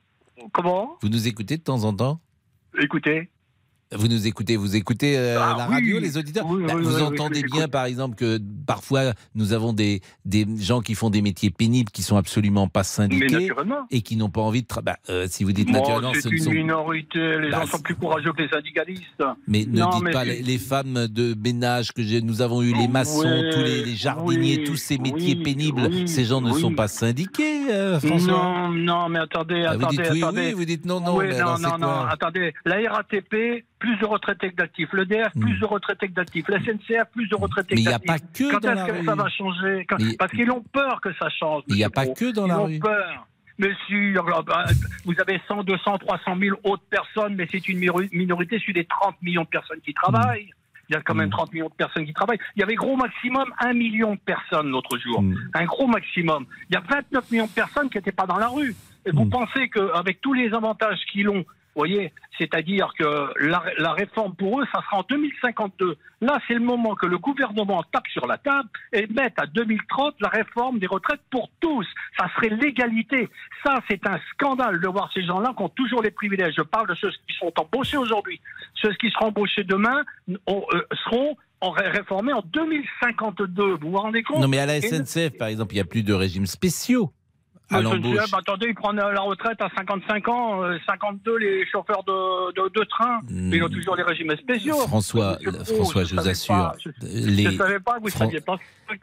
Comment? 0.52 0.96
Vous 1.02 1.08
nous 1.08 1.26
écoutez 1.28 1.56
de 1.56 1.62
temps 1.62 1.82
en 1.84 1.92
temps? 1.94 2.20
Écoutez. 2.80 3.28
Vous 3.94 4.06
nous 4.08 4.26
écoutez, 4.26 4.56
vous 4.56 4.76
écoutez 4.76 5.16
euh, 5.16 5.38
Ah 5.40 5.54
la 5.56 5.66
oui. 5.68 5.74
radio, 5.76 5.98
les 5.98 6.18
auditeurs 6.18 6.44
Oui, 6.46 6.62
Bah, 6.66 6.74
Vous 6.76 7.00
entendez 7.02 7.42
bien, 7.42 7.68
par 7.68 7.86
exemple, 7.86 8.16
que 8.16 8.38
parfois 8.66 9.14
nous 9.34 9.54
avons 9.54 9.72
des, 9.72 10.02
des 10.26 10.46
gens 10.58 10.80
qui 10.82 10.94
font 10.94 11.08
des 11.08 11.22
métiers 11.22 11.48
pénibles, 11.50 11.90
qui 11.90 12.02
sont 12.02 12.16
absolument 12.18 12.68
pas 12.68 12.82
syndiqués 12.82 13.50
et 13.90 14.02
qui 14.02 14.16
n'ont 14.16 14.28
pas 14.28 14.42
envie 14.42 14.60
de 14.62 14.66
travailler. 14.66 14.98
si 15.28 15.42
vous 15.44 15.52
dites 15.52 15.68
Bon, 15.68 15.72
naturellement, 15.78 16.12
ce 16.12 16.20
c'est 16.20 16.28
ne 16.30 16.34
une 16.34 16.42
sont 16.42 16.50
minorité, 16.50 17.38
les 17.38 17.50
Bah, 17.50 17.60
gens 17.62 17.66
sont 17.66 17.78
plus 17.80 17.94
courageux 17.94 18.32
que 18.34 18.42
les 18.42 18.48
syndicalistes. 18.48 19.22
Mais 19.46 19.60
ne 19.66 19.90
dites 19.90 20.02
mais 20.02 20.10
pas 20.10 20.24
les, 20.24 20.42
les 20.42 20.58
femmes 20.58 21.06
de 21.08 21.34
ménage 21.42 21.92
que 21.92 22.20
nous 22.20 22.42
avons 22.42 22.60
eu, 22.62 22.74
les 22.74 22.88
maçons, 22.88 23.22
Oui, 23.24 23.50
tous 23.52 23.60
les, 23.60 23.84
les 23.84 23.96
jardiniers, 23.96 24.64
tous 24.64 24.76
ces 24.76 24.98
métiers 24.98 25.36
pénibles. 25.36 26.06
ces 26.06 26.26
gens 26.26 26.42
ne 26.42 26.52
sont 26.52 26.74
pas 26.74 26.88
syndiqués, 26.88 27.70
euh, 27.70 27.98
François 28.00 28.32
Non, 28.32 28.68
non, 28.70 29.08
mais 29.08 29.20
attendez, 29.20 29.64
Ah, 29.66 29.76
vous 29.76 29.84
attendez, 29.84 29.96
dites 30.02 30.12
oui, 30.12 30.22
attendez. 30.22 30.46
oui, 30.48 30.52
vous 30.52 30.64
dites 30.66 30.84
non, 30.84 31.00
non, 31.00 31.16
mais 31.18 31.28
non, 31.30 31.34
alors 31.36 31.58
non, 31.58 31.78
non, 31.78 32.00
attendez. 32.06 32.52
La 32.66 32.76
RATP, 32.92 33.64
plus 33.78 33.96
de 33.96 34.04
retraités 34.06 34.50
que 34.50 34.56
d'actifs. 34.56 34.92
Le 34.92 35.06
DF, 35.06 35.32
plus 35.40 35.58
de 35.58 35.64
retraités 35.64 36.08
que 36.08 36.14
d'actifs. 36.14 36.48
La 36.48 36.58
SNCF, 36.60 37.04
plus 37.12 37.28
de 37.28 37.34
retraités 37.36 37.74
Hmm. 37.74 37.78
Mais 37.78 37.80
il 37.82 37.84
que 37.86 37.90
y 37.90 37.94
a 37.94 37.98
d'actifs. 37.98 38.08
pas 38.08 38.18
que 38.18 38.52
Quand 38.52 38.60
dans 38.60 38.72
est-ce 38.72 38.80
la 38.80 38.86
que 38.92 38.98
rue. 38.98 39.04
ça 39.04 39.14
va 39.14 39.28
changer 39.28 39.86
Quand- 39.88 39.96
Mais- 40.00 40.16
Parce 40.18 40.32
qu'ils 40.32 40.50
ont 40.50 40.62
peur 40.72 41.00
que 41.00 41.12
ça 41.14 41.28
change. 41.30 41.62
Il 41.68 41.76
y 41.76 41.84
a 41.84 41.88
monsieur 41.88 41.90
pas 41.94 42.02
Pro. 42.04 42.14
que 42.14 42.32
dans 42.32 42.46
Ils 42.46 42.48
la 42.48 42.60
ont 42.60 42.64
rue. 42.66 42.78
peur. 42.80 43.26
Mais 43.60 43.70
si, 43.86 43.94
euh, 43.94 44.22
bah, 44.46 44.64
vous 45.04 45.14
avez 45.20 45.40
100, 45.48 45.64
200, 45.64 45.98
300 45.98 46.36
000 46.38 46.56
autres 46.64 46.84
personnes, 46.90 47.34
mais 47.34 47.48
c'est 47.50 47.68
une 47.68 47.78
minorité 48.12 48.58
sur 48.60 48.72
les 48.72 48.84
30 48.84 49.20
millions 49.22 49.42
de 49.42 49.48
personnes 49.48 49.80
qui 49.84 49.92
travaillent. 49.94 50.50
Il 50.90 50.94
y 50.94 50.96
a 50.96 51.02
quand 51.02 51.12
Hmm. 51.14 51.18
même 51.18 51.30
30 51.30 51.52
millions 51.52 51.68
de 51.68 51.74
personnes 51.74 52.06
qui 52.06 52.14
travaillent. 52.14 52.38
Il 52.56 52.60
y 52.60 52.62
avait 52.62 52.76
gros 52.76 52.96
maximum 52.96 53.44
1 53.58 53.72
million 53.74 54.14
de 54.14 54.20
personnes 54.20 54.70
l'autre 54.70 54.96
jour. 54.98 55.20
Hmm. 55.22 55.34
Un 55.54 55.64
gros 55.66 55.86
maximum. 55.86 56.46
Il 56.70 56.74
y 56.74 56.76
a 56.76 56.80
29 56.88 57.30
millions 57.30 57.46
de 57.46 57.50
personnes 57.50 57.90
qui 57.90 57.98
n'étaient 57.98 58.12
pas 58.12 58.26
dans 58.26 58.38
la 58.38 58.48
rue. 58.48 58.74
Et 59.04 59.10
Hmm. 59.12 59.16
vous 59.16 59.26
pensez 59.26 59.68
qu'avec 59.68 60.20
tous 60.20 60.32
les 60.34 60.52
avantages 60.54 60.98
qu'ils 61.12 61.28
ont, 61.28 61.44
vous 61.78 61.84
voyez, 61.84 62.12
c'est-à-dire 62.36 62.92
que 62.98 63.04
la, 63.38 63.62
la 63.78 63.92
réforme 63.92 64.34
pour 64.34 64.60
eux, 64.60 64.64
ça 64.74 64.82
sera 64.82 64.98
en 64.98 65.04
2052. 65.08 65.96
Là, 66.20 66.40
c'est 66.48 66.54
le 66.54 66.60
moment 66.60 66.96
que 66.96 67.06
le 67.06 67.18
gouvernement 67.18 67.84
tape 67.92 68.08
sur 68.08 68.26
la 68.26 68.36
table 68.36 68.68
et 68.92 69.06
mette 69.06 69.34
à 69.40 69.46
2030 69.46 70.16
la 70.18 70.28
réforme 70.28 70.80
des 70.80 70.88
retraites 70.88 71.20
pour 71.30 71.48
tous. 71.60 71.86
Ça 72.18 72.26
serait 72.34 72.48
l'égalité. 72.48 73.28
Ça, 73.64 73.78
c'est 73.88 74.04
un 74.08 74.18
scandale 74.32 74.80
de 74.80 74.88
voir 74.88 75.08
ces 75.14 75.22
gens-là 75.22 75.54
qui 75.56 75.62
ont 75.62 75.68
toujours 75.68 76.02
les 76.02 76.10
privilèges. 76.10 76.54
Je 76.56 76.62
parle 76.62 76.88
de 76.88 76.96
ceux 76.96 77.10
qui 77.10 77.36
sont 77.38 77.52
embauchés 77.56 77.96
aujourd'hui. 77.96 78.40
Ceux 78.82 78.92
qui 78.94 79.08
seront 79.10 79.26
embauchés 79.26 79.62
demain 79.62 80.02
euh, 80.28 80.34
seront 81.04 81.36
réformés 81.62 82.32
en 82.32 82.42
2052. 82.42 83.74
Vous 83.74 83.90
vous 83.90 83.98
rendez 83.98 84.24
compte? 84.24 84.40
Non, 84.40 84.48
mais 84.48 84.58
à 84.58 84.66
la 84.66 84.80
SNCF, 84.80 85.38
par 85.38 85.46
exemple, 85.46 85.74
il 85.74 85.76
n'y 85.76 85.82
a 85.82 85.84
plus 85.84 86.02
de 86.02 86.12
régimes 86.12 86.46
spéciaux 86.46 87.12
à 87.70 87.78
le 87.78 87.84
l'embauche. 87.84 88.16
SNCF, 88.18 88.34
attendez, 88.34 88.66
ils 88.68 88.74
prennent 88.74 88.98
euh, 88.98 89.12
la 89.12 89.20
retraite 89.20 89.60
à 89.60 89.68
55 89.76 90.28
ans, 90.28 90.62
euh, 90.64 90.78
52 90.86 91.36
les 91.38 91.66
chauffeurs 91.70 92.02
de, 92.04 92.52
de, 92.54 92.68
de 92.80 92.84
train. 92.84 93.20
Hmm. 93.28 93.52
Ils 93.52 93.62
ont 93.62 93.68
toujours 93.68 93.96
les 93.96 94.02
régimes 94.02 94.34
spéciaux. 94.36 94.76
François, 94.86 95.38
Monsieur 95.44 95.74
François, 95.76 96.04
je 96.04 96.14
vous 96.14 96.28
assure, 96.28 96.54
pas, 96.54 96.76
je, 96.82 96.90
les- 97.28 97.44
je 97.50 97.56
savais 97.56 97.80
pas 97.80 97.96
que 97.98 98.02
vous 98.02 98.10
Fran- 98.10 98.24
saviez 98.24 98.40
pas 98.40 98.56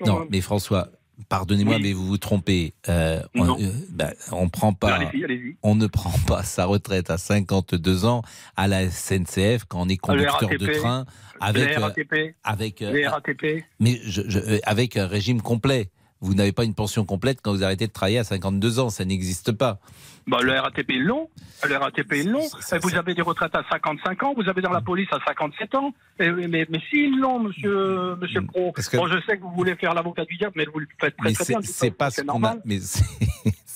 Non, 0.06 0.20
même. 0.20 0.28
mais 0.32 0.42
François, 0.42 0.88
pardonnez-moi, 1.30 1.76
Oui. 1.76 1.82
mais 1.84 1.94
vous 1.94 2.06
vous 2.08 2.18
trompez. 2.18 2.74
Euh, 2.90 3.22
on, 3.36 3.46
Non. 3.46 3.58
euh, 3.60 3.72
ben, 3.92 4.12
on 4.32 4.50
prend 4.50 4.74
pas. 4.74 4.96
Allez-y, 4.96 5.24
allez-y. 5.24 5.56
On 5.64 5.76
ne 5.76 5.88
prend 5.88 6.12
pas 6.28 6.44
sa 6.44 6.66
retraite 6.66 7.10
à 7.10 7.18
52 7.18 8.06
ans 8.06 8.22
à 8.58 8.68
la 8.68 8.90
SNCF 8.90 9.64
quand 9.68 9.82
on 9.82 9.90
est 9.90 9.98
conducteur 9.98 10.50
de 10.50 10.68
train 10.74 11.06
avec 11.40 11.78
euh, 11.78 11.80
RATP, 11.82 12.36
avec 12.44 12.82
euh, 12.82 13.10
RATP. 13.10 13.64
mais 13.80 14.00
je, 14.04 14.22
je- 14.28 14.40
euh, 14.40 14.60
avec 14.64 14.98
un 14.98 15.08
régime 15.08 15.42
complet. 15.42 15.90
Vous 16.22 16.34
n'avez 16.34 16.52
pas 16.54 16.64
une 16.64 16.74
pension 16.74 17.06
complète 17.06 17.40
quand 17.42 17.52
vous 17.54 17.64
arrêtez 17.64 17.88
de 17.88 17.92
travailler 17.92 18.20
à 18.20 18.24
52 18.24 18.80
ans, 18.80 18.90
ça 18.90 19.06
n'existe 19.06 19.52
pas. 19.52 19.80
Bah, 20.28 20.40
le 20.42 20.54
RATP 20.60 20.90
est 20.92 20.94
long. 20.98 21.30
Le 21.68 21.76
RATP 21.78 22.14
est 22.14 22.24
long. 22.24 22.42
Vous 22.82 22.96
avez 22.96 23.14
des 23.14 23.22
retraites 23.22 23.54
à 23.54 23.64
55 23.70 24.24
ans, 24.24 24.34
vous 24.36 24.50
avez 24.50 24.62
dans 24.62 24.72
la 24.72 24.82
police 24.82 25.08
à 25.12 25.20
57 25.28 25.76
ans. 25.76 25.94
Et, 26.20 26.30
mais, 26.32 26.66
mais 26.70 26.80
si 26.90 27.10
long, 27.10 27.40
monsieur, 27.42 28.16
monsieur 28.16 28.42
Pro. 28.46 28.72
que- 28.72 28.98
Bon, 28.98 29.08
je 29.08 29.20
sais 29.28 29.38
que 29.38 29.42
vous 29.44 29.52
voulez 29.52 29.76
faire 29.76 29.94
l'avocat 29.94 30.26
du 30.26 30.38
diable, 30.38 30.54
mais 30.56 30.66
vous 30.66 30.80
le 30.80 30.88
faites 31.00 31.16
très 31.18 31.30
Mais 31.30 31.34
très 31.36 31.46
bien. 31.46 31.60
c'est 31.62 31.92
pas 31.92 32.10
ce 32.10 32.22
qu'on 32.22 32.44
a, 32.44 32.56
mais 32.66 32.80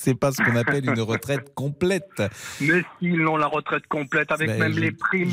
c'est 0.02 0.16
pas 0.18 0.32
ce 0.32 0.42
qu'on 0.42 0.56
appelle 0.56 0.86
une 0.90 1.02
retraite 1.02 1.54
complète. 1.56 2.24
Mais 2.62 2.82
s'ils 3.00 3.28
ont 3.28 3.36
la 3.36 3.48
retraite 3.48 3.86
complète 3.88 4.32
avec 4.32 4.48
Ben, 4.48 4.58
même 4.60 4.72
je- 4.74 4.80
les 4.80 4.92
primes, 4.94 5.30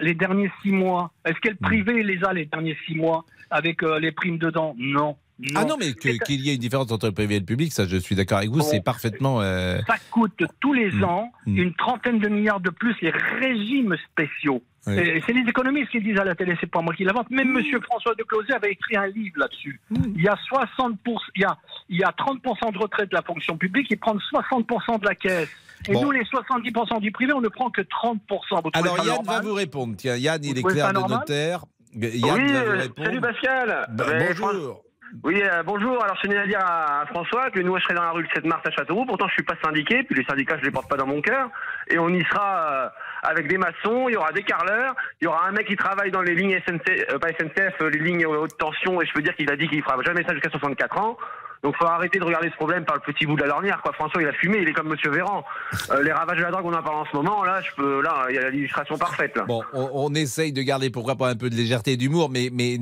les, 0.00 0.14
derniers 0.14 0.50
six 0.62 0.72
mois, 0.72 1.12
est-ce 1.24 1.38
que 1.40 1.48
le 1.50 1.54
Hmm. 1.54 1.64
privé 1.66 2.02
les 2.02 2.22
a 2.24 2.32
les 2.32 2.46
derniers 2.46 2.76
six 2.86 2.96
mois 2.96 3.24
avec 3.50 3.82
euh, 3.84 4.00
les 4.00 4.10
primes 4.12 4.38
dedans? 4.38 4.74
Non. 4.76 5.16
Ah 5.54 5.64
non, 5.66 5.76
mais 5.78 5.92
qu'il 5.92 6.40
y 6.40 6.50
ait 6.50 6.54
une 6.54 6.60
différence 6.60 6.90
entre 6.90 7.06
le 7.06 7.12
privé 7.12 7.36
et 7.36 7.40
le 7.40 7.44
public, 7.44 7.70
ça 7.72 7.86
je 7.86 7.96
suis 7.98 8.14
d'accord 8.16 8.38
avec 8.38 8.50
vous, 8.50 8.60
Bon. 8.60 8.64
c'est 8.64 8.82
parfaitement... 8.82 9.42
euh, 9.42 9.78
Ça 9.86 9.96
coûte 10.10 10.42
tous 10.60 10.72
les 10.72 10.90
Mm. 10.90 11.04
ans 11.04 11.30
Mm. 11.46 11.58
une 11.58 11.74
trentaine 11.74 12.18
de 12.18 12.28
milliards 12.28 12.60
de 12.60 12.70
plus 12.70 12.96
les 13.02 13.10
régimes 13.10 13.94
spéciaux. 14.10 14.62
Oui. 14.86 15.22
C'est 15.26 15.32
les 15.32 15.48
économistes 15.48 15.90
qui 15.90 15.98
le 15.98 16.04
disent 16.04 16.18
à 16.20 16.24
la 16.24 16.34
télé, 16.34 16.56
c'est 16.60 16.70
pas 16.70 16.80
moi 16.80 16.94
qui 16.94 17.04
l'invente. 17.04 17.30
Même 17.30 17.52
Monsieur 17.52 17.80
François 17.80 18.14
de 18.14 18.22
Closet 18.22 18.54
avait 18.54 18.72
écrit 18.72 18.96
un 18.96 19.06
livre 19.08 19.38
là-dessus. 19.38 19.80
Il 19.90 20.22
y 20.22 20.28
a 20.28 20.36
60 20.46 20.98
il 21.34 21.42
y 21.42 21.44
a, 21.44 21.56
il 21.88 21.98
y 21.98 22.04
a 22.04 22.10
30% 22.10 22.72
de 22.72 22.78
retraite 22.78 23.10
de 23.10 23.14
la 23.16 23.22
fonction 23.22 23.56
publique, 23.56 23.88
ils 23.90 23.98
prennent 23.98 24.18
60% 24.32 25.00
de 25.00 25.04
la 25.04 25.14
caisse. 25.14 25.50
Et 25.88 25.92
Bon. 25.92 26.02
nous, 26.02 26.10
les 26.12 26.22
70% 26.22 27.00
du 27.00 27.12
privé, 27.12 27.32
on 27.32 27.40
ne 27.40 27.48
prend 27.48 27.70
que 27.70 27.82
30%. 27.82 28.18
Vous 28.28 28.70
trouvez 28.70 28.88
Alors 28.88 29.04
Yann 29.04 29.24
va 29.24 29.40
vous 29.40 29.54
répondre. 29.54 29.94
Tiens, 29.96 30.16
Yann, 30.16 30.42
il 30.42 30.58
est 30.58 30.62
clair 30.62 30.92
de 30.92 30.98
notaire. 31.00 31.64
Yann 31.94 32.42
oui, 32.42 32.52
va 32.52 32.64
vous 32.64 32.70
répondre. 32.80 33.06
salut 33.08 33.20
Pascal. 33.20 33.86
Bah, 33.90 34.04
bonjour. 34.38 34.82
Oui, 35.22 35.40
euh, 35.40 35.62
bonjour. 35.62 36.02
Alors, 36.02 36.16
je 36.16 36.22
tenais 36.22 36.36
à 36.38 36.46
dire 36.46 36.58
à, 36.60 37.02
à 37.02 37.06
François 37.06 37.50
que 37.50 37.60
nous, 37.60 37.76
je 37.78 37.82
serai 37.84 37.94
dans 37.94 38.02
la 38.02 38.10
rue 38.10 38.22
le 38.22 38.28
7 38.34 38.44
mars 38.44 38.62
à 38.66 38.70
Châteauroux. 38.70 39.06
Pourtant, 39.06 39.28
je 39.28 39.34
suis 39.34 39.42
pas 39.44 39.54
syndiqué, 39.64 40.02
puis 40.02 40.16
les 40.16 40.24
syndicats, 40.24 40.58
je 40.58 40.64
les 40.64 40.70
porte 40.70 40.88
pas 40.90 40.96
dans 40.96 41.06
mon 41.06 41.20
cœur. 41.20 41.48
Et 41.88 41.98
on 41.98 42.08
y 42.08 42.24
sera 42.24 42.72
euh, 42.72 42.88
avec 43.26 43.48
des 43.48 43.58
maçons, 43.58 44.08
il 44.08 44.14
y 44.14 44.16
aura 44.16 44.32
des 44.32 44.42
carleurs, 44.42 44.94
il 45.20 45.24
y 45.24 45.28
aura 45.28 45.46
un 45.46 45.52
mec 45.52 45.66
qui 45.66 45.76
travaille 45.76 46.10
dans 46.10 46.22
les 46.22 46.34
lignes 46.34 46.58
SNCF, 46.66 47.06
euh, 47.10 47.18
pas 47.18 47.28
SNCF, 47.28 47.74
euh, 47.82 47.90
les 47.90 47.98
lignes 47.98 48.24
haute 48.26 48.56
tension, 48.56 49.02
et 49.02 49.06
je 49.06 49.12
peux 49.12 49.22
dire 49.22 49.34
qu'il 49.34 49.50
a 49.50 49.56
dit 49.56 49.68
qu'il 49.68 49.82
fera 49.82 50.00
jamais 50.02 50.24
ça 50.24 50.32
jusqu'à 50.32 50.50
64 50.50 50.98
ans. 50.98 51.16
Donc, 51.64 51.74
faut 51.78 51.86
arrêter 51.86 52.20
de 52.20 52.24
regarder 52.24 52.48
ce 52.50 52.54
problème 52.54 52.84
par 52.84 52.96
le 52.96 53.00
petit 53.00 53.26
bout 53.26 53.34
de 53.34 53.40
la 53.40 53.48
lorgnière, 53.48 53.80
quoi. 53.82 53.92
François, 53.94 54.22
il 54.22 54.28
a 54.28 54.32
fumé, 54.34 54.58
il 54.60 54.68
est 54.68 54.72
comme 54.72 54.88
Monsieur 54.88 55.10
Véran. 55.10 55.42
Euh, 55.90 56.02
les 56.02 56.12
ravages 56.12 56.36
de 56.36 56.42
la 56.42 56.50
drogue, 56.50 56.66
on 56.66 56.72
en 56.72 56.82
parle 56.82 56.98
en 56.98 57.06
ce 57.06 57.16
moment. 57.16 57.42
Là, 57.42 57.60
je 57.62 57.74
peux, 57.74 58.02
là, 58.02 58.26
il 58.28 58.36
y 58.36 58.38
a 58.38 58.50
l'illustration 58.50 58.96
parfaite. 58.96 59.36
Bon, 59.48 59.62
on, 59.72 60.14
essaye 60.14 60.52
de 60.52 60.62
garder 60.62 60.90
pourquoi 60.90 61.16
pas 61.16 61.28
un 61.28 61.34
peu 61.34 61.50
de 61.50 61.56
légèreté 61.56 61.92
et 61.92 61.96
d'humour, 61.96 62.30
mais, 62.30 62.50
mais 62.52 62.78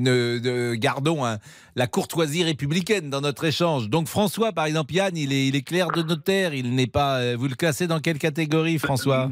gardons 0.77 1.25
hein, 1.25 1.39
la 1.77 1.87
courtoisie 1.87 2.45
républicaine 2.45 3.09
dans 3.09 3.23
notre 3.23 3.45
échange. 3.45 3.89
Donc 3.89 4.09
François, 4.09 4.53
par 4.53 4.67
exemple, 4.67 4.93
Yann, 4.93 5.17
il 5.17 5.33
est, 5.33 5.47
il 5.47 5.65
clair 5.65 5.89
de 5.89 6.03
notaire, 6.03 6.53
il 6.53 6.75
n'est 6.75 6.87
pas... 6.87 7.37
Vous 7.37 7.49
le 7.49 7.55
classez 7.55 7.87
dans 7.87 8.01
quelle 8.01 8.19
catégorie, 8.19 8.79
François? 8.79 9.31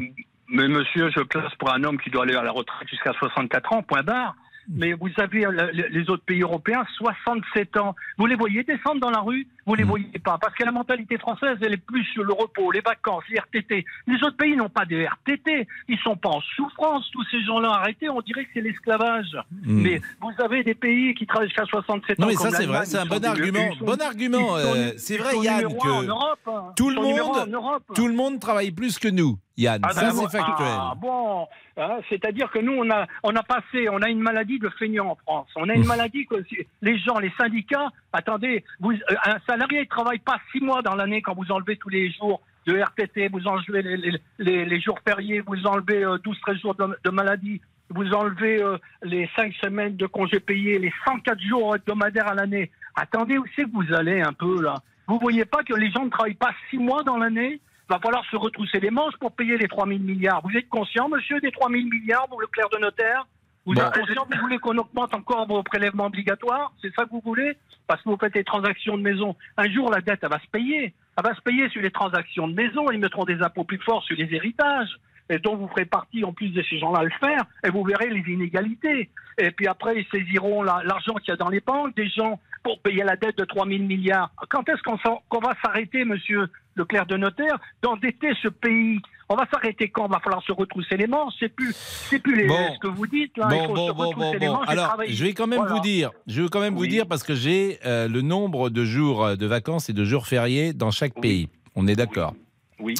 Mais 0.52 0.68
monsieur, 0.68 1.10
je 1.10 1.20
classe 1.22 1.54
pour 1.58 1.72
un 1.72 1.82
homme 1.84 1.98
qui 1.98 2.10
doit 2.10 2.22
aller 2.24 2.34
à 2.36 2.42
la 2.42 2.52
retraite 2.52 2.88
jusqu'à 2.88 3.12
64 3.14 3.72
ans, 3.72 3.82
point 3.82 4.02
barre. 4.02 4.34
Mais 4.68 4.92
vous 4.92 5.08
avez 5.16 5.44
euh, 5.44 5.50
le- 5.72 5.88
les 5.88 6.08
autres 6.08 6.22
pays 6.24 6.40
européens, 6.42 6.84
67 6.96 7.76
ans. 7.78 7.96
Vous 8.16 8.26
les 8.26 8.36
voyez 8.36 8.62
descendre 8.62 9.00
dans 9.00 9.10
la 9.10 9.18
rue? 9.18 9.44
Vous 9.66 9.74
les 9.74 9.82
voyez 9.82 10.06
pas. 10.24 10.38
Parce 10.40 10.54
que 10.54 10.64
la 10.64 10.70
mentalité 10.70 11.18
française, 11.18 11.56
elle 11.62 11.72
est 11.74 11.84
plus 11.84 12.04
sur 12.12 12.22
le 12.22 12.32
repos, 12.32 12.70
les 12.70 12.80
vacances, 12.80 13.24
les 13.28 13.38
RTT. 13.38 13.84
Les 14.06 14.14
autres 14.22 14.36
pays 14.36 14.54
n'ont 14.54 14.68
pas 14.68 14.84
de 14.84 15.02
RTT. 15.02 15.66
Ils 15.88 15.98
sont 15.98 16.16
pas 16.16 16.28
en 16.28 16.40
souffrance. 16.54 17.10
Tous 17.10 17.24
ces 17.32 17.42
gens-là 17.42 17.70
arrêtés, 17.70 18.08
on 18.08 18.20
dirait 18.20 18.44
que 18.44 18.50
c'est 18.54 18.60
l'esclavage. 18.60 19.36
Mm. 19.50 19.82
Mais 19.82 20.00
vous 20.20 20.30
avez 20.44 20.62
des 20.62 20.74
pays 20.74 21.12
qui 21.14 21.26
travaillent 21.26 21.48
jusqu'à 21.48 21.64
67 21.64 22.20
Non 22.20 22.26
ans. 22.26 22.28
mais 22.28 22.36
ça 22.36 22.50
c'est 22.52 22.66
vrai, 22.66 22.84
c'est 22.86 22.98
un 22.98 23.06
bon 23.06 23.24
argument. 23.24 23.74
sont- 23.80 23.84
Bon 23.84 24.00
argument. 24.00 24.56
euh, 24.58 24.92
C'est 24.96 25.16
vrai 25.16 25.38
Yann 25.38 25.62
que 25.62 26.08
Europe, 26.08 26.74
tout 26.76 26.88
le 26.88 26.96
monde, 27.02 27.48
Europe. 27.52 27.82
tout 27.96 28.06
le 28.06 28.14
monde 28.14 28.38
travaille 28.38 28.70
plus 28.70 28.96
que 29.00 29.08
nous. 29.08 29.38
Yann, 29.56 29.80
Ah, 29.84 29.92
ça 29.92 30.00
c'est 30.30 30.38
factuel. 30.38 30.66
Ah, 30.70 30.94
bon, 30.96 31.46
hein, 31.76 31.98
c'est-à-dire 32.08 32.50
que 32.50 32.58
nous, 32.58 32.72
on 32.72 32.88
a, 32.90 33.06
on 33.22 33.34
a 33.36 33.42
passé, 33.42 33.88
on 33.90 34.00
a 34.00 34.08
une 34.08 34.20
maladie 34.20 34.58
de 34.58 34.68
feignant 34.78 35.08
en 35.10 35.14
France. 35.16 35.48
On 35.56 35.68
a 35.68 35.74
une 35.74 35.86
maladie 35.86 36.26
que 36.26 36.36
les 36.80 36.98
gens, 36.98 37.18
les 37.18 37.32
syndicats, 37.38 37.88
attendez, 38.12 38.64
vous, 38.80 38.92
euh, 38.92 39.14
un 39.26 39.36
salarié 39.46 39.80
ne 39.80 39.84
travaille 39.84 40.18
pas 40.20 40.38
six 40.52 40.60
mois 40.60 40.80
dans 40.82 40.94
l'année 40.94 41.20
quand 41.22 41.34
vous 41.34 41.50
enlevez 41.52 41.76
tous 41.76 41.90
les 41.90 42.10
jours 42.12 42.40
de 42.66 42.78
RTT, 42.78 43.28
vous 43.28 43.46
enlevez 43.46 43.82
les, 43.82 43.96
les, 43.96 44.20
les- 44.38 44.64
les 44.64 44.80
jours 44.80 44.98
fériés, 45.06 45.40
vous 45.40 45.66
enlevez 45.66 46.04
euh, 46.04 46.16
12-13 46.18 46.60
jours 46.60 46.74
de, 46.76 46.96
de 47.04 47.10
maladie, 47.10 47.60
vous 47.90 48.10
enlevez 48.14 48.62
euh, 48.62 48.78
les 49.02 49.28
5 49.36 49.52
semaines 49.62 49.96
de 49.96 50.06
congés 50.06 50.40
payés, 50.40 50.78
les 50.78 50.92
104 51.04 51.40
jours 51.40 51.74
hebdomadaires 51.76 52.28
à 52.28 52.34
l'année. 52.34 52.70
Attendez, 52.94 53.36
où 53.36 53.44
c'est 53.56 53.64
que 53.64 53.70
vous 53.72 53.92
allez 53.92 54.22
un 54.22 54.32
peu 54.32 54.62
là? 54.62 54.76
Vous 55.08 55.18
voyez 55.18 55.44
pas 55.44 55.62
que 55.64 55.74
les 55.74 55.90
gens 55.90 56.04
ne 56.04 56.10
travaillent 56.10 56.34
pas 56.34 56.52
six 56.70 56.78
mois 56.78 57.02
dans 57.02 57.18
l'année? 57.18 57.60
Va 57.88 57.98
falloir 57.98 58.24
se 58.30 58.36
retrousser 58.36 58.80
les 58.80 58.90
manches 58.90 59.16
pour 59.20 59.32
payer 59.32 59.56
les 59.58 59.68
3 59.68 59.86
000 59.86 59.98
milliards. 60.00 60.40
Vous 60.44 60.56
êtes 60.56 60.68
conscient, 60.68 61.08
monsieur, 61.08 61.40
des 61.40 61.50
3 61.50 61.70
000 61.70 61.82
milliards, 61.84 62.26
vous, 62.30 62.40
le 62.40 62.46
clerc 62.46 62.68
de 62.70 62.78
notaire? 62.78 63.26
Vous 63.64 63.74
Bon. 63.74 63.80
êtes 63.82 63.94
conscient 63.94 64.24
que 64.24 64.34
vous 64.34 64.40
voulez 64.42 64.58
qu'on 64.58 64.76
augmente 64.78 65.14
encore 65.14 65.46
vos 65.46 65.62
prélèvements 65.62 66.06
obligatoires? 66.06 66.72
C'est 66.82 66.92
ça 66.94 67.04
que 67.04 67.10
vous 67.10 67.22
voulez? 67.24 67.56
Parce 67.86 68.02
que 68.02 68.08
vous 68.08 68.16
faites 68.16 68.34
des 68.34 68.44
transactions 68.44 68.96
de 68.96 69.02
maison. 69.02 69.36
Un 69.56 69.70
jour, 69.70 69.90
la 69.90 70.00
dette, 70.00 70.20
elle 70.22 70.30
va 70.30 70.40
se 70.40 70.46
payer. 70.48 70.94
Elle 71.16 71.24
va 71.24 71.34
se 71.34 71.40
payer 71.42 71.68
sur 71.68 71.82
les 71.82 71.90
transactions 71.90 72.48
de 72.48 72.54
maison. 72.54 72.90
Ils 72.90 72.98
mettront 72.98 73.24
des 73.24 73.40
impôts 73.42 73.64
plus 73.64 73.78
forts 73.78 74.02
sur 74.04 74.16
les 74.16 74.32
héritages. 74.34 74.96
Et 75.30 75.38
dont 75.38 75.56
vous 75.56 75.68
ferez 75.68 75.84
partie, 75.84 76.24
en 76.24 76.32
plus 76.32 76.48
de 76.48 76.62
ces 76.68 76.78
gens-là, 76.78 77.00
à 77.00 77.04
le 77.04 77.10
faire. 77.20 77.44
Et 77.64 77.70
vous 77.70 77.84
verrez 77.84 78.10
les 78.10 78.32
inégalités. 78.32 79.10
Et 79.38 79.50
puis 79.52 79.66
après, 79.68 79.94
ils 80.00 80.06
saisiront 80.10 80.62
la- 80.62 80.82
l'argent 80.84 81.14
qu'il 81.14 81.28
y 81.28 81.32
a 81.32 81.36
dans 81.36 81.48
les 81.48 81.60
banques 81.60 81.94
des 81.94 82.08
gens 82.08 82.40
pour 82.62 82.80
payer 82.80 83.02
la 83.04 83.16
dette 83.16 83.38
de 83.38 83.44
3 83.44 83.66
000 83.66 83.82
milliards. 83.84 84.30
Quand 84.48 84.68
est-ce 84.68 84.82
qu'on 84.82 85.40
va 85.40 85.54
s'arrêter, 85.62 86.04
monsieur 86.04 86.48
le 86.74 86.84
clerc 86.84 87.06
de 87.06 87.16
notaire, 87.16 87.58
d'endetter 87.82 88.32
ce 88.42 88.48
pays? 88.48 89.00
On 89.28 89.34
va 89.36 89.46
s'arrêter 89.50 89.88
quand? 89.88 90.06
Il 90.06 90.12
va 90.12 90.20
falloir 90.20 90.42
se 90.42 90.52
retrousser 90.52 90.96
les 90.96 91.06
manches. 91.06 91.32
C'est 91.40 91.48
plus, 91.48 91.72
c'est 91.74 92.18
plus 92.18 92.36
les, 92.36 92.46
Bon. 92.46 92.74
ce 92.74 92.78
que 92.80 92.88
vous 92.88 93.06
dites. 93.06 93.36
Là. 93.38 93.48
Il 93.52 93.66
faut 93.66 93.74
bon, 93.74 93.86
se 93.86 93.92
retrousser 93.92 94.38
les 94.38 94.48
manches 94.48 94.68
Alors, 94.68 94.96
je 95.08 95.24
vais 95.24 95.32
quand 95.32 95.46
même 95.46 95.60
Voilà. 95.60 95.74
vous 95.74 95.80
dire, 95.80 96.10
je 96.26 96.42
vais 96.42 96.48
quand 96.48 96.60
même 96.60 96.74
vous 96.74 96.86
dire 96.86 97.06
parce 97.06 97.22
que 97.22 97.34
j'ai 97.34 97.78
euh, 97.86 98.08
le 98.08 98.20
nombre 98.20 98.68
de 98.68 98.84
jours 98.84 99.24
euh, 99.24 99.36
de 99.36 99.46
vacances 99.46 99.88
et 99.88 99.92
de 99.92 100.04
jours 100.04 100.26
fériés 100.26 100.72
dans 100.72 100.90
chaque 100.90 101.18
pays. 101.20 101.48
On 101.74 101.86
est 101.86 101.96
d'accord? 101.96 102.34
Oui. 102.78 102.94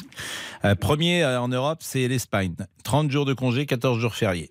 Euh, 0.65 0.75
premier 0.75 1.23
euh, 1.23 1.39
en 1.41 1.49
Europe, 1.49 1.79
c'est 1.81 2.07
l'Espagne. 2.07 2.55
30 2.83 3.11
jours 3.11 3.25
de 3.25 3.33
congé, 3.33 3.65
14 3.65 3.99
jours 3.99 4.15
fériés. 4.15 4.49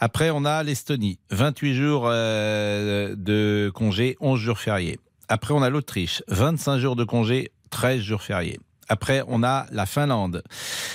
Après, 0.00 0.30
on 0.30 0.44
a 0.44 0.62
l'Estonie. 0.62 1.18
28 1.30 1.74
jours 1.74 2.02
euh, 2.06 3.14
de 3.16 3.70
congé, 3.74 4.16
11 4.20 4.38
jours 4.40 4.58
fériés. 4.58 4.98
Après, 5.28 5.52
on 5.54 5.62
a 5.62 5.70
l'Autriche. 5.70 6.22
25 6.28 6.78
jours 6.78 6.96
de 6.96 7.04
congé, 7.04 7.50
13 7.70 8.00
jours 8.00 8.22
fériés. 8.22 8.58
Après, 8.88 9.22
on 9.28 9.42
a 9.42 9.66
la 9.70 9.84
Finlande. 9.86 10.42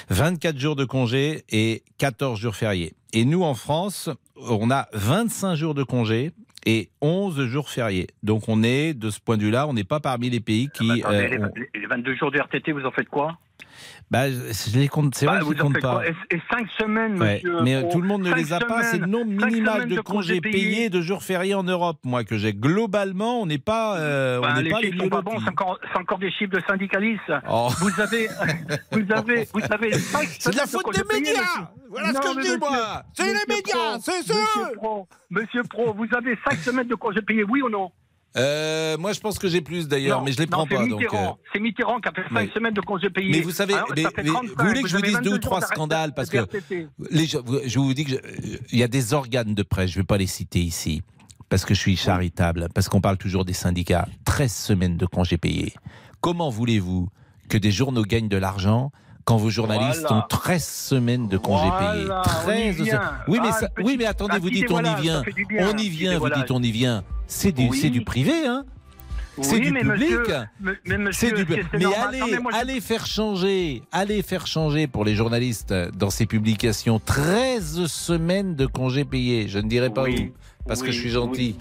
24 0.10 0.58
jours 0.60 0.76
de 0.76 0.86
congé 0.86 1.44
et 1.50 1.84
14 2.00 2.40
jours 2.40 2.56
fériés. 2.56 2.94
Et 3.14 3.26
nous, 3.26 3.44
en 3.44 3.54
France, 3.54 4.10
on 4.36 4.72
a 4.72 4.88
25 4.94 5.56
jours 5.56 5.76
de 5.76 5.84
congé 5.84 6.32
et 6.66 6.90
11 7.02 7.46
jours 7.46 7.70
fériés. 7.70 8.08
Donc, 8.24 8.48
on 8.48 8.64
est, 8.64 8.94
de 8.96 9.10
ce 9.12 9.20
point 9.20 9.38
de 9.38 9.44
vue-là, 9.44 9.68
on 9.68 9.74
n'est 9.74 9.84
pas 9.84 10.00
parmi 10.00 10.30
les 10.32 10.40
pays 10.40 10.70
qui... 10.74 10.90
Attendez, 11.04 11.18
euh, 11.18 11.28
les, 11.28 11.38
ont- 11.38 11.52
les- 11.56 11.82
les 11.82 11.86
22 11.88 12.16
jours 12.16 12.32
de 12.32 12.40
RTT, 12.40 12.72
vous 12.72 12.86
en 12.86 12.92
faites 12.92 13.10
quoi? 13.10 13.38
Bah, 14.12 14.30
je 14.30 14.78
les 14.78 14.88
compte, 14.88 15.16
c'est 15.16 15.26
Bah, 15.26 15.40
vrai 15.40 15.40
que 15.42 15.46
je 15.48 15.52
les 15.54 15.58
compte 15.60 15.80
pas. 15.82 16.02
et, 16.06 16.36
et 16.36 16.42
5 16.52 16.68
semaines, 16.80 17.20
Ouais, 17.20 17.42
monsieur 17.44 17.62
mais 17.64 17.76
euh, 17.76 17.84
tout 17.92 18.00
le 18.02 18.08
monde 18.08 18.22
ne 18.22 18.30
cinq 18.30 18.38
les 18.38 18.54
a 18.54 18.60
pas. 18.60 18.84
C'est 18.84 19.00
le 19.00 19.08
nombre 19.08 19.32
cinq 19.40 19.48
minimal 19.52 19.88
de 19.88 20.00
congés 20.02 20.40
payés, 20.42 20.90
de 20.90 21.02
jours 21.02 21.24
fériés 21.24 21.56
en 21.56 21.64
Europe, 21.64 21.98
moi, 22.04 22.24
que 22.24 22.38
j'ai. 22.38 22.54
Globalement, 22.54 23.42
on 23.42 23.46
n'est 23.48 23.58
pas, 23.58 23.98
euh, 23.98 24.40
Bah, 24.40 24.50
on 24.52 24.56
n'est 24.58 24.64
les 24.64 24.70
pas 24.70 24.80
les 24.82 24.88
chiffres 24.92 24.98
sont 25.00 25.04
mieux 25.06 25.10
pas 25.10 25.18
lotis. 25.18 25.36
bons, 25.36 25.42
c'est 25.92 25.98
encore, 26.00 26.20
des 26.20 26.32
chiffres 26.32 26.52
de 26.52 26.62
syndicalistes. 26.68 27.34
Oh. 27.50 27.70
Vous 27.80 28.02
avez, 28.02 28.28
vous 28.92 29.12
avez, 29.12 29.48
vous 29.54 29.62
avez. 29.72 29.94
cinq 29.94 30.28
C'est 30.40 30.52
de 30.52 30.58
la 30.58 30.68
faute 30.68 30.94
des 30.94 31.14
médias. 31.20 31.42
Voilà 31.90 32.14
ce 32.14 32.20
que 32.20 32.42
je 32.42 32.52
dis, 32.54 32.58
moi 32.60 33.04
C'est 33.14 33.26
les 33.34 33.56
médias, 33.56 33.98
c'est 34.02 34.32
eux 34.32 34.86
Monsieur 35.30 35.64
Pro, 35.64 35.94
vous 35.94 36.08
avez 36.16 36.38
5 36.50 36.60
semaines 36.60 36.88
de 36.88 36.96
congés 36.96 37.22
payés, 37.22 37.44
oui 37.44 37.62
ou 37.62 37.70
non? 37.70 37.92
Euh, 38.36 38.98
moi, 38.98 39.14
je 39.14 39.20
pense 39.20 39.38
que 39.38 39.48
j'ai 39.48 39.62
plus 39.62 39.88
d'ailleurs, 39.88 40.24
mais 40.24 40.32
je 40.32 40.38
les 40.40 40.46
non, 40.46 40.52
prends 40.52 40.68
pas. 40.68 40.88
Donc, 40.88 41.04
euh, 41.04 41.18
C'est 41.54 41.60
Mitterrand 41.60 42.00
qui 42.00 42.10
a 42.10 42.12
fait 42.12 42.24
5 42.34 42.40
oui. 42.40 42.52
semaines 42.54 42.74
de 42.74 42.82
congés 42.82 43.10
payés. 43.10 43.30
Mais 43.32 43.42
vous 43.42 43.52
savez, 43.52 43.76
Alors, 43.76 43.88
mais- 43.96 44.02
ça 44.04 44.10
fait 44.10 44.24
mais 44.24 44.30
35, 44.30 44.50
vous 44.58 44.68
voulez 44.68 44.82
que 44.82 44.88
je 44.88 44.96
vous 44.96 45.02
dise 45.04 45.14
22 45.14 45.30
deux 45.30 45.36
ou 45.36 45.40
trois 45.40 45.62
scandales 45.62 46.14
parce 46.16 46.30
que 46.30 46.38
les 47.12 47.28
je 47.28 47.80
vous 47.80 47.94
dis 47.94 48.06
que 48.06 48.12
je- 48.12 48.58
il 48.72 48.80
y 48.80 48.84
a 48.84 48.88
des 48.88 49.14
organes 49.14 49.54
de 49.54 49.64
presse, 49.64 49.92
je 49.92 49.98
ne 50.00 50.02
vais 50.04 50.08
pas 50.08 50.18
les 50.18 50.26
citer 50.28 50.60
ici 50.60 51.04
parce 51.50 51.64
que 51.66 51.76
je 51.76 51.80
suis 51.80 51.96
charitable, 51.96 52.68
parce 52.74 52.90
qu'on 52.90 53.02
parle 53.02 53.18
toujours 53.18 53.46
des 53.46 53.54
syndicats. 53.54 54.08
13 54.26 54.52
semaines 54.54 54.98
de 54.98 55.06
congés 55.06 55.38
payés. 55.38 55.74
Comment 56.20 56.50
voulez-vous 56.50 57.10
que 57.50 57.58
des 57.60 57.72
journaux 57.72 58.04
gagnent 58.04 58.30
de 58.30 58.38
l'argent 58.38 58.92
quand 59.26 59.38
vos 59.38 59.50
journalistes 59.52 60.02
Voilà. 60.08 60.18
ont 60.18 60.28
13 60.28 60.68
semaines 60.68 61.28
de 61.28 61.38
congés 61.38 61.70
payés 61.78 62.06
Voilà, 62.06 62.22
13 62.24 62.76
on 62.80 62.84
y 62.84 62.86
vient. 62.86 63.02
Oui, 63.28 63.40
mais, 63.42 63.50
Ah, 63.52 63.54
ça- 63.60 63.70
oui, 63.84 63.96
mais 63.98 64.06
attendez, 64.06 64.40
vous 64.40 64.50
dites 64.50 64.72
on 64.72 64.80
y 64.84 65.02
vient. 65.02 65.22
On 65.60 65.78
y 65.78 65.90
vient, 65.90 66.18
vous 66.18 66.30
dites 66.30 66.50
on 66.52 66.64
y 66.64 66.72
vient. 66.72 67.04
C'est 67.28 67.52
du, 67.52 67.68
Oui. 67.70 67.80
c'est 67.82 67.90
du 67.90 68.02
privé, 68.04 68.46
hein 68.46 68.64
c'est 69.42 69.56
Oui, 69.56 69.62
du 69.62 69.72
mais 69.72 69.82
public. 69.82 70.12
monsieur- 70.12 70.24
mais- 70.86 70.98
monsieur, 71.00 71.32
du 71.32 71.42
allez, 71.52 72.20
Non, 72.20 72.28
mais 72.30 72.38
moi, 72.40 72.52
je- 72.54 72.58
allez 72.58 72.82
faire 72.82 73.08
changer, 73.08 73.82
allez 73.92 74.22
faire 74.22 74.46
changer 74.46 74.86
pour 74.86 75.04
les 75.06 75.16
journalistes 75.16 75.74
dans 75.98 76.12
ces 76.12 76.28
publications 76.28 77.00
13 77.04 77.88
semaines 77.88 78.56
de 78.56 78.68
congés 78.68 79.06
payés. 79.06 79.48
Je 79.48 79.58
ne 79.58 79.68
dirai 79.68 79.90
pas 79.90 80.04
Oui, 80.04 80.32
où, 80.32 80.68
parce 80.68 80.84
que 80.84 80.92
je 80.92 81.00
suis 81.00 81.10
gentil. 81.10 81.56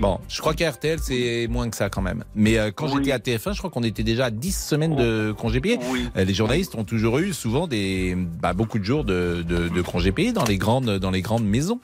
Bon, 0.00 0.18
je 0.30 0.40
crois 0.40 0.54
qu'à 0.54 0.70
RTL 0.70 0.98
c'est 0.98 1.46
moins 1.50 1.68
que 1.68 1.76
ça 1.76 1.90
quand 1.90 2.00
même. 2.00 2.24
Mais 2.34 2.56
euh, 2.58 2.70
quand 2.74 2.88
j'étais 2.88 3.12
à 3.12 3.18
TF1, 3.18 3.52
je 3.52 3.58
crois 3.58 3.68
qu'on 3.70 3.82
était 3.82 4.02
déjà 4.02 4.26
à 4.26 4.30
10 4.30 4.56
semaines 4.56 4.96
de 4.96 5.34
congés 5.36 5.60
payés. 5.60 5.78
Euh, 6.16 6.24
Les 6.24 6.32
journalistes 6.34 6.74
ont 6.74 6.84
toujours 6.84 7.18
eu 7.18 7.34
souvent 7.34 7.66
des, 7.66 8.16
bah, 8.16 8.54
beaucoup 8.54 8.78
de 8.78 8.84
jours 8.84 9.04
de, 9.04 9.44
de- 9.46 9.68
de 9.68 9.82
congés 9.82 10.12
payés 10.12 10.32
dans 10.32 10.44
les 10.46 10.56
grandes, 10.56 10.98
dans 10.98 11.10
les 11.10 11.20
grandes 11.20 11.44
maisons. 11.44 11.80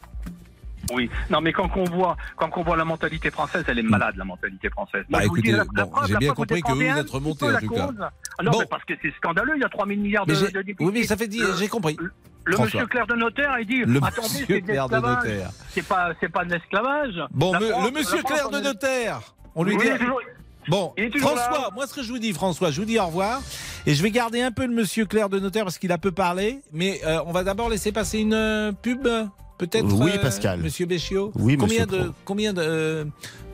Oui, 0.93 1.11
non, 1.31 1.41
mais 1.41 1.53
quand 1.53 1.69
on 1.77 1.85
voit, 1.85 2.17
quand 2.37 2.51
on 2.57 2.63
voit 2.63 2.77
la 2.77 2.85
mentalité 2.85 3.31
française, 3.31 3.65
elle 3.69 3.79
est 3.79 3.83
malade, 3.83 4.15
la 4.17 4.25
mentalité 4.25 4.69
française. 4.71 5.05
Bah, 5.09 5.25
écoutez, 5.25 5.53
bon, 5.75 5.91
j'ai 6.07 6.17
bien 6.17 6.33
compris 6.35 6.63
que 6.63 6.73
vous 6.73 6.83
êtes 6.83 7.11
remonté, 7.11 7.47
en 7.47 7.59
tout 7.59 7.69
cas. 7.71 7.89
Ah 8.39 8.43
non, 8.43 8.51
Bon. 8.53 8.59
mais 8.61 8.67
parce 8.67 8.85
que 8.85 8.95
c'est 9.03 9.13
scandaleux, 9.17 9.55
il 9.57 9.63
y 9.63 9.65
a 9.65 9.69
3 9.69 9.87
000 9.87 10.01
milliards 10.01 10.27
de, 10.27 10.35
députés. 10.35 10.85
oui, 10.85 10.91
mais 10.93 11.03
ça 11.05 11.17
fait 11.17 11.27
dire, 11.29 11.47
Le- 11.49 11.57
j'ai 11.57 11.69
compris. 11.69 11.97
Le 12.45 12.59
monsieur 12.59 12.87
clerc 12.87 13.07
de 13.09 13.15
notaire, 13.15 13.57
il 13.59 13.67
dit 13.67 13.83
Le 13.85 13.97
attendez, 13.99 14.23
monsieur 14.29 14.47
c'est 14.47 14.61
de 14.61 14.67
clerc 14.67 14.89
de 14.89 14.95
l'esclavage. 14.95 15.25
notaire. 15.25 15.51
C'est 15.71 15.83
pas, 15.87 16.13
c'est 16.21 16.29
pas 16.29 16.45
de 16.45 16.53
l'esclavage. 16.53 17.15
Bon, 17.33 17.53
France- 17.53 17.85
le 17.85 17.91
monsieur 17.99 18.23
clerc 18.23 18.51
de 18.51 18.61
notaire, 18.61 19.21
on 19.57 19.65
lui 19.65 19.75
Oui, 19.77 19.85
dit. 19.91 19.99
toujours- 19.99 20.21
Bon, 20.69 20.93
François, 21.19 21.51
là. 21.59 21.71
moi 21.75 21.87
ce 21.87 21.95
que 21.95 22.03
je 22.03 22.09
vous 22.13 22.19
dis, 22.19 22.33
François, 22.33 22.71
je 22.73 22.81
vous 22.81 22.87
dis 22.87 22.99
au 22.99 23.07
revoir. 23.07 23.41
Et 23.87 23.95
je 23.95 24.03
vais 24.03 24.11
garder 24.11 24.43
un 24.43 24.51
peu 24.51 24.67
le 24.67 24.73
monsieur 24.75 25.07
clerc 25.07 25.29
de 25.29 25.39
notaire 25.39 25.63
parce 25.65 25.79
qu'il 25.79 25.93
a 25.93 25.99
peu 25.99 26.11
parlé. 26.11 26.61
Mais 26.73 27.01
euh, 27.07 27.21
on 27.27 27.31
va 27.33 27.45
d'abord 27.45 27.69
laisser 27.69 27.93
passer 27.93 28.19
une 28.19 28.35
euh, 28.35 28.73
pub, 28.73 29.07
peut-être 29.59 29.87
Oui, 29.93 30.13
euh, 30.15 30.21
Pascal. 30.23 30.61
Monsieur 30.61 30.87
Béchiot 30.87 31.33
Oui, 31.37 31.57
combien 31.57 31.85
monsieur 31.87 31.99
de 31.99 32.05
Pro. 32.05 32.15
Combien 32.25 32.53
de, 32.53 32.61
euh, 32.63 33.05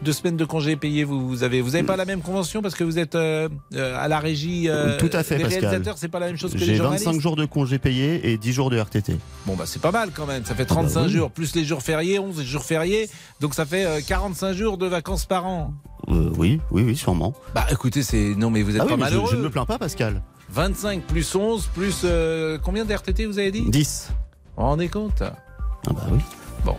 de 0.02 0.12
semaines 0.12 0.36
de 0.36 0.44
congés 0.44 0.76
payés 0.76 1.04
vous, 1.04 1.28
vous 1.28 1.42
avez? 1.44 1.60
Vous 1.60 1.70
n'avez 1.70 1.84
pas 1.84 1.96
la 1.96 2.04
même 2.04 2.20
convention 2.22 2.62
parce 2.62 2.74
que 2.74 2.84
vous 2.84 2.98
êtes 2.98 3.14
euh, 3.14 3.48
à 3.72 4.08
la 4.08 4.18
régie 4.18 4.68
Tout 4.98 5.10
à 5.12 5.22
fait, 5.22 5.38
Les 5.38 5.44
Pascal. 5.44 5.60
réalisateurs, 5.64 5.98
c'est 5.98 6.08
pas 6.08 6.18
la 6.18 6.26
même 6.26 6.36
chose 6.38 6.52
que 6.54 6.58
les 6.58 6.66
J'ai 6.66 6.74
journalistes? 6.76 7.06
25 7.06 7.20
jours 7.20 7.36
de 7.36 7.44
congés 7.44 7.78
payés 7.78 8.30
et 8.32 8.36
10 8.38 8.52
jours 8.52 8.70
de 8.70 8.78
RTT. 8.78 9.16
Bon, 9.46 9.54
bah 9.54 9.64
c'est 9.66 9.82
pas 9.82 9.92
mal 9.92 10.10
quand 10.14 10.26
même. 10.26 10.44
Ça 10.44 10.54
fait 10.54 10.64
35 10.64 10.90
Ah 10.98 11.00
bah 11.02 11.06
oui. 11.06 11.12
jours, 11.12 11.30
plus 11.30 11.54
les 11.54 11.64
jours 11.64 11.82
fériés, 11.82 12.18
11 12.18 12.42
jours 12.42 12.64
fériés. 12.64 13.08
Donc 13.40 13.54
ça 13.54 13.64
fait 13.66 13.84
euh, 13.84 14.00
45 14.06 14.52
jours 14.54 14.78
de 14.78 14.86
vacances 14.86 15.24
par 15.26 15.46
an. 15.46 15.72
Oui, 16.08 16.60
oui, 16.72 16.82
oui, 16.82 16.96
sûrement. 16.96 17.32
Bah 17.54 17.64
écoutez, 17.70 18.02
c'est. 18.02 18.34
Non, 18.34 18.50
mais 18.50 18.62
vous 18.62 18.74
êtes 18.74 18.80
Ah 18.82 18.84
oui, 18.86 18.90
pas 18.90 18.96
mais 18.96 19.02
malheureux. 19.04 19.28
je 19.30 19.36
ne 19.36 19.42
me 19.42 19.50
plains 19.50 19.66
pas, 19.66 19.78
Pascal. 19.78 20.20
25 20.50 21.02
plus 21.04 21.34
11 21.34 21.68
plus. 21.74 22.04
combien 22.62 22.84
de 22.84 22.92
RTT 22.92 23.24
vous 23.26 23.38
avez 23.38 23.52
dit? 23.52 23.62
10. 23.70 24.08
Vous 24.10 24.14
vous 24.62 24.68
rendez 24.68 24.88
compte 24.88 25.22
Ah 25.86 25.92
bah 25.92 26.02
oui. 26.10 26.18
Bon. 26.64 26.76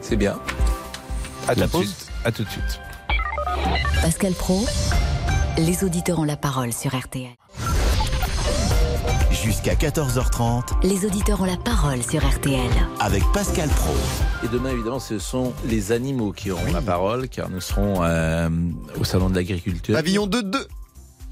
C'est 0.00 0.16
bien. 0.16 0.38
À 1.48 1.54
La 1.54 1.54
tout 1.54 1.60
de 1.62 1.66
pause 1.68 1.86
suite. 1.86 2.08
À 2.24 2.32
tout 2.32 2.44
de 2.44 2.48
suite. 2.48 2.80
Pascal 4.00 4.32
Pro, 4.32 4.64
les 5.58 5.84
auditeurs 5.84 6.18
ont 6.18 6.24
la 6.24 6.36
parole 6.36 6.72
sur 6.72 6.96
RTL. 6.96 7.30
Jusqu'à 9.30 9.74
14h30 9.74 10.62
Les 10.84 11.04
auditeurs 11.04 11.40
ont 11.40 11.44
la 11.46 11.56
parole 11.56 12.00
sur 12.02 12.24
RTL. 12.24 12.60
avec 13.00 13.24
Pascal 13.32 13.68
Pro. 13.70 13.92
Et 14.44 14.48
demain, 14.48 14.70
évidemment, 14.70 15.00
ce 15.00 15.18
sont 15.18 15.52
les 15.64 15.90
animaux 15.90 16.30
qui 16.32 16.52
auront 16.52 16.72
la 16.72 16.80
parole, 16.82 17.28
car 17.28 17.48
nous 17.50 17.60
serons 17.60 18.02
euh, 18.04 18.48
au 19.00 19.04
Salon 19.04 19.30
de 19.30 19.34
l'Agriculture. 19.34 19.94
Pavillon 19.96 20.26
2-2. 20.28 20.64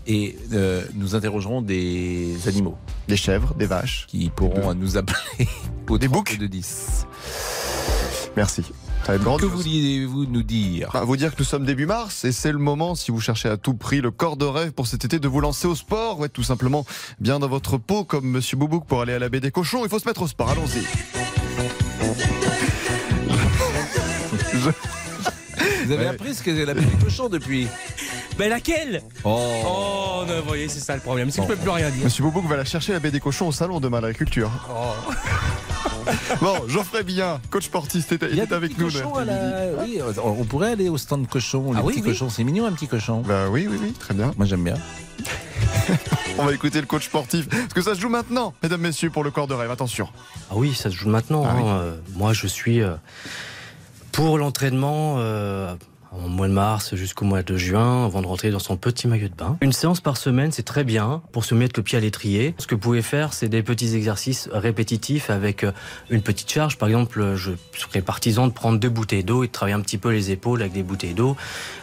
Et 0.07 0.37
euh, 0.53 0.83
nous 0.95 1.15
interrogerons 1.15 1.63
des 1.63 2.37
animaux. 2.47 2.77
Des 3.09 3.17
chèvres, 3.17 3.55
des 3.55 3.67
vaches. 3.67 4.07
Qui 4.09 4.31
pourront 4.31 4.75
nous 4.75 4.97
appeler 4.97 5.49
au 5.89 5.99
des 5.99 6.09
boucs 6.09 6.39
de 6.39 6.47
10. 6.47 7.07
Merci. 8.37 8.65
Ça 9.05 9.17
va 9.17 9.33
être 9.33 9.41
que 9.41 9.47
vouliez-vous 9.47 10.27
nous 10.27 10.43
dire? 10.43 10.91
Bah, 10.93 11.05
Vous 11.05 11.17
dire 11.17 11.33
que 11.35 11.37
nous 11.39 11.45
sommes 11.45 11.65
début 11.65 11.87
mars 11.87 12.25
et 12.25 12.33
c'est 12.33 12.53
le 12.53 12.59
moment, 12.59 12.95
si 12.95 13.11
vous 13.11 13.21
cherchez 13.21 13.49
à 13.49 13.57
tout 13.57 13.75
prix 13.75 14.01
le 14.01 14.11
corps 14.11 14.37
de 14.37 14.45
rêve 14.45 14.73
pour 14.73 14.87
cet 14.87 15.05
été, 15.05 15.19
de 15.19 15.27
vous 15.27 15.41
lancer 15.41 15.67
au 15.67 15.75
sport. 15.75 16.21
Ouais, 16.21 16.29
tout 16.29 16.43
simplement 16.43 16.85
bien 17.19 17.39
dans 17.39 17.49
votre 17.49 17.79
peau, 17.79 18.05
comme 18.05 18.27
Monsieur 18.27 18.57
Boubouk 18.57 18.87
pour 18.87 19.01
aller 19.01 19.15
à 19.15 19.19
la 19.19 19.29
baie 19.29 19.41
des 19.41 19.51
cochons. 19.51 19.85
Il 19.85 19.89
faut 19.89 19.99
se 19.99 20.07
mettre 20.07 20.23
au 20.23 20.29
sport. 20.29 20.51
Allons-y. 20.51 20.85
Vous 25.87 25.93
avez 25.93 26.07
appris 26.07 26.35
ce 26.35 26.43
que 26.43 26.55
c'est 26.55 26.65
la 26.67 26.75
baie 26.75 26.83
des 26.85 27.05
cochons 27.05 27.29
depuis? 27.29 27.67
Mais 28.41 28.49
laquelle 28.49 29.03
Oh, 29.23 29.39
oh 29.67 30.25
non, 30.27 30.41
vous 30.41 30.49
voyez, 30.49 30.67
c'est 30.69 30.81
ça 30.81 30.95
le 30.95 31.03
problème. 31.03 31.31
C'est 31.31 31.43
que 31.43 31.49
je 31.49 31.53
peux 31.53 31.59
plus 31.59 31.69
rien 31.69 31.91
dire. 31.91 32.05
Monsieur 32.05 32.23
Boubouk 32.23 32.47
va 32.47 32.57
la 32.57 32.65
chercher 32.65 32.95
la 32.95 32.99
baie 32.99 33.11
des 33.11 33.21
cochons 33.21 33.49
au 33.49 33.53
salon 33.53 33.81
de 33.81 33.89
l'agriculture. 33.89 34.51
Oh. 34.71 36.11
bon, 36.41 36.67
Geoffrey 36.67 37.03
bien, 37.03 37.39
coach 37.51 37.67
sportif, 37.67 38.11
était, 38.13 38.35
était 38.35 38.55
avec 38.55 38.79
nous. 38.79 38.89
La... 38.89 39.85
Oui, 39.85 40.01
on 40.25 40.45
pourrait 40.45 40.73
aller 40.73 40.89
au 40.89 40.97
stand 40.97 41.29
cochon. 41.29 41.75
Les 41.75 41.81
ah, 41.81 41.83
petits 41.83 42.01
oui, 42.01 42.03
cochons, 42.03 42.31
c'est 42.31 42.43
mignon 42.43 42.65
un 42.65 42.73
petit 42.73 42.89
cochon. 42.89 43.21
Bah 43.21 43.51
oui, 43.51 43.69
oui, 43.71 43.77
oui, 43.79 43.93
très 43.93 44.15
bien. 44.15 44.33
Moi 44.39 44.47
j'aime 44.47 44.65
bien. 44.65 44.77
on 46.39 46.47
va 46.47 46.55
écouter 46.55 46.81
le 46.81 46.87
coach 46.87 47.05
sportif. 47.05 47.47
Parce 47.47 47.75
que 47.75 47.83
ça 47.83 47.95
se 47.95 48.01
joue 48.01 48.09
maintenant, 48.09 48.55
mesdames, 48.63 48.81
messieurs, 48.81 49.11
pour 49.11 49.23
le 49.23 49.31
corps 49.31 49.49
de 49.49 49.55
rêve. 49.55 49.71
Attention. 49.71 50.09
Ah 50.51 50.55
oui, 50.57 50.73
ça 50.73 50.89
se 50.89 50.97
joue 50.97 51.11
maintenant. 51.11 51.45
Ah 51.45 51.57
hein. 51.59 51.95
moi, 52.15 52.33
je 52.33 52.47
suis 52.47 52.81
euh, 52.81 52.95
pour 54.13 54.39
l'entraînement. 54.39 55.17
Euh, 55.19 55.75
en 56.13 56.29
mois 56.29 56.49
de 56.49 56.53
mars 56.53 56.95
jusqu'au 56.95 57.25
mois 57.25 57.43
de 57.43 57.57
juin 57.57 58.05
avant 58.07 58.23
de 58.23 58.27
rentrer 58.27 58.51
dans 58.51 58.59
son 58.59 58.77
petit 58.77 59.07
maillot 59.07 59.29
de 59.29 59.35
bain. 59.35 59.57
Une 59.61 59.73
séance 59.73 60.01
par 60.01 60.17
semaine, 60.17 60.51
c'est 60.53 60.65
très 60.65 60.85
bien 60.85 61.23
pour 61.33 61.45
se 61.45 61.55
mettre 61.55 61.79
le 61.79 61.83
pied 61.83 61.99
à 61.99 62.01
l'étrier. 62.01 62.55
Ce 62.59 62.67
que 62.67 62.75
vous 62.75 62.81
pouvez 62.81 63.03
faire, 63.03 63.33
c'est 63.33 63.49
des 63.49 63.63
petits 63.63 63.95
exercices 63.95 64.49
répétitifs 64.53 65.31
avec 65.31 65.65
euh, 65.65 65.73
une 66.11 66.23
petite 66.23 66.51
charge. 66.51 66.79
Par 66.79 66.89
exemple, 66.89 67.37
je 67.37 67.53
serais 67.77 68.03
partisan 68.03 68.49
de 68.49 68.53
prendre 68.53 68.79
deux 68.79 68.89
bouteilles 68.89 69.25
d'eau 69.25 69.45
et 69.45 69.47
de 69.47 69.53
travailler 69.53 69.77
un 69.77 69.81
petit 69.81 69.99
peu 69.99 70.11
les 70.11 70.31
épaules 70.31 70.61
avec 70.61 70.73
des 70.73 70.83
bouteilles 70.83 71.15
d'eau. 71.15 71.37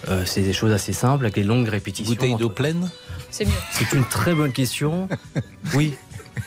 Euh, 0.10 0.24
c'est 0.26 0.42
des 0.42 0.54
choses 0.54 0.72
assez 0.72 0.94
simples 0.94 1.26
avec 1.26 1.36
des 1.36 1.44
longues 1.44 1.70
répétitions. 1.70 2.14
Bouteilles 2.14 2.36
d'eau 2.36 2.50
pleine 2.50 2.90
C'est 3.32 3.46
mieux. 3.46 3.52
C'est 3.72 3.94
une 3.94 4.06
très 4.06 4.34
bonne 4.34 4.52
question. 4.52 5.08
Oui, 5.74 5.94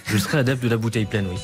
je 0.07 0.19
serais 0.19 0.39
adepte 0.39 0.63
de 0.63 0.69
la 0.69 0.77
bouteille 0.77 1.07
pleine, 1.07 1.27
oui. 1.31 1.39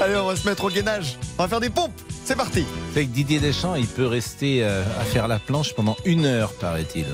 Allez, 0.00 0.16
on 0.16 0.26
va 0.26 0.36
se 0.36 0.46
mettre 0.48 0.64
au 0.64 0.70
gainage. 0.70 1.18
On 1.38 1.42
va 1.42 1.48
faire 1.48 1.60
des 1.60 1.70
pompes. 1.70 1.92
C'est 2.28 2.36
parti. 2.36 2.66
Avec 2.92 3.10
Didier 3.10 3.40
Deschamps, 3.40 3.74
il 3.74 3.86
peut 3.86 4.06
rester 4.06 4.62
euh, 4.62 4.82
à 5.00 5.04
faire 5.04 5.28
la 5.28 5.38
planche 5.38 5.72
pendant 5.72 5.96
une 6.04 6.26
heure, 6.26 6.52
paraît-il. 6.52 7.06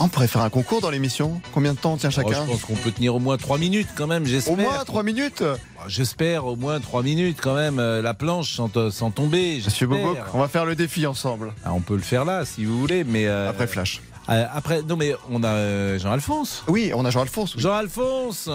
On 0.00 0.08
pourrait 0.08 0.26
faire 0.26 0.42
un 0.42 0.50
concours 0.50 0.80
dans 0.80 0.90
l'émission. 0.90 1.40
Combien 1.52 1.74
de 1.74 1.78
temps 1.78 1.96
tient 1.96 2.10
chacun 2.10 2.38
oh, 2.40 2.44
Je 2.44 2.50
pense 2.50 2.62
qu'on 2.62 2.74
peut 2.74 2.90
tenir 2.90 3.14
au 3.14 3.20
moins 3.20 3.36
3 3.36 3.58
minutes 3.58 3.86
quand 3.94 4.08
même, 4.08 4.26
j'espère. 4.26 4.54
Au 4.54 4.56
moins 4.56 4.84
3 4.84 5.04
minutes 5.04 5.44
bah, 5.44 5.84
J'espère 5.86 6.44
au 6.46 6.56
moins 6.56 6.80
3 6.80 7.04
minutes 7.04 7.38
quand 7.40 7.54
même, 7.54 7.78
euh, 7.78 8.02
la 8.02 8.12
planche 8.12 8.52
sans, 8.52 8.68
sans 8.90 9.12
tomber. 9.12 9.62
Monsieur 9.64 9.86
Boboc, 9.86 10.18
on 10.34 10.40
va 10.40 10.48
faire 10.48 10.64
le 10.64 10.74
défi 10.74 11.06
ensemble. 11.06 11.52
Ah, 11.64 11.72
on 11.72 11.80
peut 11.80 11.94
le 11.94 12.02
faire 12.02 12.24
là 12.24 12.44
si 12.44 12.64
vous 12.64 12.80
voulez, 12.80 13.04
mais. 13.04 13.28
Euh, 13.28 13.48
Après 13.48 13.68
Flash. 13.68 14.02
après, 14.26 14.82
non 14.82 14.96
mais 14.96 15.14
on 15.30 15.44
a 15.44 15.98
Jean-Alphonse. 15.98 16.64
Oui, 16.66 16.90
on 16.96 17.04
a 17.04 17.10
Jean-Alphonse. 17.10 17.54
Jean-Alphonse 17.56 18.50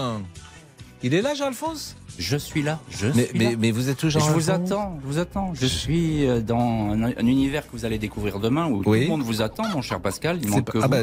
Il 1.02 1.14
est 1.14 1.22
là, 1.22 1.34
Jean-Alphonse? 1.34 1.96
Je 2.18 2.36
suis 2.36 2.62
là. 2.62 2.80
Je 2.88 3.08
mais, 3.08 3.26
suis 3.26 3.38
mais, 3.38 3.50
là. 3.50 3.56
mais, 3.58 3.70
vous 3.70 3.90
êtes 3.90 3.98
toujours. 3.98 4.22
Je 4.22 4.30
vous 4.30 4.50
attends. 4.50 4.98
Je 5.02 5.06
vous 5.06 5.18
attends. 5.18 5.52
Je 5.54 5.66
suis 5.66 6.26
euh, 6.26 6.40
dans 6.40 6.92
un, 6.92 7.26
univers 7.26 7.66
que 7.66 7.72
vous 7.72 7.84
allez 7.84 7.98
découvrir 7.98 8.40
demain 8.40 8.66
où 8.68 8.82
tout 8.82 8.92
le 8.92 9.06
monde 9.06 9.22
vous 9.22 9.42
attend, 9.42 9.68
mon 9.68 9.82
cher 9.82 10.00
Pascal. 10.00 10.38
Il 10.42 10.48
manque 10.48 10.70
que 10.70 10.78
ah 10.78 10.82
vous. 10.82 10.88
bah, 10.88 11.02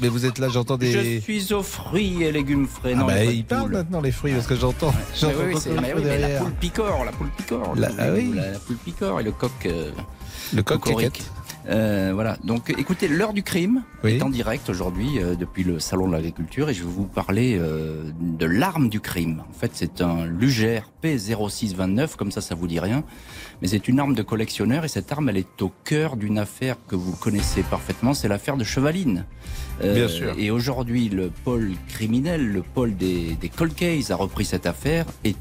mais 0.00 0.08
vous 0.08 0.24
êtes 0.24 0.38
là, 0.38 0.48
j'entends 0.48 0.78
des. 0.78 0.90
Je 0.90 1.20
suis 1.20 1.52
aux 1.52 1.62
fruits 1.62 2.22
et 2.22 2.32
légumes 2.32 2.66
frais. 2.66 2.92
Ah 2.94 3.00
non, 3.00 3.06
bah, 3.06 3.24
il 3.24 3.44
parle 3.44 3.72
maintenant 3.72 4.00
les 4.00 4.12
fruits 4.12 4.32
parce 4.32 4.46
que 4.46 4.56
j'entends. 4.56 4.88
Ouais. 4.88 4.94
Oui, 5.22 5.54
oui, 5.54 5.72
mais, 5.82 5.94
oui, 5.94 6.02
mais 6.04 6.18
la 6.18 6.40
poule 6.40 6.52
picore, 6.52 7.04
la 7.04 7.12
poule 7.12 7.30
picore. 7.36 7.74
La, 7.76 7.90
ah 7.98 8.12
oui. 8.12 8.32
la, 8.34 8.52
la 8.52 8.58
poule 8.58 8.76
picore 8.76 9.20
et 9.20 9.22
le 9.22 9.32
coq. 9.32 9.50
Euh, 9.66 9.90
le 10.54 10.62
coq 10.62 10.88
euh, 11.68 12.10
voilà. 12.14 12.36
Donc, 12.44 12.70
écoutez, 12.76 13.08
l'heure 13.08 13.32
du 13.32 13.42
crime 13.42 13.82
est 14.04 14.22
en 14.22 14.28
direct 14.28 14.68
aujourd'hui 14.68 15.18
euh, 15.18 15.34
depuis 15.34 15.64
le 15.64 15.80
salon 15.80 16.06
de 16.08 16.12
l'agriculture 16.12 16.68
et 16.68 16.74
je 16.74 16.82
vais 16.82 16.90
vous 16.90 17.06
parler 17.06 17.56
euh, 17.58 18.10
de 18.20 18.46
l'arme 18.46 18.88
du 18.88 19.00
crime. 19.00 19.42
En 19.48 19.52
fait, 19.52 19.70
c'est 19.74 20.00
un 20.02 20.26
Luger 20.26 20.80
P0629, 21.02 22.16
comme 22.16 22.30
ça, 22.30 22.40
ça 22.40 22.54
vous 22.54 22.66
dit 22.66 22.80
rien, 22.80 23.02
mais 23.62 23.68
c'est 23.68 23.88
une 23.88 23.98
arme 23.98 24.14
de 24.14 24.22
collectionneur 24.22 24.84
et 24.84 24.88
cette 24.88 25.10
arme, 25.10 25.28
elle 25.30 25.38
est 25.38 25.62
au 25.62 25.72
cœur 25.84 26.16
d'une 26.16 26.38
affaire 26.38 26.76
que 26.86 26.96
vous 26.96 27.16
connaissez 27.16 27.62
parfaitement, 27.62 28.12
c'est 28.12 28.28
l'affaire 28.28 28.56
de 28.56 28.64
Chevaline. 28.64 29.24
Bien 29.80 30.06
sûr. 30.06 30.34
Et 30.38 30.50
aujourd'hui, 30.50 31.08
le 31.08 31.30
pôle 31.30 31.72
criminel, 31.88 32.46
le 32.46 32.62
pôle 32.62 32.96
des, 32.96 33.34
des 33.40 33.48
cold 33.48 33.74
cases 33.74 34.10
a 34.10 34.16
repris 34.16 34.44
cette 34.44 34.66
affaire 34.66 35.06
et 35.24 35.34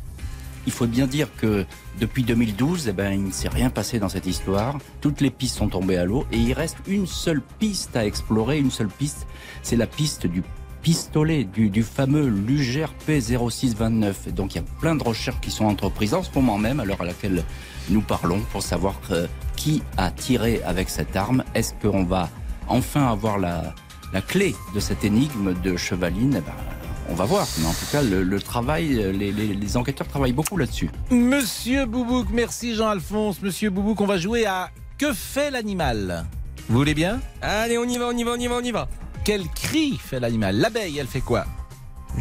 il 0.66 0.72
faut 0.72 0.88
bien 0.88 1.08
dire 1.08 1.28
que 1.38 1.66
depuis 2.00 2.24
2012, 2.24 2.88
eh 2.88 2.94
ben, 2.94 3.12
il 3.14 3.26
ne 3.26 3.32
s'est 3.32 3.50
rien 3.50 3.70
passé 3.70 4.00
dans 4.00 4.10
cette 4.10 4.26
histoire. 4.26 4.78
Toutes 5.02 5.22
les 5.22 5.30
pistes 5.30 5.58
sont 5.58 5.70
tombées 5.70 5.98
à 5.98 6.06
l'eau 6.06 6.26
et 6.32 6.38
il 6.38 6.54
reste 6.54 6.78
une 6.88 7.08
seule 7.08 7.42
piste 7.60 7.96
à 7.96 8.06
explorer, 8.06 8.60
une 8.60 8.72
seule 8.72 8.88
piste, 8.88 9.28
c'est 9.62 9.76
la 9.76 9.88
piste 9.88 10.28
du 10.28 10.44
pistolet 10.82 11.46
du, 11.46 11.70
du 11.70 11.82
fameux 11.82 12.28
Luger 12.28 12.88
P0629. 13.08 14.34
donc 14.34 14.54
il 14.54 14.58
y 14.58 14.60
a 14.60 14.66
plein 14.82 14.96
de 14.96 15.04
recherches 15.04 15.40
qui 15.40 15.50
sont 15.50 15.64
entreprises 15.64 16.14
en 16.14 16.24
ce 16.24 16.30
moment 16.36 16.58
même, 16.58 16.82
à 16.82 16.86
l'heure 16.86 17.02
à 17.02 17.06
laquelle 17.06 17.46
nous 17.90 18.02
parlons, 18.02 18.42
pour 18.52 18.62
savoir 18.62 19.00
euh, 19.12 19.26
qui 19.56 19.82
a 19.98 20.12
tiré 20.12 20.62
avec 20.66 20.90
cette 20.90 21.16
arme. 21.16 21.44
Est-ce 21.56 21.74
qu'on 21.82 22.04
va 22.04 22.30
enfin 22.68 23.08
avoir 23.08 23.38
la, 23.38 23.74
la 24.12 24.22
clé 24.22 24.56
de 24.76 24.80
cette 24.82 25.06
énigme 25.06 25.54
de 25.62 25.78
Chevaline? 25.78 26.36
Eh 26.38 26.42
ben, 26.42 26.73
on 27.10 27.16
va 27.16 27.26
voir. 27.26 27.48
Mais 27.60 27.66
en 27.66 27.74
tout 27.74 27.86
cas, 27.92 28.02
le, 28.02 28.42
travail, 28.42 29.14
les, 29.14 29.32
les, 29.32 29.78
enquêteurs 29.78 30.08
travaillent 30.08 30.34
beaucoup 30.34 30.58
là-dessus. 30.58 30.90
Monsieur 31.12 31.86
Boubouk, 31.86 32.28
merci 32.32 32.76
Jean-Alphonse. 32.76 33.42
Monsieur 33.42 33.70
Boubouk, 33.70 34.02
on 34.02 34.06
va 34.06 34.18
jouer 34.18 34.46
à 34.46 34.70
Que 34.98 35.14
fait 35.14 35.52
l'animal? 35.52 36.26
Vous 36.70 36.78
voulez 36.78 36.94
bien? 36.94 37.20
Allez, 37.42 37.78
on 37.78 37.84
y 37.84 37.98
va, 37.98 38.08
on 38.08 38.18
y 38.18 38.24
va, 38.24 38.32
on 38.32 38.40
y 38.40 38.48
va, 38.48 38.56
on 38.56 38.62
y 38.62 38.72
va. 38.72 38.88
Quel 39.24 39.48
cri 39.50 39.98
fait 39.98 40.20
l'animal? 40.20 40.58
L'abeille, 40.58 40.98
elle 41.00 41.08
fait 41.08 41.22
quoi? 41.22 41.46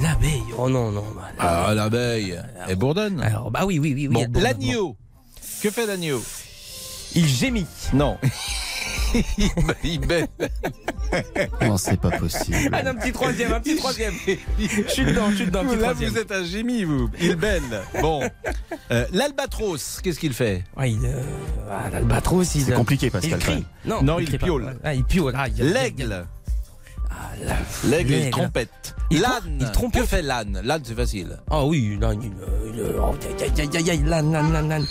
L'abeille 0.00 0.42
Oh 0.56 0.68
non, 0.68 0.90
non. 0.90 1.04
Bah, 1.14 1.66
ah, 1.68 1.74
l'abeille. 1.74 2.40
Elle 2.68 2.76
bourdonne? 2.76 3.20
Alors, 3.20 3.50
bah 3.50 3.64
oui, 3.66 3.78
oui, 3.78 3.92
oui. 3.94 4.08
oui 4.08 4.26
bon, 4.26 4.40
l'agneau. 4.40 4.96
Que 5.62 5.70
fait 5.70 5.86
l'agneau? 5.86 6.22
Il 7.14 7.26
gémit. 7.26 7.66
Non. 7.92 8.18
il 9.84 10.00
bête. 10.00 10.30
Non, 11.60 11.76
c'est 11.76 12.00
pas 12.00 12.10
possible. 12.10 12.70
Ah, 12.72 12.88
un 12.88 12.94
petit 12.94 13.12
troisième, 13.12 13.52
un 13.52 13.60
petit 13.60 13.76
troisième. 13.76 14.14
Je 14.58 14.88
suis 14.88 15.04
dedans, 15.04 15.30
je 15.30 15.36
suis 15.36 15.44
dedans. 15.44 15.62
Petit 15.62 15.76
Là, 15.76 15.82
troisième. 15.82 16.10
vous 16.10 16.18
êtes 16.18 16.32
un 16.32 16.44
génie, 16.44 16.84
vous. 16.84 17.10
Il 17.20 17.36
belle. 17.36 17.82
Bon. 18.00 18.22
Euh, 18.90 19.06
L'albatros, 19.12 20.00
qu'est-ce 20.02 20.18
qu'il 20.18 20.32
fait? 20.32 20.64
Ouais, 20.76 20.92
il, 20.92 21.04
euh, 21.04 21.20
ah, 21.70 21.90
L'albatros, 21.90 22.54
il. 22.54 22.62
C'est 22.62 22.72
compliqué, 22.72 23.10
Pascal. 23.10 23.38
Il 23.38 23.38
crie. 23.38 23.64
Non, 23.84 24.02
non, 24.02 24.18
il, 24.20 24.28
il 24.32 24.38
piole. 24.38 24.78
Ah, 24.82 24.94
il 24.94 25.04
piole. 25.04 25.34
Ah, 25.36 25.48
L'aigle. 25.58 26.26
Ah, 27.10 27.30
L'aigle, 27.84 28.14
il 28.14 28.30
trompette. 28.30 28.94
L'âne. 29.10 29.70
Que 29.92 30.04
fait 30.06 30.22
l'âne? 30.22 30.62
L'âne, 30.64 30.82
c'est 30.84 30.94
facile. 30.96 31.38
Ah 31.50 31.66
oui, 31.66 31.98
l'âne, 32.00 32.22
il. 32.22 32.32
il 32.74 32.82
oh, 32.98 33.14
aïe, 33.38 33.52
aïe, 33.60 33.68
aïe, 33.76 33.90
aïe, 33.90 34.02
l'âne, 34.06 34.32
l'âne, 34.32 34.68
l'âne, 34.68 34.86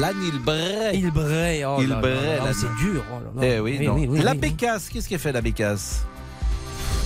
l'âne. 0.00 0.16
Il 0.24 0.38
braie. 0.40 0.90
Il 0.94 1.10
braie. 1.10 1.64
Oh 1.64 1.78
il 1.80 1.88
là 1.88 1.96
braie. 1.96 2.38
là 2.38 2.44
là, 2.46 2.52
c'est 2.52 2.74
dur. 2.82 3.04
Oh 3.12 3.40
là 3.40 3.42
là. 3.46 3.54
Eh 3.56 3.60
oui, 3.60 3.76
Oui, 3.80 3.86
non. 3.86 3.94
oui, 3.94 4.20
la 4.22 4.32
oui, 4.32 4.38
bécasse, 4.38 4.88
qu'est-ce 4.88 5.08
qu'elle 5.08 5.18
fait 5.18 5.32
la 5.32 5.40
bécasse? 5.40 6.04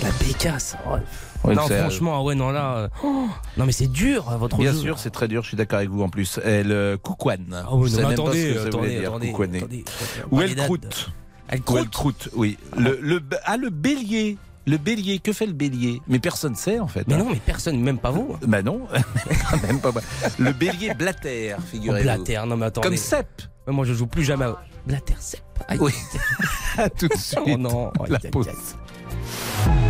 La 0.03 0.11
bécasse. 0.25 0.77
oh. 0.87 0.97
Oui, 1.45 1.55
non, 1.55 1.63
c'est- 1.69 1.79
franchement, 1.81 2.23
ouais, 2.23 2.35
non, 2.35 2.51
là. 2.51 2.77
euh, 2.77 2.89
oh, 3.03 3.27
non, 3.57 3.65
mais 3.65 3.73
c'est 3.73 3.87
dur, 3.91 4.29
hein, 4.29 4.37
votre 4.37 4.59
Bien 4.59 4.73
jeu. 4.73 4.79
sûr, 4.79 4.99
c'est 4.99 5.09
très 5.11 5.27
dur, 5.27 5.43
je 5.43 5.49
suis 5.49 5.57
d'accord 5.57 5.79
avec 5.79 5.89
vous 5.89 6.03
en 6.03 6.11
plus. 6.11 6.39
Elle 6.45 6.71
euh, 6.71 6.99
coucouane. 6.99 7.47
Ah 7.67 7.75
oui, 7.75 7.91
non, 7.91 7.97
mais 7.97 8.03
même 8.03 8.07
pas 8.09 8.23
attendez, 8.25 8.43
ce 8.43 8.49
que 8.55 8.61
ça 8.61 8.67
attendez, 8.67 8.89
dire, 8.99 9.09
attendez, 9.15 9.31
attendez. 9.31 9.85
Ou 10.31 10.41
elle 10.43 10.55
croûte. 10.57 11.11
Elle 11.49 11.61
Ou 11.61 11.63
croûte. 11.63 11.79
elle 11.81 11.89
croûte, 11.89 12.29
oui. 12.35 12.59
Le, 12.77 12.99
le, 13.01 13.23
ah, 13.45 13.57
le 13.57 13.71
bélier. 13.71 14.37
Le 14.67 14.77
bélier, 14.77 15.19
que 15.19 15.33
fait 15.33 15.47
le 15.47 15.53
bélier? 15.53 16.01
Mais 16.07 16.19
personne 16.19 16.53
ne 16.53 16.57
sait 16.57 16.79
en 16.79 16.87
fait. 16.87 17.07
Mais 17.09 17.15
hein. 17.15 17.19
non, 17.19 17.31
mais 17.31 17.41
personne, 17.45 17.81
même 17.81 17.99
pas 17.99 18.11
vous. 18.11 18.37
Bah 18.47 18.63
non, 18.63 18.83
même 19.67 19.81
pas 19.81 19.91
moi. 19.93 20.03
Le 20.39 20.53
bélier 20.53 20.95
blatère, 20.95 21.57
Oh, 21.59 21.63
figurez-vous. 21.71 22.03
Blatter, 22.05 22.41
non, 22.47 22.57
mais 22.57 22.67
attendez. 22.67 22.89
Comme 22.89 22.97
cep. 22.97 23.27
Mais 23.67 23.73
Moi, 23.73 23.85
je 23.85 23.95
joue 23.95 24.07
plus 24.07 24.23
jamais 24.25 24.45
à 24.45 24.57
Blatter, 24.87 25.15
Sepp. 25.19 25.43
Aïe. 25.69 25.79
Oui. 25.81 25.93
À 26.79 26.89
tout 26.89 27.09
de 27.09 27.15
suite. 27.17 27.39
Oh 27.47 27.57
non. 27.57 27.93
La 28.09 28.19
pause. 28.19 28.49
aïe. 28.49 28.55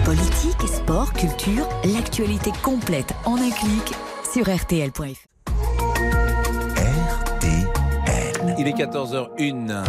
Politique, 0.05 0.69
sport, 0.69 1.13
culture, 1.13 1.69
l'actualité 1.85 2.51
complète 2.63 3.13
en 3.25 3.37
un 3.37 3.51
clic 3.51 3.93
sur 4.33 4.45
rtl.fr. 4.49 5.05
Il 8.59 8.67
est 8.67 8.73
14h01. 8.77 9.85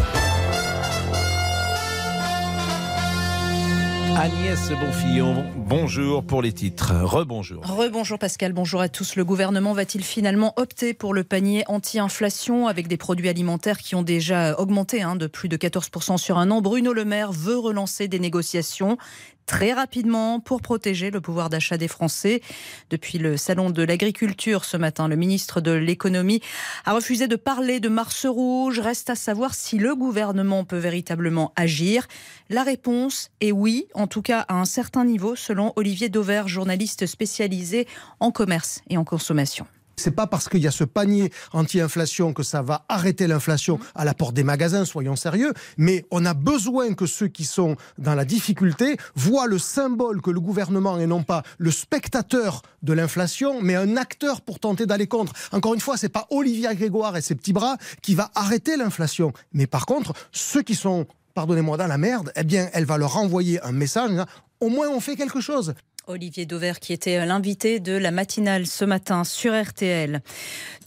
Agnès 4.17 4.69
Bonfillon, 4.69 5.45
bonjour 5.55 6.23
pour 6.23 6.41
les 6.41 6.51
titres. 6.51 6.93
Rebonjour. 7.03 7.65
Rebonjour 7.65 8.19
Pascal, 8.19 8.53
bonjour 8.53 8.81
à 8.81 8.89
tous. 8.89 9.15
Le 9.15 9.23
gouvernement 9.23 9.73
va-t-il 9.73 10.03
finalement 10.03 10.53
opter 10.57 10.93
pour 10.93 11.13
le 11.13 11.23
panier 11.23 11.63
anti-inflation 11.67 12.67
avec 12.67 12.87
des 12.87 12.97
produits 12.97 13.29
alimentaires 13.29 13.77
qui 13.77 13.95
ont 13.95 14.03
déjà 14.03 14.59
augmenté 14.59 15.01
hein, 15.01 15.15
de 15.15 15.27
plus 15.27 15.49
de 15.49 15.57
14% 15.57 16.17
sur 16.17 16.37
un 16.37 16.51
an? 16.51 16.61
Bruno 16.61 16.93
Le 16.93 17.05
Maire 17.05 17.31
veut 17.31 17.57
relancer 17.57 18.07
des 18.07 18.19
négociations. 18.19 18.97
Très 19.45 19.73
rapidement 19.73 20.39
pour 20.39 20.61
protéger 20.61 21.11
le 21.11 21.21
pouvoir 21.21 21.49
d'achat 21.49 21.77
des 21.77 21.87
Français. 21.87 22.41
Depuis 22.89 23.17
le 23.17 23.37
salon 23.37 23.69
de 23.69 23.83
l'agriculture 23.83 24.65
ce 24.65 24.77
matin, 24.77 25.07
le 25.07 25.15
ministre 25.15 25.61
de 25.61 25.71
l'économie 25.71 26.41
a 26.85 26.93
refusé 26.93 27.27
de 27.27 27.35
parler 27.35 27.79
de 27.79 27.89
Mars 27.89 28.25
rouge. 28.25 28.79
Reste 28.79 29.09
à 29.09 29.15
savoir 29.15 29.53
si 29.53 29.77
le 29.77 29.95
gouvernement 29.95 30.63
peut 30.63 30.77
véritablement 30.77 31.53
agir. 31.55 32.07
La 32.49 32.63
réponse 32.63 33.29
est 33.41 33.51
oui, 33.51 33.87
en 33.93 34.07
tout 34.07 34.21
cas 34.21 34.45
à 34.47 34.55
un 34.55 34.65
certain 34.65 35.05
niveau, 35.05 35.35
selon 35.35 35.73
Olivier 35.75 36.09
Dauvert, 36.09 36.47
journaliste 36.47 37.05
spécialisé 37.05 37.87
en 38.19 38.31
commerce 38.31 38.81
et 38.89 38.97
en 38.97 39.03
consommation. 39.03 39.65
C'est 40.01 40.09
pas 40.11 40.25
parce 40.25 40.49
qu'il 40.49 40.61
y 40.61 40.67
a 40.67 40.71
ce 40.71 40.83
panier 40.83 41.31
anti-inflation 41.53 42.33
que 42.33 42.41
ça 42.41 42.63
va 42.63 42.85
arrêter 42.89 43.27
l'inflation 43.27 43.79
à 43.93 44.03
la 44.03 44.15
porte 44.15 44.33
des 44.33 44.43
magasins, 44.43 44.83
soyons 44.83 45.15
sérieux, 45.15 45.53
mais 45.77 46.05
on 46.09 46.25
a 46.25 46.33
besoin 46.33 46.95
que 46.95 47.05
ceux 47.05 47.27
qui 47.27 47.45
sont 47.45 47.75
dans 47.99 48.15
la 48.15 48.25
difficulté 48.25 48.97
voient 49.15 49.45
le 49.45 49.59
symbole 49.59 50.21
que 50.21 50.31
le 50.31 50.39
gouvernement 50.39 50.97
et 50.97 51.05
non 51.05 51.21
pas 51.21 51.43
le 51.59 51.69
spectateur 51.69 52.63
de 52.81 52.93
l'inflation, 52.93 53.61
mais 53.61 53.75
un 53.75 53.95
acteur 53.95 54.41
pour 54.41 54.59
tenter 54.59 54.87
d'aller 54.87 55.05
contre. 55.05 55.33
Encore 55.51 55.75
une 55.75 55.79
fois, 55.79 55.97
c'est 55.97 56.09
pas 56.09 56.25
Olivia 56.31 56.73
Grégoire 56.73 57.15
et 57.15 57.21
ses 57.21 57.35
petits 57.35 57.53
bras 57.53 57.77
qui 58.01 58.15
va 58.15 58.31
arrêter 58.33 58.77
l'inflation, 58.77 59.33
mais 59.53 59.67
par 59.67 59.85
contre, 59.85 60.13
ceux 60.31 60.63
qui 60.63 60.73
sont 60.73 61.05
pardonnez-moi, 61.33 61.77
dans 61.77 61.87
la 61.87 61.97
merde, 61.97 62.31
eh 62.35 62.43
bien, 62.43 62.69
elle 62.73 62.85
va 62.85 62.97
leur 62.97 63.17
envoyer 63.17 63.61
un 63.63 63.71
message. 63.71 64.11
Au 64.59 64.69
moins, 64.69 64.89
on 64.89 64.99
fait 64.99 65.15
quelque 65.15 65.41
chose. 65.41 65.73
Olivier 66.07 66.45
Dauvert 66.45 66.79
qui 66.79 66.93
était 66.93 67.23
l'invité 67.25 67.79
de 67.79 67.93
la 67.93 68.09
matinale 68.09 68.65
ce 68.65 68.83
matin 68.85 69.23
sur 69.23 69.53
RTL. 69.53 70.21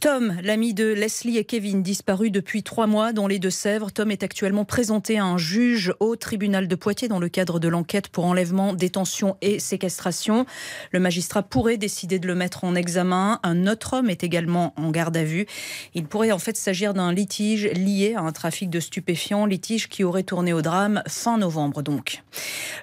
Tom, 0.00 0.36
l'ami 0.42 0.74
de 0.74 0.92
Leslie 0.92 1.38
et 1.38 1.44
Kevin, 1.44 1.82
disparu 1.82 2.30
depuis 2.30 2.62
trois 2.62 2.86
mois 2.86 3.12
dans 3.12 3.26
les 3.26 3.38
Deux-Sèvres. 3.38 3.92
Tom 3.92 4.10
est 4.10 4.22
actuellement 4.22 4.64
présenté 4.64 5.18
à 5.18 5.24
un 5.24 5.38
juge 5.38 5.94
au 6.00 6.16
tribunal 6.16 6.68
de 6.68 6.74
Poitiers 6.74 7.08
dans 7.08 7.20
le 7.20 7.28
cadre 7.28 7.58
de 7.58 7.68
l'enquête 7.68 8.08
pour 8.08 8.24
enlèvement, 8.24 8.74
détention 8.74 9.36
et 9.40 9.60
séquestration. 9.60 10.46
Le 10.90 11.00
magistrat 11.00 11.42
pourrait 11.42 11.78
décider 11.78 12.18
de 12.18 12.26
le 12.26 12.34
mettre 12.34 12.64
en 12.64 12.74
examen. 12.74 13.40
Un 13.44 13.66
autre 13.66 13.94
homme 13.94 14.10
est 14.10 14.24
également 14.24 14.74
en 14.76 14.90
garde 14.90 15.16
à 15.16 15.24
vue. 15.24 15.46
Il 15.94 16.06
pourrait 16.06 16.32
en 16.32 16.38
fait 16.38 16.56
s'agir 16.56 16.92
d'un 16.92 17.12
litige 17.12 17.66
lié 17.66 18.14
à 18.16 18.20
un 18.20 18.32
trafic 18.32 18.68
de 18.68 18.80
stupéfiants, 18.80 19.46
litige 19.46 19.88
qui 19.88 20.04
aurait 20.04 20.24
tourné 20.24 20.52
au 20.52 20.60
drame 20.60 21.02
fin 21.06 21.38
novembre 21.38 21.82
donc. 21.82 22.22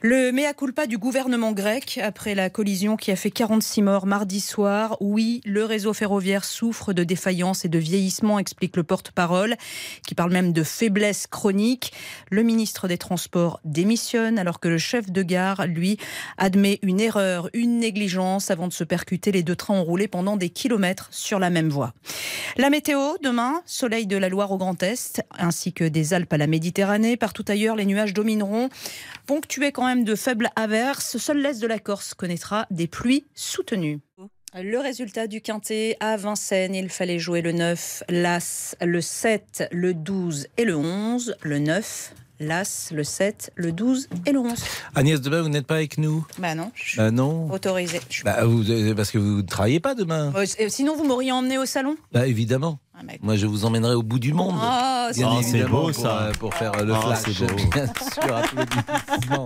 Le 0.01 0.31
mea 0.31 0.53
culpa 0.53 0.87
du 0.87 0.97
gouvernement 0.97 1.51
grec 1.51 1.99
la 2.25 2.49
collision 2.49 2.97
qui 2.97 3.11
a 3.11 3.15
fait 3.15 3.31
46 3.31 3.81
morts 3.81 4.05
mardi 4.05 4.39
soir. 4.39 4.97
Oui, 4.99 5.41
le 5.43 5.65
réseau 5.65 5.93
ferroviaire 5.93 6.43
souffre 6.43 6.93
de 6.93 7.03
défaillance 7.03 7.65
et 7.65 7.69
de 7.69 7.79
vieillissement, 7.79 8.37
explique 8.37 8.77
le 8.77 8.83
porte-parole, 8.83 9.55
qui 10.07 10.13
parle 10.13 10.31
même 10.31 10.53
de 10.53 10.63
faiblesse 10.63 11.25
chronique. 11.27 11.91
Le 12.29 12.43
ministre 12.43 12.87
des 12.87 12.97
Transports 12.97 13.59
démissionne 13.65 14.37
alors 14.37 14.59
que 14.59 14.67
le 14.67 14.77
chef 14.77 15.09
de 15.09 15.23
gare, 15.23 15.65
lui, 15.65 15.97
admet 16.37 16.79
une 16.83 16.99
erreur, 16.99 17.49
une 17.53 17.79
négligence 17.79 18.51
avant 18.51 18.67
de 18.67 18.73
se 18.73 18.83
percuter. 18.83 19.31
Les 19.31 19.43
deux 19.43 19.55
trains 19.55 19.73
ont 19.73 19.83
roulé 19.83 20.07
pendant 20.07 20.37
des 20.37 20.49
kilomètres 20.49 21.09
sur 21.11 21.39
la 21.39 21.49
même 21.49 21.69
voie. 21.69 21.93
La 22.57 22.69
météo, 22.69 23.17
demain, 23.23 23.61
soleil 23.65 24.05
de 24.05 24.17
la 24.17 24.29
Loire 24.29 24.51
au 24.51 24.57
Grand 24.57 24.81
Est, 24.83 25.23
ainsi 25.37 25.73
que 25.73 25.85
des 25.85 26.13
Alpes 26.13 26.33
à 26.33 26.37
la 26.37 26.47
Méditerranée. 26.47 27.17
Partout 27.17 27.45
ailleurs, 27.47 27.75
les 27.75 27.85
nuages 27.85 28.13
domineront, 28.13 28.69
ponctués 29.25 29.71
quand 29.71 29.85
même 29.85 30.03
de 30.03 30.15
faibles 30.15 30.49
averses. 30.55 31.17
Seul 31.17 31.41
l'est 31.41 31.59
de 31.59 31.67
la 31.67 31.79
Corse 31.79 32.10
connaîtra 32.15 32.67
des 32.71 32.87
pluies 32.87 33.25
soutenues. 33.35 33.99
Le 34.61 34.79
résultat 34.79 35.27
du 35.27 35.39
quintet 35.41 35.95
à 36.01 36.17
Vincennes, 36.17 36.75
il 36.75 36.89
fallait 36.89 37.19
jouer 37.19 37.41
le 37.41 37.53
9, 37.53 38.03
l'As, 38.09 38.75
le 38.81 38.99
7, 38.99 39.69
le 39.71 39.93
12 39.93 40.47
et 40.57 40.65
le 40.65 40.75
11. 40.75 41.35
Le 41.41 41.57
9, 41.59 42.13
l'As, 42.41 42.89
le 42.91 43.03
7, 43.05 43.53
le 43.55 43.71
12 43.71 44.09
et 44.25 44.31
le 44.33 44.39
11. 44.39 44.61
Agnès, 44.93 45.21
demain, 45.21 45.41
vous 45.41 45.47
n'êtes 45.47 45.67
pas 45.67 45.75
avec 45.75 45.97
nous? 45.97 46.27
Bah 46.37 46.53
non, 46.53 46.69
je 46.75 46.83
suis 46.83 46.97
Bah 46.97 47.11
non. 47.11 47.49
autorisée. 47.49 48.01
Bah, 48.25 48.43
vous- 48.43 48.69
euh, 48.69 48.93
parce 48.93 49.11
que 49.11 49.19
vous 49.19 49.37
ne 49.37 49.41
travaillez 49.43 49.79
pas 49.79 49.95
demain. 49.95 50.33
Euh, 50.35 50.45
Sinon, 50.67 50.97
vous 50.97 51.05
m'auriez 51.05 51.31
emmené 51.31 51.57
au 51.57 51.65
salon? 51.65 51.95
Bah 52.11 52.27
évidemment. 52.27 52.77
Mais- 53.05 53.19
Moi, 53.21 53.35
je 53.35 53.45
vous 53.47 53.65
emmènerai 53.65 53.93
au 53.95 54.03
bout 54.03 54.19
du 54.19 54.33
monde. 54.33 54.55
Ah, 54.61 55.09
c'est 55.11 55.19
Bien 55.21 55.29
beau. 55.31 55.39
évidemment, 55.41 55.69
beau, 55.69 55.91
pour, 55.91 55.95
ça. 55.95 56.17
euh, 56.21 56.31
Pour, 56.39 56.53
faire 56.53 56.71
euh, 56.79 56.83
le 56.85 56.93
Ah, 56.93 57.15
flash. 57.15 57.39
Bien 57.41 57.85
sûr, 57.87 58.35
applaudissements. 58.35 59.45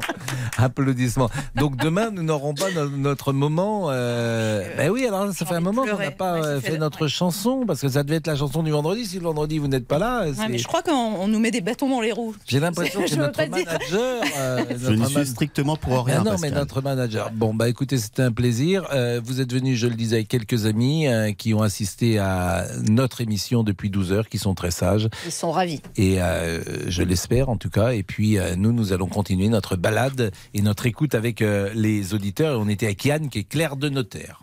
applaudissements. 0.58 1.30
Donc 1.56 1.76
demain, 1.78 2.12
nous 2.12 2.24
n'aurons 2.24 2.54
pas 2.54 2.72
no- 2.72 2.90
notre 2.90 3.34
moment. 3.34 3.88
euh, 3.90 4.64
Ben 4.78 4.90
oui, 4.90 5.06
alors 5.06 5.32
ça 5.34 5.46
fait 5.46 5.56
un 5.56 5.60
moment 5.60 5.86
qu'on 5.86 5.98
n'a 5.98 6.12
pas 6.12 6.36
euh, 6.36 6.62
fait 6.62 6.78
notre 6.78 7.08
chanson, 7.08 7.64
parce 7.68 7.82
que 7.82 7.90
ça 7.90 8.04
devait 8.04 8.18
être 8.18 8.28
la 8.28 8.36
chanson 8.36 8.64
du 8.64 8.72
vendredi. 8.72 9.06
Si 9.06 9.18
le 9.18 9.24
vendredi, 9.24 9.58
vous 9.58 9.68
n'êtes 9.68 9.88
pas 9.88 10.00
là, 10.00 10.24
Ouais, 10.26 10.34
c'est- 10.36 10.48
mais 10.48 10.58
je 10.58 10.68
crois 10.68 10.82
qu'on 10.82 10.92
on 10.94 11.28
nous 11.28 11.40
met 11.40 11.52
des 11.52 11.62
bâtons 11.62 11.90
dans 11.90 12.02
les 12.02 12.12
roues. 12.12 12.36
j'ai 12.48 12.60
l'impression 12.60 13.02
que 13.06 13.16
notre 13.16 13.40
manager. 13.50 14.22
euh, 14.38 14.64
Je 14.80 14.92
ne 14.92 15.06
suis 15.06 15.26
strictement 15.26 15.76
pour 15.76 16.06
rien. 16.06 16.18
Ah 16.22 16.24
non, 16.32 16.36
mais 16.42 16.52
notre 16.52 16.82
manager. 16.82 17.32
Bon, 17.34 17.54
bah 17.54 17.70
écoutez, 17.70 17.98
c'était 17.98 18.22
un 18.24 18.32
plaisir. 18.32 18.88
Euh, 18.94 19.20
vous 19.24 19.42
êtes 19.42 19.52
venu, 19.54 19.76
je 19.76 19.88
le 19.88 19.96
disais, 19.96 20.18
avec 20.18 20.28
quelques 20.28 20.66
amis 20.66 21.08
euh, 21.08 21.32
qui 21.34 21.54
ont 21.54 21.62
assisté 21.62 22.20
à 22.20 22.66
notre 22.90 23.22
émission 23.22 23.45
depuis 23.54 23.90
12 23.90 24.12
heures, 24.12 24.30
qui 24.30 24.38
sont 24.38 24.56
très 24.56 24.72
sages. 24.72 25.10
Ils 25.26 25.32
sont 25.32 25.52
ravis. 25.52 25.82
Et 25.96 26.22
euh, 26.22 26.62
je 26.88 27.04
l'espère 27.04 27.50
en 27.50 27.58
tout 27.58 27.70
cas. 27.70 27.94
Et 27.94 28.04
puis 28.04 28.38
euh, 28.38 28.56
nous, 28.56 28.72
nous 28.72 28.94
allons 28.94 29.08
continuer 29.08 29.50
notre 29.50 29.76
balade 29.76 30.32
et 30.54 30.62
notre 30.62 30.86
écoute 30.86 31.16
avec 31.16 31.42
euh, 31.42 31.70
les 31.74 32.14
auditeurs. 32.14 32.56
Et 32.56 32.58
on 32.58 32.68
était 32.68 32.88
avec 32.88 33.04
Yann, 33.06 33.30
qui 33.30 33.40
est 33.40 33.44
clerc 33.44 33.76
de 33.78 33.90
notaire. 33.90 34.42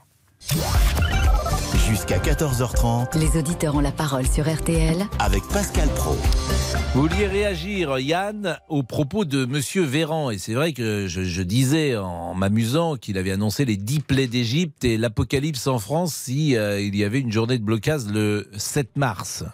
Jusqu'à 1.88 2.18
14h30 2.18 3.18
Les 3.18 3.38
auditeurs 3.38 3.74
ont 3.74 3.80
la 3.80 3.92
parole 3.92 4.26
sur 4.26 4.52
RTL 4.52 5.04
avec 5.18 5.42
Pascal 5.52 5.88
Pro. 5.90 6.16
Vous 6.94 7.02
vouliez 7.02 7.26
réagir, 7.26 7.98
Yann, 7.98 8.58
au 8.68 8.82
propos 8.82 9.24
de 9.24 9.46
Monsieur 9.46 9.82
Véran. 9.82 10.30
Et 10.30 10.38
c'est 10.38 10.54
vrai 10.54 10.72
que 10.72 11.06
je, 11.06 11.22
je 11.22 11.42
disais 11.42 11.96
en 11.96 12.34
m'amusant 12.34 12.96
qu'il 12.96 13.18
avait 13.18 13.32
annoncé 13.32 13.64
les 13.64 13.76
10 13.76 14.00
plaies 14.00 14.26
d'Égypte 14.26 14.84
et 14.84 14.98
l'apocalypse 14.98 15.66
en 15.66 15.78
France 15.78 16.14
si 16.14 16.56
euh, 16.56 16.80
il 16.80 16.94
y 16.96 17.04
avait 17.04 17.20
une 17.20 17.32
journée 17.32 17.58
de 17.58 17.64
blocage 17.64 18.02
le 18.12 18.46
7 18.52 18.96
mars. 18.96 19.44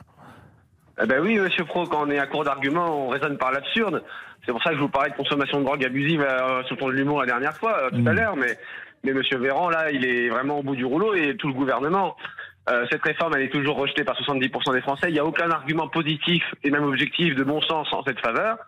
Eh 1.00 1.06
ben 1.06 1.20
oui, 1.22 1.38
monsieur 1.38 1.64
Pro, 1.64 1.86
quand 1.86 2.06
on 2.06 2.10
est 2.10 2.18
à 2.18 2.26
court 2.26 2.44
d'arguments, 2.44 3.06
on 3.06 3.08
raisonne 3.08 3.38
par 3.38 3.52
l'absurde. 3.52 4.02
C'est 4.44 4.52
pour 4.52 4.62
ça 4.62 4.70
que 4.70 4.76
je 4.76 4.80
vous 4.80 4.88
parlais 4.88 5.10
de 5.10 5.16
consommation 5.16 5.60
de 5.60 5.64
drogue 5.64 5.84
abusive 5.84 6.22
euh, 6.22 6.62
sur 6.64 6.76
ton 6.76 6.88
de 6.88 6.94
l'humour 6.94 7.20
la 7.20 7.26
dernière 7.26 7.56
fois, 7.56 7.78
euh, 7.82 7.90
tout 7.90 8.08
à 8.08 8.12
l'heure. 8.12 8.36
Mais, 8.36 8.58
mais 9.04 9.12
monsieur 9.12 9.38
Véran, 9.38 9.70
là, 9.70 9.90
il 9.90 10.04
est 10.04 10.28
vraiment 10.28 10.58
au 10.58 10.62
bout 10.62 10.74
du 10.74 10.84
rouleau 10.84 11.14
et 11.14 11.36
tout 11.36 11.48
le 11.48 11.54
gouvernement. 11.54 12.16
Euh, 12.70 12.86
cette 12.90 13.02
réforme, 13.02 13.34
elle 13.36 13.42
est 13.42 13.52
toujours 13.52 13.76
rejetée 13.76 14.04
par 14.04 14.20
70% 14.20 14.72
des 14.72 14.80
Français. 14.80 15.08
Il 15.08 15.12
n'y 15.12 15.18
a 15.18 15.24
aucun 15.24 15.50
argument 15.50 15.88
positif 15.88 16.42
et 16.62 16.70
même 16.70 16.84
objectif 16.84 17.34
de 17.34 17.44
bon 17.44 17.60
sens 17.62 17.88
en 17.92 18.02
cette 18.02 18.20
faveur. 18.20 18.58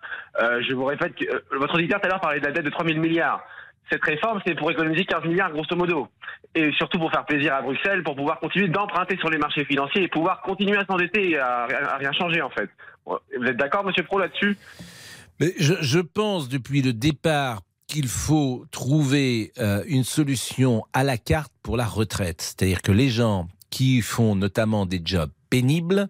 Euh, 0.40 0.62
je 0.66 0.74
vous 0.74 0.84
répète 0.84 1.14
que 1.14 1.24
euh, 1.24 1.40
votre 1.59 1.74
auditeur 1.74 2.01
tout 2.01 2.07
à 2.07 2.11
l'heure 2.11 2.20
parlait 2.20 2.40
de 2.40 2.46
la 2.46 2.53
dette 2.53 2.64
de 2.64 2.70
3 2.70 2.86
000 2.86 2.98
milliards. 2.98 3.44
Cette 3.90 4.05
réforme, 4.05 4.40
c'est 4.46 4.55
pour 4.55 4.70
économiser 4.70 5.05
15 5.05 5.24
milliards 5.24 5.53
grosso 5.53 5.76
modo. 5.76 6.09
Et 6.55 6.72
surtout 6.72 6.98
pour 6.98 7.11
faire 7.11 7.26
plaisir 7.26 7.55
à 7.55 7.62
Bruxelles, 7.62 8.03
pour 8.03 8.16
pouvoir 8.16 8.38
continuer 8.38 8.68
d'emprunter 8.68 9.18
sur 9.18 9.28
les 9.28 9.38
marchés 9.38 9.64
financiers 9.64 10.05
et 10.05 10.09
pouvoir 10.09 10.40
continuer 10.42 10.78
à 10.78 10.84
s'endetter 10.86 11.30
et 11.30 11.38
à, 11.38 11.66
rien 11.98 12.12
changer 12.12 12.40
en 12.40 12.51
fait. 12.51 12.70
Vous 13.07 13.46
êtes 13.46 13.57
d'accord, 13.57 13.84
monsieur 13.84 14.05
Pro, 14.05 14.18
là-dessus? 14.18 14.57
Je, 15.40 16.01
pense 16.01 16.48
depuis 16.48 16.82
le 16.82 16.92
départ 16.92 17.62
qu'il 17.88 18.07
faut 18.07 18.64
trouver 18.70 19.53
une 19.88 20.05
solution 20.05 20.84
à 20.92 21.03
la 21.03 21.18
carte 21.18 21.53
pour 21.62 21.76
la 21.76 21.86
retraite. 21.86 22.42
C'est-à-dire 22.42 22.82
que 22.82 22.92
les 22.92 23.09
gens 23.09 23.48
qui 23.71 24.03
font 24.03 24.35
notamment 24.35 24.87
des 24.87 25.01
jobs 25.05 25.31
pénibles, 25.49 26.09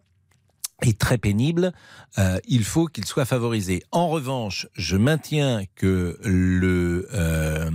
et 0.82 0.94
très 0.94 1.18
pénibles, 1.18 1.72
euh, 2.18 2.38
il 2.46 2.64
faut 2.64 2.86
qu'ils 2.86 3.04
soient 3.04 3.24
favorisés. 3.24 3.82
En 3.92 4.08
revanche, 4.08 4.66
je 4.74 4.96
maintiens 4.96 5.64
que 5.74 6.18
le 6.22 7.08
euh, 7.12 7.70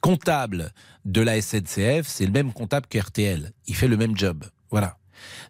comptable 0.00 0.72
de 1.04 1.20
la 1.20 1.40
SNCF, 1.40 2.06
c'est 2.06 2.26
le 2.26 2.32
même 2.32 2.52
comptable 2.52 2.86
qu'RTL. 2.88 3.52
Il 3.66 3.76
fait 3.76 3.88
le 3.88 3.96
même 3.96 4.16
job. 4.16 4.44
Voilà. 4.70 4.96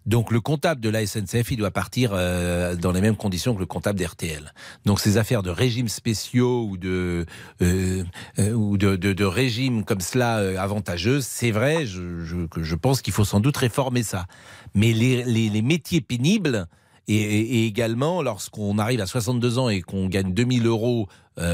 Donc 0.06 0.30
le 0.30 0.40
comptable 0.40 0.80
de 0.80 0.88
la 0.88 1.06
SNCF, 1.06 1.50
il 1.50 1.56
doit 1.56 1.70
partir 1.70 2.10
euh, 2.12 2.76
dans 2.76 2.92
les 2.92 3.00
mêmes 3.00 3.16
conditions 3.16 3.54
que 3.54 3.60
le 3.60 3.66
comptable 3.66 3.98
d'RTL. 3.98 4.52
Donc 4.84 5.00
ces 5.00 5.16
affaires 5.16 5.42
de 5.42 5.50
régimes 5.50 5.88
spéciaux 5.88 6.66
ou 6.70 6.76
de 6.76 7.26
euh, 7.62 8.04
euh, 8.38 9.28
régimes 9.28 9.84
comme 9.84 10.00
cela 10.00 10.36
avantageux, 10.60 11.20
c'est 11.20 11.50
vrai. 11.50 11.86
Je, 11.86 12.74
pense 12.74 13.02
qu'il 13.02 13.12
faut 13.12 13.24
sans 13.24 13.40
doute 13.40 13.56
réformer 13.56 14.02
ça. 14.02 14.26
Mais 14.74 14.92
les, 14.92 15.62
métiers 15.62 16.00
pénibles 16.00 16.66
et, 17.08 17.66
également 17.66 18.22
lorsqu'on 18.22 18.78
arrive 18.78 19.00
à 19.00 19.06
62 19.06 19.58
ans 19.58 19.68
et 19.68 19.82
qu'on 19.82 20.06
gagne 20.06 20.32
2000 20.32 20.66
euros 20.66 21.08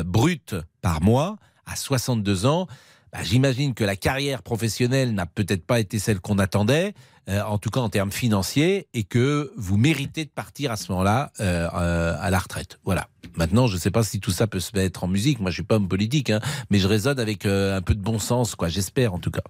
bruts 0.05 0.39
par 0.83 1.01
mois, 1.03 1.37
à 1.67 1.77
62 1.77 2.47
ans, 2.47 2.67
bah, 3.13 3.21
j'imagine 3.23 3.75
que 3.75 3.85
la 3.85 3.95
carrière 3.95 4.43
professionnelle 4.43 5.15
n'a 5.15 5.27
peut-être 5.27 5.67
pas 5.67 5.81
été 5.81 5.99
celle 5.99 6.21
qu'on 6.21 6.39
attendait, 6.39 6.95
euh, 7.29 7.43
en 7.43 7.59
tout 7.59 7.71
cas 7.71 7.81
en 7.81 7.89
termes 7.89 8.11
financiers, 8.11 8.89
et 8.95 9.05
que 9.05 9.53
vous 9.57 9.77
méritez 9.77 10.25
de 10.25 10.31
partir 10.31 10.73
à 10.73 10.77
ce 10.77 10.91
moment-là 10.93 11.33
euh, 11.41 11.69
euh, 11.75 12.17
à 12.19 12.31
la 12.31 12.39
retraite. 12.39 12.79
Voilà. 12.85 13.09
Maintenant, 13.37 13.67
je 13.67 13.75
ne 13.75 13.81
sais 13.81 13.91
pas 13.91 14.03
si 14.03 14.21
tout 14.21 14.31
ça 14.31 14.47
peut 14.47 14.61
se 14.61 14.77
mettre 14.77 15.05
en 15.05 15.09
musique. 15.09 15.41
Moi, 15.41 15.51
je 15.51 15.55
suis 15.55 15.63
pas 15.63 15.77
homme 15.77 15.89
politique, 15.89 16.31
hein, 16.31 16.41
mais 16.71 16.79
je 16.79 16.89
raisonne 16.89 17.19
avec 17.19 17.47
un 17.47 17.81
peu 17.81 17.95
de 17.95 18.03
bon 18.03 18.19
sens, 18.19 18.55
quoi. 18.55 18.69
J'espère, 18.69 19.15
en 19.15 19.19
tout 19.19 19.31
cas. 19.31 19.43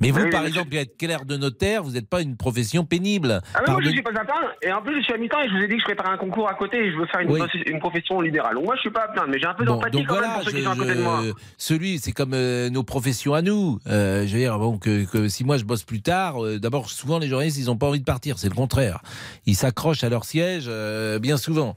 Mais 0.00 0.10
vous, 0.10 0.20
Oui, 0.22 0.30
par 0.30 0.44
exemple, 0.46 0.74
être 0.76 0.96
clerc 0.96 1.24
de 1.24 1.36
notaire, 1.36 1.82
vous 1.82 1.92
n'êtes 1.92 2.08
pas 2.08 2.20
une 2.22 2.36
profession 2.36 2.84
pénible. 2.84 3.40
Ah 3.54 3.60
mais 3.66 3.72
moi 3.72 3.80
je 3.82 3.88
Pardon- 3.88 3.90
suis 3.90 4.02
pas 4.02 4.10
à 4.10 4.24
plaindre 4.24 4.52
et 4.62 4.72
en 4.72 4.82
plus 4.82 4.98
je 5.00 5.04
suis 5.04 5.12
à 5.14 5.16
mi-temps 5.18 5.40
et 5.40 5.48
je 5.48 5.54
vous 5.56 5.62
ai 5.62 5.68
dit 5.68 5.74
que 5.74 5.80
je 5.80 5.84
prépare 5.84 6.10
un 6.10 6.16
concours 6.16 6.48
à 6.48 6.54
côté 6.54 6.78
et 6.78 6.92
je 6.92 6.96
veux 6.96 7.06
faire 7.06 7.20
une, 7.20 7.30
Oui. 7.30 7.40
une 7.66 7.78
profession 7.78 8.20
libérale. 8.20 8.54
Donc 8.54 8.64
moi 8.64 8.74
je 8.76 8.80
suis 8.80 8.90
pas 8.90 9.04
à 9.04 9.08
plaindre 9.08 9.28
mais 9.30 9.38
j'ai 9.38 9.46
un 9.46 9.54
peu 9.54 9.64
Bon, 9.64 9.74
d'empathie 9.74 9.92
donc 9.98 10.06
quand 10.06 10.14
voilà, 10.14 10.28
même 10.28 10.36
pour 10.36 10.44
ceux 10.50 10.56
qui 10.56 10.62
sont 10.64 10.70
à 10.70 10.76
côté 10.76 10.94
de 10.94 11.02
moi. 11.02 11.22
celui, 11.56 11.98
c'est 11.98 12.12
comme 12.12 12.32
euh, 12.34 12.70
nos 12.70 12.82
professions 12.82 13.34
à 13.34 13.42
nous. 13.42 13.78
Euh, 13.86 14.26
je 14.26 14.32
veux 14.32 14.38
dire, 14.38 14.58
bon, 14.58 14.78
que, 14.78 15.04
que 15.04 15.28
si 15.28 15.44
moi 15.44 15.56
je 15.58 15.64
bosse 15.64 15.84
plus 15.84 16.02
tard, 16.02 16.44
euh, 16.44 16.58
d'abord, 16.58 16.90
souvent 16.90 17.18
les 17.18 17.28
journalistes, 17.28 17.58
ils 17.58 17.66
n'ont 17.66 17.76
pas 17.76 17.86
envie 17.86 18.00
de 18.00 18.04
partir. 18.04 18.38
C'est 18.38 18.48
le 18.48 18.54
contraire. 18.54 19.00
Ils 19.46 19.54
s'accrochent 19.56 20.04
à 20.04 20.08
leur 20.08 20.24
siège 20.24 20.68
bien 21.20 21.36
souvent. 21.36 21.76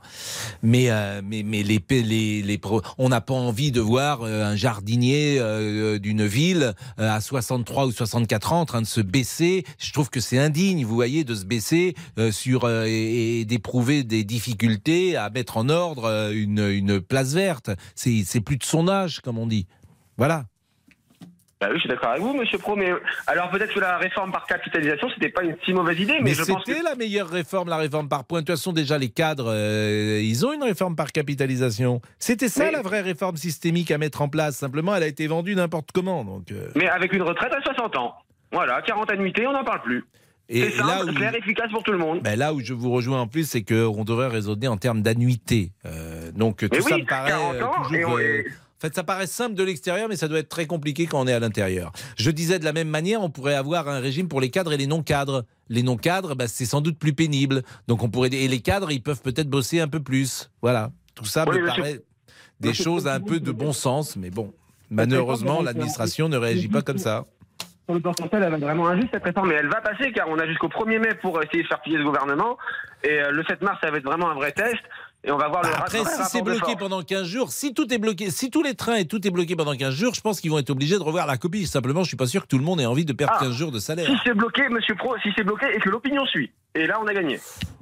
Mais, 0.63 0.89
mais, 1.23 1.43
mais 1.43 1.63
les, 1.63 1.83
les, 1.89 2.41
les 2.41 2.59
on 2.97 3.09
n'a 3.09 3.21
pas 3.21 3.33
envie 3.33 3.71
de 3.71 3.81
voir 3.81 4.23
un 4.23 4.55
jardinier 4.55 5.39
d'une 6.01 6.25
ville 6.25 6.73
à 6.97 7.21
63 7.21 7.84
ou 7.85 7.91
64 7.91 8.53
ans 8.53 8.61
en 8.61 8.65
train 8.65 8.81
de 8.81 8.87
se 8.87 9.01
baisser. 9.01 9.65
Je 9.77 9.91
trouve 9.91 10.09
que 10.09 10.19
c'est 10.19 10.37
indigne, 10.37 10.85
vous 10.85 10.95
voyez, 10.95 11.23
de 11.23 11.35
se 11.35 11.45
baisser 11.45 11.95
euh, 12.17 12.31
sur 12.31 12.65
euh, 12.65 12.85
et, 12.87 13.45
d'éprouver 13.45 14.03
des 14.03 14.23
difficultés 14.23 15.15
à 15.15 15.29
mettre 15.29 15.57
en 15.57 15.69
ordre 15.69 16.05
euh, 16.05 16.31
une, 16.33 17.01
place 17.01 17.33
verte. 17.33 17.69
C'est 17.95 18.41
plus 18.41 18.57
de 18.57 18.63
son 18.63 18.87
âge, 18.87 19.21
comme 19.21 19.37
on 19.37 19.47
dit. 19.47 19.67
Voilà. 20.17 20.45
Bah 21.61 21.67
oui 21.69 21.75
je 21.75 21.79
suis 21.81 21.89
d'accord 21.89 22.09
avec 22.09 22.21
vous 22.21 22.33
Monsieur 22.33 22.57
Pro 22.57 22.75
mais 22.75 22.91
alors 23.27 23.49
peut-être 23.49 23.73
que 23.73 23.79
la 23.79 23.97
réforme 23.97 24.31
par 24.31 24.45
capitalisation 24.45 25.07
c'était 25.13 25.29
pas 25.29 25.41
une 25.43 25.55
si 25.63 25.71
mauvaise 25.73 25.97
idée 25.99 26.15
mais, 26.15 26.31
Mais, 26.31 26.33
je 26.33 26.43
pense 26.43 26.63
que 26.63 26.71
c'était 26.73 26.83
la 26.83 26.95
meilleure 26.95 27.29
réforme, 27.29 27.69
la 27.69 27.77
réforme 27.77 28.09
par 28.09 28.25
point. 28.25 28.41
De 28.41 28.45
toute 28.45 28.55
façon, 28.57 28.73
déjà, 28.73 28.97
les 28.97 29.07
cadres, 29.09 29.49
euh, 29.49 30.19
ils 30.21 30.45
ont 30.45 30.51
une 30.51 30.63
réforme 30.63 30.95
par 30.97 31.11
capitalisation. 31.13 32.01
C'était 32.19 32.49
ça 32.49 32.65
Mais- 32.65 32.71
la 32.71 32.81
vraie 32.81 33.01
réforme 33.01 33.37
systémique 33.37 33.89
à 33.91 33.97
mettre 33.97 34.21
en 34.21 34.27
place. 34.27 34.57
Simplement, 34.57 34.93
elle 34.95 35.03
a 35.03 35.07
été 35.07 35.27
vendue 35.27 35.55
n'importe 35.55 35.91
comment. 35.93 36.25
Donc, 36.25 36.51
euh, 36.51 36.67
mais 36.75 36.89
avec 36.89 37.13
une 37.13 37.21
retraite 37.21 37.53
à 37.53 37.61
60 37.61 37.95
ans. 37.97 38.13
Voilà 38.51 38.81
40 38.81 39.09
annuités 39.11 39.47
on 39.47 39.53
n'en 39.53 39.63
parle 39.63 39.81
plus. 39.81 40.03
Et 40.49 40.61
C'est 40.63 40.71
simple, 40.77 40.87
là 40.89 41.05
où- 41.05 41.15
clair, 41.15 41.35
efficace 41.35 41.71
pour 41.71 41.83
tout 41.83 41.91
le 41.91 41.97
monde. 41.97 42.21
Ben 42.21 42.37
là 42.37 42.53
où 42.53 42.59
je 42.59 42.73
vous 42.73 42.91
rejoins 42.91 43.21
en 43.21 43.27
plus, 43.27 43.49
c'est 43.49 43.63
qu'on 43.63 44.03
devrait 44.03 44.27
raisonner 44.27 44.67
en 44.67 44.77
termes 44.77 45.01
d'annuité. 45.01 45.71
Euh, 45.85 46.31
donc 46.33 46.57
tout 46.59 46.67
Mais 46.71 46.81
ça 46.81 46.95
oui, 46.95 47.01
me 47.01 47.07
paraît 47.07 47.29
40 47.31 47.55
euh, 47.55 47.63
ans, 47.63 47.83
toujours. 47.87 48.19
En 48.77 48.81
fait, 48.81 48.93
ça 48.93 49.03
paraît 49.03 49.25
simple 49.27 49.55
de 49.55 49.63
l'extérieur, 49.63 50.09
mais 50.09 50.17
ça 50.17 50.27
doit 50.27 50.39
être 50.39 50.49
très 50.49 50.65
compliqué 50.65 51.05
quand 51.07 51.21
on 51.21 51.27
est 51.27 51.33
à 51.33 51.39
l'intérieur. 51.39 51.93
Je 52.17 52.29
disais 52.29 52.59
de 52.59 52.65
la 52.65 52.73
même 52.73 52.89
manière, 52.89 53.21
on 53.21 53.29
pourrait 53.29 53.55
avoir 53.55 53.87
un 53.87 53.99
régime 53.99 54.27
pour 54.27 54.41
les 54.41 54.49
cadres 54.49 54.73
et 54.73 54.77
les 54.77 54.85
non-cadres. 54.87 55.45
Les 55.69 55.81
non-cadres, 55.81 56.35
ben, 56.35 56.47
c'est 56.47 56.65
sans 56.65 56.81
doute 56.81 56.99
plus 56.99 57.13
pénible. 57.13 57.63
Donc 57.87 58.03
on 58.03 58.09
pourrait 58.09 58.29
et 58.33 58.47
les 58.49 58.59
cadres, 58.59 58.91
ils 58.91 59.01
peuvent 59.01 59.21
peut-être 59.21 59.49
bosser 59.49 59.79
un 59.79 59.87
peu 59.87 60.01
plus. 60.01 60.51
Voilà. 60.61 60.91
Tout 61.15 61.23
ça 61.25 61.45
Oui, 61.47 61.57
me 61.57 61.61
monsieur- 61.65 61.81
paraît 61.81 62.01
des 62.59 62.69
monsieur- 62.69 62.83
choses 62.83 63.07
un 63.07 63.21
peu 63.21 63.39
de 63.39 63.51
bon 63.51 63.71
sens, 63.71 64.17
mais 64.17 64.29
bon. 64.29 64.53
Malheureusement, 64.91 65.61
l'administration 65.61 66.27
ne 66.29 66.37
réagit 66.37 66.67
pas 66.67 66.81
comme 66.81 66.97
ça. 66.97 67.25
Sur 67.85 67.93
le 67.93 68.01
pourcentage, 68.01 68.41
elle 68.43 68.51
va 68.51 68.57
vraiment 68.57 68.87
injuste 68.89 69.09
cette 69.13 69.23
réforme, 69.23 69.49
mais 69.49 69.55
elle 69.55 69.69
va 69.69 69.79
passer 69.79 70.11
car 70.11 70.27
on 70.27 70.37
a 70.39 70.47
jusqu'au 70.47 70.67
1er 70.69 70.97
mai 70.99 71.13
pour 71.21 71.41
essayer 71.41 71.61
de 71.63 71.67
faire 71.67 71.81
plier 71.81 71.97
ce 71.97 72.03
gouvernement. 72.03 72.57
Et 73.03 73.21
euh, 73.21 73.29
le 73.31 73.43
7 73.47 73.61
mars, 73.61 73.77
ça 73.81 73.91
va 73.91 73.97
être 73.97 74.03
vraiment 74.05 74.29
un 74.29 74.33
vrai 74.33 74.51
test. 74.51 74.79
Et 75.27 75.31
on 75.31 75.37
va 75.37 75.47
voir 75.47 75.63
le 75.63 75.69
Bah, 75.69 75.77
Après, 75.79 75.99
vrai 76.01 76.11
si 76.23 76.29
c'est 76.29 76.41
bloqué 76.43 76.59
force. 76.59 76.75
pendant 76.77 77.01
15 77.01 77.25
jours, 77.27 77.51
si 77.51 77.73
tout 77.73 77.91
est 77.91 77.97
bloqué, 77.97 78.29
si 78.29 78.51
tous 78.51 78.61
les 78.61 78.75
trains 78.75 78.95
et 78.97 79.05
tout 79.05 79.25
est 79.27 79.31
bloqué 79.31 79.55
pendant 79.55 79.75
15 79.75 79.93
jours, 79.93 80.13
je 80.13 80.21
pense 80.21 80.39
qu'ils 80.39 80.51
vont 80.51 80.59
être 80.59 80.69
obligés 80.69 80.95
de 80.97 81.01
revoir 81.03 81.25
la 81.25 81.37
copie. 81.37 81.65
Simplement, 81.65 82.03
je 82.03 82.09
suis 82.09 82.17
pas 82.17 82.27
sûr 82.27 82.43
que 82.43 82.47
tout 82.47 82.59
le 82.59 82.63
monde 82.63 82.79
ait 82.79 82.85
envie 82.85 83.05
de 83.05 83.13
perdre 83.13 83.33
Ah. 83.37 83.43
15 83.45 83.53
jours 83.53 83.71
de 83.71 83.79
salaire. 83.79 84.05
Si 84.05 84.13
c'est 84.23 84.35
bloqué, 84.35 84.69
monsieur 84.69 84.93
Pro, 84.95 85.15
si 85.23 85.29
c'est 85.35 85.43
bloqué 85.43 85.65
et 85.75 85.79
que 85.79 85.89
l'opinion 85.89 86.25
suit. 86.27 86.51
Et 86.75 86.85
là, 86.85 86.99
on 87.01 87.07
a 87.07 87.13
gagné. 87.13 87.39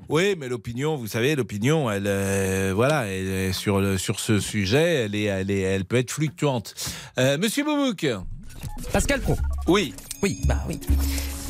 Oui, 0.10 0.36
mais 0.38 0.48
l'opinion, 0.48 0.96
vous 0.96 1.08
savez, 1.08 1.36
l'opinion, 1.36 1.90
elle, 1.90 2.04
euh, 2.08 2.72
voilà, 2.76 3.08
elle 3.08 3.28
est 3.28 3.54
sur 3.54 3.80
le, 3.82 3.98
sur 3.98 4.20
ce 4.20 4.40
sujet, 4.40 5.06
elle 5.06 5.16
est, 5.16 5.24
elle 5.24 5.50
est, 5.52 5.62
elle 5.62 5.86
peut 5.86 5.96
être 5.98 6.12
fluctuante. 6.12 6.76
Euh, 7.18 7.38
Monsieur 7.38 7.64
Boubouk. 7.64 8.06
Pascal 8.92 9.20
Pro. 9.22 9.38
Oui. 9.68 9.94
Oui, 10.22 10.40
bah 10.46 10.58
oui. 10.70 10.80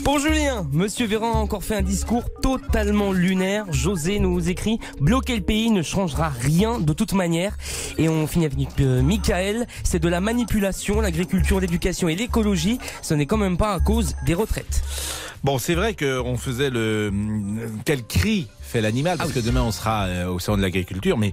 Pour 0.03 0.19
Julien, 0.19 0.67
Monsieur 0.73 1.07
Véran 1.07 1.31
a 1.31 1.37
encore 1.37 1.63
fait 1.63 1.75
un 1.75 1.81
discours 1.81 2.25
totalement 2.41 3.13
lunaire. 3.13 3.65
José 3.71 4.19
nous 4.19 4.49
écrit 4.49 4.77
bloquer 4.99 5.37
le 5.37 5.41
pays 5.41 5.71
ne 5.71 5.81
changera 5.81 6.27
rien 6.27 6.79
de 6.79 6.91
toute 6.91 7.13
manière. 7.13 7.55
Et 7.97 8.09
on 8.09 8.27
finit 8.27 8.45
avec 8.45 8.67
euh, 8.81 9.01
Michael. 9.01 9.65
C'est 9.85 9.99
de 9.99 10.09
la 10.09 10.19
manipulation, 10.19 10.99
l'agriculture, 10.99 11.61
l'éducation 11.61 12.09
et 12.09 12.15
l'écologie. 12.15 12.79
Ce 13.01 13.13
n'est 13.13 13.25
quand 13.25 13.37
même 13.37 13.55
pas 13.55 13.71
à 13.71 13.79
cause 13.79 14.15
des 14.25 14.33
retraites. 14.33 14.83
Bon, 15.43 15.57
c'est 15.57 15.75
vrai 15.75 15.95
qu'on 15.95 16.37
faisait 16.37 16.69
le 16.69 17.11
quel 17.85 18.03
cri 18.03 18.47
fait 18.73 18.81
l'animal 18.81 19.17
parce 19.19 19.31
que 19.31 19.39
demain 19.39 19.61
on 19.61 19.71
sera 19.71 20.05
euh, 20.05 20.27
au 20.27 20.39
sein 20.39 20.57
de 20.57 20.61
l'agriculture, 20.61 21.17
mais 21.17 21.31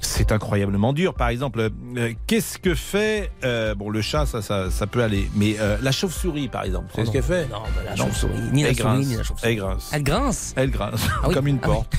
c'est 0.00 0.32
incroyablement 0.32 0.92
dur. 0.92 1.14
Par 1.14 1.28
exemple, 1.28 1.70
euh, 1.96 2.12
qu'est-ce 2.26 2.58
que 2.58 2.74
fait 2.74 3.30
euh, 3.44 3.74
bon 3.76 3.90
le 3.90 4.02
chat, 4.02 4.26
ça, 4.26 4.42
ça, 4.42 4.70
ça 4.70 4.86
peut 4.88 5.02
aller, 5.02 5.30
mais 5.36 5.56
euh, 5.60 5.76
la 5.82 5.92
chauve-souris 5.92 6.48
par 6.48 6.64
exemple, 6.64 6.88
c'est 6.94 7.02
Oh 7.02 7.06
ce 7.06 7.10
qu'elle 7.12 7.22
fait 7.22 7.46
non, 7.48 7.58
bah, 7.76 7.82
la 7.88 7.96
chauve-souris, 7.96 8.32
ni 8.52 8.64
la 8.64 8.74
souris, 8.74 9.06
ni 9.06 9.16
la 9.16 9.22
chauve-souris. 9.22 9.52
Elle 9.52 9.56
grince. 9.56 9.90
Elle 9.92 10.02
grince 10.02 10.52
Elle 10.56 10.70
grince, 10.72 11.00
Ah 11.22 11.28
oui, 11.28 11.34
comme 11.34 11.46
une 11.46 11.58
ah 11.62 11.68
oui. 11.68 11.74
porte. 11.74 11.94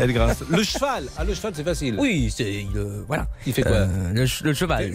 Elle 0.00 0.12
grince. 0.12 0.42
Le 0.50 0.62
cheval, 0.64 1.04
ah 1.16 1.22
le 1.24 1.34
cheval 1.34 1.52
c'est 1.54 1.62
facile. 1.64 1.96
Oui, 1.98 2.32
c'est 2.36 2.66
voilà. 3.06 3.28
Il 3.46 3.52
fait 3.52 3.62
quoi 3.62 3.86
le, 4.12 4.26
ch- 4.26 4.42
le 4.42 4.54
cheval. 4.54 4.90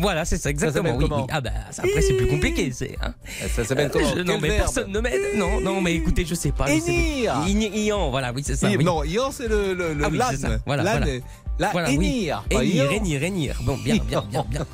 Voilà, 0.00 0.24
c'est 0.24 0.36
ça 0.36 0.50
exactement. 0.50 0.96
oui. 0.96 1.06
Ah 1.30 1.40
bah 1.40 1.50
ça, 1.70 1.82
après 1.84 2.00
c'est 2.02 2.12
plus 2.14 2.26
compliqué, 2.28 2.70
c'est. 2.72 2.96
hein. 3.02 3.14
Ça 3.54 3.64
s'appelle 3.64 3.90
comment 3.90 4.06
je- 4.14 4.20
Non 4.22 4.38
mais 4.40 4.48
verbe 4.48 4.60
personne 4.60 4.92
ne 4.92 5.00
m'aide. 5.00 5.20
Non, 5.36 5.60
non 5.60 5.80
mais 5.80 5.94
écoutez, 5.94 6.24
je 6.24 6.34
sais 6.34 6.52
pas. 6.52 6.66
je 6.66 6.78
sais 6.80 6.92
Hennir. 6.92 7.40
plus. 7.42 7.52
Ign- 7.52 7.74
Ian, 7.74 8.10
voilà, 8.10 8.32
oui 8.32 8.42
c'est 8.44 8.56
ça. 8.60 8.70
Il- 8.70 8.78
oui. 8.78 8.84
Non, 8.84 9.02
Ian 9.04 9.30
c'est 9.32 9.48
le, 9.48 9.74
le, 9.74 9.94
le 9.94 10.04
Ah 10.04 10.08
oui, 10.10 10.18
l'âne. 10.18 10.36
ça. 10.36 10.48
Voilà, 10.66 10.82
L'âne 10.82 10.98
voilà. 10.98 11.14
est- 11.16 11.22
La 11.58 11.70
Voilà, 11.72 11.88
oui. 11.90 12.24
Ian. 12.24 12.40
Hennir, 12.90 13.22
Hennir. 13.22 13.56
Bon, 13.64 13.76
bien, 13.76 13.98
bien, 14.08 14.22
bien, 14.30 14.46
bien. 14.48 14.64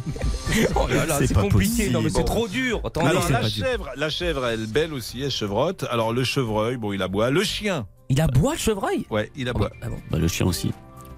Oh 0.76 0.87
là 0.89 1.05
là, 1.07 1.16
C'est 1.18 1.26
c'est 1.26 1.34
pas 1.34 1.43
compliqué. 1.43 1.91
Non 1.91 2.01
mais 2.01 2.11
c'est 2.11 2.22
trop 2.24 2.47
dur. 2.47 2.80
Attendez, 2.84 3.09
Alors 3.09 3.28
la 3.28 3.49
chèvre, 3.49 3.91
la 3.97 4.09
chèvre, 4.09 4.47
elle 4.47 4.66
belle 4.66 4.93
aussi, 4.93 5.20
elle 5.22 5.30
chevrotte. 5.32 5.84
Alors 5.91 6.12
le 6.12 6.22
chevreuil, 6.22 6.76
bon, 6.76 6.93
il 6.93 7.03
aboie. 7.03 7.30
Le 7.30 7.43
chien. 7.43 7.87
Il 8.09 8.20
aboie 8.20 8.53
le 8.53 8.59
chevreuil? 8.59 9.05
Ouais, 9.11 9.32
il 9.37 9.49
aboie. 9.49 9.70
Bah, 10.12 10.18
le 10.18 10.28
chien 10.28 10.47
aussi. 10.47 10.70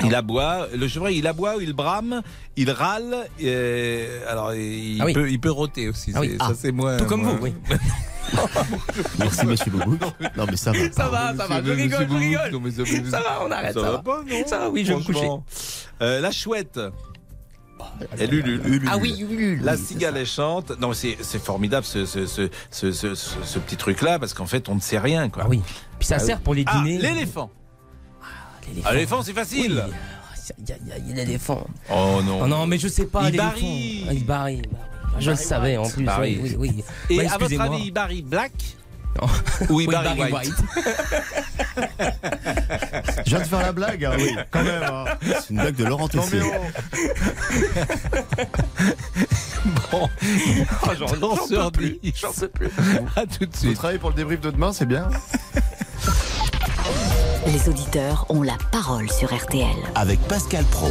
Il 0.05 0.15
aboie. 0.15 0.69
Le 0.75 0.89
chevreuil, 0.89 1.19
il 1.19 1.27
aboie, 1.27 1.57
il 1.61 1.75
brame, 1.75 2.23
il 2.57 2.71
râle. 2.71 3.27
et- 3.39 4.07
alors 4.27 4.55
il 4.55 4.99
Ah 5.03 5.05
oui. 5.05 5.13
peut, 5.13 5.31
il 5.31 5.39
peut 5.39 5.51
rôter 5.51 5.89
aussi. 5.91 6.13
Ah 6.15 6.21
c'est- 6.23 6.37
Ah. 6.39 6.49
Ça 6.49 6.55
c'est 6.55 6.73
moins. 6.73 6.97
Tout 6.97 7.05
comme 7.05 7.23
moins- 7.25 7.35
vous, 7.35 7.43
oui. 7.45 7.53
Merci, 9.19 9.47
monsieur 9.47 9.71
Boubouk. 9.71 10.01
Non, 10.37 10.47
mais 10.51 10.57
ça 10.57 10.73
va. 10.73 10.79
Ça 10.93 11.09
va, 11.09 11.35
ça 11.37 11.47
va, 11.47 11.63
je 11.63 11.71
rigole, 11.73 12.07
je 12.11 12.15
rigole. 12.17 13.11
ça, 13.11 13.21
va, 13.21 13.41
on 13.47 13.51
arrête, 13.51 13.75
Ça 13.75 13.81
ça 13.81 13.91
va 13.93 13.99
pas, 13.99 14.21
non 14.23 14.47
Ça 14.47 14.59
va, 14.59 14.71
oui, 14.71 14.85
je 14.85 14.93
vais 14.93 14.99
me 14.99 15.05
coucher. 15.05 15.29
Euh, 16.03 16.21
la 16.21 16.31
chouette. 16.31 16.79
Elle 18.19 18.35
ulule. 18.35 18.83
Ah 18.91 18.97
oui, 18.99 19.17
ulule, 19.21 19.61
La 19.63 19.77
cigale 19.77 20.25
chante. 20.27 20.73
Non, 20.81 20.93
c'est 20.93 21.17
c'est 21.21 21.39
formidable 21.43 21.87
ce, 21.87 22.07
ce, 22.07 22.27
ce, 22.27 22.49
ce, 22.71 22.93
ce- 22.93 23.15
ce- 23.15 23.37
ce 23.45 23.59
petit 23.61 23.77
truc-là 23.77 24.19
parce 24.19 24.35
qu'en 24.35 24.47
fait, 24.47 24.69
on 24.69 24.75
ne 24.75 24.81
sait 24.81 24.99
rien. 24.99 25.29
Quoi. 25.29 25.45
Ah 25.47 25.49
oui. 25.49 25.63
Puis 25.99 26.07
ça 26.09 26.17
Ah 26.17 26.19
sert 26.19 26.37
oui. 26.39 26.43
pour 26.45 26.55
les 26.55 26.65
Ah, 26.67 26.79
dîners. 26.83 26.99
l'éléphant. 26.99 27.51
Ah, 28.85 28.93
l'éléphant, 28.93 29.23
c'est 29.23 29.33
facile. 29.33 29.85
Oui. 29.87 29.95
Il 30.61 30.69
y 30.69 30.73
a- 30.73 31.25
l'éléphant. 31.25 31.67
Oh 31.91 32.21
non. 32.25 32.41
Oh 32.43 32.47
non, 32.47 32.67
mais 32.67 32.79
je 32.79 32.89
sais 32.89 33.07
pas. 33.07 33.29
Il 33.31 33.37
barille. 33.37 34.07
Il 34.13 34.25
barille. 34.27 34.63
Je 35.21 35.31
le 35.31 35.37
savais 35.37 35.77
en 35.77 35.89
plus. 35.89 36.05
Barry. 36.05 36.39
Oui, 36.43 36.57
oui, 36.59 36.73
oui. 36.77 36.85
Et 37.11 37.17
Bah, 37.19 37.23
à 37.23 37.39
votre 37.39 37.43
excusez-moi. 37.53 37.77
avis, 37.77 37.91
Barry 37.91 38.23
Black 38.23 38.53
Oui, 39.69 39.87
Barry, 39.87 40.17
Barry 40.17 40.33
White, 40.33 40.55
Je 43.27 43.31
viens 43.31 43.39
de 43.41 43.45
faire 43.45 43.63
la 43.63 43.73
blague. 43.73 44.05
hein. 44.05 44.13
Oui, 44.19 44.37
quand 44.51 44.63
même. 44.63 44.83
hein. 44.85 45.05
C'est 45.23 45.51
une 45.51 45.57
blague 45.61 45.75
de 45.77 45.85
Laurent 45.85 46.09
Tessier. 46.09 46.41
Bon, 49.91 50.09
Oh, 50.83 50.89
j'en- 50.99 51.07
14 51.07 51.73
plus. 51.73 51.99
J'en 52.15 52.33
sais 52.33 52.49
plus. 52.49 52.71
À 53.17 53.27
tout 53.27 53.45
de 53.45 53.51
Vous 53.53 53.59
suite. 53.59 53.75
travaillez 53.75 53.99
pour 53.99 54.11
le 54.11 54.17
débrief 54.17 54.41
de 54.41 54.51
demain, 54.51 54.73
c'est 54.73 54.87
bien. 54.87 55.09
Les 57.47 57.69
auditeurs 57.69 58.27
ont 58.29 58.43
la 58.43 58.57
parole 58.71 59.11
sur 59.11 59.35
RTL. 59.35 59.67
Avec 59.95 60.21
Pascal 60.23 60.65
Pro. 60.67 60.91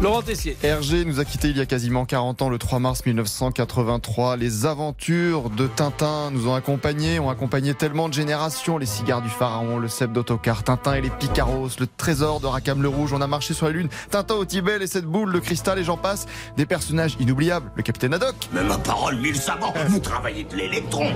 Laurent 0.00 0.22
Tessier. 0.22 0.56
Hergé 0.62 1.04
nous 1.04 1.20
a 1.20 1.26
quittés 1.26 1.48
il 1.48 1.58
y 1.58 1.60
a 1.60 1.66
quasiment 1.66 2.06
40 2.06 2.40
ans, 2.40 2.48
le 2.48 2.56
3 2.56 2.78
mars 2.78 3.04
1983. 3.04 4.38
Les 4.38 4.64
aventures 4.64 5.50
de 5.50 5.66
Tintin 5.66 6.30
nous 6.30 6.48
ont 6.48 6.54
accompagnés, 6.54 7.20
ont 7.20 7.28
accompagné 7.28 7.74
tellement 7.74 8.08
de 8.08 8.14
générations. 8.14 8.78
Les 8.78 8.86
cigares 8.86 9.20
du 9.20 9.28
pharaon, 9.28 9.78
le 9.78 9.88
cep 9.88 10.10
d'autocar, 10.10 10.64
Tintin 10.64 10.94
et 10.94 11.02
les 11.02 11.10
Picaros, 11.10 11.68
le 11.78 11.86
trésor 11.86 12.40
de 12.40 12.46
Rackham 12.46 12.80
le 12.80 12.88
Rouge. 12.88 13.12
On 13.12 13.20
a 13.20 13.26
marché 13.26 13.52
sur 13.52 13.66
la 13.66 13.72
lune, 13.72 13.90
Tintin 14.10 14.36
au 14.36 14.46
Tibet, 14.46 14.78
et 14.80 14.86
cette 14.86 15.04
boule, 15.04 15.32
le 15.32 15.40
cristal 15.40 15.78
et 15.78 15.84
j'en 15.84 15.98
passe. 15.98 16.24
Des 16.56 16.64
personnages 16.64 17.18
inoubliables, 17.20 17.70
le 17.74 17.82
capitaine 17.82 18.14
Haddock, 18.14 18.36
Mais 18.54 18.64
ma 18.64 18.78
parole, 18.78 19.16
mille 19.16 19.36
savants, 19.36 19.74
vous 19.88 19.98
travaillez 20.00 20.44
de 20.44 20.56
l'électron. 20.56 21.12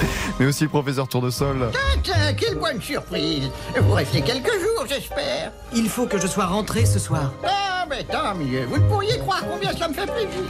mais 0.38 0.46
aussi 0.46 0.64
le 0.64 0.70
professeur 0.70 1.08
Tournesol. 1.08 1.70
Tiens, 2.02 2.32
quelle 2.34 2.56
bonne 2.58 2.80
surprise. 2.80 3.48
Vous 3.80 3.92
restez 3.92 4.20
quelques 4.22 4.52
jours, 4.52 4.84
j'espère. 4.88 5.52
Il 5.74 5.88
faut 5.88 6.06
que 6.06 6.18
je 6.18 6.26
sois 6.26 6.46
rentré 6.46 6.84
ce 6.84 6.98
soir. 6.98 7.32
Ah, 7.44 7.86
mais 7.88 8.01
mieux. 8.38 8.64
Vous 8.66 8.78
ne 8.78 8.88
pourriez 8.88 9.18
croire 9.18 9.42
combien 9.50 9.72
cela 9.72 9.88
me 9.88 9.94
fait 9.94 10.06
plaisir. 10.06 10.42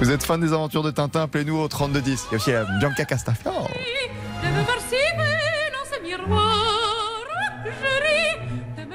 Vous 0.00 0.10
êtes 0.10 0.22
fan 0.22 0.40
des 0.40 0.52
aventures 0.52 0.82
de 0.82 0.90
Tintin, 0.90 1.22
appelez-nous 1.22 1.56
au 1.58 1.68
3210. 1.68 2.26
Il 2.30 2.32
y 2.32 2.34
a 2.34 2.36
aussi 2.36 2.52
euh, 2.52 2.64
Bianca 2.80 3.04
Castafiore. 3.04 3.68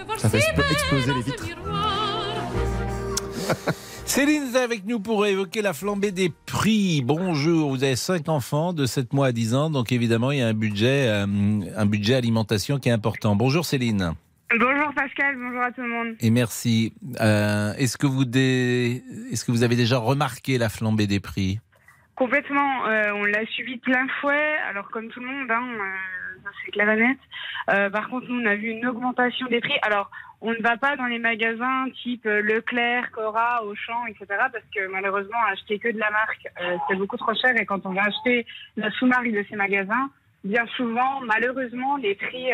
Voir 0.06 0.20
Ça 0.20 0.30
fait 0.30 0.40
expl- 0.40 0.72
exploser 0.72 1.14
les 1.14 1.22
vitres. 1.22 1.46
Céline 4.06 4.44
est 4.54 4.58
avec 4.58 4.86
nous 4.86 5.00
pour 5.00 5.26
évoquer 5.26 5.62
la 5.62 5.74
flambée 5.74 6.12
des 6.12 6.32
prix. 6.46 7.02
Bonjour, 7.02 7.70
vous 7.70 7.84
avez 7.84 7.96
cinq 7.96 8.28
enfants 8.30 8.74
de 8.74 8.86
7 8.86 9.14
mois 9.14 9.28
à 9.28 9.32
10 9.32 9.56
ans, 9.56 9.70
donc 9.70 9.92
évidemment 9.92 10.32
il 10.32 10.40
y 10.40 10.42
a 10.42 10.48
un 10.48 10.54
budget, 10.54 11.08
euh, 11.08 11.26
un 11.78 11.86
budget 11.86 12.16
alimentation 12.16 12.78
qui 12.78 12.90
est 12.90 12.92
important. 12.92 13.36
Bonjour 13.36 13.66
Céline. 13.66 14.14
Bonjour 14.60 14.94
Pascal, 14.94 15.38
bonjour 15.38 15.62
à 15.62 15.72
tout 15.72 15.82
le 15.82 15.88
monde. 15.88 16.16
Et 16.20 16.30
merci. 16.30 16.94
Euh, 17.22 17.74
est-ce 17.76 17.98
que 17.98 18.06
vous 18.06 18.26
dé- 18.26 19.02
est-ce 19.32 19.46
que 19.46 19.52
vous 19.52 19.64
avez 19.64 19.76
déjà 19.78 19.98
remarqué 19.98 20.58
la 20.58 20.68
flambée 20.68 21.08
des 21.08 21.20
prix? 21.22 21.60
Complètement, 22.16 22.86
euh, 22.88 23.14
on 23.14 23.24
l'a 23.24 23.46
suivi 23.46 23.78
de 23.78 23.82
plein 23.82 24.06
fouet, 24.20 24.56
alors 24.70 24.90
comme 24.92 25.08
tout 25.08 25.22
le 25.22 25.28
monde, 25.28 25.50
hein, 25.50 25.64
euh, 25.72 26.50
c'est 26.66 26.72
clair 26.72 26.90
et 26.90 26.98
net. 26.98 27.18
Euh, 27.70 27.90
par 27.90 28.10
contre, 28.10 28.28
nous, 28.28 28.42
on 28.42 28.46
a 28.46 28.56
vu 28.56 28.68
une 28.72 28.86
augmentation 28.86 29.48
des 29.48 29.62
prix. 29.62 29.78
Alors, 29.84 30.12
on 30.42 30.52
ne 30.52 30.62
va 30.62 30.76
pas 30.76 30.98
dans 30.98 31.06
les 31.06 31.20
magasins 31.20 31.86
type 32.04 32.26
euh, 32.26 32.42
Leclerc, 32.42 33.12
Cora, 33.12 33.64
Auchan, 33.64 34.06
etc. 34.08 34.26
Parce 34.52 34.66
que 34.76 34.88
malheureusement, 34.92 35.38
acheter 35.50 35.80
que 35.80 35.90
de 35.90 35.98
la 36.00 36.12
marque, 36.12 36.48
euh, 36.62 36.76
c'est 36.90 36.96
beaucoup 36.98 37.18
trop 37.18 37.34
cher. 37.36 37.56
Et 37.56 37.66
quand 37.66 37.86
on 37.86 37.94
va 37.94 38.04
acheter 38.04 38.46
la 38.76 38.92
sous-marque 38.92 39.32
de 39.32 39.46
ces 39.50 39.56
magasins, 39.56 40.10
bien 40.44 40.66
souvent, 40.76 41.22
malheureusement, 41.22 41.96
les 41.98 42.16
prix, 42.16 42.54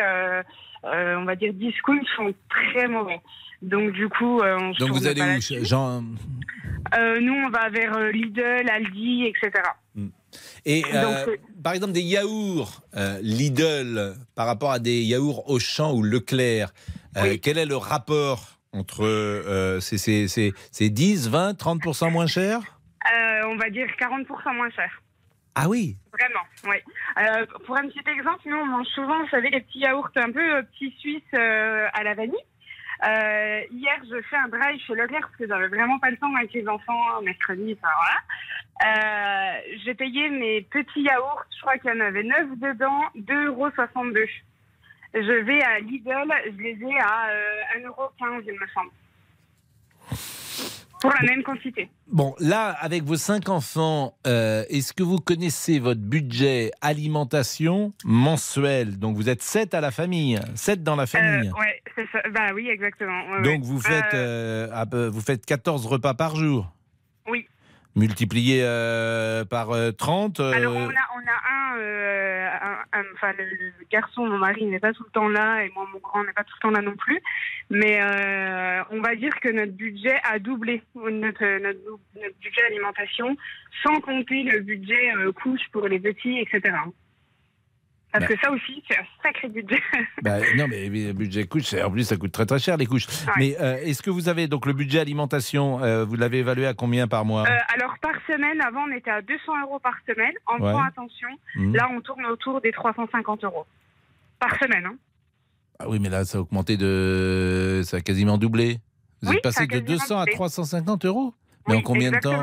euh, 0.92 1.16
on 1.18 1.24
va 1.24 1.36
dire 1.36 1.52
discount, 1.54 2.00
sont 2.16 2.32
très 2.48 2.86
mauvais. 2.88 3.20
Donc 3.62 3.92
du 3.92 4.08
coup, 4.08 4.40
euh, 4.40 4.56
on 4.60 4.72
se 4.74 4.78
Donc 4.80 4.90
vous 4.90 5.06
allez 5.06 5.22
où. 5.22 5.64
Jean 5.64 6.04
Euh, 6.96 7.20
Nous, 7.20 7.34
on 7.34 7.50
va 7.50 7.68
vers 7.70 7.96
euh, 7.96 8.10
Lidl, 8.12 8.66
Aldi, 8.70 9.24
etc. 9.26 9.50
Et 10.64 10.82
Donc, 10.82 10.94
euh, 10.94 11.24
euh, 11.28 11.36
par 11.62 11.72
exemple 11.72 11.92
des 11.92 12.02
yaourts 12.02 12.82
Lidl 13.22 14.14
par 14.34 14.46
rapport 14.46 14.70
à 14.70 14.78
des 14.78 15.02
yaourts 15.02 15.48
Auchan 15.50 15.92
ou 15.94 16.02
Leclerc, 16.02 16.70
euh, 17.16 17.36
quel 17.42 17.58
est 17.58 17.66
le 17.66 17.76
rapport 17.76 18.58
entre 18.72 19.04
ces, 19.80 19.98
ces, 19.98 20.28
ces- 20.28 20.52
ces 20.70 20.90
10, 20.90 21.28
20, 21.30 21.52
30% 21.58 22.10
moins 22.10 22.26
cher? 22.26 22.60
On 23.50 23.56
va 23.56 23.70
dire 23.70 23.86
40% 23.98 24.54
moins 24.54 24.68
cher. 24.70 24.90
Ah 25.58 25.68
oui 25.68 25.96
Vraiment, 26.12 26.44
oui. 26.64 26.76
Euh, 27.18 27.46
pour 27.66 27.76
un 27.76 27.88
petit 27.88 28.02
exemple, 28.10 28.42
nous, 28.46 28.56
on 28.56 28.66
mange 28.66 28.86
souvent, 28.88 29.20
vous 29.20 29.28
savez, 29.28 29.50
les 29.50 29.60
petits 29.60 29.80
yaourts 29.80 30.10
un 30.16 30.32
peu 30.32 30.56
euh, 30.56 30.62
petits 30.62 30.94
suisses 30.98 31.22
euh, 31.34 31.88
à 31.92 32.02
la 32.02 32.14
vanille. 32.14 32.36
Hier, 33.02 34.00
je 34.10 34.20
fais 34.22 34.36
un 34.36 34.48
drive 34.48 34.80
chez 34.86 34.94
Leclerc 34.94 35.20
parce 35.20 35.36
que 35.36 35.46
j'avais 35.46 35.68
vraiment 35.68 35.98
pas 35.98 36.10
le 36.10 36.16
temps 36.16 36.34
avec 36.34 36.52
les 36.52 36.66
enfants, 36.66 37.22
mercredi, 37.22 37.76
enfin 37.80 37.92
voilà. 38.80 39.60
J'ai 39.84 39.94
payé 39.94 40.28
mes 40.30 40.62
petits 40.62 41.02
yaourts, 41.02 41.44
je 41.54 41.60
crois 41.60 41.78
qu'il 41.78 41.90
y 41.90 41.94
en 41.94 42.00
avait 42.00 42.24
9 42.24 42.58
dedans, 42.58 43.02
2,62 43.16 43.46
euros. 43.46 43.70
Je 45.14 45.32
vais 45.44 45.62
à 45.62 45.80
Lidl, 45.80 46.32
je 46.44 46.62
les 46.62 46.78
ai 46.82 47.00
à 47.00 47.28
euh, 47.30 47.78
1,15€, 47.80 48.42
il 48.46 48.52
me 48.52 48.66
semble. 48.68 48.90
Pour 51.00 51.12
la 51.20 51.22
même 51.28 51.42
quantité. 51.42 51.88
Bon, 52.10 52.34
là, 52.40 52.70
avec 52.80 53.04
vos 53.04 53.16
cinq 53.16 53.48
enfants, 53.48 54.14
euh, 54.26 54.64
est-ce 54.68 54.92
que 54.92 55.02
vous 55.02 55.18
connaissez 55.18 55.78
votre 55.78 56.00
budget 56.00 56.70
alimentation 56.80 57.92
mensuel? 58.04 58.98
Donc 58.98 59.16
vous 59.16 59.28
êtes 59.28 59.42
sept 59.42 59.74
à 59.74 59.80
la 59.80 59.90
famille, 59.90 60.38
sept 60.54 60.82
dans 60.82 60.96
la 60.96 61.06
famille. 61.06 61.48
Euh, 61.48 61.60
ouais, 61.60 61.82
c'est 61.94 62.06
ça. 62.12 62.20
Bah 62.34 62.52
oui, 62.54 62.68
exactement. 62.68 63.30
ouais, 63.30 63.42
Donc 63.42 63.62
ouais. 63.62 63.68
vous 63.68 63.80
faites, 63.80 64.14
Euh, 64.14 64.68
euh, 64.94 65.10
vous 65.10 65.20
faites 65.20 65.44
14 65.46 65.86
repas 65.86 66.14
par 66.14 66.34
jour. 66.36 66.72
Multiplié 67.98 68.62
euh, 68.62 69.44
par 69.44 69.72
euh, 69.72 69.90
30 69.90 70.40
euh, 70.40 70.52
Alors, 70.52 70.74
on 70.74 70.88
a, 70.88 71.04
on 71.16 71.26
a 71.26 71.38
un, 71.52 71.78
euh, 71.78 72.48
enfin, 73.14 73.32
le, 73.36 73.72
garçon, 73.90 74.26
mon 74.26 74.38
mari, 74.38 74.64
n'est 74.66 74.78
pas 74.78 74.92
tout 74.92 75.04
le 75.04 75.10
temps 75.10 75.28
là, 75.28 75.64
et 75.64 75.70
moi, 75.74 75.86
mon 75.92 75.98
grand 75.98 76.24
n'est 76.24 76.32
pas 76.32 76.44
tout 76.44 76.54
le 76.56 76.68
temps 76.68 76.70
là 76.70 76.82
non 76.82 76.96
plus. 76.96 77.20
Mais 77.70 78.00
euh, 78.00 78.82
on 78.90 79.00
va 79.00 79.14
dire 79.14 79.38
que 79.40 79.48
notre 79.48 79.72
budget 79.72 80.20
a 80.24 80.38
doublé, 80.38 80.82
notre, 80.94 81.44
notre, 81.58 81.98
notre 82.14 82.38
budget 82.40 82.62
alimentation, 82.66 83.36
sans 83.82 84.00
compter 84.00 84.42
le 84.44 84.60
budget 84.60 85.12
euh, 85.16 85.32
couche 85.32 85.68
pour 85.72 85.86
les 85.88 85.98
petits, 85.98 86.38
etc. 86.38 86.74
Parce 88.12 88.24
Bah. 88.24 88.34
que 88.34 88.40
ça 88.40 88.50
aussi, 88.50 88.82
c'est 88.88 88.96
un 88.98 89.04
sacré 89.22 89.48
budget. 89.48 89.82
Bah, 90.22 90.38
non, 90.56 90.66
mais 90.68 90.88
le 90.88 91.12
budget 91.12 91.46
couche, 91.46 91.74
en 91.74 91.90
plus, 91.90 92.04
ça 92.04 92.16
coûte 92.16 92.32
très 92.32 92.46
très 92.46 92.58
cher 92.58 92.76
les 92.78 92.86
couches. 92.86 93.06
Mais 93.36 93.56
euh, 93.60 93.76
est-ce 93.82 94.02
que 94.02 94.10
vous 94.10 94.28
avez 94.30 94.48
donc 94.48 94.64
le 94.66 94.72
budget 94.72 95.00
alimentation, 95.00 95.82
euh, 95.82 96.04
vous 96.04 96.16
l'avez 96.16 96.38
évalué 96.38 96.66
à 96.66 96.72
combien 96.74 97.06
par 97.06 97.24
mois? 97.26 97.42
Euh, 97.42 97.74
alors, 97.74 97.94
par 98.00 98.14
semaine, 98.26 98.60
avant, 98.62 98.84
on 98.88 98.96
était 98.96 99.10
à 99.10 99.20
200 99.20 99.40
euros 99.62 99.78
par 99.78 99.94
semaine. 100.06 100.32
En 100.46 100.54
Ouais. 100.54 100.72
point 100.72 100.86
attention, 100.86 101.28
Mhm. 101.56 101.74
là, 101.76 101.88
on 101.94 102.00
tourne 102.00 102.24
autour 102.26 102.60
des 102.62 102.72
350 102.72 103.44
euros. 103.44 103.66
Par 104.40 104.56
semaine, 104.58 104.86
hein. 104.86 104.96
Ah 105.78 105.88
oui, 105.88 105.98
mais 106.00 106.08
là, 106.08 106.24
ça 106.24 106.38
a 106.38 106.40
augmenté 106.40 106.76
de. 106.76 107.82
Ça 107.84 107.98
a 107.98 108.00
quasiment 108.00 108.38
doublé. 108.38 108.78
Vous 109.22 109.30
Oui, 109.30 109.36
êtes 109.36 109.42
passé 109.42 109.66
de 109.66 109.70
quasiment 109.70 109.86
200 109.92 110.16
à 110.16 110.20
doublé. 110.22 110.32
350 110.34 111.04
euros? 111.04 111.34
Mais 111.68 111.74
Oui, 111.74 111.80
en 111.80 111.82
combien 111.82 112.10
de 112.10 112.18
temps? 112.18 112.42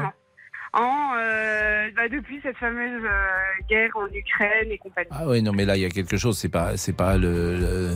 En, 0.75 1.11
euh, 1.17 1.87
bah, 1.95 2.09
depuis 2.11 2.39
cette 2.43 2.57
fameuse 2.57 3.01
euh, 3.03 3.67
guerre 3.69 3.89
en 3.95 4.07
Ukraine 4.13 4.69
et 4.71 4.77
compagnie. 4.77 5.07
Ah 5.11 5.23
oui, 5.25 5.41
non, 5.41 5.53
mais 5.53 5.63
là, 5.65 5.77
il 5.77 5.81
y 5.81 5.85
a 5.85 5.89
quelque 5.89 6.17
chose. 6.17 6.37
C'est 6.37 6.49
pas, 6.49 6.75
c'est 6.77 6.93
pas 6.93 7.17
le. 7.17 7.57
le- 7.57 7.95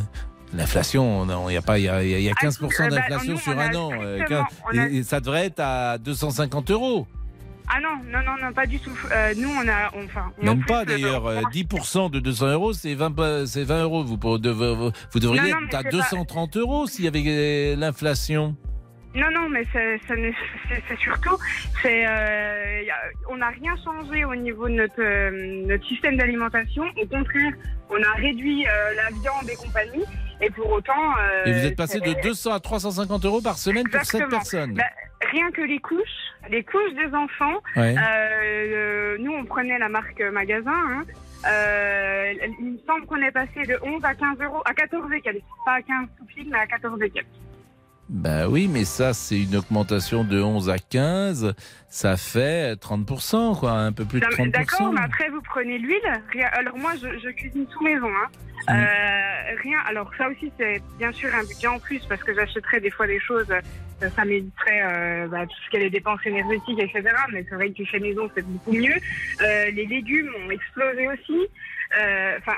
L'inflation, 0.51 1.27
il 1.47 1.53
y 1.53 1.57
a 1.57 1.61
pas, 1.61 1.77
il 1.77 1.85
y 1.85 1.89
a, 1.89 2.03
y 2.03 2.15
a- 2.15 2.17
il 2.17 2.23
y 2.23 2.29
a 2.29 2.33
15% 2.33 2.85
euh, 2.85 2.89
bah, 2.89 2.95
d'inflation 2.95 3.37
sur 3.37 3.59
un 3.59 3.75
an, 3.75 3.91
a- 3.91 4.87
et, 4.87 5.03
ça 5.03 5.19
devrait 5.19 5.45
être 5.45 5.59
à 5.59 5.99
250 5.99 6.71
euros. 6.71 7.05
Ah 7.67 7.77
non, 7.79 7.97
non, 8.11 8.23
non, 8.25 8.35
non, 8.41 8.51
pas 8.51 8.65
du 8.65 8.79
tout. 8.79 8.97
Euh, 9.11 9.35
nous, 9.37 9.47
on 9.49 9.67
a, 9.67 9.91
on- 9.95 10.05
enfin, 10.05 10.31
Même 10.41 10.65
pas 10.65 10.85
d'ailleurs. 10.85 11.27
euh, 11.27 11.41
10% 11.51 12.09
de 12.09 12.19
200 12.19 12.47
euros, 12.47 12.73
c'est 12.73 12.95
20, 12.95 13.11
pa- 13.11 13.45
c'est 13.45 13.63
20 13.63 13.83
euros. 13.83 14.03
Vous, 14.03 14.17
devriez 14.39 15.51
Non, 15.51 15.57
non, 15.57 15.61
mais 15.61 15.67
être 15.67 15.75
à 15.75 15.77
c'est 15.79 15.83
pas- 15.83 15.91
230 15.91 16.57
euros 16.57 16.87
s'il 16.87 17.05
y 17.05 17.07
avait 17.07 17.75
l'inflation. 17.75 18.55
Non, 19.15 19.31
non, 19.31 19.49
mais 19.49 19.63
c'est 19.73 20.97
surtout, 20.99 21.35
c'est, 21.81 22.05
euh, 22.07 22.81
on 23.29 23.37
n'a 23.37 23.49
rien 23.49 23.75
changé 23.83 24.23
au 24.23 24.35
niveau 24.35 24.67
de 24.69 24.75
notre, 24.75 25.01
euh, 25.01 25.65
notre 25.67 25.85
système 25.87 26.15
d'alimentation. 26.17 26.83
Au 27.01 27.07
contraire, 27.07 27.53
on 27.89 28.01
a 28.03 28.11
réduit 28.17 28.67
euh, 28.67 28.93
la 28.95 29.09
viande 29.09 29.49
et 29.51 29.55
compagnie. 29.55 30.05
Et 30.41 30.49
pour 30.51 30.71
autant. 30.71 31.17
euh, 31.19 31.45
Et 31.45 31.53
vous 31.53 31.65
êtes 31.65 31.75
passé 31.75 31.99
de 31.99 32.05
c'est- 32.05 32.21
200 32.21 32.53
à 32.53 32.59
350 32.59 33.25
euros 33.25 33.41
par 33.41 33.57
semaine 33.57 33.83
pour 33.89 33.99
7 34.01 34.21
Exactement. 34.21 34.29
personnes. 34.29 34.73
Bah, 34.75 34.83
rien 35.31 35.51
que 35.51 35.61
les 35.61 35.79
couches, 35.79 35.99
les 36.49 36.63
couches 36.63 36.93
des 36.93 37.13
enfants. 37.15 37.57
Ouais. 37.75 37.95
euh, 37.97 39.17
nous, 39.19 39.33
on 39.33 39.43
prenait 39.43 39.79
la 39.79 39.89
marque 39.89 40.21
magasin. 40.21 40.71
hein. 40.71 41.03
Euh, 41.47 42.33
il 42.59 42.73
me 42.73 42.77
semble 42.85 43.05
qu'on 43.07 43.21
est 43.21 43.31
passé 43.31 43.63
de 43.65 43.77
11 43.81 44.03
à 44.05 44.13
15 44.13 44.37
euros, 44.41 44.61
à 44.65 44.73
14 44.73 45.11
et 45.13 45.21
quelques. 45.21 45.41
Pas 45.65 45.73
à 45.75 45.81
15 45.81 46.07
tout 46.17 46.25
pile, 46.25 46.47
mais 46.51 46.59
à 46.59 46.67
14 46.67 47.01
et 47.01 47.09
quelques. 47.09 47.27
Bah 48.09 48.47
oui, 48.49 48.67
mais 48.67 48.85
ça, 48.85 49.13
c'est 49.13 49.39
une 49.39 49.55
augmentation 49.55 50.23
de 50.23 50.41
11 50.41 50.69
à 50.71 50.79
15. 50.79 51.53
Ça 51.89 52.17
fait 52.17 52.73
30%, 52.73 53.59
quoi, 53.59 53.71
un 53.73 53.91
peu 53.91 54.03
plus 54.03 54.19
de 54.19 54.25
Non, 54.25 54.31
mais 54.39 54.45
30%. 54.47 54.51
D'accord, 54.51 54.93
mais 54.93 55.01
après, 55.01 55.29
vous 55.29 55.41
prenez 55.41 55.77
l'huile. 55.77 56.21
Alors, 56.53 56.75
moi, 56.77 56.93
je, 56.95 57.19
je 57.19 57.29
cuisine 57.29 57.67
tout 57.67 57.83
maison. 57.83 58.07
Hein. 58.07 58.27
Mm. 58.67 58.71
Euh, 58.71 59.55
rien. 59.63 59.77
Alors, 59.87 60.11
ça 60.17 60.27
aussi, 60.27 60.51
c'est 60.57 60.81
bien 60.97 61.11
sûr 61.11 61.29
un 61.35 61.43
budget 61.43 61.67
en 61.67 61.79
plus 61.79 62.03
parce 62.07 62.23
que 62.23 62.33
j'achèterais 62.33 62.79
des 62.81 62.89
fois 62.89 63.05
des 63.05 63.19
choses. 63.19 63.49
euh, 63.51 64.09
Ça 64.15 64.25
m'éviterait 64.25 64.81
euh, 64.83 65.27
bah, 65.27 65.45
tout 65.45 65.55
ce 65.65 65.69
qui 65.69 65.77
est 65.77 65.81
les 65.81 65.89
dépenses 65.91 66.19
énergétiques, 66.25 66.79
etc. 66.79 67.03
Mais 67.31 67.45
c'est 67.47 67.55
vrai 67.55 67.71
que 67.71 67.85
fait 67.85 67.99
maison, 67.99 68.27
c'est 68.33 68.45
beaucoup 68.45 68.73
mieux. 68.73 68.95
Euh, 69.41 69.69
les 69.71 69.85
légumes 69.85 70.31
ont 70.45 70.49
explosé 70.49 71.07
aussi. 71.09 71.47
Enfin, 72.39 72.57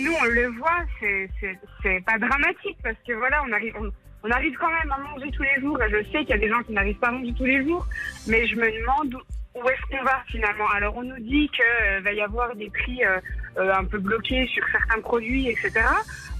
nous, 0.00 0.12
on 0.20 0.24
le 0.24 0.48
voit, 0.58 0.80
c'est- 1.00 2.00
pas 2.04 2.18
dramatique 2.18 2.76
parce 2.82 2.96
que 3.06 3.12
voilà, 3.12 3.40
on 3.48 3.52
arrive. 3.52 3.74
On, 3.78 3.90
on 4.24 4.30
arrive 4.30 4.56
quand 4.58 4.70
même 4.70 4.90
à 4.90 4.98
manger 4.98 5.30
tous 5.30 5.42
les 5.42 5.60
jours. 5.60 5.80
Et 5.82 5.90
je 5.90 6.10
sais 6.10 6.20
qu'il 6.20 6.30
y 6.30 6.32
a 6.32 6.38
des 6.38 6.48
gens 6.48 6.62
qui 6.62 6.72
n'arrivent 6.72 6.98
pas 6.98 7.08
à 7.08 7.12
manger 7.12 7.34
tous 7.36 7.44
les 7.44 7.62
jours, 7.62 7.86
mais 8.26 8.46
je 8.46 8.56
me 8.56 8.70
demande 8.80 9.14
où 9.54 9.68
est-ce 9.68 9.96
qu'on 9.96 10.02
va 10.02 10.22
finalement. 10.26 10.66
Alors 10.74 10.96
on 10.96 11.02
nous 11.02 11.20
dit 11.20 11.48
qu'il 11.50 12.02
va 12.02 12.12
y 12.12 12.20
avoir 12.20 12.56
des 12.56 12.70
prix 12.70 13.04
euh, 13.04 13.18
euh, 13.58 13.72
un 13.72 13.84
peu 13.84 13.98
bloqués 13.98 14.46
sur 14.46 14.64
certains 14.72 15.00
produits, 15.00 15.48
etc. 15.48 15.72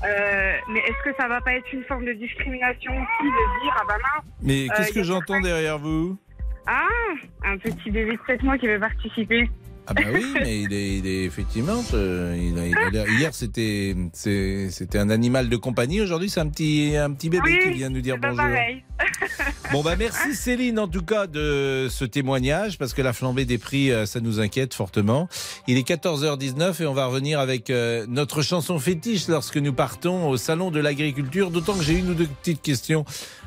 Euh, 0.05 0.53
mais 0.69 0.81
est-ce 0.81 1.11
que 1.11 1.17
ça 1.17 1.29
va 1.29 1.41
pas 1.41 1.55
être 1.55 1.73
une 1.73 1.85
forme 1.85 2.07
de 2.07 2.13
discrimination 2.15 2.93
aussi 2.93 3.29
de 3.29 3.63
dire 3.63 3.77
ah 3.77 3.85
bah 3.87 3.95
mince, 3.99 4.25
Mais 4.43 4.65
euh, 4.65 4.75
qu'est-ce 4.77 4.93
que 4.93 5.01
a 5.01 5.05
j'entends 5.05 5.41
derrière 5.41 5.79
vous? 5.79 6.19
Ah 6.67 6.89
un 7.45 7.59
petit 7.59 7.91
bébé 7.91 8.13
de 8.13 8.21
7 8.27 8.43
mois 8.43 8.57
qui 8.57 8.67
veut 8.67 8.81
participer. 8.81 9.49
Ah 9.87 9.93
bah 9.93 10.03
oui, 10.13 10.25
mais 10.41 10.63
il 10.63 10.73
est, 10.73 10.97
il 10.99 11.07
est 11.07 11.25
effectivement. 11.25 11.85
il 11.93 11.97
a- 12.59 12.67
il 12.67 12.75
a 12.77 12.91
l'air- 12.91 13.09
hier, 13.09 13.35
c'était 13.35 13.95
c'est- 14.15 14.71
c'était 14.71 14.99
un 14.99 15.11
animal 15.11 15.51
de 15.51 15.57
compagnie. 15.57 16.01
Aujourd'hui, 16.01 16.31
c'est 16.31 16.41
un 16.41 16.49
petit, 16.49 16.97
un 16.97 17.11
petit 17.13 17.29
bébé 17.29 17.43
Oui, 17.45 17.59
qui 17.65 17.79
vient 17.79 17.91
nous 17.91 18.01
dire 18.01 18.17
bonjour. 18.21 18.37
pareil. 18.39 18.83
Bon 19.73 19.83
bah 19.83 19.97
merci 19.97 20.35
Céline 20.37 20.79
en 20.79 20.87
tout 20.87 21.03
cas 21.03 21.27
de 21.27 21.89
ce 21.91 22.05
témoignage 22.05 22.79
parce 22.79 22.93
que 22.95 23.03
la 23.03 23.13
flambée 23.13 23.45
des 23.45 23.59
prix 23.59 23.91
euh, 23.91 24.07
ça 24.07 24.21
nous 24.21 24.39
inquiète 24.39 24.73
fortement. 24.73 25.29
Il 25.67 25.77
est 25.79 25.89
14h19 25.89 26.81
et 26.83 26.87
on 26.87 26.93
va 26.95 27.07
revenir 27.07 27.41
avec 27.41 27.71
euh, 27.71 28.05
notre 28.09 28.43
chanson 28.43 28.79
fétiche 28.79 29.27
lorsque 29.27 29.57
nous 29.57 29.73
partons 29.73 30.29
au 30.29 30.37
salon 30.37 30.71
de 30.71 30.79
l'agriculture 30.81 31.51
d'autant 31.51 31.75
que 31.77 31.83
j'ai 31.83 31.95
une 31.95 32.11
ou 32.11 32.15
deux 32.15 32.29
petites 32.29 32.63
questions 32.63 33.05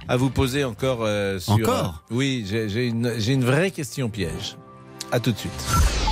à 0.09 0.17
vous 0.17 0.29
poser 0.29 0.63
encore 0.65 0.99
euh, 1.03 1.39
sur 1.39 1.53
Encore? 1.53 2.03
Oui, 2.11 2.45
j'ai 2.49 2.67
j'ai 2.67 2.87
une 2.87 3.13
j'ai 3.19 3.33
une 3.33 3.45
vraie 3.45 3.71
question 3.71 4.09
piège. 4.09 4.57
À 5.11 5.19
tout 5.21 5.31
de 5.31 5.37
suite. 5.37 6.06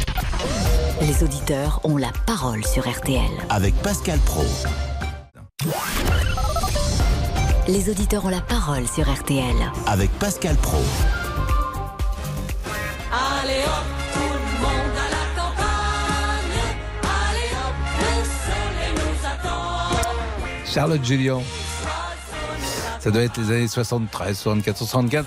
Les 1.01 1.23
auditeurs 1.23 1.81
ont 1.83 1.97
la 1.97 2.11
parole 2.25 2.65
sur 2.65 2.89
RTL. 2.89 3.29
Avec 3.49 3.75
Pascal 3.75 4.19
Pro. 4.19 4.43
Les 7.67 7.89
auditeurs 7.89 8.25
ont 8.25 8.29
la 8.29 8.41
parole 8.41 8.87
sur 8.87 9.11
RTL. 9.11 9.55
Avec 9.87 10.09
Pascal 10.19 10.55
Pro. 10.57 10.81
Allez 13.11 13.61
hop, 13.65 13.85
tout 14.13 14.19
le 14.19 14.61
monde 14.61 14.97
à 14.97 15.09
la 15.11 15.25
campagne. 15.41 16.61
Allez 17.03 17.51
hop, 17.53 17.75
le 17.99 18.13
soleil 18.45 18.93
nous 18.95 19.27
attend. 19.27 19.97
Charlotte 20.65 21.03
Julien. 21.03 21.39
Ça 22.99 23.11
doit 23.11 23.21
être 23.21 23.37
les 23.37 23.51
années 23.51 23.67
73, 23.67 24.37
74, 24.37 24.77
75. 24.77 25.25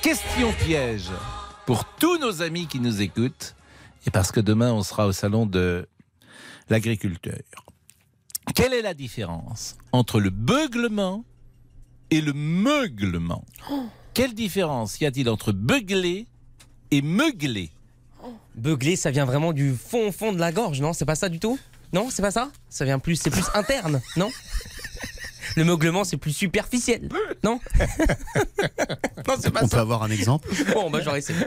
Question 0.00 0.52
piège 0.52 1.10
pour 1.66 1.84
tous 1.84 2.18
nos 2.18 2.42
amis 2.42 2.66
qui 2.66 2.78
nous 2.78 3.02
écoutent 3.02 3.54
et 4.06 4.10
parce 4.10 4.32
que 4.32 4.40
demain 4.40 4.72
on 4.72 4.82
sera 4.82 5.06
au 5.06 5.12
salon 5.12 5.46
de 5.46 5.88
l'agriculteur. 6.68 7.38
Quelle 8.54 8.72
est 8.72 8.82
la 8.82 8.94
différence 8.94 9.76
entre 9.92 10.20
le 10.20 10.30
beuglement 10.30 11.24
et 12.10 12.20
le 12.20 12.32
meuglement? 12.32 13.44
Quelle 14.14 14.34
différence 14.34 15.00
y 15.00 15.06
a-t-il 15.06 15.28
entre 15.28 15.52
beugler 15.52 16.26
et 16.90 17.02
meugler? 17.02 17.70
Beugler, 18.54 18.96
ça 18.96 19.10
vient 19.10 19.26
vraiment 19.26 19.52
du 19.52 19.74
fond 19.74 20.10
fond 20.10 20.32
de 20.32 20.40
la 20.40 20.50
gorge, 20.50 20.80
non? 20.80 20.92
C'est 20.92 21.04
pas 21.04 21.14
ça 21.14 21.28
du 21.28 21.38
tout? 21.38 21.58
Non, 21.92 22.08
c'est 22.10 22.22
pas 22.22 22.30
ça? 22.30 22.50
Ça 22.68 22.84
vient 22.84 22.98
plus, 22.98 23.16
c'est 23.16 23.30
plus 23.30 23.44
interne, 23.54 24.00
non? 24.16 24.30
Le 25.56 25.64
meuglement, 25.64 26.04
c'est 26.04 26.16
plus 26.16 26.32
superficiel, 26.32 27.08
non 27.44 27.60
Non, 29.28 29.34
c'est 29.40 29.50
pas 29.50 29.60
On 29.64 29.68
ça. 29.68 29.76
peut 29.76 29.80
avoir 29.82 30.02
un 30.02 30.10
exemple 30.10 30.48
Bon, 30.74 30.90
bah 30.90 31.00
j'aurais 31.04 31.18
essayé. 31.18 31.38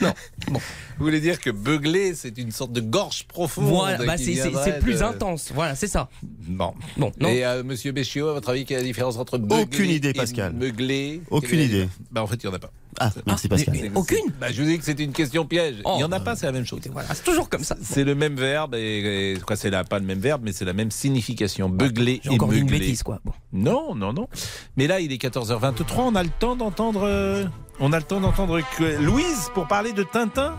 Vous 0.48 0.58
voulez 1.04 1.20
dire 1.20 1.40
que 1.40 1.50
beugler, 1.50 2.14
c'est 2.14 2.36
une 2.38 2.50
sorte 2.52 2.72
de 2.72 2.80
gorge 2.80 3.24
profonde 3.26 3.66
Voilà, 3.68 3.98
bah, 4.04 4.16
c'est- 4.16 4.24
c'est 4.24 4.32
viendrait 4.50 4.64
c'est 4.72 4.78
plus 4.80 4.98
de- 4.98 5.02
intense. 5.04 5.50
Voilà, 5.54 5.74
c'est 5.74 5.86
ça. 5.88 6.08
Bon. 6.22 6.74
Bon, 6.96 7.12
non. 7.20 7.28
Et 7.28 7.44
euh, 7.44 7.62
Monsieur 7.64 7.92
Béchiot, 7.92 8.28
à 8.28 8.32
votre 8.34 8.48
avis, 8.50 8.64
quelle 8.64 8.78
est 8.78 8.80
la 8.80 8.86
différence 8.86 9.16
entre 9.16 9.38
beugler 9.38 9.62
Aucune 9.62 9.90
idée, 9.90 10.08
et 10.10 10.14
Pascal. 10.14 10.52
meugler? 10.54 11.20
Aucune 11.30 11.60
idée. 11.60 11.88
Bah 12.10 12.22
en 12.22 12.26
fait, 12.26 12.36
il 12.42 12.46
n'y 12.46 12.52
en 12.52 12.56
a 12.56 12.58
pas. 12.58 12.70
Ah, 13.00 13.10
merci 13.26 13.48
Pascal. 13.48 13.74
Mais- 13.80 13.90
Aucune 13.94 14.32
bah, 14.40 14.48
Je 14.52 14.62
vous 14.62 14.68
dis 14.68 14.78
que 14.78 14.84
c'est 14.84 14.98
une 15.00 15.12
question 15.12 15.44
piège. 15.46 15.76
il 15.84 15.96
n'y 15.96 16.04
en 16.04 16.12
a 16.12 16.20
pas, 16.20 16.36
c'est 16.36 16.46
la 16.46 16.52
même 16.52 16.66
chose. 16.66 16.80
Voilà, 16.92 17.14
c'est 17.14 17.24
toujours 17.24 17.48
comme 17.48 17.64
ça. 17.64 17.76
C'est 17.82 18.04
le 18.04 18.14
même 18.14 18.34
verbe, 18.34 18.74
et, 18.74 19.32
et- 19.34 19.38
quoi, 19.40 19.56
c'est 19.56 19.70
la, 19.70 19.84
pas 19.84 19.98
le 19.98 20.04
même 20.04 20.18
verbe, 20.20 20.42
mais 20.44 20.52
c'est 20.52 20.64
la 20.64 20.72
même 20.72 20.90
signification. 20.90 21.68
Beugler 21.68 22.20
J'ai 22.24 22.30
et 22.30 22.34
encore 22.34 22.48
dit 22.48 22.58
une 22.58 22.66
bêtise, 22.66 23.02
quoi. 23.02 23.20
Bon. 23.24 23.32
Non, 23.52 23.94
non, 23.94 24.12
non. 24.12 24.28
Mais 24.76 24.86
là, 24.86 25.00
il 25.00 25.12
est 25.12 25.16
14h23, 25.22 26.00
on 26.00 26.14
a 26.14 26.22
le 26.22 26.30
temps 26.30 26.56
d'entendre... 26.56 27.02
euh, 27.04 27.44
on 27.80 27.92
a 27.92 27.98
le 27.98 28.04
temps 28.04 28.20
d'entendre 28.20 28.60
que- 28.76 29.00
Louise 29.00 29.50
pour 29.54 29.66
parler 29.68 29.92
de 29.92 30.02
Tintin 30.02 30.56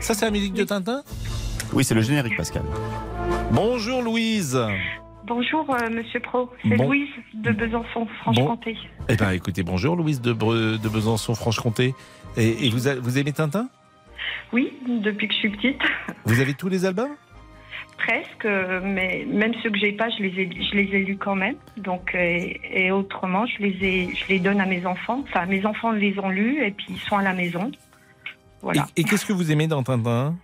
Ça, 0.00 0.14
c'est 0.14 0.24
la 0.24 0.30
musique 0.30 0.54
de 0.54 0.64
Tintin? 0.64 1.02
Oui, 1.72 1.84
c'est 1.84 1.94
le 1.94 2.02
générique, 2.02 2.36
Pascal. 2.36 2.62
Bonjour 3.52 4.02
Louise 4.02 4.58
Bonjour, 5.34 5.64
euh, 5.70 5.88
Monsieur 5.90 6.18
Pro. 6.18 6.50
C'est 6.68 6.74
Bon. 6.76 6.88
Louise 6.88 7.08
de 7.34 7.52
Besançon, 7.52 8.04
Franche-Comté. 8.20 8.76
Eh 9.08 9.14
bien, 9.14 9.30
écoutez, 9.30 9.62
bonjour 9.62 9.94
Louise 9.94 10.20
de, 10.20 10.32
Bre- 10.34 10.76
de 10.80 10.88
Besançon-Franche-Comté. 10.88 11.94
Et, 12.36 12.66
et 12.66 12.70
vous, 12.70 12.88
a- 12.88 12.96
vous 12.96 13.16
aimez 13.16 13.32
Tintin? 13.32 13.68
Oui, 14.52 14.72
depuis 14.88 15.28
que 15.28 15.34
je 15.34 15.38
suis 15.38 15.50
petite, 15.50 15.80
Vous 16.24 16.40
avez 16.40 16.54
tous 16.54 16.68
les 16.68 16.84
albums? 16.84 17.14
Presque. 17.96 18.44
euh, 18.44 18.80
Mais 18.82 19.24
même 19.28 19.52
ceux 19.62 19.70
que 19.70 19.78
j'ai 19.78 19.92
pas, 19.92 20.08
je 20.10 20.20
les 20.24 20.40
ai, 20.42 20.50
je 20.68 20.74
les 20.76 20.96
ai 20.96 21.04
lus 21.04 21.16
quand 21.16 21.36
même. 21.36 21.54
Donc, 21.76 22.12
euh, 22.16 22.48
et 22.72 22.90
autrement, 22.90 23.46
je 23.46 23.62
les 23.62 23.76
ai, 23.86 24.08
je 24.12 24.26
les 24.28 24.40
donne 24.40 24.60
à 24.60 24.66
mes 24.66 24.84
enfants. 24.84 25.22
Enfin, 25.28 25.46
mes 25.46 25.64
enfants 25.64 25.92
les 25.92 26.18
ont 26.18 26.30
lus 26.30 26.60
et 26.60 26.72
puis 26.72 26.86
ils 26.90 26.98
sont 27.08 27.16
à 27.18 27.22
la 27.22 27.34
maison. 27.34 27.70
Voilà. 28.62 28.84
Et, 28.96 29.02
et 29.02 29.04
qu'est-ce 29.04 29.24
que 29.26 29.32
vous 29.32 29.52
aimez 29.52 29.68
dans 29.68 29.84
Tintin? 29.84 30.34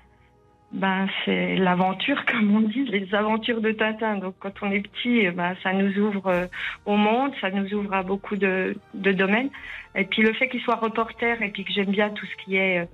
Ben, 0.73 1.09
c'est 1.25 1.57
l'aventure, 1.57 2.25
comme 2.31 2.55
on 2.55 2.61
dit, 2.61 2.85
les 2.85 3.15
aventures 3.15 3.61
de 3.61 3.73
Tintin. 3.73 4.17
Donc, 4.17 4.35
quand 4.39 4.53
on 4.63 4.71
est 4.71 4.81
petit, 4.81 5.21
eh 5.21 5.31
ben, 5.31 5.55
ça 5.63 5.73
nous 5.73 5.97
ouvre 5.99 6.27
euh, 6.27 6.47
au 6.85 6.97
monde, 6.97 7.33
ça 7.41 7.51
nous 7.51 7.73
ouvre 7.75 7.95
à 7.95 8.03
beaucoup 8.03 8.37
de, 8.37 8.77
de 8.95 9.13
domaines. 9.13 9.51
Et 9.95 10.05
puis, 10.05 10.23
le 10.23 10.33
fait 10.33 10.49
qu'il 10.49 10.61
soit 10.61 10.77
reporter 10.77 11.41
et 11.43 11.51
puis 11.51 11.65
que 11.65 11.73
j'aime 11.73 11.91
bien 11.91 12.11
tout 12.11 12.27
ce 12.27 12.45
qui 12.45 12.57
est 12.57 12.81
euh, 12.81 12.87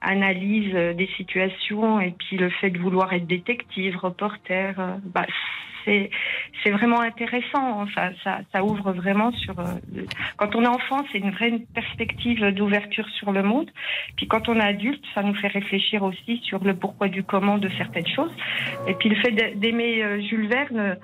analyse 0.00 0.74
euh, 0.74 0.94
des 0.94 1.08
situations 1.16 2.00
et 2.00 2.12
puis 2.12 2.36
le 2.36 2.50
fait 2.50 2.70
de 2.70 2.78
vouloir 2.78 3.12
être 3.12 3.26
détective, 3.26 3.96
reporter, 3.96 4.74
bah, 5.04 5.26
c'est 5.84 6.10
c'est 6.62 6.70
vraiment 6.70 7.00
intéressant. 7.00 7.82
Enfin, 7.82 8.10
ça, 8.24 8.40
ça 8.52 8.62
ouvre 8.64 8.92
vraiment 8.92 9.32
sur. 9.32 9.58
euh, 9.58 9.64
quand 10.36 10.54
on 10.54 10.62
est 10.62 10.68
enfant, 10.68 11.04
c'est 11.12 11.18
une 11.18 11.30
vraie 11.30 11.52
perspective 11.74 12.40
d'ouverture 12.52 13.08
sur 13.18 13.32
le 13.32 13.42
monde. 13.42 13.70
Puis 14.16 14.26
quand 14.28 14.48
on 14.48 14.56
est 14.58 14.64
adulte, 14.64 15.02
ça 15.14 15.22
nous 15.22 15.34
fait 15.34 15.48
réfléchir 15.48 16.02
aussi 16.02 16.40
sur 16.44 16.62
le 16.64 16.74
pourquoi 16.74 17.08
du 17.08 17.22
comment 17.22 17.58
de 17.58 17.68
certaines 17.78 18.06
choses. 18.06 18.34
Et 18.86 18.94
puis 18.94 19.08
le 19.08 19.16
fait 19.16 19.32
d'a- 19.32 19.54
d'aimer 19.54 20.02
euh, 20.02 20.20
Jules 20.20 20.48
Verne, 20.48 20.96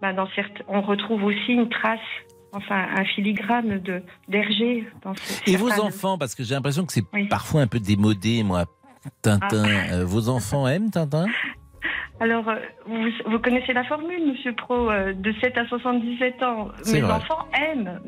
bah, 0.00 0.12
dans 0.12 0.28
certes, 0.34 0.62
on 0.68 0.80
retrouve 0.80 1.22
aussi 1.24 1.52
une 1.52 1.68
trace, 1.68 2.00
enfin 2.52 2.86
un 2.96 3.04
filigrane 3.04 3.78
de 3.80 4.02
d'Hergé 4.28 4.86
Et 5.46 5.56
vos 5.56 5.70
enfants, 5.80 6.18
parce 6.18 6.34
que 6.34 6.42
j'ai 6.42 6.54
l'impression 6.54 6.84
que 6.86 6.92
c'est 6.92 7.04
parfois 7.28 7.60
un 7.62 7.66
peu 7.66 7.78
démodé, 7.80 8.42
moi, 8.42 8.64
Tintin. 9.22 9.64
Ah. 9.64 9.94
Euh, 9.94 10.04
vos 10.04 10.28
enfants 10.28 10.66
aiment 10.66 10.90
Tintin? 10.90 11.26
Alors, 12.22 12.48
euh, 12.48 12.54
vous, 12.86 13.08
vous 13.26 13.38
connaissez 13.40 13.72
la 13.72 13.82
formule, 13.82 14.28
Monsieur 14.28 14.52
Pro, 14.52 14.88
euh, 14.92 15.12
de 15.12 15.32
7 15.40 15.58
à 15.58 15.66
77 15.66 16.40
ans. 16.44 16.68
Mes 16.92 17.00
vrai. 17.00 17.12
enfants 17.14 17.48
aiment, 17.52 17.98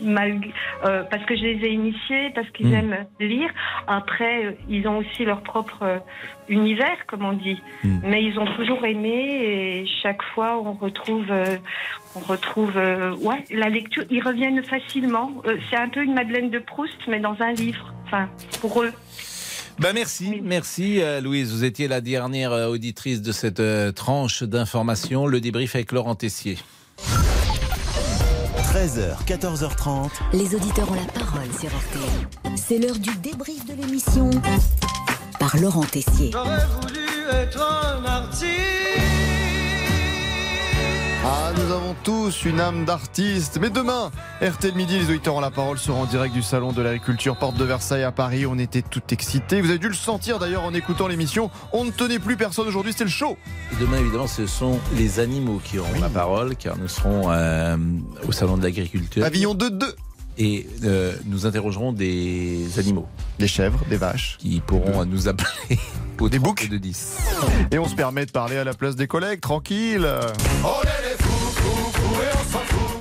malgré, 0.00 0.52
euh, 0.84 1.02
parce 1.10 1.24
que 1.24 1.34
je 1.34 1.42
les 1.42 1.66
ai 1.66 1.72
initiés, 1.72 2.30
parce 2.36 2.48
qu'ils 2.50 2.68
Mm. 2.68 2.74
aiment 2.74 3.06
lire. 3.18 3.50
Après, 3.88 4.56
ils 4.68 4.86
ont 4.86 4.98
aussi 4.98 5.24
leur 5.24 5.40
propre 5.42 6.00
univers, 6.48 7.04
comme 7.08 7.24
on 7.24 7.32
dit. 7.32 7.60
Mm. 7.82 7.98
Mais 8.04 8.22
ils 8.22 8.38
ont 8.38 8.46
toujours 8.54 8.84
aimé 8.86 9.40
et 9.42 9.86
chaque 10.04 10.22
fois, 10.22 10.56
on 10.64 10.74
retrouve, 10.74 11.26
euh, 11.30 11.56
on 12.14 12.20
retrouve, 12.20 12.76
ouais, 12.76 13.42
la 13.50 13.70
lecture. 13.70 14.04
Ils 14.08 14.22
reviennent 14.22 14.62
facilement. 14.62 15.32
C'est 15.68 15.76
un 15.76 15.88
peu 15.88 16.04
une 16.04 16.14
Madeleine 16.14 16.48
de 16.50 16.60
Proust, 16.60 17.08
mais 17.08 17.18
dans 17.18 17.34
un 17.42 17.50
livre. 17.50 17.92
Enfin, 18.06 18.28
pour 18.60 18.84
eux. 18.84 18.92
Bah 19.78 19.92
merci, 19.92 20.40
merci 20.42 21.02
euh, 21.02 21.20
Louise. 21.20 21.52
Vous 21.52 21.64
étiez 21.64 21.88
la 21.88 22.00
dernière 22.00 22.52
euh, 22.52 22.68
auditrice 22.68 23.22
de 23.22 23.32
cette 23.32 23.58
euh, 23.58 23.90
tranche 23.90 24.44
d'information. 24.44 25.26
Le 25.26 25.40
débrief 25.40 25.74
avec 25.74 25.90
Laurent 25.90 26.14
Tessier. 26.14 26.58
13h, 28.72 29.24
14h30. 29.26 30.10
Les 30.32 30.54
auditeurs 30.54 30.90
ont 30.90 30.94
la 30.94 31.12
parole 31.12 31.48
sur 31.58 31.68
RTL. 31.68 32.56
C'est 32.56 32.78
l'heure 32.78 32.98
du 32.98 33.14
débrief 33.16 33.66
de 33.66 33.74
l'émission 33.74 34.30
par 35.40 35.56
Laurent 35.56 35.84
Tessier. 35.84 36.30
J'aurais 36.32 36.66
voulu 36.80 37.06
être 37.32 37.60
un 37.60 38.04
artiste. 38.04 39.13
Ah, 41.26 41.52
nous 41.56 41.72
avons 41.72 41.96
tous 42.04 42.44
une 42.44 42.60
âme 42.60 42.84
d'artiste. 42.84 43.56
Mais 43.58 43.70
demain, 43.70 44.10
RTL 44.42 44.74
Midi, 44.74 44.98
les 44.98 45.08
auditeurs 45.08 45.36
ont 45.36 45.40
la 45.40 45.50
parole 45.50 45.78
seront 45.78 46.02
en 46.02 46.04
direct 46.04 46.34
du 46.34 46.42
Salon 46.42 46.72
de 46.72 46.82
l'Agriculture, 46.82 47.36
porte 47.36 47.56
de 47.56 47.64
Versailles 47.64 48.02
à 48.02 48.12
Paris. 48.12 48.44
On 48.44 48.58
était 48.58 48.82
tout 48.82 49.00
excités. 49.10 49.62
Vous 49.62 49.70
avez 49.70 49.78
dû 49.78 49.88
le 49.88 49.94
sentir 49.94 50.38
d'ailleurs 50.38 50.64
en 50.64 50.74
écoutant 50.74 51.08
l'émission. 51.08 51.50
On 51.72 51.86
ne 51.86 51.90
tenait 51.90 52.18
plus 52.18 52.36
personne 52.36 52.68
aujourd'hui, 52.68 52.92
c'était 52.92 53.04
le 53.04 53.10
show. 53.10 53.38
Et 53.72 53.76
demain, 53.80 53.96
évidemment, 54.00 54.26
ce 54.26 54.46
sont 54.46 54.78
les 54.96 55.18
animaux 55.18 55.62
qui 55.64 55.78
auront 55.78 55.98
la 55.98 56.10
parole, 56.10 56.56
car 56.56 56.76
nous 56.76 56.88
serons 56.88 57.30
euh, 57.30 57.78
au 58.28 58.32
Salon 58.32 58.58
de 58.58 58.62
l'Agriculture. 58.62 59.22
Pavillon 59.22 59.54
2-2. 59.54 59.94
Et 60.36 60.66
euh, 60.84 61.14
nous 61.24 61.46
interrogerons 61.46 61.92
des 61.92 62.78
animaux. 62.78 63.06
Des 63.38 63.48
chèvres, 63.48 63.80
des 63.88 63.96
vaches. 63.96 64.36
Qui 64.40 64.60
pourront 64.60 65.00
euh, 65.00 65.04
nous 65.06 65.26
appeler 65.26 65.78
au 66.20 66.28
des 66.28 66.38
boucs 66.38 66.68
de 66.68 66.76
10. 66.76 67.16
Et 67.70 67.78
on 67.78 67.88
se 67.88 67.94
permet 67.94 68.26
de 68.26 68.30
parler 68.30 68.56
à 68.56 68.64
la 68.64 68.74
place 68.74 68.96
des 68.96 69.06
collègues, 69.06 69.40
tranquille. 69.40 70.06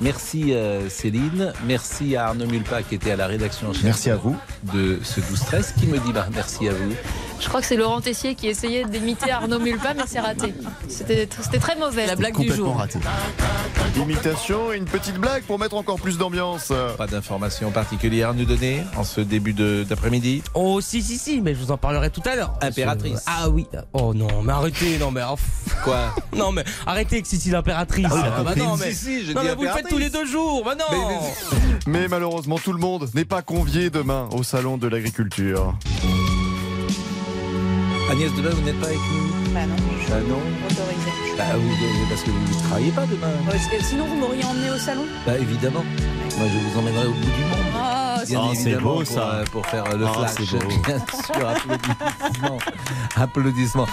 Merci 0.02 0.54
euh, 0.54 0.90
Céline, 0.90 1.54
merci 1.66 2.16
à 2.16 2.28
Arnaud 2.28 2.46
Mulpa 2.48 2.84
qui 2.84 2.96
était 2.96 3.12
à 3.12 3.16
la 3.16 3.28
rédaction 3.28 3.72
Merci 3.84 4.10
à 4.10 4.16
vous. 4.18 4.36
de 4.74 5.00
ce 5.04 5.22
12-13 5.22 5.80
qui 5.80 5.88
me 5.88 5.98
dit 6.00 6.12
bah, 6.12 6.28
merci 6.34 6.68
à 6.68 6.74
vous. 6.74 6.92
Je 7.40 7.48
crois 7.50 7.62
que 7.62 7.68
c'est 7.68 7.76
Laurent 7.76 8.02
Tessier 8.02 8.36
qui 8.36 8.48
essayait 8.48 8.86
d'imiter 8.86 9.32
Arnaud 9.32 9.60
Mulpa, 9.60 9.94
mais 9.94 10.04
c'est 10.08 10.20
raté. 10.20 10.54
C'était 10.88 11.28
très 11.60 11.76
mauvais. 11.76 12.06
La 12.08 12.16
blague 12.16 12.38
du 12.40 12.52
jour. 12.54 12.78
raté. 12.78 13.00
Imitation 13.96 14.72
et 14.74 14.78
une 14.78 14.86
petite 14.86 15.18
blague 15.20 15.44
pour 15.44 15.60
mettre 15.60 15.76
encore 15.76 16.00
plus 16.00 16.18
d'ambiance. 16.18 16.72
Pas 16.98 17.08
d'informations 17.08 17.72
particulières 17.72 18.30
à 18.30 18.34
nous 18.34 18.46
donner 18.46 18.82
en 18.98 19.04
ce 19.04 19.22
début 19.22 19.54
d'après-midi 19.54 20.42
Oh 20.56 20.82
si 20.82 21.02
si 21.02 21.18
si, 21.18 21.42
mais 21.42 21.54
je 21.54 21.60
vous 21.60 21.72
en 21.72 21.78
parlerai 21.78 22.10
tout 22.10 22.22
à 22.26 22.36
l'heure. 22.36 22.54
Impératrice. 22.62 23.24
Ah 23.28 23.50
oui. 23.50 23.68
Oh 23.94 24.14
non, 24.14 24.42
mais 24.44 24.54
arrêtez, 24.54 24.98
non 24.98 25.12
mais 25.12 25.22
oh, 25.30 25.36
Quoi 25.84 26.16
Non 26.36 26.52
mais 26.52 26.64
arrêtez 26.86 27.16
avec 27.18 27.26
Sissi 27.28 27.50
l'impératrice. 27.52 28.08
Ah 28.10 28.34
Ah, 28.38 28.44
bah 28.44 28.52
si, 28.54 28.60
non 28.60 28.76
si, 28.78 28.84
mais 28.84 28.94
si, 28.94 29.26
j'ai 29.26 29.34
non, 29.34 29.44
mais 29.44 29.54
vous 29.56 29.64
le 29.64 29.70
faites 29.70 29.88
tous 29.88 29.98
les 29.98 30.10
deux 30.10 30.26
jours. 30.26 30.64
Bah 30.66 30.76
non. 30.76 31.20
Mais 31.88 32.08
malheureusement, 32.08 32.58
tout 32.58 32.74
le 32.74 32.80
monde 32.80 33.10
n'est 33.14 33.26
pas 33.26 33.42
convié 33.42 33.90
demain 33.90 34.28
au 34.32 34.44
Salon 34.44 34.78
de 34.78 34.88
l'Agriculture. 34.88 35.76
Agnès 38.14 38.32
Demain, 38.36 38.50
vous 38.52 38.62
n'êtes 38.62 38.80
pas 38.80 38.86
avec 38.88 38.98
nous? 39.00 39.54
Bah 39.54 39.66
non, 39.66 39.76
je 40.06 40.10
Bah 40.10 40.20
non. 40.28 40.38
autorisée. 40.66 41.36
Bah 41.38 41.44
vous, 41.56 42.08
parce 42.10 42.22
que 42.22 42.30
vous 42.30 42.40
ne 42.58 42.60
travaillez 42.68 42.92
pas 42.92 43.06
demain. 43.08 43.28
Parce 43.50 43.66
que 43.68 43.84
sinon, 43.84 44.06
vous 44.06 44.16
m'auriez 44.16 44.46
emmené 44.46 44.70
au 44.70 44.78
salon 44.78 45.04
Bah 45.26 45.38
évidemment. 45.40 45.84
Moi 46.38 46.48
je 46.48 46.58
vous 46.60 46.80
emmènerai 46.80 47.08
au 47.08 47.12
bout 47.12 47.20
du 47.20 47.42
monde. 47.46 47.74
Ah, 47.76 48.22
Bien 48.28 48.40
Oh, 48.44 48.52
c'est 48.54 48.62
évidemment, 48.62 48.82
beau, 48.94 48.96
pour, 49.04 49.08
ça. 49.08 49.30
euh, 49.34 49.46
Pour 49.52 49.66
faire 49.66 49.84
euh, 49.92 49.98
le 49.98 50.06
Ah, 50.06 50.28
flash. 50.28 50.48
Bien 50.52 51.00
sûr, 51.26 51.48
applaudissements. 51.50 52.58
applaudissements. 53.16 53.88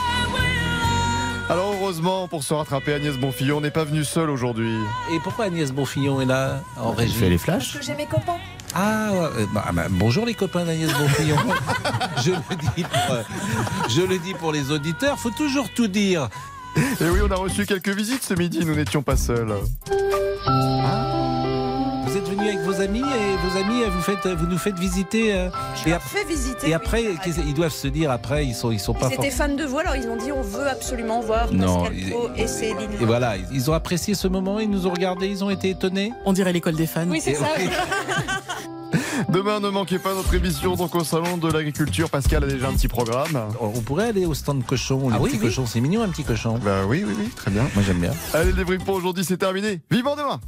Alors 1.49 1.75
Heureusement, 1.81 2.29
pour 2.29 2.45
se 2.45 2.53
rattraper, 2.55 2.93
Agnès 2.95 3.17
Bonfillon 3.17 3.61
n'est 3.61 3.71
pas 3.73 3.85
venue 3.85 4.05
seule 4.05 4.31
aujourd'hui. 4.31 4.77
Et 5.13 5.19
pourquoi 5.21 5.47
Agnès 5.47 5.73
Bonfillon 5.73 6.21
est 6.21 6.27
là 6.27 6.61
en 6.77 6.93
régie 6.93 7.15
fait 7.15 7.29
les 7.31 7.39
flashs. 7.39 7.73
Parce 7.73 7.79
que 7.79 7.83
j'ai 7.83 7.95
mes 7.97 8.07
copains. 8.07 8.37
Ah, 8.75 9.11
ouais, 9.13 9.19
euh, 9.43 9.47
bah, 9.53 9.71
bah, 9.73 9.87
bonjour 9.91 10.25
les 10.25 10.35
copains 10.35 10.65
d'Agnès 10.65 10.93
Bonfillon. 10.93 11.37
je, 12.25 12.31
le 12.31 12.57
dis 12.77 12.85
pour, 12.85 13.15
euh, 13.15 13.23
je 13.89 14.03
le 14.03 14.19
dis 14.19 14.35
pour 14.35 14.53
les 14.53 14.71
auditeurs, 14.71 15.19
faut 15.19 15.31
toujours 15.31 15.69
tout 15.75 15.89
dire. 15.89 16.29
Et 16.77 17.09
oui, 17.09 17.21
on 17.25 17.31
a 17.31 17.37
reçu 17.37 17.67
quelques 17.67 17.89
visites 17.89 18.23
ce 18.23 18.35
midi, 18.35 18.65
nous 18.65 18.75
n'étions 18.75 19.03
pas 19.03 19.17
seuls. 19.17 19.55
Vous 22.23 22.27
êtes 22.33 22.37
venus 22.37 22.49
avec 22.53 22.61
vos 22.67 22.81
amis 22.83 23.01
et 23.01 23.37
vos 23.49 23.57
amis, 23.59 23.83
euh, 23.83 23.89
vous, 23.91 24.03
faites, 24.03 24.27
vous 24.27 24.47
nous 24.47 24.59
faites 24.59 24.79
visiter. 24.79 25.33
euh, 25.35 25.49
et, 25.87 25.93
ap- 25.93 26.03
Fait 26.03 26.25
visiter. 26.25 26.69
et 26.69 26.75
après, 26.75 27.05
qu'est-ce- 27.25 27.41
ils 27.41 27.55
doivent 27.55 27.73
se 27.73 27.89
dire 27.89 28.11
après, 28.11 28.45
ils 28.47 28.55
sont, 28.55 28.71
ils 28.71 28.79
sont 28.81 28.93
Ils 28.95 29.01
pas 29.01 29.07
étaient 29.07 29.31
forts. 29.31 29.47
fans 29.49 29.55
de 29.55 29.65
vous, 29.65 29.79
alors 29.79 29.97
ils 29.97 30.07
ont 30.09 30.17
dit 30.17 30.31
on 30.31 30.43
veut 30.43 30.69
absolument 30.69 31.21
voir 31.21 31.51
Non, 31.53 31.79
Pascal 31.85 31.99
ils- 31.99 32.11
Pro 32.11 32.29
et 32.37 32.47
Céline. 32.47 32.91
Et 33.01 33.05
voilà, 33.07 33.35
ils 33.53 33.71
ont 33.71 33.75
apprécié 33.75 34.15
ce 34.15 34.29
moment, 34.29 34.59
ils 34.61 34.69
nous 34.69 34.87
ont 34.87 34.91
regardés, 34.91 35.29
ils 35.29 35.43
ont 35.45 35.51
été 35.51 35.71
étonnés. 35.71 36.13
On 36.27 36.33
dirait 36.35 36.53
l'école 36.53 36.75
des 36.75 36.87
fans. 36.87 37.07
Oui, 37.09 37.21
c'est 37.23 37.31
Et- 37.33 37.35
ça. 37.37 37.47
oui. 37.59 37.69
Demain, 39.29 39.61
ne 39.61 39.69
manquez 39.69 39.99
pas 39.99 40.15
notre 40.15 40.35
émission 40.35 40.75
donc 40.75 40.95
au 40.95 41.05
salon 41.05 41.37
de 41.37 41.51
l'agriculture. 41.53 42.09
Pascal 42.11 42.43
a 42.43 42.47
déjà 42.47 42.69
un 42.69 42.73
petit 42.73 42.89
programme. 42.89 43.39
On 43.61 43.81
pourrait 43.81 44.09
aller 44.09 44.27
au 44.27 44.35
stand 44.35 44.65
cochon. 44.67 45.09
Les 45.11 45.15
Ah 45.15 45.19
oui, 45.21 45.31
petits 45.31 45.41
oui. 45.41 45.47
cochons, 45.49 45.67
c'est 45.67 45.81
mignon 45.81 46.03
un 46.03 46.09
petit 46.09 46.25
cochon. 46.25 46.59
Bah 46.63 46.85
oui, 46.89 47.05
oui, 47.07 47.15
oui, 47.19 47.29
très 47.37 47.51
bien. 47.51 47.63
Moi 47.75 47.85
j'aime 47.87 47.99
bien. 48.01 48.13
Allez, 48.35 48.47
le 48.47 48.53
débrief 48.55 48.83
pour 48.85 48.95
aujourd'hui, 48.97 49.25
c'est 49.25 49.37
terminé. 49.37 49.81
Vivant 49.91 50.17
demain 50.17 50.41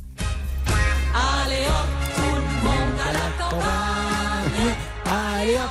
Allez 1.53 1.67
hop, 1.67 1.89
tout 2.17 2.23
le 2.23 2.41
monde 2.65 2.99
à 3.07 3.13
la 3.13 3.29
campagne. 3.45 4.75
Allez 5.05 5.57
hop, 5.57 5.71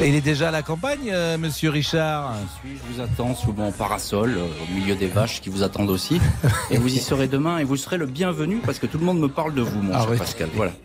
Et 0.00 0.08
il 0.08 0.14
est 0.14 0.20
déjà 0.20 0.48
à 0.48 0.50
la 0.52 0.62
campagne, 0.62 1.10
euh, 1.12 1.36
monsieur 1.38 1.70
Richard? 1.70 2.32
Je 2.64 2.70
vous 2.94 3.00
attends 3.02 3.34
sous 3.34 3.52
mon 3.52 3.72
parasol, 3.72 4.36
euh, 4.38 4.46
au 4.46 4.72
milieu 4.74 4.94
des 4.94 5.08
vaches 5.08 5.40
qui 5.42 5.50
vous 5.50 5.62
attendent 5.64 5.90
aussi. 5.90 6.20
Et 6.70 6.78
vous 6.78 6.94
y 6.94 6.98
serez 6.98 7.26
demain 7.28 7.58
et 7.58 7.64
vous 7.64 7.76
serez 7.76 7.96
le 7.98 8.06
bienvenu 8.06 8.58
parce 8.64 8.78
que 8.78 8.86
tout 8.86 8.98
le 8.98 9.04
monde 9.04 9.18
me 9.18 9.26
parle 9.28 9.54
de 9.54 9.60
vous, 9.62 9.82
mon 9.82 9.92
Ah 9.94 10.00
cher 10.02 10.10
oui. 10.12 10.18
Pascal. 10.18 10.48
Voilà. 10.54 10.72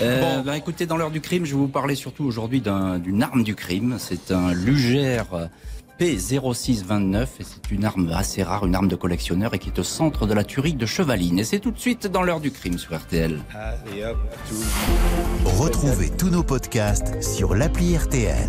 Euh, 0.00 0.42
ben, 0.42 0.54
écoutez, 0.54 0.86
dans 0.86 0.96
l'heure 0.96 1.10
du 1.12 1.20
crime, 1.20 1.44
je 1.44 1.52
vais 1.52 1.58
vous 1.58 1.68
parler 1.68 1.94
surtout 1.94 2.24
aujourd'hui 2.24 2.60
d'un- 2.60 2.98
d'une 2.98 3.22
arme 3.22 3.44
du 3.44 3.54
crime. 3.54 3.96
C'est 4.00 4.32
un 4.32 4.52
Lugère 4.52 5.26
euh, 5.34 5.46
P0629 6.02 7.22
et 7.38 7.44
c'est 7.44 7.70
une 7.70 7.84
arme 7.84 8.10
assez 8.12 8.42
rare, 8.42 8.66
une 8.66 8.74
arme 8.74 8.88
de 8.88 8.96
collectionneur 8.96 9.54
et 9.54 9.60
qui 9.60 9.68
est 9.68 9.78
au 9.78 9.84
centre 9.84 10.26
de 10.26 10.34
la 10.34 10.42
tuerie 10.42 10.74
de 10.74 10.84
Chevaline. 10.84 11.38
Et 11.38 11.44
c'est 11.44 11.60
tout 11.60 11.70
de 11.70 11.78
suite 11.78 12.08
dans 12.08 12.22
l'heure 12.22 12.40
du 12.40 12.50
crime 12.50 12.76
sur 12.76 12.96
RTL. 12.96 13.40
Retrouvez 15.44 16.10
tous 16.10 16.28
nos 16.28 16.42
podcasts 16.42 17.22
sur 17.22 17.54
l'appli 17.54 17.96
RTL. 17.96 18.48